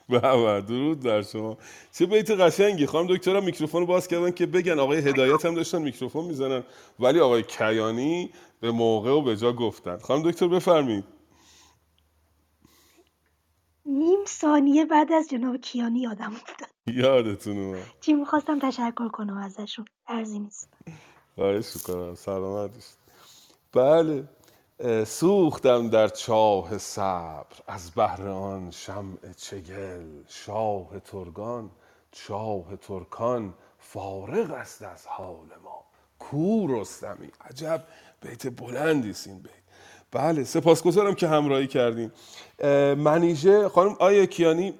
به 0.08 0.18
به 0.18 0.60
درود 0.60 1.00
در 1.00 1.22
شما. 1.22 1.58
چه 1.92 2.06
بیت 2.06 2.30
قشنگی. 2.30 2.86
خانم 2.86 3.06
دکترم 3.06 3.44
میکروفون 3.44 3.80
رو 3.80 3.86
باز 3.86 4.08
کردن 4.08 4.30
که 4.30 4.46
بگن. 4.46 4.78
آقای 4.78 4.98
هدایت 4.98 5.44
هم 5.44 5.54
داشتن 5.54 5.82
میکروفون 5.82 6.24
می‌زنن. 6.24 6.64
ولی 7.00 7.20
آقای 7.20 7.42
کیانی 7.42 8.30
به 8.60 8.70
موقع 8.70 9.10
و 9.10 9.20
به 9.20 9.36
جا 9.36 9.52
گفتن. 9.52 9.98
خانم 9.98 10.30
دکتر 10.30 10.48
بفرمایید. 10.48 11.04
نیم 13.86 14.24
ثانیه 14.26 14.84
بعد 14.84 15.12
از 15.12 15.28
جناب 15.30 15.56
کیانی 15.56 16.00
یادم 16.00 16.32
افتاد. 16.32 16.68
یادتون 16.86 17.58
اومد. 17.58 17.86
چی 18.00 18.12
می‌خواستم 18.12 18.58
تشکر 18.58 19.08
کنم 19.08 19.36
ازشون. 19.36 19.84
ارزی 20.08 20.38
نیست. 20.38 20.72
خواهش 21.34 21.64
سلامت. 22.16 22.96
بله. 23.72 24.28
سوختم 25.06 25.90
در 25.90 26.08
چاه 26.08 26.78
صبر. 26.78 27.56
از 27.66 27.90
بهر 27.90 28.28
آن 28.28 28.70
شمع 28.70 29.32
چگل. 29.36 30.22
شاه 30.28 31.00
ترگان 31.00 31.70
شاه 32.12 32.76
ترکان 32.76 33.54
فارغ 33.78 34.50
است 34.50 34.82
از 34.82 35.06
حال 35.06 35.46
ما. 35.64 35.84
کو 36.18 36.66
رستمی 36.66 37.30
عجب 37.50 37.84
بیت 38.20 38.60
بلندی 38.60 39.10
است 39.10 39.26
این 39.26 39.38
بیت. 39.38 39.52
بله 40.12 40.44
سپاسگزارم 40.44 41.14
که 41.14 41.28
همراهی 41.28 41.66
کردیم 41.66 42.12
منیژه 42.94 43.68
خانم 43.68 43.96
آیه 43.98 44.26
کیانی 44.26 44.74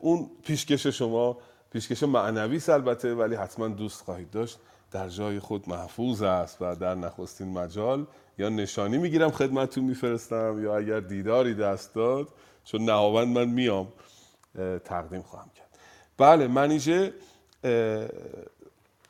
اون 0.00 0.30
پیشکش 0.44 0.86
شما 0.86 1.38
پیشکش 1.72 2.02
معنوی 2.02 2.56
است 2.56 2.68
البته 2.68 3.14
ولی 3.14 3.34
حتما 3.34 3.68
دوست 3.68 4.02
خواهید 4.04 4.30
داشت. 4.30 4.58
در 4.90 5.08
جای 5.08 5.40
خود 5.40 5.68
محفوظ 5.68 6.22
است 6.22 6.56
و 6.60 6.74
در 6.74 6.94
نخستین 6.94 7.48
مجال 7.52 8.06
یا 8.40 8.48
نشانی 8.48 8.98
می‌گیرم 8.98 9.30
خدمتتون 9.30 9.84
میفرستم 9.84 10.62
یا 10.62 10.76
اگر 10.76 11.00
دیداری 11.00 11.54
دست 11.54 11.94
داد 11.94 12.28
چون 12.64 12.84
نهاوند 12.84 13.38
من 13.38 13.48
میام 13.48 13.92
تقدیم 14.84 15.22
خواهم 15.22 15.50
کرد. 15.54 15.78
بله 16.18 16.46
منیژه 16.46 17.12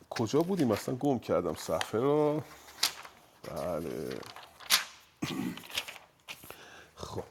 کجا 0.09 0.41
بودیم؟ 0.41 0.71
اصلا 0.71 0.95
گم 0.95 1.19
کردم 1.19 1.53
صفحه 1.53 2.01
رو. 2.01 2.41
بله. 3.43 3.89
خب 6.95 7.23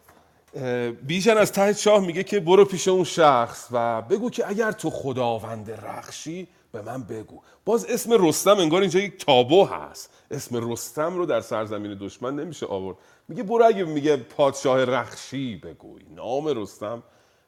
بیژن 1.07 1.37
از 1.37 1.53
ته 1.53 1.75
چاه 1.75 2.07
میگه 2.07 2.25
که 2.25 2.41
برو 2.41 2.65
پیش 2.65 2.89
اون 2.89 3.05
شخص 3.05 3.69
و 3.73 4.03
بگو 4.03 4.31
که 4.31 4.49
اگر 4.49 4.73
تو 4.73 4.91
خداوند 4.91 5.71
رخشی 5.71 6.49
به 6.73 6.83
من 6.83 7.03
بگو. 7.03 7.41
باز 7.65 7.85
اسم 7.85 8.29
رستم 8.29 8.59
انگار 8.59 8.81
اینجا 8.81 9.01
یک 9.01 9.25
تابو 9.25 9.65
هست. 9.65 10.11
اسم 10.31 10.73
رستم 10.73 11.17
رو 11.17 11.27
در 11.27 11.41
سرزمین 11.41 11.97
دشمن 12.01 12.37
نمیشه 12.37 12.67
آورد. 12.67 12.97
میگه 13.29 13.43
برو 13.43 13.65
اگه 13.65 13.85
میگه 13.85 14.17
پادشاه 14.17 14.85
رخشی 14.85 15.57
بگوی 15.57 16.03
نام 16.15 16.47
رستم 16.47 17.03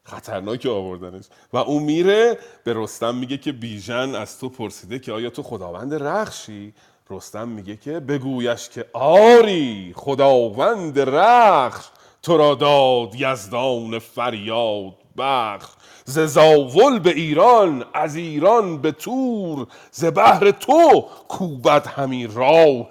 خطرناک 0.05 0.67
آوردنش. 0.67 1.25
و 1.53 1.57
اون 1.57 1.83
میره 1.83 2.39
به 2.65 2.73
رستم 2.77 3.15
میگه 3.15 3.39
که 3.39 3.53
بیژن 3.53 4.15
از 4.15 4.39
تو 4.39 4.49
پرسیده 4.49 4.99
که 4.99 5.13
آیا 5.13 5.31
تو 5.31 5.43
خداوند 5.43 5.95
رخشی؟ 5.95 6.75
رستم 7.11 7.49
میگه 7.49 7.77
که 7.77 8.01
بگویش 8.01 8.69
که 8.69 8.87
آری 8.93 9.93
خداوند 9.97 10.99
رخش. 10.99 11.87
تو 12.23 12.37
را 12.37 12.55
داد 12.55 13.15
یزدان 13.15 13.99
فریاد. 13.99 15.02
بخش 15.17 15.69
ز 16.05 16.19
زاول 16.19 16.99
به 16.99 17.11
ایران 17.11 17.85
از 17.95 18.17
ایران 18.17 18.79
به 18.79 18.93
تور. 18.93 19.67
ز 19.91 20.05
بهر 20.05 20.51
تو 20.51 21.05
کوبد 21.29 21.87
همی 21.87 22.27
راه 22.27 22.87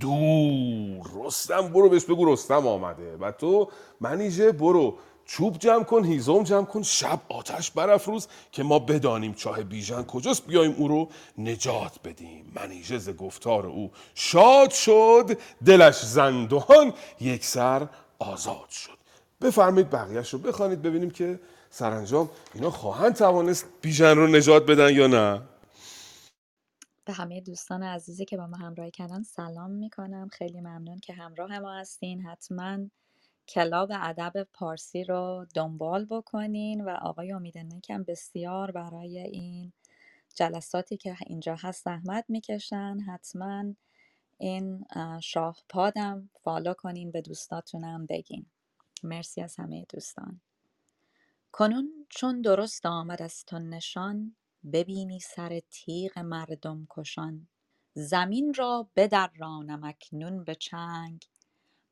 دور. 0.00 1.06
رستم 1.24 1.68
برو 1.68 1.88
بهش 1.88 2.04
بگو 2.04 2.32
رستم 2.32 2.66
آمده. 2.66 3.16
و 3.20 3.32
تو 3.32 3.68
منیژه 4.00 4.52
برو. 4.52 4.94
چوب 5.26 5.58
جمع 5.58 5.84
کن 5.84 6.04
هیزم 6.04 6.42
جمع 6.42 6.64
کن 6.64 6.82
شب 6.82 7.20
آتش 7.28 7.70
برافروز 7.70 8.28
که 8.52 8.62
ما 8.62 8.78
بدانیم 8.78 9.34
چاه 9.34 9.62
بیژن 9.62 10.02
کجاست. 10.02 10.46
بیایم 10.46 10.74
او 10.78 10.88
رو 10.88 11.08
نجات 11.38 11.92
بدیم. 12.04 12.52
منیژه 12.54 12.98
ز 12.98 13.10
گفتار 13.10 13.66
او 13.66 13.90
شاد 14.14 14.70
شد 14.70 15.38
دلش 15.66 16.04
زندهان 16.04 16.92
یک 17.20 17.44
سر 17.44 17.88
آزاد 18.18 18.68
شد. 18.70 18.98
بفرمایید 19.40 19.90
بقیهش 19.90 20.30
رو 20.30 20.38
بخوانید 20.38 20.82
ببینیم 20.82 21.10
که 21.10 21.40
سرانجام 21.74 22.30
اینا 22.54 22.70
خواهند 22.70 23.14
توانست 23.14 23.66
بیژن 23.82 24.16
رو 24.16 24.26
نجات 24.26 24.66
بدن 24.66 24.94
یا 24.94 25.06
نه؟ 25.06 25.42
به 27.04 27.12
همه 27.12 27.40
دوستان 27.40 27.82
عزیزی 27.82 28.24
که 28.24 28.36
با 28.36 28.46
ما 28.46 28.56
همراهی 28.56 28.90
کردن 28.90 29.22
سلام 29.22 29.70
می‌کنم. 29.70 30.28
خیلی 30.32 30.60
ممنون 30.60 30.98
که 30.98 31.12
همراه 31.12 31.58
ما 31.58 31.74
هستین. 31.74 32.20
حتما 32.20 32.78
کلاب 33.48 33.90
ادب 33.94 34.46
پارسی 34.52 35.04
رو 35.04 35.46
دنبال 35.54 36.04
بکنین 36.04 36.84
و 36.84 36.88
آقای 36.88 37.32
امید 37.32 37.58
نکم 37.58 38.02
بسیار 38.02 38.70
برای 38.70 39.18
این 39.18 39.72
جلساتی 40.34 40.96
که 40.96 41.16
اینجا 41.26 41.56
هست 41.60 41.84
زحمت 41.84 42.24
می‌کشن. 42.28 42.98
حتما 43.08 43.64
این 44.38 44.84
اه، 44.90 45.20
شاه 45.20 45.56
پادم 45.68 46.30
فالو 46.44 46.74
کنین 46.74 47.10
به 47.10 47.20
دوستاتونم 47.20 48.06
بگین. 48.06 48.46
مرسی 49.02 49.40
از 49.40 49.56
همه 49.56 49.86
دوستان. 49.88 50.40
کنون 51.56 52.06
چون 52.08 52.40
درست 52.40 52.86
آمد 52.86 53.22
از 53.22 53.44
تو 53.44 53.58
نشان 53.58 54.36
ببینی 54.72 55.20
سر 55.20 55.60
تیغ 55.70 56.18
مردم 56.18 56.86
کشان. 56.90 57.48
زمین 57.92 58.54
را 58.54 58.88
بدرانم 58.96 59.84
اکنون 59.84 60.44
به 60.44 60.54
چنگ 60.54 61.24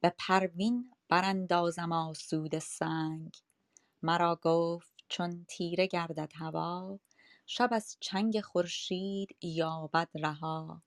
به 0.01 0.15
پروین 0.19 0.91
براندازم 1.09 1.93
آسوده 1.93 2.59
سنگ. 2.59 3.37
مرا 4.03 4.41
گفت 4.43 4.93
چون 5.09 5.45
تیره 5.49 5.87
گردد 5.87 6.33
هوا 6.35 6.99
شب 7.47 7.69
از 7.73 7.97
چنگ 8.01 8.41
خورشید 8.41 9.37
یابد 9.43 10.09
رها. 10.15 10.83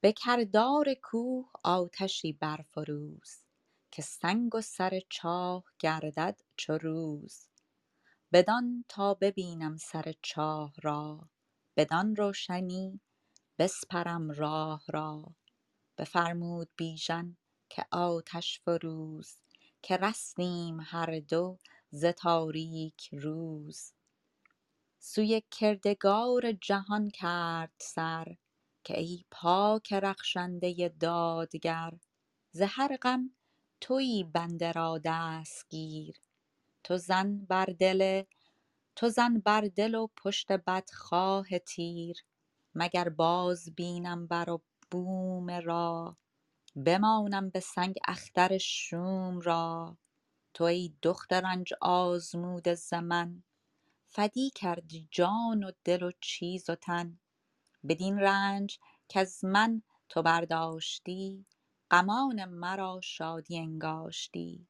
به 0.00 0.12
کردار 0.12 0.94
کوه 1.02 1.50
آتشی 1.64 2.32
برفروز 2.32 3.36
که 3.90 4.02
سنگ 4.02 4.54
و 4.54 4.60
سر 4.60 5.00
چاه 5.10 5.64
گردد 5.78 6.40
چو 6.56 6.78
روز. 6.78 7.48
بدان 8.34 8.84
تا 8.88 9.14
ببینم 9.14 9.76
سر 9.76 10.14
چاه 10.22 10.74
را 10.82 11.28
بدان 11.76 12.16
روشنی 12.16 13.00
بسپرم 13.58 14.30
راه 14.30 14.84
را. 14.88 15.34
بفرمود 15.98 16.70
بیژن 16.76 17.36
که 17.68 17.86
آتش 17.92 18.60
فروز 18.60 19.38
که 19.82 19.96
رستیم 19.96 20.80
هر 20.80 21.20
دو 21.20 21.58
ز 21.90 22.04
تاریک 22.04 23.08
روز. 23.12 23.92
سوی 24.98 25.42
کردگار 25.50 26.52
جهان 26.52 27.10
کرد 27.10 27.74
سر 27.80 28.36
که 28.84 29.00
ای 29.00 29.24
پاک 29.30 29.92
رخشنده 29.92 30.94
دادگر 31.00 31.92
ز 32.52 32.62
هر 32.66 32.96
غم 32.96 33.36
تویی 33.80 34.24
بنده 34.24 34.72
را 34.72 35.00
دستگیر. 35.04 36.23
تو 36.84 36.96
زن 36.96 37.38
بر 37.38 37.66
دل 37.66 38.24
تو 38.96 39.08
زن 39.08 39.38
بر 39.38 39.60
دل 39.60 39.94
و 39.94 40.08
پشت 40.16 40.52
بدخواه 40.52 41.58
تیر. 41.58 42.16
مگر 42.74 43.08
باز 43.08 43.74
بینم 43.74 44.26
بر 44.26 44.50
و 44.50 44.62
بوم 44.90 45.50
راه 45.50 46.18
بمانم 46.76 47.50
به 47.50 47.60
سنگ 47.60 47.94
اختر 48.08 48.58
شوم 48.58 49.40
را. 49.40 49.98
تو 50.54 50.64
ای 50.64 50.94
دخت 51.02 51.32
رنج 51.32 51.72
آزموده 51.80 52.74
ز 52.74 52.94
من 52.94 53.42
فدی 54.08 54.50
کردی 54.50 55.08
جان 55.10 55.64
و 55.64 55.70
دل 55.84 56.02
و 56.02 56.10
چیز 56.20 56.70
و 56.70 56.74
تن. 56.74 57.18
بدین 57.88 58.18
رنج 58.18 58.78
کز 59.08 59.44
من 59.44 59.82
تو 60.08 60.22
برداشتی 60.22 61.46
غمان 61.90 62.44
مرا 62.44 63.00
شادی 63.04 63.58
انگاشتی. 63.58 64.68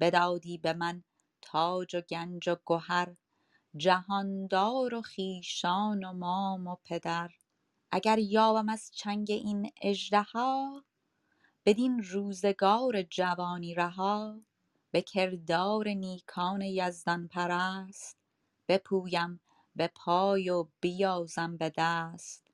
بدادی 0.00 0.58
به 0.58 0.72
من 0.72 1.04
تاج 1.44 1.96
و 1.96 2.00
گنج 2.00 2.48
و 2.48 2.56
گهر 2.66 3.16
جهاندار 3.76 4.94
و 4.94 5.02
خویشان 5.02 6.04
و 6.04 6.12
مام 6.12 6.66
و 6.66 6.76
پدر. 6.84 7.30
اگر 7.90 8.18
یابم 8.18 8.68
از 8.68 8.90
چنگ 8.94 9.30
این 9.30 9.72
اژدها 9.82 10.84
بدین 11.66 12.02
روزگار 12.02 13.02
جوانی 13.02 13.74
رها. 13.74 14.40
به 14.90 15.02
کردار 15.02 15.88
نیکان 15.88 16.62
یزدان 16.62 17.28
پرست 17.28 18.16
بپویم 18.68 19.40
به 19.76 19.90
پای 19.94 20.50
و 20.50 20.68
بیازم 20.80 21.56
به 21.56 21.72
دست. 21.76 22.50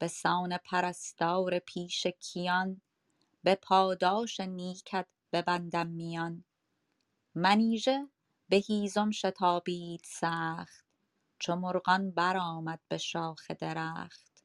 بسان 0.00 0.56
پرستار 0.56 1.58
پیش 1.58 2.06
کیان 2.06 2.80
به 3.42 3.54
پاداش 3.54 4.40
نیکت 4.40 5.06
ببندم 5.32 5.86
میان. 5.86 6.44
منیژه 7.34 8.08
به 8.48 8.56
هیزم 8.56 9.10
شتابید 9.10 10.00
سخت 10.04 10.86
چو 11.38 11.56
مرغان 11.56 12.10
برآمد 12.10 12.80
به 12.88 12.98
شاخ 12.98 13.50
درخت. 13.50 14.44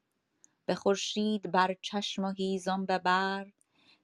به 0.65 0.75
خورشید 0.75 1.51
بر 1.51 1.75
چشم 1.81 2.23
و 2.23 2.31
هیزم 2.31 2.85
به 2.85 2.97
بر 2.97 3.51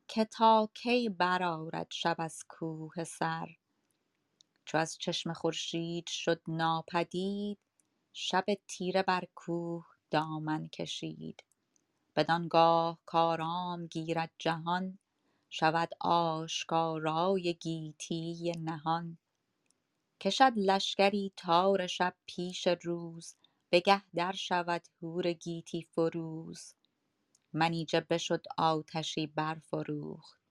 که 0.07 0.25
تا 0.25 0.69
کی 0.73 1.09
برآرد 1.09 1.87
شب 1.91 2.15
از 2.19 2.43
کوه 2.49 3.03
سر. 3.03 3.47
چو 4.65 4.77
از 4.77 4.97
چشم 4.97 5.33
خورشید 5.33 6.07
شد 6.07 6.41
ناپدید 6.47 7.59
شب 8.13 8.45
تیره 8.67 9.03
بر 9.03 9.23
کوه 9.35 9.85
دامن 10.11 10.67
کشید. 10.67 11.43
بدانگاه 12.15 12.99
کآرام 13.05 13.87
گیرد 13.87 14.31
جهان 14.39 14.99
شود 15.49 15.89
آشکارای 16.01 17.53
گیتی 17.53 18.51
نهان. 18.59 19.17
کشد 20.21 20.53
لشکری 20.55 21.33
تار 21.37 21.87
شب 21.87 22.15
پیش 22.25 22.67
روز 22.67 23.35
بگه 23.71 24.03
در 24.15 24.31
شود 24.31 24.87
هور 25.01 25.33
گیتی 25.33 25.81
فروز. 25.81 26.73
منیژه 27.53 28.01
بشد 28.01 28.45
آتشی 28.57 29.27
برفروخت 29.27 30.41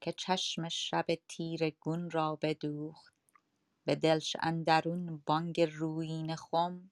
که 0.00 0.12
چشم 0.12 0.68
شب 0.68 1.06
تیره 1.28 1.70
گون 1.70 2.10
را 2.10 2.38
بدوخت. 2.42 3.14
به 3.84 3.94
دلش 3.94 4.36
اندرون 4.40 5.22
بانگ 5.26 5.60
رویینه 5.60 6.36
خم 6.36 6.90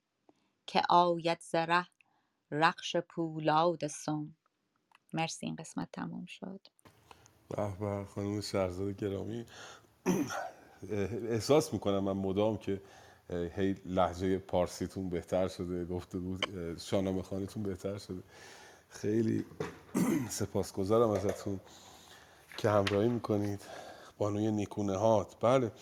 که 0.67 0.83
آید 0.91 1.41
ز 1.41 1.55
ره 1.55 1.89
رخش 2.51 2.97
پولاد 2.97 3.87
سم. 3.87 4.37
مرسی 5.13 5.47
این 5.47 5.57
قسمت 5.57 5.89
تموم 5.93 6.27
شد. 6.27 6.61
به 7.49 7.77
به 7.81 8.05
خانم 8.05 8.41
شهرزاد 8.41 8.97
گرامی. 8.97 9.47
احساس 11.29 11.73
می‌کنم 11.73 11.99
من 11.99 12.13
مدام 12.13 12.57
که 12.57 12.81
هی 13.57 13.77
لحجه 13.87 14.39
پارسیتون 14.39 15.09
بهتر 15.09 15.49
شده 15.49 15.85
گفته 15.85 16.19
بود 16.19 16.47
شاهنامه 16.79 17.23
خانیتون 17.23 17.63
بهتر 17.63 17.99
شده. 17.99 18.23
خیلی 18.89 19.45
سپاسگزارم 20.31 21.11
ازتون 21.11 21.61
که 22.57 22.71
همراهی 22.71 23.09
می‌کنید. 23.09 23.61
بانوی 24.19 24.51
نیکونهات 24.51 25.37
بله. 25.41 25.73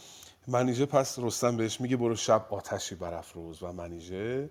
منیژه 0.48 0.86
پس 0.86 1.18
رستم 1.18 1.56
بهش 1.56 1.80
میگه 1.80 1.96
برو 1.96 2.16
شب 2.16 2.46
آتشی 2.50 2.94
برافروز. 2.94 3.62
و 3.62 3.72
منیژه 3.72 4.50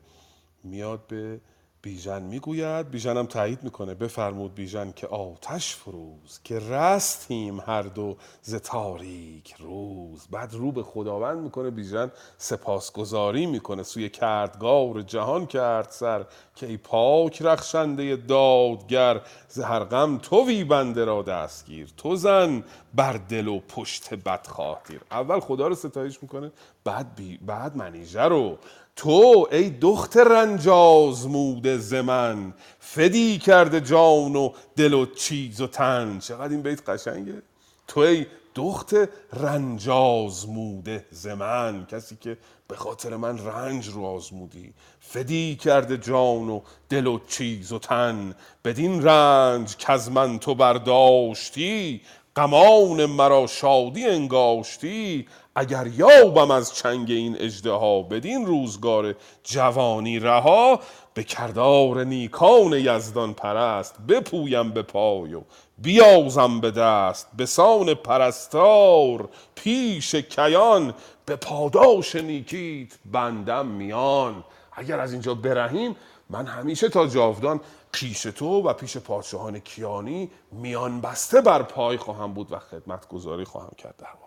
میاد 0.64 1.08
به 1.08 1.40
بیژن 1.86 2.22
می‌گوید 2.22 2.90
بیژن 2.90 3.18
هم 3.18 3.26
تایید 3.26 3.64
می‌کنه. 3.64 3.94
بفرمود 3.94 4.56
بیژن 4.56 4.92
که 4.92 5.08
آتش 5.08 5.76
فروز 5.76 6.40
که 6.44 6.60
رستیم 6.60 7.60
هر 7.60 7.82
دو 7.82 8.18
ز 8.42 8.56
تاریک 8.56 9.56
روز. 9.60 10.28
بعد 10.32 10.54
رو 10.54 10.72
به 10.72 10.84
خداوند 10.84 11.38
می‌کنه 11.38 11.70
بیژن 11.70 12.12
سپاسگزاری 12.38 13.46
می‌کنه. 13.46 13.84
سوی 13.84 14.10
کردگار 14.10 15.02
جهان 15.02 15.46
کرد 15.46 15.90
سر 15.90 16.26
که 16.56 16.66
ای 16.68 16.78
پاک 16.78 17.42
رخشنده 17.42 18.16
دادگر 18.16 19.22
ز 19.50 19.60
هر 19.60 19.84
غم 19.84 20.18
تویی 20.18 20.64
بنده 20.64 21.06
را 21.06 21.22
دستگیر. 21.22 21.94
تو 21.98 22.16
زن 22.16 22.64
بر 22.94 23.14
دل 23.14 23.48
و 23.48 23.60
پشت 23.60 24.14
بدخواه 24.14 24.82
تیر 24.88 25.02
اول 25.12 25.40
خدا 25.40 25.68
رو 25.68 25.76
ستایش 25.76 26.24
می‌کنه 26.24 26.52
بعد 26.84 27.16
بی... 27.16 27.38
بعد 27.38 27.78
منیژه 27.78 28.22
رو. 28.22 28.58
تو 28.96 29.48
ای 29.52 29.70
دختر 29.70 30.24
رنج 30.24 30.68
آزموده 30.68 31.78
ز 31.78 31.94
من 31.94 32.54
فدی 32.80 33.38
کرده 33.38 33.82
جان 33.82 34.36
و 34.36 34.52
دل 34.76 34.94
و 34.94 35.06
چیز 35.06 35.62
و 35.62 35.68
تن. 35.68 36.20
چقدر 36.20 36.50
این 36.50 36.62
بیت 36.62 36.90
قشنگه؟ 36.90 37.42
تو 37.88 38.00
ای 38.00 38.26
دخت 38.56 38.94
رنج 39.34 39.90
آزموده 39.90 41.06
ز 41.12 41.28
من 41.28 41.86
کسی 41.86 42.18
که 42.22 42.38
به 42.68 42.76
خاطر 42.76 43.16
من 43.16 43.46
رنج 43.46 43.88
رو 43.88 44.06
آزمودی. 44.06 44.74
فدی 45.00 45.56
کرده 45.56 45.98
جان 45.98 46.50
و 46.50 46.62
دل 46.90 47.08
و 47.08 47.20
چیز 47.28 47.72
و 47.72 47.80
تن. 47.80 48.36
بدین 48.66 49.04
رنج 49.04 49.76
از 49.88 50.12
من 50.12 50.40
تو 50.40 50.56
برداشتی 50.56 52.02
غمان 52.36 53.06
مرا 53.06 53.48
شادی 53.48 54.06
انگاشتی. 54.06 55.28
اگر 55.56 55.88
یابم 55.88 56.52
از 56.52 56.74
چنگ 56.74 57.12
این 57.12 57.38
اژدها 57.40 58.02
بدین 58.02 58.46
روزگار 58.46 59.16
جوانی 59.44 60.20
رها 60.20 60.80
به 61.14 61.24
کردار 61.24 62.04
نیکان 62.04 62.74
یزدان 62.74 63.34
پرست 63.34 63.96
بپویم 64.08 64.72
به 64.72 64.82
پای 64.82 65.34
و 65.34 65.42
بیازم 65.78 66.60
به 66.60 66.72
دست 66.72 67.28
به 67.38 67.46
سان 67.46 67.94
پرستار 67.94 69.30
پیش 69.56 70.16
کیان 70.16 70.94
به 71.26 71.36
پاداش 71.36 72.16
نیکیت 72.16 72.94
بندم 73.12 73.66
میان. 73.66 74.44
اگر 74.74 75.00
از 75.00 75.12
اینجا 75.12 75.34
برهیم 75.34 75.96
من 76.30 76.46
همیشه 76.46 76.90
تا 76.90 77.08
جاودان 77.08 77.62
پیش 77.92 78.22
تو 78.22 78.62
و 78.62 78.74
پیش 78.74 78.98
پادشاهان 78.98 79.60
کیانی 79.60 80.32
میان 80.52 81.02
بسته 81.02 81.42
بر 81.42 81.64
پای 81.64 81.98
خواهم 81.98 82.34
بود 82.34 82.52
و 82.52 82.60
خدمت 82.60 83.08
گذاری 83.08 83.44
خواهم 83.44 83.72
کرد. 83.78 83.96
در 83.98 84.25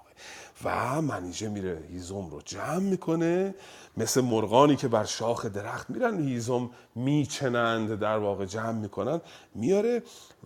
و 0.64 1.02
منیژه 1.02 1.48
میره 1.48 1.82
هیزم 1.90 2.30
رو 2.30 2.42
جمع 2.44 2.78
می‌کنه. 2.78 3.54
مثل 3.96 4.20
مرغانی 4.20 4.76
که 4.76 4.88
بر 4.88 5.04
شاخ 5.04 5.46
درخت 5.46 5.90
میرن 5.90 6.28
هیزم 6.28 6.70
میچنند 6.94 7.94
در 8.00 8.18
واقع 8.18 8.44
جمع 8.44 8.72
می‌کنن 8.72 9.20
میاره 9.54 10.02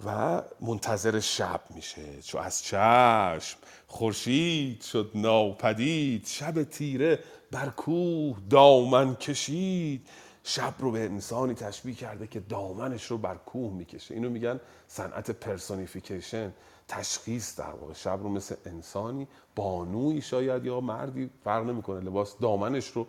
و 0.06 0.42
منتظر 0.60 1.20
شب 1.20 1.60
میشه. 1.74 2.22
چو 2.22 2.38
از 2.38 2.62
چشم 2.62 3.58
خورشید 3.86 4.82
شد 4.82 5.10
ناپدید 5.14 6.26
شب 6.26 6.62
تیره 6.62 7.18
بر 7.50 7.68
کوه 7.68 8.36
دامن 8.50 9.14
کشید. 9.14 10.08
شب 10.44 10.74
رو 10.78 10.90
به 10.90 11.04
انسانی 11.04 11.54
تشبیه 11.54 11.94
کرده 11.94 12.26
که 12.26 12.40
دامنش 12.40 13.04
رو 13.04 13.18
بر 13.18 13.34
کوه 13.34 13.72
می‌کشه. 13.72 14.14
اینو 14.14 14.30
میگن 14.30 14.60
صنعت 14.88 15.30
personification. 15.30 16.52
تشخیص 16.92 17.58
در 17.58 17.70
واقع. 17.70 17.92
شب 17.92 18.18
رو 18.22 18.28
مثل 18.28 18.54
انسانی 18.66 19.28
بانویی 19.56 20.22
شاید 20.22 20.64
یا 20.64 20.80
مردی 20.80 21.30
فرق 21.44 21.64
نمی‌کنه. 21.64 22.00
لباس 22.00 22.38
دامنش 22.38 22.88
رو 22.88 23.06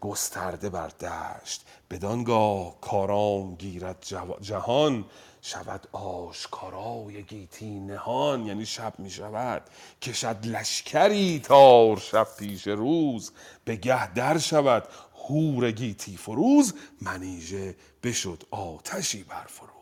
گسترده 0.00 0.68
بر 0.68 0.88
دشت. 0.88 1.66
بدانگاه 1.90 2.80
کارام 2.80 3.54
گیرد 3.54 4.04
جهان 4.40 5.04
شود 5.42 5.88
آشکارای 5.92 7.22
گیتی 7.22 7.80
نهان. 7.80 8.46
یعنی 8.46 8.66
شب 8.66 8.94
می 8.98 9.10
شود 9.10 9.62
کشد 10.02 10.36
لشکری 10.46 11.40
تار 11.40 11.96
شب 11.96 12.28
پیش 12.38 12.66
روز. 12.66 13.32
به 13.64 13.76
گه 13.76 14.12
در 14.14 14.38
شود 14.38 14.88
هور 15.28 15.70
گیتی 15.70 16.16
فروز. 16.16 16.74
منیژه 17.00 17.76
بشد 18.02 18.42
آتشی 18.50 19.22
برفروخت 19.22 19.75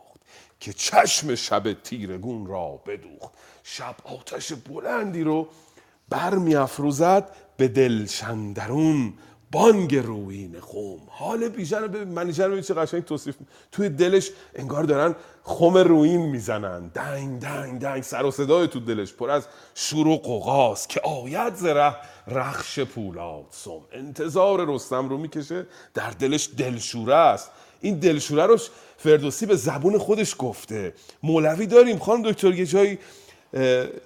که 0.65 0.73
چشم 0.73 1.35
شب 1.35 1.73
تیرگون 1.73 2.47
را 2.47 2.81
بدوخت. 2.86 3.32
شب 3.62 3.95
آتش 4.05 4.53
بلندی 4.53 5.23
رو 5.23 5.49
برمی 6.09 6.57
افروزد 6.57 7.31
به 7.57 7.69
دلشندرون. 7.69 9.12
بانگ 9.51 9.97
روین 9.97 10.61
خم. 10.61 11.01
حال 11.09 11.49
بیژن 11.49 11.82
رو 11.82 11.89
ببین 11.89 12.32
چه 12.62 12.74
قشنگ 12.74 13.05
توصیف 13.05 13.36
توی 13.73 13.89
دلش 13.89 14.31
انگار 14.55 14.85
دارن 14.85 15.15
خم 15.43 15.77
روین 15.77 16.20
می‌زنن. 16.20 16.89
دنگ 16.89 17.41
دنگ 17.41 17.81
دنگ. 17.81 18.03
سر 18.03 18.24
و 18.24 18.31
صدای 18.31 18.69
تو 18.69 18.81
دلش 18.81 19.12
پر 19.12 19.31
از 19.31 19.47
شور 19.74 20.07
و 20.07 20.16
قوقاست 20.16 20.89
که 20.89 21.01
آید 21.01 21.55
زره 21.55 21.97
رخش 22.27 22.81
پولاد 22.81 23.45
سم. 23.51 23.81
انتظار 23.93 24.74
رستم 24.74 25.09
رو 25.09 25.19
می‌کشه 25.19 25.66
در 25.95 26.11
دلش 26.11 26.49
دلشوره 26.57 27.15
است. 27.15 27.51
این 27.81 27.99
دلشوره 27.99 28.47
رو 28.47 28.59
فردوسی 29.05 29.47
به 29.47 29.56
زبون 29.56 29.98
خودش 29.98 30.35
گفته. 30.39 30.93
مولوی 31.22 31.66
داریم 31.66 31.98
خانم 31.98 32.22
دکتر 32.22 32.55
یه 32.55 32.66
جایی 32.66 32.98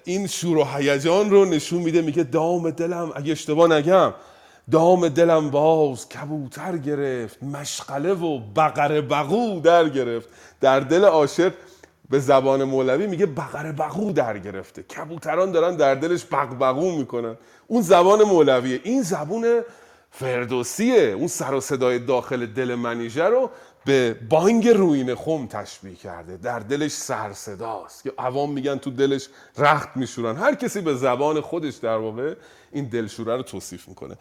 این 0.03 0.27
شور 0.27 0.57
و 0.57 0.63
هیجان 0.63 1.29
رو 1.29 1.45
نشون 1.45 1.81
میده 1.81 2.01
میگه 2.01 2.23
دام 2.23 2.69
دلم 2.69 3.11
اگه 3.15 3.31
اشتباه 3.31 3.73
نگم 3.73 4.13
دام 4.71 5.09
دلم 5.09 5.49
باز 5.49 6.09
کبوتر 6.09 6.77
گرفت 6.77 7.43
مشغله 7.43 8.13
و 8.13 8.39
بقر 8.55 9.01
بقو 9.01 9.59
در 9.59 9.89
گرفت. 9.89 10.29
در 10.61 10.79
دل 10.79 11.05
عاشق 11.05 11.53
به 12.09 12.19
زبان 12.19 12.63
مولوی 12.63 13.07
میگه 13.07 13.25
بقر 13.25 13.71
بقو 13.71 14.11
در 14.11 14.37
گرفته. 14.37 14.83
کبوتران 14.83 15.51
دارن 15.51 15.75
در 15.75 15.95
دلش 15.95 16.25
بقبقو 16.31 16.91
می‌کنن. 16.91 17.37
اون 17.67 17.81
زبان 17.81 18.23
مولویه. 18.23 18.79
این 18.83 19.01
زبون 19.01 19.61
فردوسیه. 20.11 21.01
اون 21.01 21.27
سر 21.27 21.53
و 21.53 21.59
صدای 21.59 21.99
داخل 21.99 22.45
دل 22.45 22.75
منیژه 22.75 23.23
رو 23.23 23.49
به 23.85 24.13
بانگ 24.13 24.67
روین 24.67 25.15
خم 25.15 25.47
تشبیه 25.47 25.95
کرده. 25.95 26.37
در 26.37 26.59
دلش 26.59 26.91
سر 26.91 27.33
صداست. 27.33 28.03
که 28.03 28.13
عوام 28.17 28.53
میگن 28.53 28.77
تو 28.77 28.91
دلش 28.91 29.27
رخت 29.57 29.89
میشورن. 29.97 30.35
هر 30.35 30.55
کسی 30.55 30.81
به 30.81 30.95
زبان 30.95 31.41
خودش 31.41 31.75
در 31.75 31.97
واقع 31.97 32.35
این 32.71 32.85
دلشوره 32.85 33.35
رو 33.35 33.43
توصیف 33.43 33.87
می‌کنه. 33.87 34.15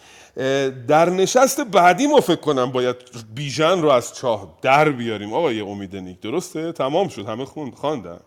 در 0.87 1.11
نشست 1.11 1.61
بعدی 1.61 2.07
ما 2.07 2.21
فکر 2.21 2.41
کنم 2.41 2.73
باید 2.73 2.97
بیژن 3.35 3.83
رو 3.83 3.89
از 3.89 4.15
چاه 4.15 4.59
در 4.63 4.91
بیاریم. 4.91 5.33
آقای 5.33 5.61
امید 5.61 5.97
نیک 5.97 6.21
درسته؟ 6.21 6.73
تمام 6.73 7.09
شد. 7.09 7.27
همه 7.27 7.45
خوند 7.45 7.75
خواندن؟ 7.75 8.21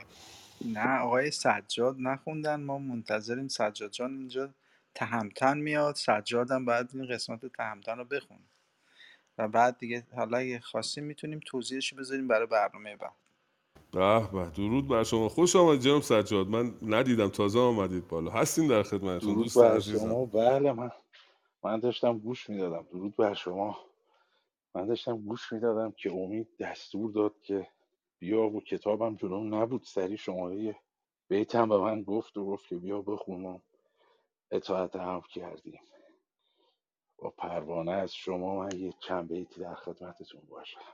نه 0.66 1.00
آقای 1.00 1.32
سجاد 1.32 1.96
نخوندن. 2.00 2.60
ما 2.60 2.78
منتظریم 2.78 3.48
سجاد 3.48 3.92
جان 3.92 4.12
اینجا 4.18 4.50
تهمتن 4.96 5.58
میاد. 5.58 5.96
سجادم 5.96 6.66
بعد 6.66 6.90
این 6.94 7.08
قسمت 7.08 7.40
تهمتن 7.58 7.98
رو 7.98 8.06
بخونه. 8.06 8.40
و 9.38 9.48
بعد 9.48 9.78
دیگه 9.78 10.04
حالا 10.16 10.38
اگه 10.38 10.60
خواستیم 10.60 11.04
می‌تونیم 11.04 11.40
توضیحش 11.46 11.94
بذاریم 11.94 12.28
برای 12.28 12.48
برنامه 12.48 12.96
بعد. 12.96 13.14
به 13.92 14.32
به 14.32 14.50
درود 14.50 14.88
بر 14.88 15.04
شما. 15.04 15.30
خوش 15.30 15.56
آمد 15.56 15.80
جناب 15.80 16.02
سجاد. 16.02 16.48
من 16.48 16.74
ندیدم 16.82 17.30
تازه 17.30 17.60
آمدید 17.60 18.08
بالا. 18.08 18.32
هستیم 18.32 18.68
در 18.68 18.84
خدمتتون 18.84 19.34
دوست 19.36 19.60
بر 19.60 19.76
عزیزم. 19.76 20.10
شما. 20.10 20.26
بله 20.26 20.72
من 20.72 20.92
من 21.64 21.80
داشتم 21.80 22.18
گوش 22.18 22.50
می‌دادم. 22.50 22.86
درود 22.92 23.16
بر 23.16 23.34
شما. 23.34 23.78
من 24.76 24.86
داشتم 24.86 25.18
گوش 25.18 25.54
می‌دادم 25.54 25.92
که 25.92 26.12
امید 26.12 26.48
دستور 26.60 27.12
داد 27.12 27.34
که 27.42 27.68
بیا 28.20 28.42
و 28.42 28.62
کتابم 28.62 29.16
جلوم 29.16 29.56
نبود. 29.56 29.84
سری 29.84 30.18
شماره 30.18 30.76
بیتم 31.28 31.70
به 31.70 31.78
من 31.78 32.04
گفت 32.04 32.38
و 32.38 32.46
گفت 32.46 32.68
که 32.68 32.76
بیا 32.76 33.02
بخونم. 33.02 33.62
اطاعت 34.52 34.96
هم 34.96 35.22
کردیم. 35.34 35.80
با 37.22 37.30
پروانه 37.30 37.92
از 37.92 38.14
شما 38.14 38.56
من 38.56 38.80
یه 38.80 38.94
چند 39.08 39.28
بیتی 39.28 39.60
در 39.60 39.76
خدمتتون 39.76 40.42
باشم. 40.50 40.94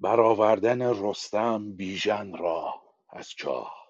برآوردن 0.00 0.82
رستم 0.82 1.76
بیژن 1.76 2.36
را 2.36 2.82
از 3.10 3.28
چاه 3.28 3.84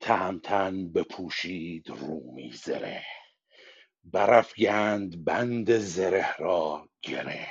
تهمتن 0.00 0.92
بپوشید 0.92 1.88
رومی 1.90 2.52
زره. 2.52 3.04
برافگند 4.04 5.24
بند 5.24 5.78
زره 5.78 6.36
را 6.36 6.88
گره. 7.02 7.48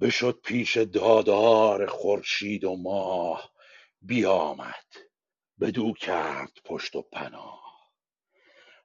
بشد 0.00 0.40
پیش 0.40 0.76
دادار 0.76 1.86
خورشید 1.86 2.64
و 2.64 2.76
ماه. 2.76 3.52
بیامد 4.02 4.86
بدو 5.60 5.92
کرد 5.92 6.52
پشت 6.64 6.96
و 6.96 7.02
پناه. 7.02 7.59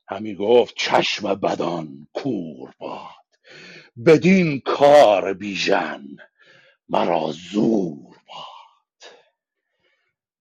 همی 0.10 0.36
گفت 0.36 0.76
چشم 0.78 1.36
بدان 1.36 2.08
کور 2.14 2.74
باد 2.80 3.10
بدین 4.06 4.60
کار 4.60 5.34
بیژن 5.34 6.18
مرا 6.90 7.32
زور 7.52 8.18
باد. 8.28 9.12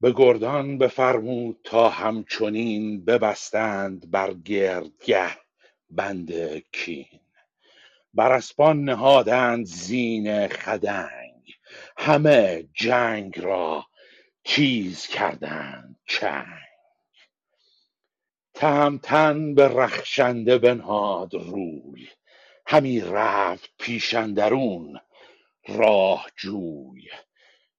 به 0.00 0.12
گردان 0.16 0.78
بفرمود 0.78 1.60
تا 1.64 1.88
همچنین 1.88 3.04
ببستند 3.04 4.10
بر 4.10 4.34
گردگه 4.34 5.38
بند 5.90 6.32
کین. 6.72 7.20
بر 8.14 8.32
اسپان 8.32 8.84
نهادند 8.84 9.66
زین 9.66 10.48
خدنگ 10.48 11.54
همه 11.98 12.68
جنگ 12.74 13.40
را 13.40 13.86
تیز 14.44 15.06
کردند 15.06 15.96
چنگ. 16.06 16.73
تهمتن 18.54 19.54
به 19.54 19.68
رخشنده 19.68 20.58
بنهاد 20.58 21.34
روی. 21.34 22.08
همی 22.66 23.00
رفت 23.00 23.70
پیش 23.78 24.14
اندرون 24.14 25.00
راه 25.68 26.26
جوی. 26.36 27.08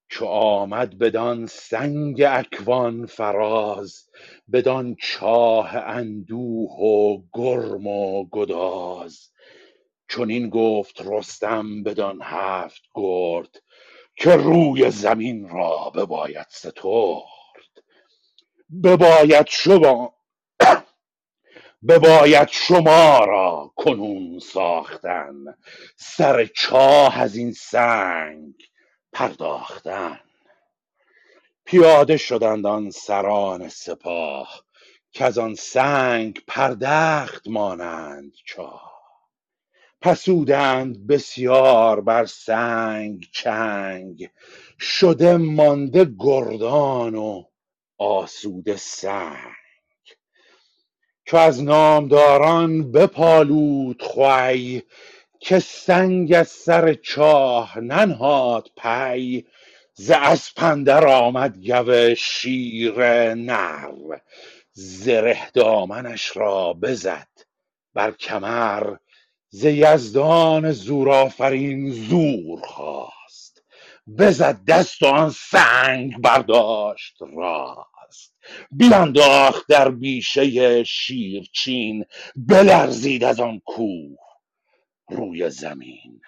چو 0.09 0.25
آمد 0.25 0.97
بدان 0.97 1.45
سنگ 1.45 2.21
اکوان 2.21 3.05
فراز 3.05 4.09
بدان 4.51 4.95
چاه 5.01 5.75
اندوه 5.75 6.71
و 6.71 7.21
گرم 7.33 7.87
و 7.87 8.25
گداز. 8.29 9.29
چنین 10.09 10.49
گفت 10.49 11.01
رستم 11.01 11.83
بدان 11.83 12.19
هفت 12.23 12.81
گرد 12.95 13.61
که 14.15 14.35
روی 14.35 14.91
زمین 14.91 15.49
را 15.49 15.89
بباید 15.95 16.47
سترد. 16.49 17.23
بباید 18.83 19.45
بباید 21.87 22.47
شما 22.47 23.25
را 23.25 23.73
کنون 23.75 24.39
ساختن. 24.39 25.33
سر 25.95 26.45
چاه 26.45 27.21
از 27.21 27.35
این 27.35 27.51
سنگ 27.51 28.53
پرداختن. 29.13 30.19
پیاده 31.65 32.17
شدند 32.17 32.65
آن 32.65 32.89
سران 32.91 33.69
سپاه 33.69 34.63
که 35.11 35.25
آن 35.25 35.55
سنگ 35.55 36.41
پردخت 36.47 37.47
مانند 37.47 38.33
چاه. 38.45 38.95
پسودند 40.01 41.07
بسیار 41.07 42.01
بر 42.01 42.25
سنگ 42.25 43.25
چنگ. 43.33 44.29
شده 44.79 45.37
مانده 45.37 46.11
گردان 46.19 47.15
و 47.15 47.43
آسوده 47.97 48.75
سنگ. 48.75 49.64
چو 51.25 51.37
از 51.37 51.63
نامداران 51.63 52.91
بپالود 52.91 54.01
خوی 54.03 54.81
که 55.39 55.59
سنگ 55.59 56.33
از 56.33 56.47
سر 56.47 56.93
چاه 56.93 57.79
ننهاد 57.79 58.69
پی. 58.77 59.45
ز 59.93 60.11
اسپ 60.11 60.63
اندر 60.63 61.07
آمد 61.07 61.57
گو 61.67 62.15
شیر 62.15 62.95
نر 63.33 63.91
زره 64.73 65.51
دامنش 65.53 66.37
را 66.37 66.73
بزد 66.73 67.27
بر 67.93 68.11
کمر. 68.11 68.95
ز 69.49 69.65
یزدان 69.65 70.71
زورآفرین 70.71 71.91
زور 71.91 72.61
خواست 72.61 73.63
بزد 74.19 74.65
دست 74.67 75.03
و 75.03 75.07
آن 75.07 75.29
سنگ 75.29 76.21
برداشت 76.21 77.17
راست. 77.37 77.94
بینداخت 78.71 79.67
در 79.69 79.91
بیشه 79.91 80.83
شیرچین 80.83 82.05
بلرزید 82.35 83.23
از 83.23 83.39
آن 83.39 83.61
کوه 83.65 84.17
روی 85.09 85.49
زمین. 85.49 86.21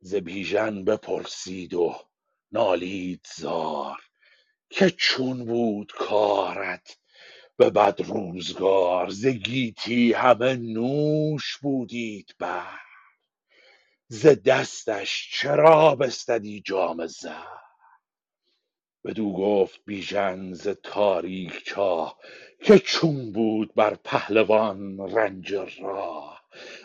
ز 0.00 0.14
بیژن 0.14 0.84
بپرسید 0.84 1.74
و 1.74 1.96
نالید 2.52 3.28
زار 3.36 3.96
که 4.70 4.90
چون 4.90 5.44
بود 5.44 5.92
کارت؟ 5.92 6.98
به 7.56 7.70
بد 7.70 8.00
روزگار 8.02 9.10
ز 9.10 9.26
گیتی 9.26 10.12
همه 10.12 10.56
نوش 10.56 11.58
بودید 11.62 12.34
بر. 12.38 12.80
ز 14.08 14.26
دستش 14.26 15.30
چرا 15.32 15.94
بستدی 15.96 16.60
جام 16.60 17.06
زر؟ 17.06 17.67
بدو 19.04 19.32
گفت 19.32 19.80
بیژن 19.86 20.52
ز 20.52 20.68
تاریک 20.68 21.64
چاه 21.64 22.18
که 22.62 22.78
چون 22.78 23.32
بود 23.32 23.74
بر 23.74 23.94
پهلوان 24.04 24.98
رنج 24.98 25.54
راه. 25.82 26.42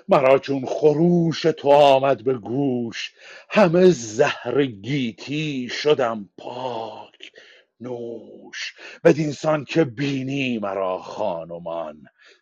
مرا 0.09 0.39
چون 0.39 0.65
خروش 0.65 1.41
تو 1.41 1.69
آمد 1.71 2.23
به 2.23 2.33
گوش 2.33 3.13
همه 3.49 3.89
زهر 3.91 4.65
گیتی 4.65 5.69
شدم 5.69 6.29
پاک. 6.37 7.31
نوش 7.79 8.75
بدین 9.03 9.31
سان 9.31 9.65
که 9.65 9.83
بینی 9.83 10.59
مرا 10.59 10.97
خان 10.97 11.49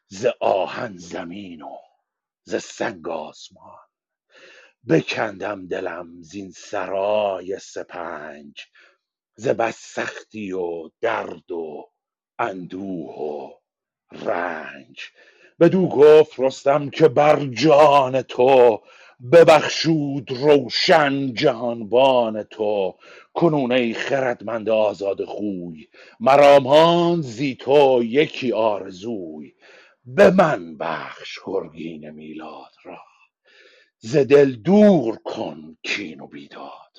ز 0.07 0.27
آهن 0.41 0.97
زمین 0.97 1.61
و 1.61 1.77
ز 2.43 2.55
سنگ 2.55 3.07
آسمان. 3.09 3.77
بکندم 4.89 5.67
دلم 5.67 6.21
زین 6.21 6.51
سرای 6.51 7.59
سپنج 7.59 8.65
ز 9.35 9.47
بس 9.47 9.77
سختی 9.95 10.51
و 10.51 10.89
درد 11.01 11.51
و 11.51 11.91
اندوه 12.39 13.15
و 13.15 13.49
رنج. 14.11 14.99
بدو 15.59 15.87
گفت 15.87 16.39
رستم 16.39 16.89
که 16.89 17.07
بر 17.07 17.45
جان 17.45 18.21
تو 18.21 18.81
ببخشود 19.33 20.31
روشن 20.31 21.33
جهانبان 21.33 22.43
تو. 22.43 22.95
کنون 23.33 23.71
ای 23.71 23.93
خردمند 23.93 24.69
آزاده 24.69 25.25
خوی 25.25 25.87
مرا 26.19 26.59
ماند 26.59 27.23
زی 27.23 27.55
تو 27.55 28.03
یکی 28.03 28.51
آرزوی. 28.51 29.53
به 30.05 30.31
من 30.31 30.77
بخش 30.77 31.39
گرگین 31.45 32.09
میلاد 32.09 32.73
را 32.83 32.99
ز 33.99 34.17
دل 34.17 34.51
دور 34.55 35.17
کن 35.23 35.77
کین 35.83 36.21
و 36.21 36.27
بیداد. 36.27 36.90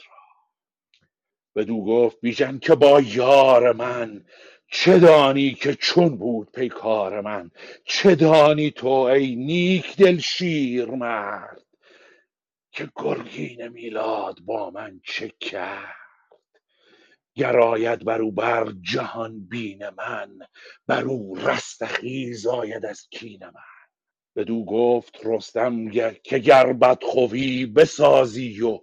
بدو 1.57 1.85
گفت 1.85 2.21
بیژن 2.21 2.59
که 2.59 2.75
با 2.75 3.01
یار 3.01 3.73
من 3.73 4.25
چه 4.73 4.99
دانی 4.99 5.55
که 5.55 5.75
چون 5.75 6.17
بود 6.19 6.53
پیکار 6.53 7.21
من؟ 7.21 7.51
چه 7.85 8.15
دانی 8.15 8.71
تو 8.71 8.89
ای 8.89 9.37
نیک 9.37 9.97
دل 9.97 10.19
شیرمرد 10.19 11.63
که 12.73 12.91
گرگین 12.97 13.69
میلاد 13.69 14.41
با 14.41 14.71
من 14.71 15.01
چه 15.05 15.33
کرد؟ 15.41 15.97
گر 17.35 17.61
آید 17.61 18.05
بر 18.05 18.23
او 18.23 18.33
بر 18.33 18.73
جهان 18.83 19.49
بین 19.49 19.89
من 19.89 20.39
بر 20.87 21.05
او 21.05 21.37
رستخیز 21.37 22.47
آید 22.47 22.87
از 22.87 23.09
کین 23.11 23.45
من. 23.45 23.53
بدو 24.37 24.65
گفت 24.65 25.19
رستم 25.25 25.91
که 26.25 26.39
گر 26.39 26.73
بدخوی 26.73 27.67
بسازی 27.67 28.63
و 28.63 28.81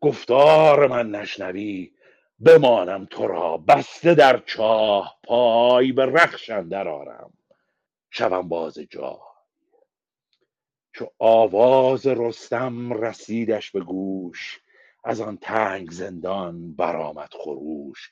گفتار 0.00 0.86
من 0.86 1.10
نشنوی 1.10 1.92
بمانم 2.38 3.06
تو 3.10 3.26
را 3.26 3.56
بسته 3.56 4.14
در 4.14 4.42
چاه 4.46 5.18
پای 5.24 5.92
به 5.92 6.06
رخش 6.06 6.50
اندر 6.50 6.88
آرم. 6.88 7.32
شوم 8.10 8.48
باز 8.48 8.78
جا 8.78 9.20
چو 10.92 11.06
آواز 11.18 12.06
رستم 12.06 12.92
رسیدش 12.92 13.70
به 13.70 13.80
گوش 13.80 14.60
از 15.04 15.20
آن 15.20 15.38
تنگ 15.40 15.90
زندان 15.90 16.72
برآمد 16.74 17.30
خروش. 17.32 18.10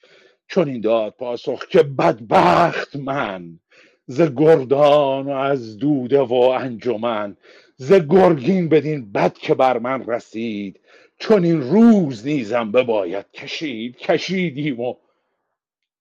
چنین 0.48 0.80
داد 0.80 1.14
پاسخ 1.14 1.66
که 1.66 1.82
بدبخت 1.82 2.96
من 2.96 3.60
ز 4.06 4.22
گردان 4.22 5.26
و 5.26 5.30
از 5.30 5.78
دوده 5.78 6.20
و 6.20 6.34
انجمن 6.34 7.36
ز 7.76 7.92
گرگین 7.92 8.68
بدین 8.68 9.12
بد 9.12 9.34
که 9.34 9.55
بر 9.55 9.78
من 9.78 10.06
رسید. 10.06 10.80
چنین 11.19 11.61
روز 11.61 12.27
نیزم 12.27 12.73
بباید 12.73 13.31
کشید 13.31 13.97
کشیدیم 13.97 14.81
و 14.81 14.95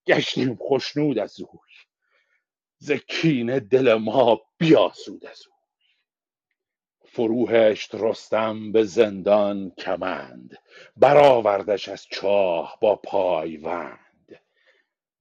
گشتیم 0.08 0.56
خشنود 0.62 1.20
از 1.20 1.40
او 1.42 1.60
ز 2.78 2.92
کینه 2.92 3.60
دل 3.60 3.94
ما 3.94 4.42
بیاسود 4.58 5.26
از 5.26 5.48
او 5.48 5.54
فروهشت 7.06 7.96
رستم 7.96 8.72
به 8.72 8.84
زندان 8.84 9.72
کمند 9.78 10.58
برآوردش 10.98 11.90
از 11.90 12.06
چاه 12.12 12.78
با 12.82 12.96
پایوند. 12.96 14.40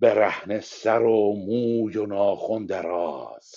برهنه 0.01 0.61
سر 0.61 1.03
و 1.03 1.33
موی 1.33 1.97
و 1.97 2.07
ناخن 2.07 2.67
دراز 2.67 3.55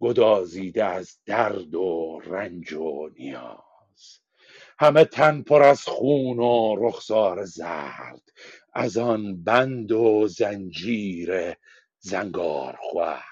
گدازیده 0.00 0.84
از 0.84 1.18
درد 1.26 1.74
و 1.74 2.20
رنج 2.24 2.72
و 2.72 3.08
نیاز. 3.18 3.71
همه 4.82 5.04
تن 5.04 5.42
پر 5.42 5.62
از 5.62 5.82
خون 5.82 6.38
و 6.38 6.76
رخسار 6.78 7.44
زرد. 7.44 8.22
از 8.74 8.98
آن 8.98 9.44
بند 9.44 9.92
و 9.92 10.28
زنجیر 10.28 11.56
زنگارخورد 11.98 13.22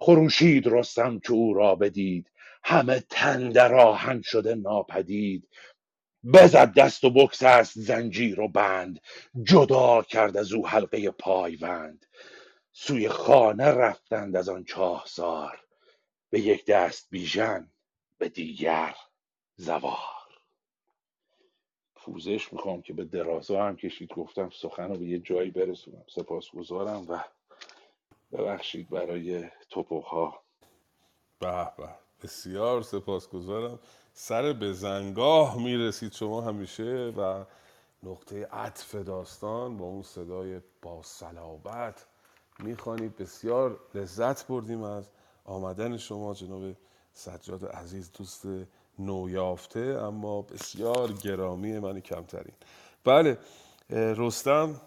خروشید 0.00 0.66
رستم 0.66 1.20
چو 1.20 1.34
او 1.34 1.54
را 1.54 1.74
بدید. 1.74 2.30
همه 2.64 3.00
تن 3.10 3.48
در 3.48 3.74
آهن 3.74 4.22
شده 4.22 4.54
ناپدید. 4.54 5.48
بزد 6.34 6.74
دست 6.74 7.04
و 7.04 7.10
بگسست 7.10 7.78
زنجیر 7.78 8.40
و 8.40 8.48
بند. 8.48 9.00
جدا 9.42 10.02
کرد 10.02 10.36
از 10.36 10.52
او 10.52 10.68
حلقه 10.68 11.10
پایوند. 11.10 12.06
سوی 12.72 13.08
خانه 13.08 13.64
رفتند 13.64 14.36
از 14.36 14.48
آن 14.48 14.64
چاهسار. 14.64 15.60
به 16.30 16.40
یک 16.40 16.66
دست 16.66 17.06
بیژن 17.10 17.70
به 18.18 18.28
دیگر 18.28 18.94
زوار. 19.56 20.17
پوزش 22.12 22.52
می‌خوام 22.52 22.82
که 22.82 22.92
به 22.92 23.04
درازا 23.04 23.64
هم 23.64 23.76
کشید 23.76 24.14
گفتم 24.14 24.50
سخن 24.50 24.88
رو 24.88 24.96
به 24.96 25.04
یه 25.04 25.18
جایی 25.18 25.50
برسونم. 25.50 26.04
سپاسگزارم 26.14 27.06
و 27.08 27.24
ببخشید 28.32 28.90
برای 28.90 29.44
توپوها 29.70 30.42
به 31.40 31.70
به 31.78 31.88
بسیار 32.22 32.82
سپاسگزارم. 32.82 33.78
سر 34.12 34.52
به 34.52 34.72
زنگاه 34.72 35.62
می‌رسید 35.62 36.12
شما 36.12 36.40
همیشه 36.40 37.12
و 37.16 37.44
نقطه 38.02 38.46
عطف 38.46 38.94
داستان 38.94 39.76
با 39.76 39.84
اون 39.84 40.02
صدای 40.02 40.60
با 40.82 41.02
صلابت 41.02 42.06
می‌خوانید. 42.58 43.16
بسیار 43.16 43.80
لذت 43.94 44.46
بردیم 44.46 44.82
از 44.82 45.10
آمدن 45.44 45.96
شما 45.96 46.34
جناب 46.34 46.76
سجاد 47.12 47.64
عزیز 47.66 48.12
دوست 48.12 48.46
نویافته 48.98 49.80
اما 49.80 50.42
بسیار 50.42 51.12
گرامی 51.12 51.78
من 51.78 52.00
کمترین. 52.00 52.54
بله 53.04 53.38
رستم 53.90 54.80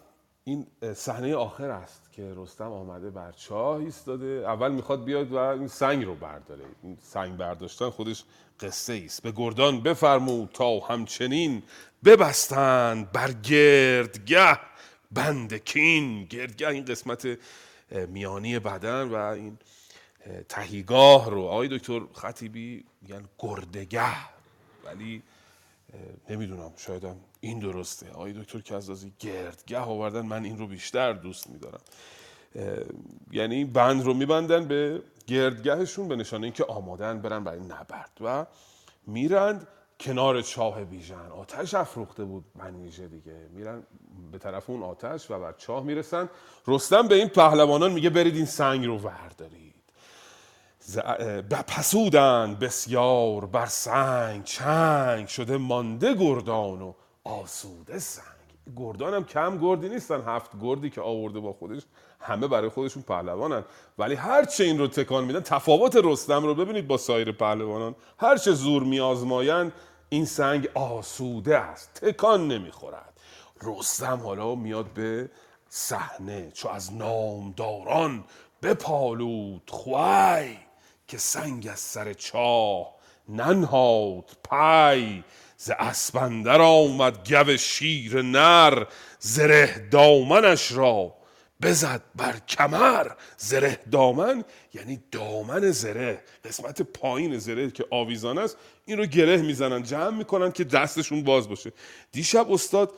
این 0.44 0.66
صحنه 0.94 1.34
آخر 1.34 1.70
است 1.70 2.12
که 2.12 2.32
رستم 2.36 2.72
آمده 2.72 3.10
بر 3.10 3.32
چاه 3.32 3.76
ایستاده. 3.76 4.26
اول 4.26 4.72
می‌خواد 4.72 5.04
بیاد 5.04 5.32
و 5.32 5.36
این 5.36 5.68
سنگ 5.68 6.04
رو 6.04 6.14
برداره. 6.14 6.64
این 6.82 6.98
سنگ 7.02 7.36
برداشتن 7.36 7.90
خودش 7.90 8.24
قصه 8.60 9.02
است 9.04 9.22
به 9.22 9.32
گردان 9.36 9.80
بفرمود 9.80 10.50
تا 10.54 10.80
همچنین 10.80 11.62
ببستند 12.04 13.12
بر 13.12 13.32
گردگه 13.32 14.58
بند 15.12 15.54
کین. 15.54 16.24
گردگه 16.24 16.68
این 16.68 16.84
قسمت 16.84 17.38
میانی 18.08 18.58
بدن 18.58 19.02
و 19.02 19.14
این 19.14 19.58
تهیگاه 20.48 21.30
رو. 21.30 21.42
آقای 21.42 21.68
دکتر 21.68 22.00
خطیبی 22.14 22.84
میگن 23.02 23.24
گردگه. 23.38 24.16
ولی 24.84 25.22
نمی‌دونم 26.30 26.72
شایدم 26.76 27.16
این 27.40 27.58
درسته. 27.58 28.10
آقای 28.10 28.32
دکتر 28.32 28.60
کزازی 28.60 29.12
گردگه 29.18 29.78
آوردن 29.78 30.26
من 30.26 30.44
این 30.44 30.58
رو 30.58 30.66
بیشتر 30.66 31.12
دوست 31.12 31.50
میدارم. 31.50 31.80
یعنی 33.32 33.64
بند 33.64 34.02
رو 34.02 34.14
میبندن 34.14 34.64
به 34.68 35.02
گردگهشون 35.26 36.08
به 36.08 36.16
نشانه 36.16 36.44
اینکه 36.44 36.64
آمادن 36.64 37.20
برن 37.20 37.44
برای 37.44 37.60
نبرد 37.60 38.18
و 38.20 38.46
میرند 39.06 39.68
کنار 40.00 40.42
چاه 40.42 40.84
بیژن. 40.84 41.26
آتش 41.30 41.74
افروخته 41.74 42.24
بود 42.24 42.44
منیژه 42.54 43.08
دیگه. 43.08 43.48
میرن 43.54 43.82
به 44.32 44.38
طرف 44.38 44.70
اون 44.70 44.82
آتش 44.82 45.30
و 45.30 45.38
بر 45.38 45.52
چاه 45.52 45.84
می‌رسن. 45.84 46.28
رستم 46.66 47.08
به 47.08 47.14
این 47.14 47.28
پهلوانان 47.28 47.92
میگه 47.92 48.10
برید 48.10 48.36
این 48.36 48.46
سنگ 48.46 48.84
رو 48.84 48.98
وردارید. 48.98 49.71
بپسودند 51.50 52.58
بسیار 52.58 53.46
بر 53.46 53.66
سنگ 53.66 54.44
چنگ 54.44 55.26
شده 55.26 55.56
مانده 55.56 56.14
گردان 56.14 56.82
و 56.82 56.92
آسوده 57.24 57.98
سنگ. 57.98 58.24
گردان 58.76 59.14
هم 59.14 59.24
کم 59.24 59.58
گردی 59.58 59.88
نیستن 59.88 60.20
هفت 60.26 60.50
گردی 60.60 60.90
که 60.90 61.00
آورده 61.00 61.40
با 61.40 61.52
خودش 61.52 61.82
همه 62.20 62.48
برای 62.48 62.68
خودشون 62.68 63.02
پهلوانن. 63.02 63.64
ولی 63.98 64.14
هرچه 64.14 64.64
این 64.64 64.78
رو 64.78 64.88
تکان 64.88 65.24
میدن 65.24 65.40
تفاوت 65.40 65.96
رستم 66.04 66.42
رو 66.44 66.54
ببینید 66.54 66.86
با 66.86 66.96
سایر 66.96 67.32
پهلوانان. 67.32 67.94
هرچه 68.18 68.52
زور 68.52 68.82
میآزمایند 68.82 69.72
این 70.08 70.24
سنگ 70.24 70.68
آسوده 70.74 71.58
است 71.58 71.94
تکان 71.94 72.48
نمی‌خورد. 72.48 73.20
رستم 73.62 74.20
حالا 74.24 74.54
میاد 74.54 74.86
به 74.86 75.30
صحنه 75.68 76.50
چو 76.50 76.68
از 76.68 76.94
نامداران 76.94 78.24
بپالود 78.62 79.70
خوی. 79.70 80.56
که 81.12 81.18
سنگ 81.18 81.68
از 81.72 81.80
سر 81.80 82.12
چاه 82.12 82.94
ننهاد 83.28 84.30
پی 84.50 85.24
ز 85.56 85.70
اسپندر 85.78 86.60
آمد 86.60 87.32
گو 87.32 87.56
شیر 87.56 88.22
نر 88.22 88.86
زره 89.20 89.88
دامنش 89.90 90.72
را 90.72 91.14
بزد 91.62 92.02
بر 92.14 92.38
کمر. 92.48 93.06
زره 93.38 93.78
دامن 93.90 94.44
یعنی 94.74 95.02
دامن 95.10 95.70
زره 95.70 96.22
قسمت 96.44 96.82
پایین 96.82 97.38
زره 97.38 97.70
که 97.70 97.84
آویزان 97.90 98.38
است 98.38 98.56
این 98.84 98.98
رو 98.98 99.06
گره 99.06 99.36
می‌زنن 99.36 99.82
جمع 99.82 100.16
می‌کنن 100.16 100.52
که 100.52 100.64
دستشون 100.64 101.22
باز 101.22 101.48
باشه. 101.48 101.72
دیشب 102.12 102.52
استاد 102.52 102.92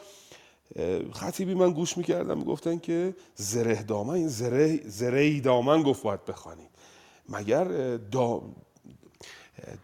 خطیبی 1.13 1.55
من 1.55 1.73
گوش 1.73 1.97
می‌کردم 1.97 2.39
می‌گفتن 2.39 2.79
که 2.79 3.15
زره 3.35 3.83
دامن 3.83 4.29
زره, 4.29 4.81
زره 4.85 5.41
دامن 5.41 5.83
گفت 5.83 6.03
باید 6.03 6.25
بخوانید 6.25 6.74
مگر 7.29 7.65
دا 7.97 8.43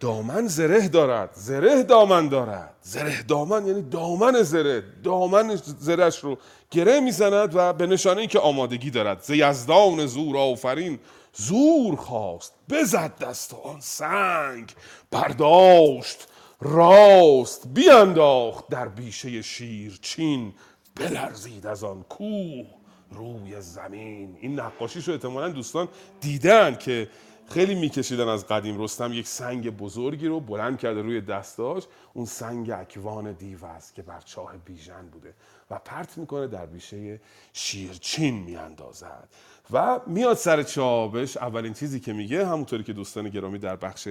دامن 0.01 0.47
زره 0.47 0.89
دارد 0.89 1.31
زره 1.35 1.83
دامن 1.83 2.29
دارد. 2.29 2.75
زره 2.83 3.23
دامن 3.23 3.67
یعنی 3.67 3.83
دامن 3.83 4.43
زره 4.43 4.83
دامن 5.05 5.57
زرهش 5.79 6.19
رو 6.19 6.39
گره 6.71 7.01
می‌زند 7.01 7.51
و 7.55 7.73
به 7.73 7.87
نشانه 7.87 8.27
که 8.27 8.39
آمادگی 8.39 8.91
دارد. 8.91 9.23
ز 9.23 9.31
یزدان 9.31 10.07
زور 10.07 10.37
آفرین 10.37 10.99
زور 11.35 11.97
خواست 11.97 12.53
بزد 12.69 13.19
دست 13.19 13.55
آن 13.55 13.81
سنگ. 13.81 14.75
برداشت 15.11 16.29
راست 16.61 17.69
بیانداخت 17.75 18.69
در 18.69 18.89
بیشه 18.89 19.43
شیر 19.43 19.99
چین 20.03 20.53
بلرزید 20.95 21.67
از 21.67 21.85
آن 21.85 22.03
کوه 22.03 22.67
روی 23.11 23.61
زمین. 23.61 24.37
این 24.41 24.61
نقاشیش 24.61 25.09
رو 25.09 25.15
احتمالا 25.15 25.49
دوستان 25.49 25.89
دیدن 26.21 26.77
که 26.77 27.09
خیلی 27.51 27.75
میکشیدن 27.75 28.29
از 28.29 28.47
قدیم 28.47 28.83
رستم 28.83 29.13
یک 29.13 29.29
سنگ 29.29 29.77
بزرگی 29.77 30.27
رو 30.27 30.41
بلند 30.41 30.79
کرده 30.79 31.03
روی 31.03 31.21
دستاش 31.21 31.83
اون 32.13 32.27
سنگ 32.27 32.71
اکوان 32.71 33.33
دیو 33.33 33.65
است 33.65 33.95
که 33.95 34.03
بر 34.03 34.21
چاه 34.21 34.57
بیژن 34.57 35.07
بوده 35.13 35.35
و 35.71 35.79
پرت 35.79 36.19
می‌کنه 36.19 36.47
در 36.47 36.67
بیشه 36.67 37.21
شیرچین 37.53 38.35
میاندازد. 38.35 39.29
و 39.73 40.01
میاد 40.07 40.37
سر 40.37 40.63
چابش. 40.63 41.37
اولین 41.37 41.75
چیزی 41.75 42.01
که 42.01 42.13
میگه 42.13 42.47
همونطوری 42.47 42.85
که 42.85 42.93
دوستان 42.93 43.29
گرامی 43.29 43.59
در 43.59 43.77
بخش 43.77 44.09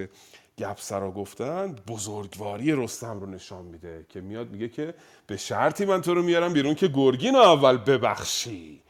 گپسرا 0.58 1.10
گفتن 1.10 1.76
بزرگواری 1.88 2.72
رستم 2.72 3.20
رو 3.20 3.26
نشان 3.26 3.64
میده 3.64 4.06
که 4.08 4.20
میاد 4.20 4.50
میگه 4.50 4.68
که 4.68 4.94
به 5.26 5.36
شرطی 5.36 5.84
من 5.84 6.00
تو 6.00 6.14
رو 6.14 6.22
میارم 6.22 6.52
بیرون 6.52 6.74
که 6.74 6.88
گرگین 6.88 7.34
رو 7.34 7.40
اول 7.40 7.76
ببخشی. 7.76 8.82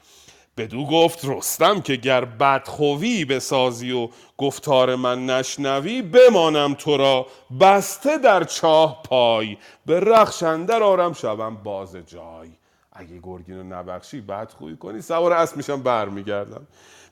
بدو 0.61 0.87
گفت 0.87 1.25
رستم 1.25 1.81
که 1.81 1.97
گر 1.97 2.25
بدخوی 2.25 3.25
بسازی 3.25 3.93
و 3.93 4.09
گفتار 4.39 4.95
من 4.95 5.27
نشنوی 5.27 6.03
بمانم 6.03 6.75
تو 6.75 6.97
را 6.97 7.27
بسته 7.61 8.19
در 8.19 8.45
چاه 8.45 9.03
پای 9.03 9.57
به 9.87 10.01
رخشندر 10.01 10.83
آرم 10.83 11.13
شوم 11.13 11.57
باز 11.65 11.97
جای. 11.97 12.49
اگه 12.93 13.19
گرگین 13.23 13.57
رو 13.57 13.63
نبخشی 13.63 14.21
بدخویی 14.21 14.77
کنی. 14.77 15.01
سوار 15.01 15.33
اسب 15.33 15.57
میشم 15.57 15.83
برمیگردم. 15.83 16.67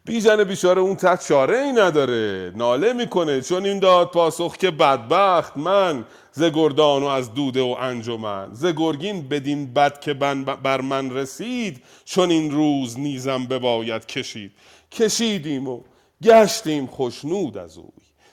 بیژن 0.04 0.44
بیچاره 0.44 0.80
اون 0.80 0.96
تحت 0.96 1.26
چاره 1.28 1.58
ای 1.58 1.72
نداره. 1.72 2.52
ناله 2.56 2.92
می‌کنه. 2.92 3.40
چون 3.40 3.64
این 3.64 3.78
داد 3.78 4.10
پاسخ 4.10 4.56
که 4.56 4.70
بدبخت 4.70 5.56
من 5.56 6.04
ز 6.38 6.42
گردان 6.42 7.02
و 7.02 7.06
از 7.06 7.34
دوده 7.34 7.62
و 7.62 7.76
انجمن. 7.80 8.48
ز 8.52 8.66
گرگین 8.66 9.28
بدین 9.28 9.74
بد 9.74 10.00
که 10.00 10.14
بر 10.14 10.80
من 10.80 11.10
رسید 11.10 11.82
چون 12.04 12.30
این 12.30 12.50
روز 12.50 12.98
نیزم 12.98 13.46
بباید 13.46 14.06
کشید. 14.06 14.52
کشیدیم 14.92 15.68
و 15.68 15.80
گشتیم 16.22 16.86
خوشنود 16.86 17.58
از 17.58 17.78
اوی. 17.78 17.88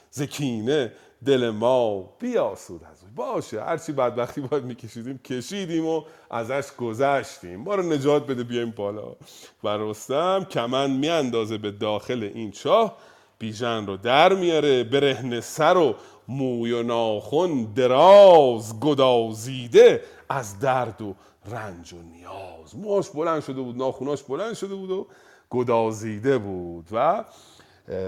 ز 0.10 0.22
کینه 0.22 0.92
دل 1.26 1.50
ما 1.50 2.02
بیاسود 2.20 2.82
از 2.92 3.04
اوی. 3.04 3.12
باشه 3.16 3.64
هرچی 3.64 3.92
بدبختی 3.92 4.42
باید 4.42 4.64
میکشیدیم 4.64 5.18
کشیدیم 5.18 5.86
و 5.86 6.02
ازش 6.32 6.72
گذشتیم. 6.78 7.56
ما 7.56 7.76
رو 7.76 7.84
نجات 7.84 8.28
بده 8.28 8.44
بیایم 8.44 8.72
بالا. 8.72 9.16
و 9.64 9.68
رستم 9.68 10.48
کمن 10.52 10.92
میاندازه 10.92 11.58
به 11.58 11.72
داخل 11.72 12.32
این 12.34 12.52
چاه. 12.52 12.98
بیژن 13.40 13.86
رو 13.86 13.98
در 13.98 14.34
میاره 14.34 14.84
برهن 14.84 15.40
سر 15.40 15.78
و 15.78 15.96
موی 16.28 16.72
و 16.72 16.84
ناخن 16.84 17.64
دراز 17.64 18.80
گدازیده 18.80 20.02
از 20.30 20.60
درد 20.60 21.02
و 21.02 21.16
رنج 21.52 21.94
و 21.94 21.98
نیاز. 21.98 22.76
موهاش 22.76 23.10
بلند 23.10 23.42
شده 23.42 23.62
بود 23.62 23.78
ناخوناش 23.78 24.24
بلند 24.24 24.54
شده 24.54 24.76
بود 24.76 24.92
و 24.92 25.08
گدازیده 25.50 26.38
بود 26.38 26.88
و 26.92 27.26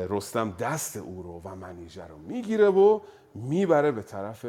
رستم 0.09 0.51
دست 0.59 0.97
او 0.97 1.23
رو 1.23 1.41
و 1.51 1.55
منیژه 1.55 2.07
رو 2.07 2.17
می‌گیره 2.17 2.69
و 2.69 2.99
می‌بره 3.35 3.91
به 3.91 4.01
طرف 4.01 4.45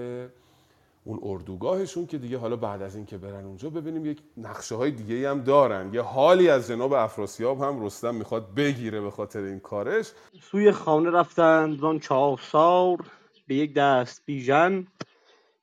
اون 1.04 1.20
اردوگاهشون 1.22 2.06
که 2.06 2.18
دیگه 2.18 2.38
حالا 2.38 2.56
بعد 2.56 2.82
از 2.82 2.96
این 2.96 3.06
که 3.06 3.18
برن 3.18 3.44
اونجا 3.44 3.70
ببینیم 3.70 4.06
یک 4.06 4.18
نقشه 4.36 4.74
های 4.74 4.90
دیگه 4.90 5.30
هم 5.30 5.40
دارن. 5.40 5.94
یه 5.94 6.02
حالی 6.02 6.48
از 6.48 6.68
جناب 6.68 6.92
افراسیاب 6.92 7.62
هم 7.62 7.84
رستم 7.84 8.14
می‌خواد 8.14 8.54
بگیره 8.54 9.00
به 9.00 9.10
خاطر 9.10 9.40
این 9.40 9.60
کارش. 9.60 10.12
سوی 10.50 10.72
خانه 10.72 11.10
رفتند 11.10 11.80
زان 11.80 11.98
چهار 11.98 12.38
سار 12.52 12.98
به 13.48 13.56
یک 13.56 13.74
دست 13.74 14.22
بیژن 14.26 14.88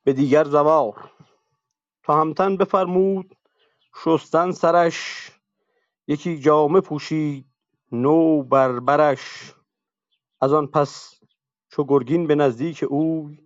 به 0.04 0.14
دیگر 0.14 0.44
زوار. 0.44 1.12
تا 2.04 2.20
همتن 2.20 2.56
بفرمود 2.56 3.36
شستن 4.04 4.52
سرش 4.52 5.30
یکی 6.08 6.40
جامه 6.40 6.80
پوشید 6.80 7.46
نو 7.92 8.42
بر 8.42 8.80
برش. 8.80 9.54
از 10.40 10.52
آن 10.52 10.66
پس 10.66 11.20
چو 11.70 11.84
گرگین 11.84 12.26
به 12.26 12.34
نزدیک 12.34 12.84
اوی 12.88 13.38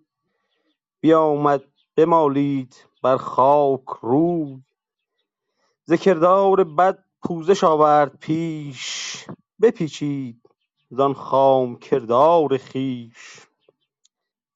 بیامد 1.00 1.64
بمالید 1.96 2.76
بر 3.02 3.16
خاک 3.16 3.84
روی. 4.02 4.62
ز 5.84 5.92
کردار 5.92 6.64
بد 6.64 7.04
پوزش 7.22 7.64
آورد 7.64 8.18
پیش 8.20 9.26
بپیچید 9.62 10.50
زان 10.90 11.14
خام 11.14 11.76
کردار 11.76 12.58
خویش. 12.58 13.49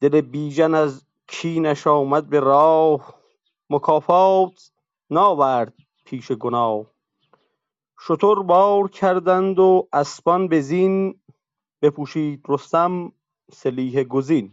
دل 0.04 0.20
بیژن 0.20 0.74
از 0.74 1.06
کینش 1.26 1.86
آمد 1.86 2.28
به 2.28 2.40
راه 2.40 3.14
مکافات 3.70 4.70
ناورد 5.10 5.74
پیش 6.04 6.32
گناه. 6.32 6.86
شتر 8.00 8.34
بار 8.34 8.88
کردند 8.88 9.58
و 9.58 9.88
اسپان 9.92 10.48
به 10.48 10.60
زین 10.60 11.20
بپوشید 11.82 12.44
رستم 12.48 13.12
سلیح 13.52 14.02
گزین. 14.02 14.52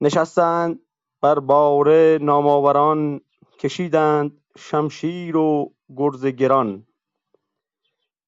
نشستند 0.00 0.80
بر 1.20 1.38
باره 1.38 2.18
نامآوران 2.22 3.20
کشیدند 3.58 4.40
شمشیر 4.56 5.36
و 5.36 5.72
گرز 5.96 6.26
گران. 6.26 6.86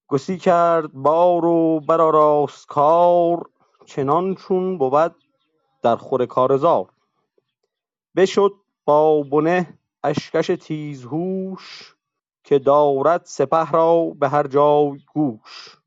گسی 0.07 0.37
کرد 0.37 0.93
بار 0.93 1.45
و 1.45 1.79
برآراست 1.79 2.67
کار 2.67 3.49
چنان 3.85 4.35
چون 4.35 4.77
بود 4.77 5.20
در 5.81 5.95
خور 5.95 6.25
کارزار. 6.25 6.89
بشد 8.15 8.53
با 8.85 9.23
بنه 9.23 9.79
اشکش 10.03 10.47
تیزهوش 10.47 11.95
که 12.43 12.59
دارد 12.59 13.21
سپه 13.25 13.71
را 13.71 14.05
به 14.19 14.29
هر 14.29 14.47
جای 14.47 14.99
گوش. 15.13 15.77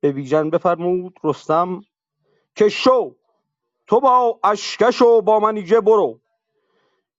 به 0.00 0.12
بیژن 0.12 0.50
بفرمود 0.50 1.18
رستم 1.24 1.80
که 2.54 2.68
شو 2.68 3.14
تو 3.86 4.00
با 4.00 4.40
اشکش 4.44 5.02
و 5.02 5.20
با 5.20 5.40
منیژه 5.40 5.80
برو 5.80 6.20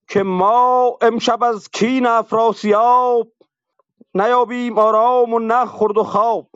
که 0.07 0.24
ما 0.24 0.98
امشب 1.02 1.44
از 1.44 1.70
کین 1.70 2.06
افراسیاب 2.06 3.32
نیابیم 4.16 4.80
آرام 4.80 5.34
و 5.34 5.40
نه 5.40 5.66
خورد 5.66 5.98
و 5.98 6.03
خواب. 6.03 6.49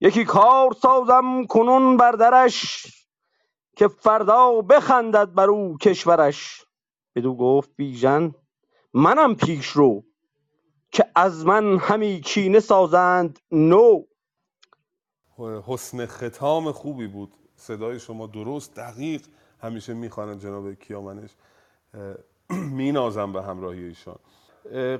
یکی 0.00 0.24
کار 0.24 0.72
سازم 0.72 1.44
کنون 1.46 1.96
بر 1.96 2.12
درش 2.12 2.86
که 3.78 3.88
فردا 3.88 4.62
بخندد 4.62 5.34
بر 5.34 5.50
او 5.50 5.78
کشورش. 5.78 6.64
بدو 7.14 7.34
گفت 7.34 7.70
بیژن 7.76 8.34
منم 8.94 9.34
پیش 9.34 9.66
رو 9.66 10.04
که 10.90 11.04
از 11.14 11.46
من 11.46 11.78
همی 11.78 12.20
کینه 12.20 12.60
سازند 12.60 13.38
نو. 13.52 14.02
حسن 15.66 16.06
ختام 16.06 16.72
خوبی 16.72 17.06
بود. 17.06 17.34
صدای 17.56 18.00
شما 18.00 18.26
درست 18.26 18.76
دقیق 18.76 19.26
همیشه 19.62 19.94
می‌خوانند 19.94 20.40
جناب 20.40 20.74
کیامنش 20.74 21.30
مینازم 22.80 23.32
به 23.32 23.42
همراهی 23.42 23.84
ایشان. 23.84 24.18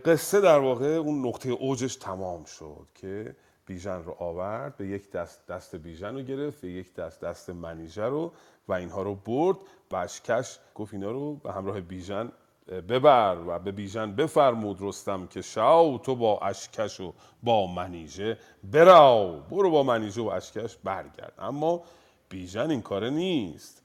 قصه 0.05 0.41
در 0.41 0.59
واقع 0.59 0.87
اون 0.87 1.27
نقطه 1.27 1.51
اوجش 1.51 1.97
تمام 1.97 2.45
شد 2.45 2.89
که 2.95 3.37
بیژن 3.69 4.03
رو 4.03 4.17
آورد 4.19 4.77
به 4.77 4.87
یک 4.87 5.11
دست 5.11 5.47
دست 5.47 5.77
بیژن 5.77 6.15
رو 6.15 6.23
گرفت 6.23 6.61
به 6.61 6.69
یک 6.69 6.95
دست 6.95 7.21
دست 7.21 7.51
منیژه 7.51 8.05
رو 8.05 8.33
و 8.69 8.73
اینها 8.73 9.03
رو 9.03 9.15
برد. 9.15 9.57
بشکش 9.91 10.59
گفت 10.75 10.95
اینا 10.95 11.11
رو 11.11 11.35
به 11.35 11.53
همراه 11.53 11.81
بیژن 11.81 12.33
ببر 12.69 13.37
و 13.47 13.59
به 13.59 13.73
بیژن 13.73 14.13
بفرمود 14.15 14.77
رستم 14.81 15.27
که 15.27 15.43
شاو 15.43 15.99
تو 15.99 16.17
با 16.17 16.39
اشکش 16.39 17.01
و 17.01 17.15
با 17.43 17.67
منیژه 17.67 18.39
براو. 18.65 19.41
برو 19.41 19.71
با 19.71 19.83
منیژه 19.83 20.23
و 20.23 20.27
اشکش 20.27 20.77
برگرد. 20.85 21.33
اما 21.39 21.83
بیژن 22.29 22.71
این 22.71 22.83
کاره 22.83 23.11
نیست. 23.11 23.83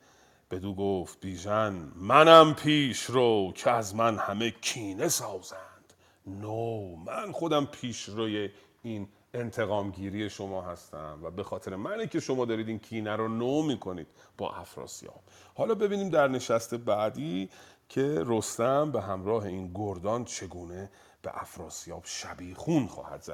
بدو 0.52 0.74
گفت 0.74 1.20
بیژن 1.22 1.74
منم 1.96 2.54
پیش 2.54 3.04
رو 3.04 3.52
که 3.56 3.72
از 3.72 3.96
من 3.96 4.18
همه 4.18 4.52
کینه 4.52 5.08
سازند. 5.08 5.94
نو 6.28 6.96
من 6.96 7.32
خودم 7.32 7.66
پیش 7.66 8.04
روی 8.04 8.50
این 8.84 9.08
انتقام 9.34 9.92
گیری 9.92 10.30
شما 10.30 10.62
هستم 10.62 11.20
و 11.24 11.32
به 11.32 11.44
خاطر 11.44 11.76
منه 11.76 12.08
که 12.08 12.20
شما 12.20 12.46
دارید 12.46 12.68
این 12.68 12.80
کینه 12.80 13.16
رو 13.16 13.28
نو 13.28 13.62
می‌کنید 13.62 14.08
با 14.38 14.52
افراسیاب. 14.52 15.24
حالا 15.56 15.76
ببینیم 15.76 16.10
در 16.10 16.28
نشست 16.28 16.76
بعدی 16.76 17.50
که 17.90 18.24
رستم 18.26 18.92
به 18.92 19.02
همراه 19.02 19.46
این 19.46 19.72
گردان 19.76 20.26
چگونه 20.26 20.92
به 21.22 21.32
افراسیاب 21.42 22.02
شبیخون 22.06 22.88
خواهد 22.88 23.22
زد. 23.22 23.32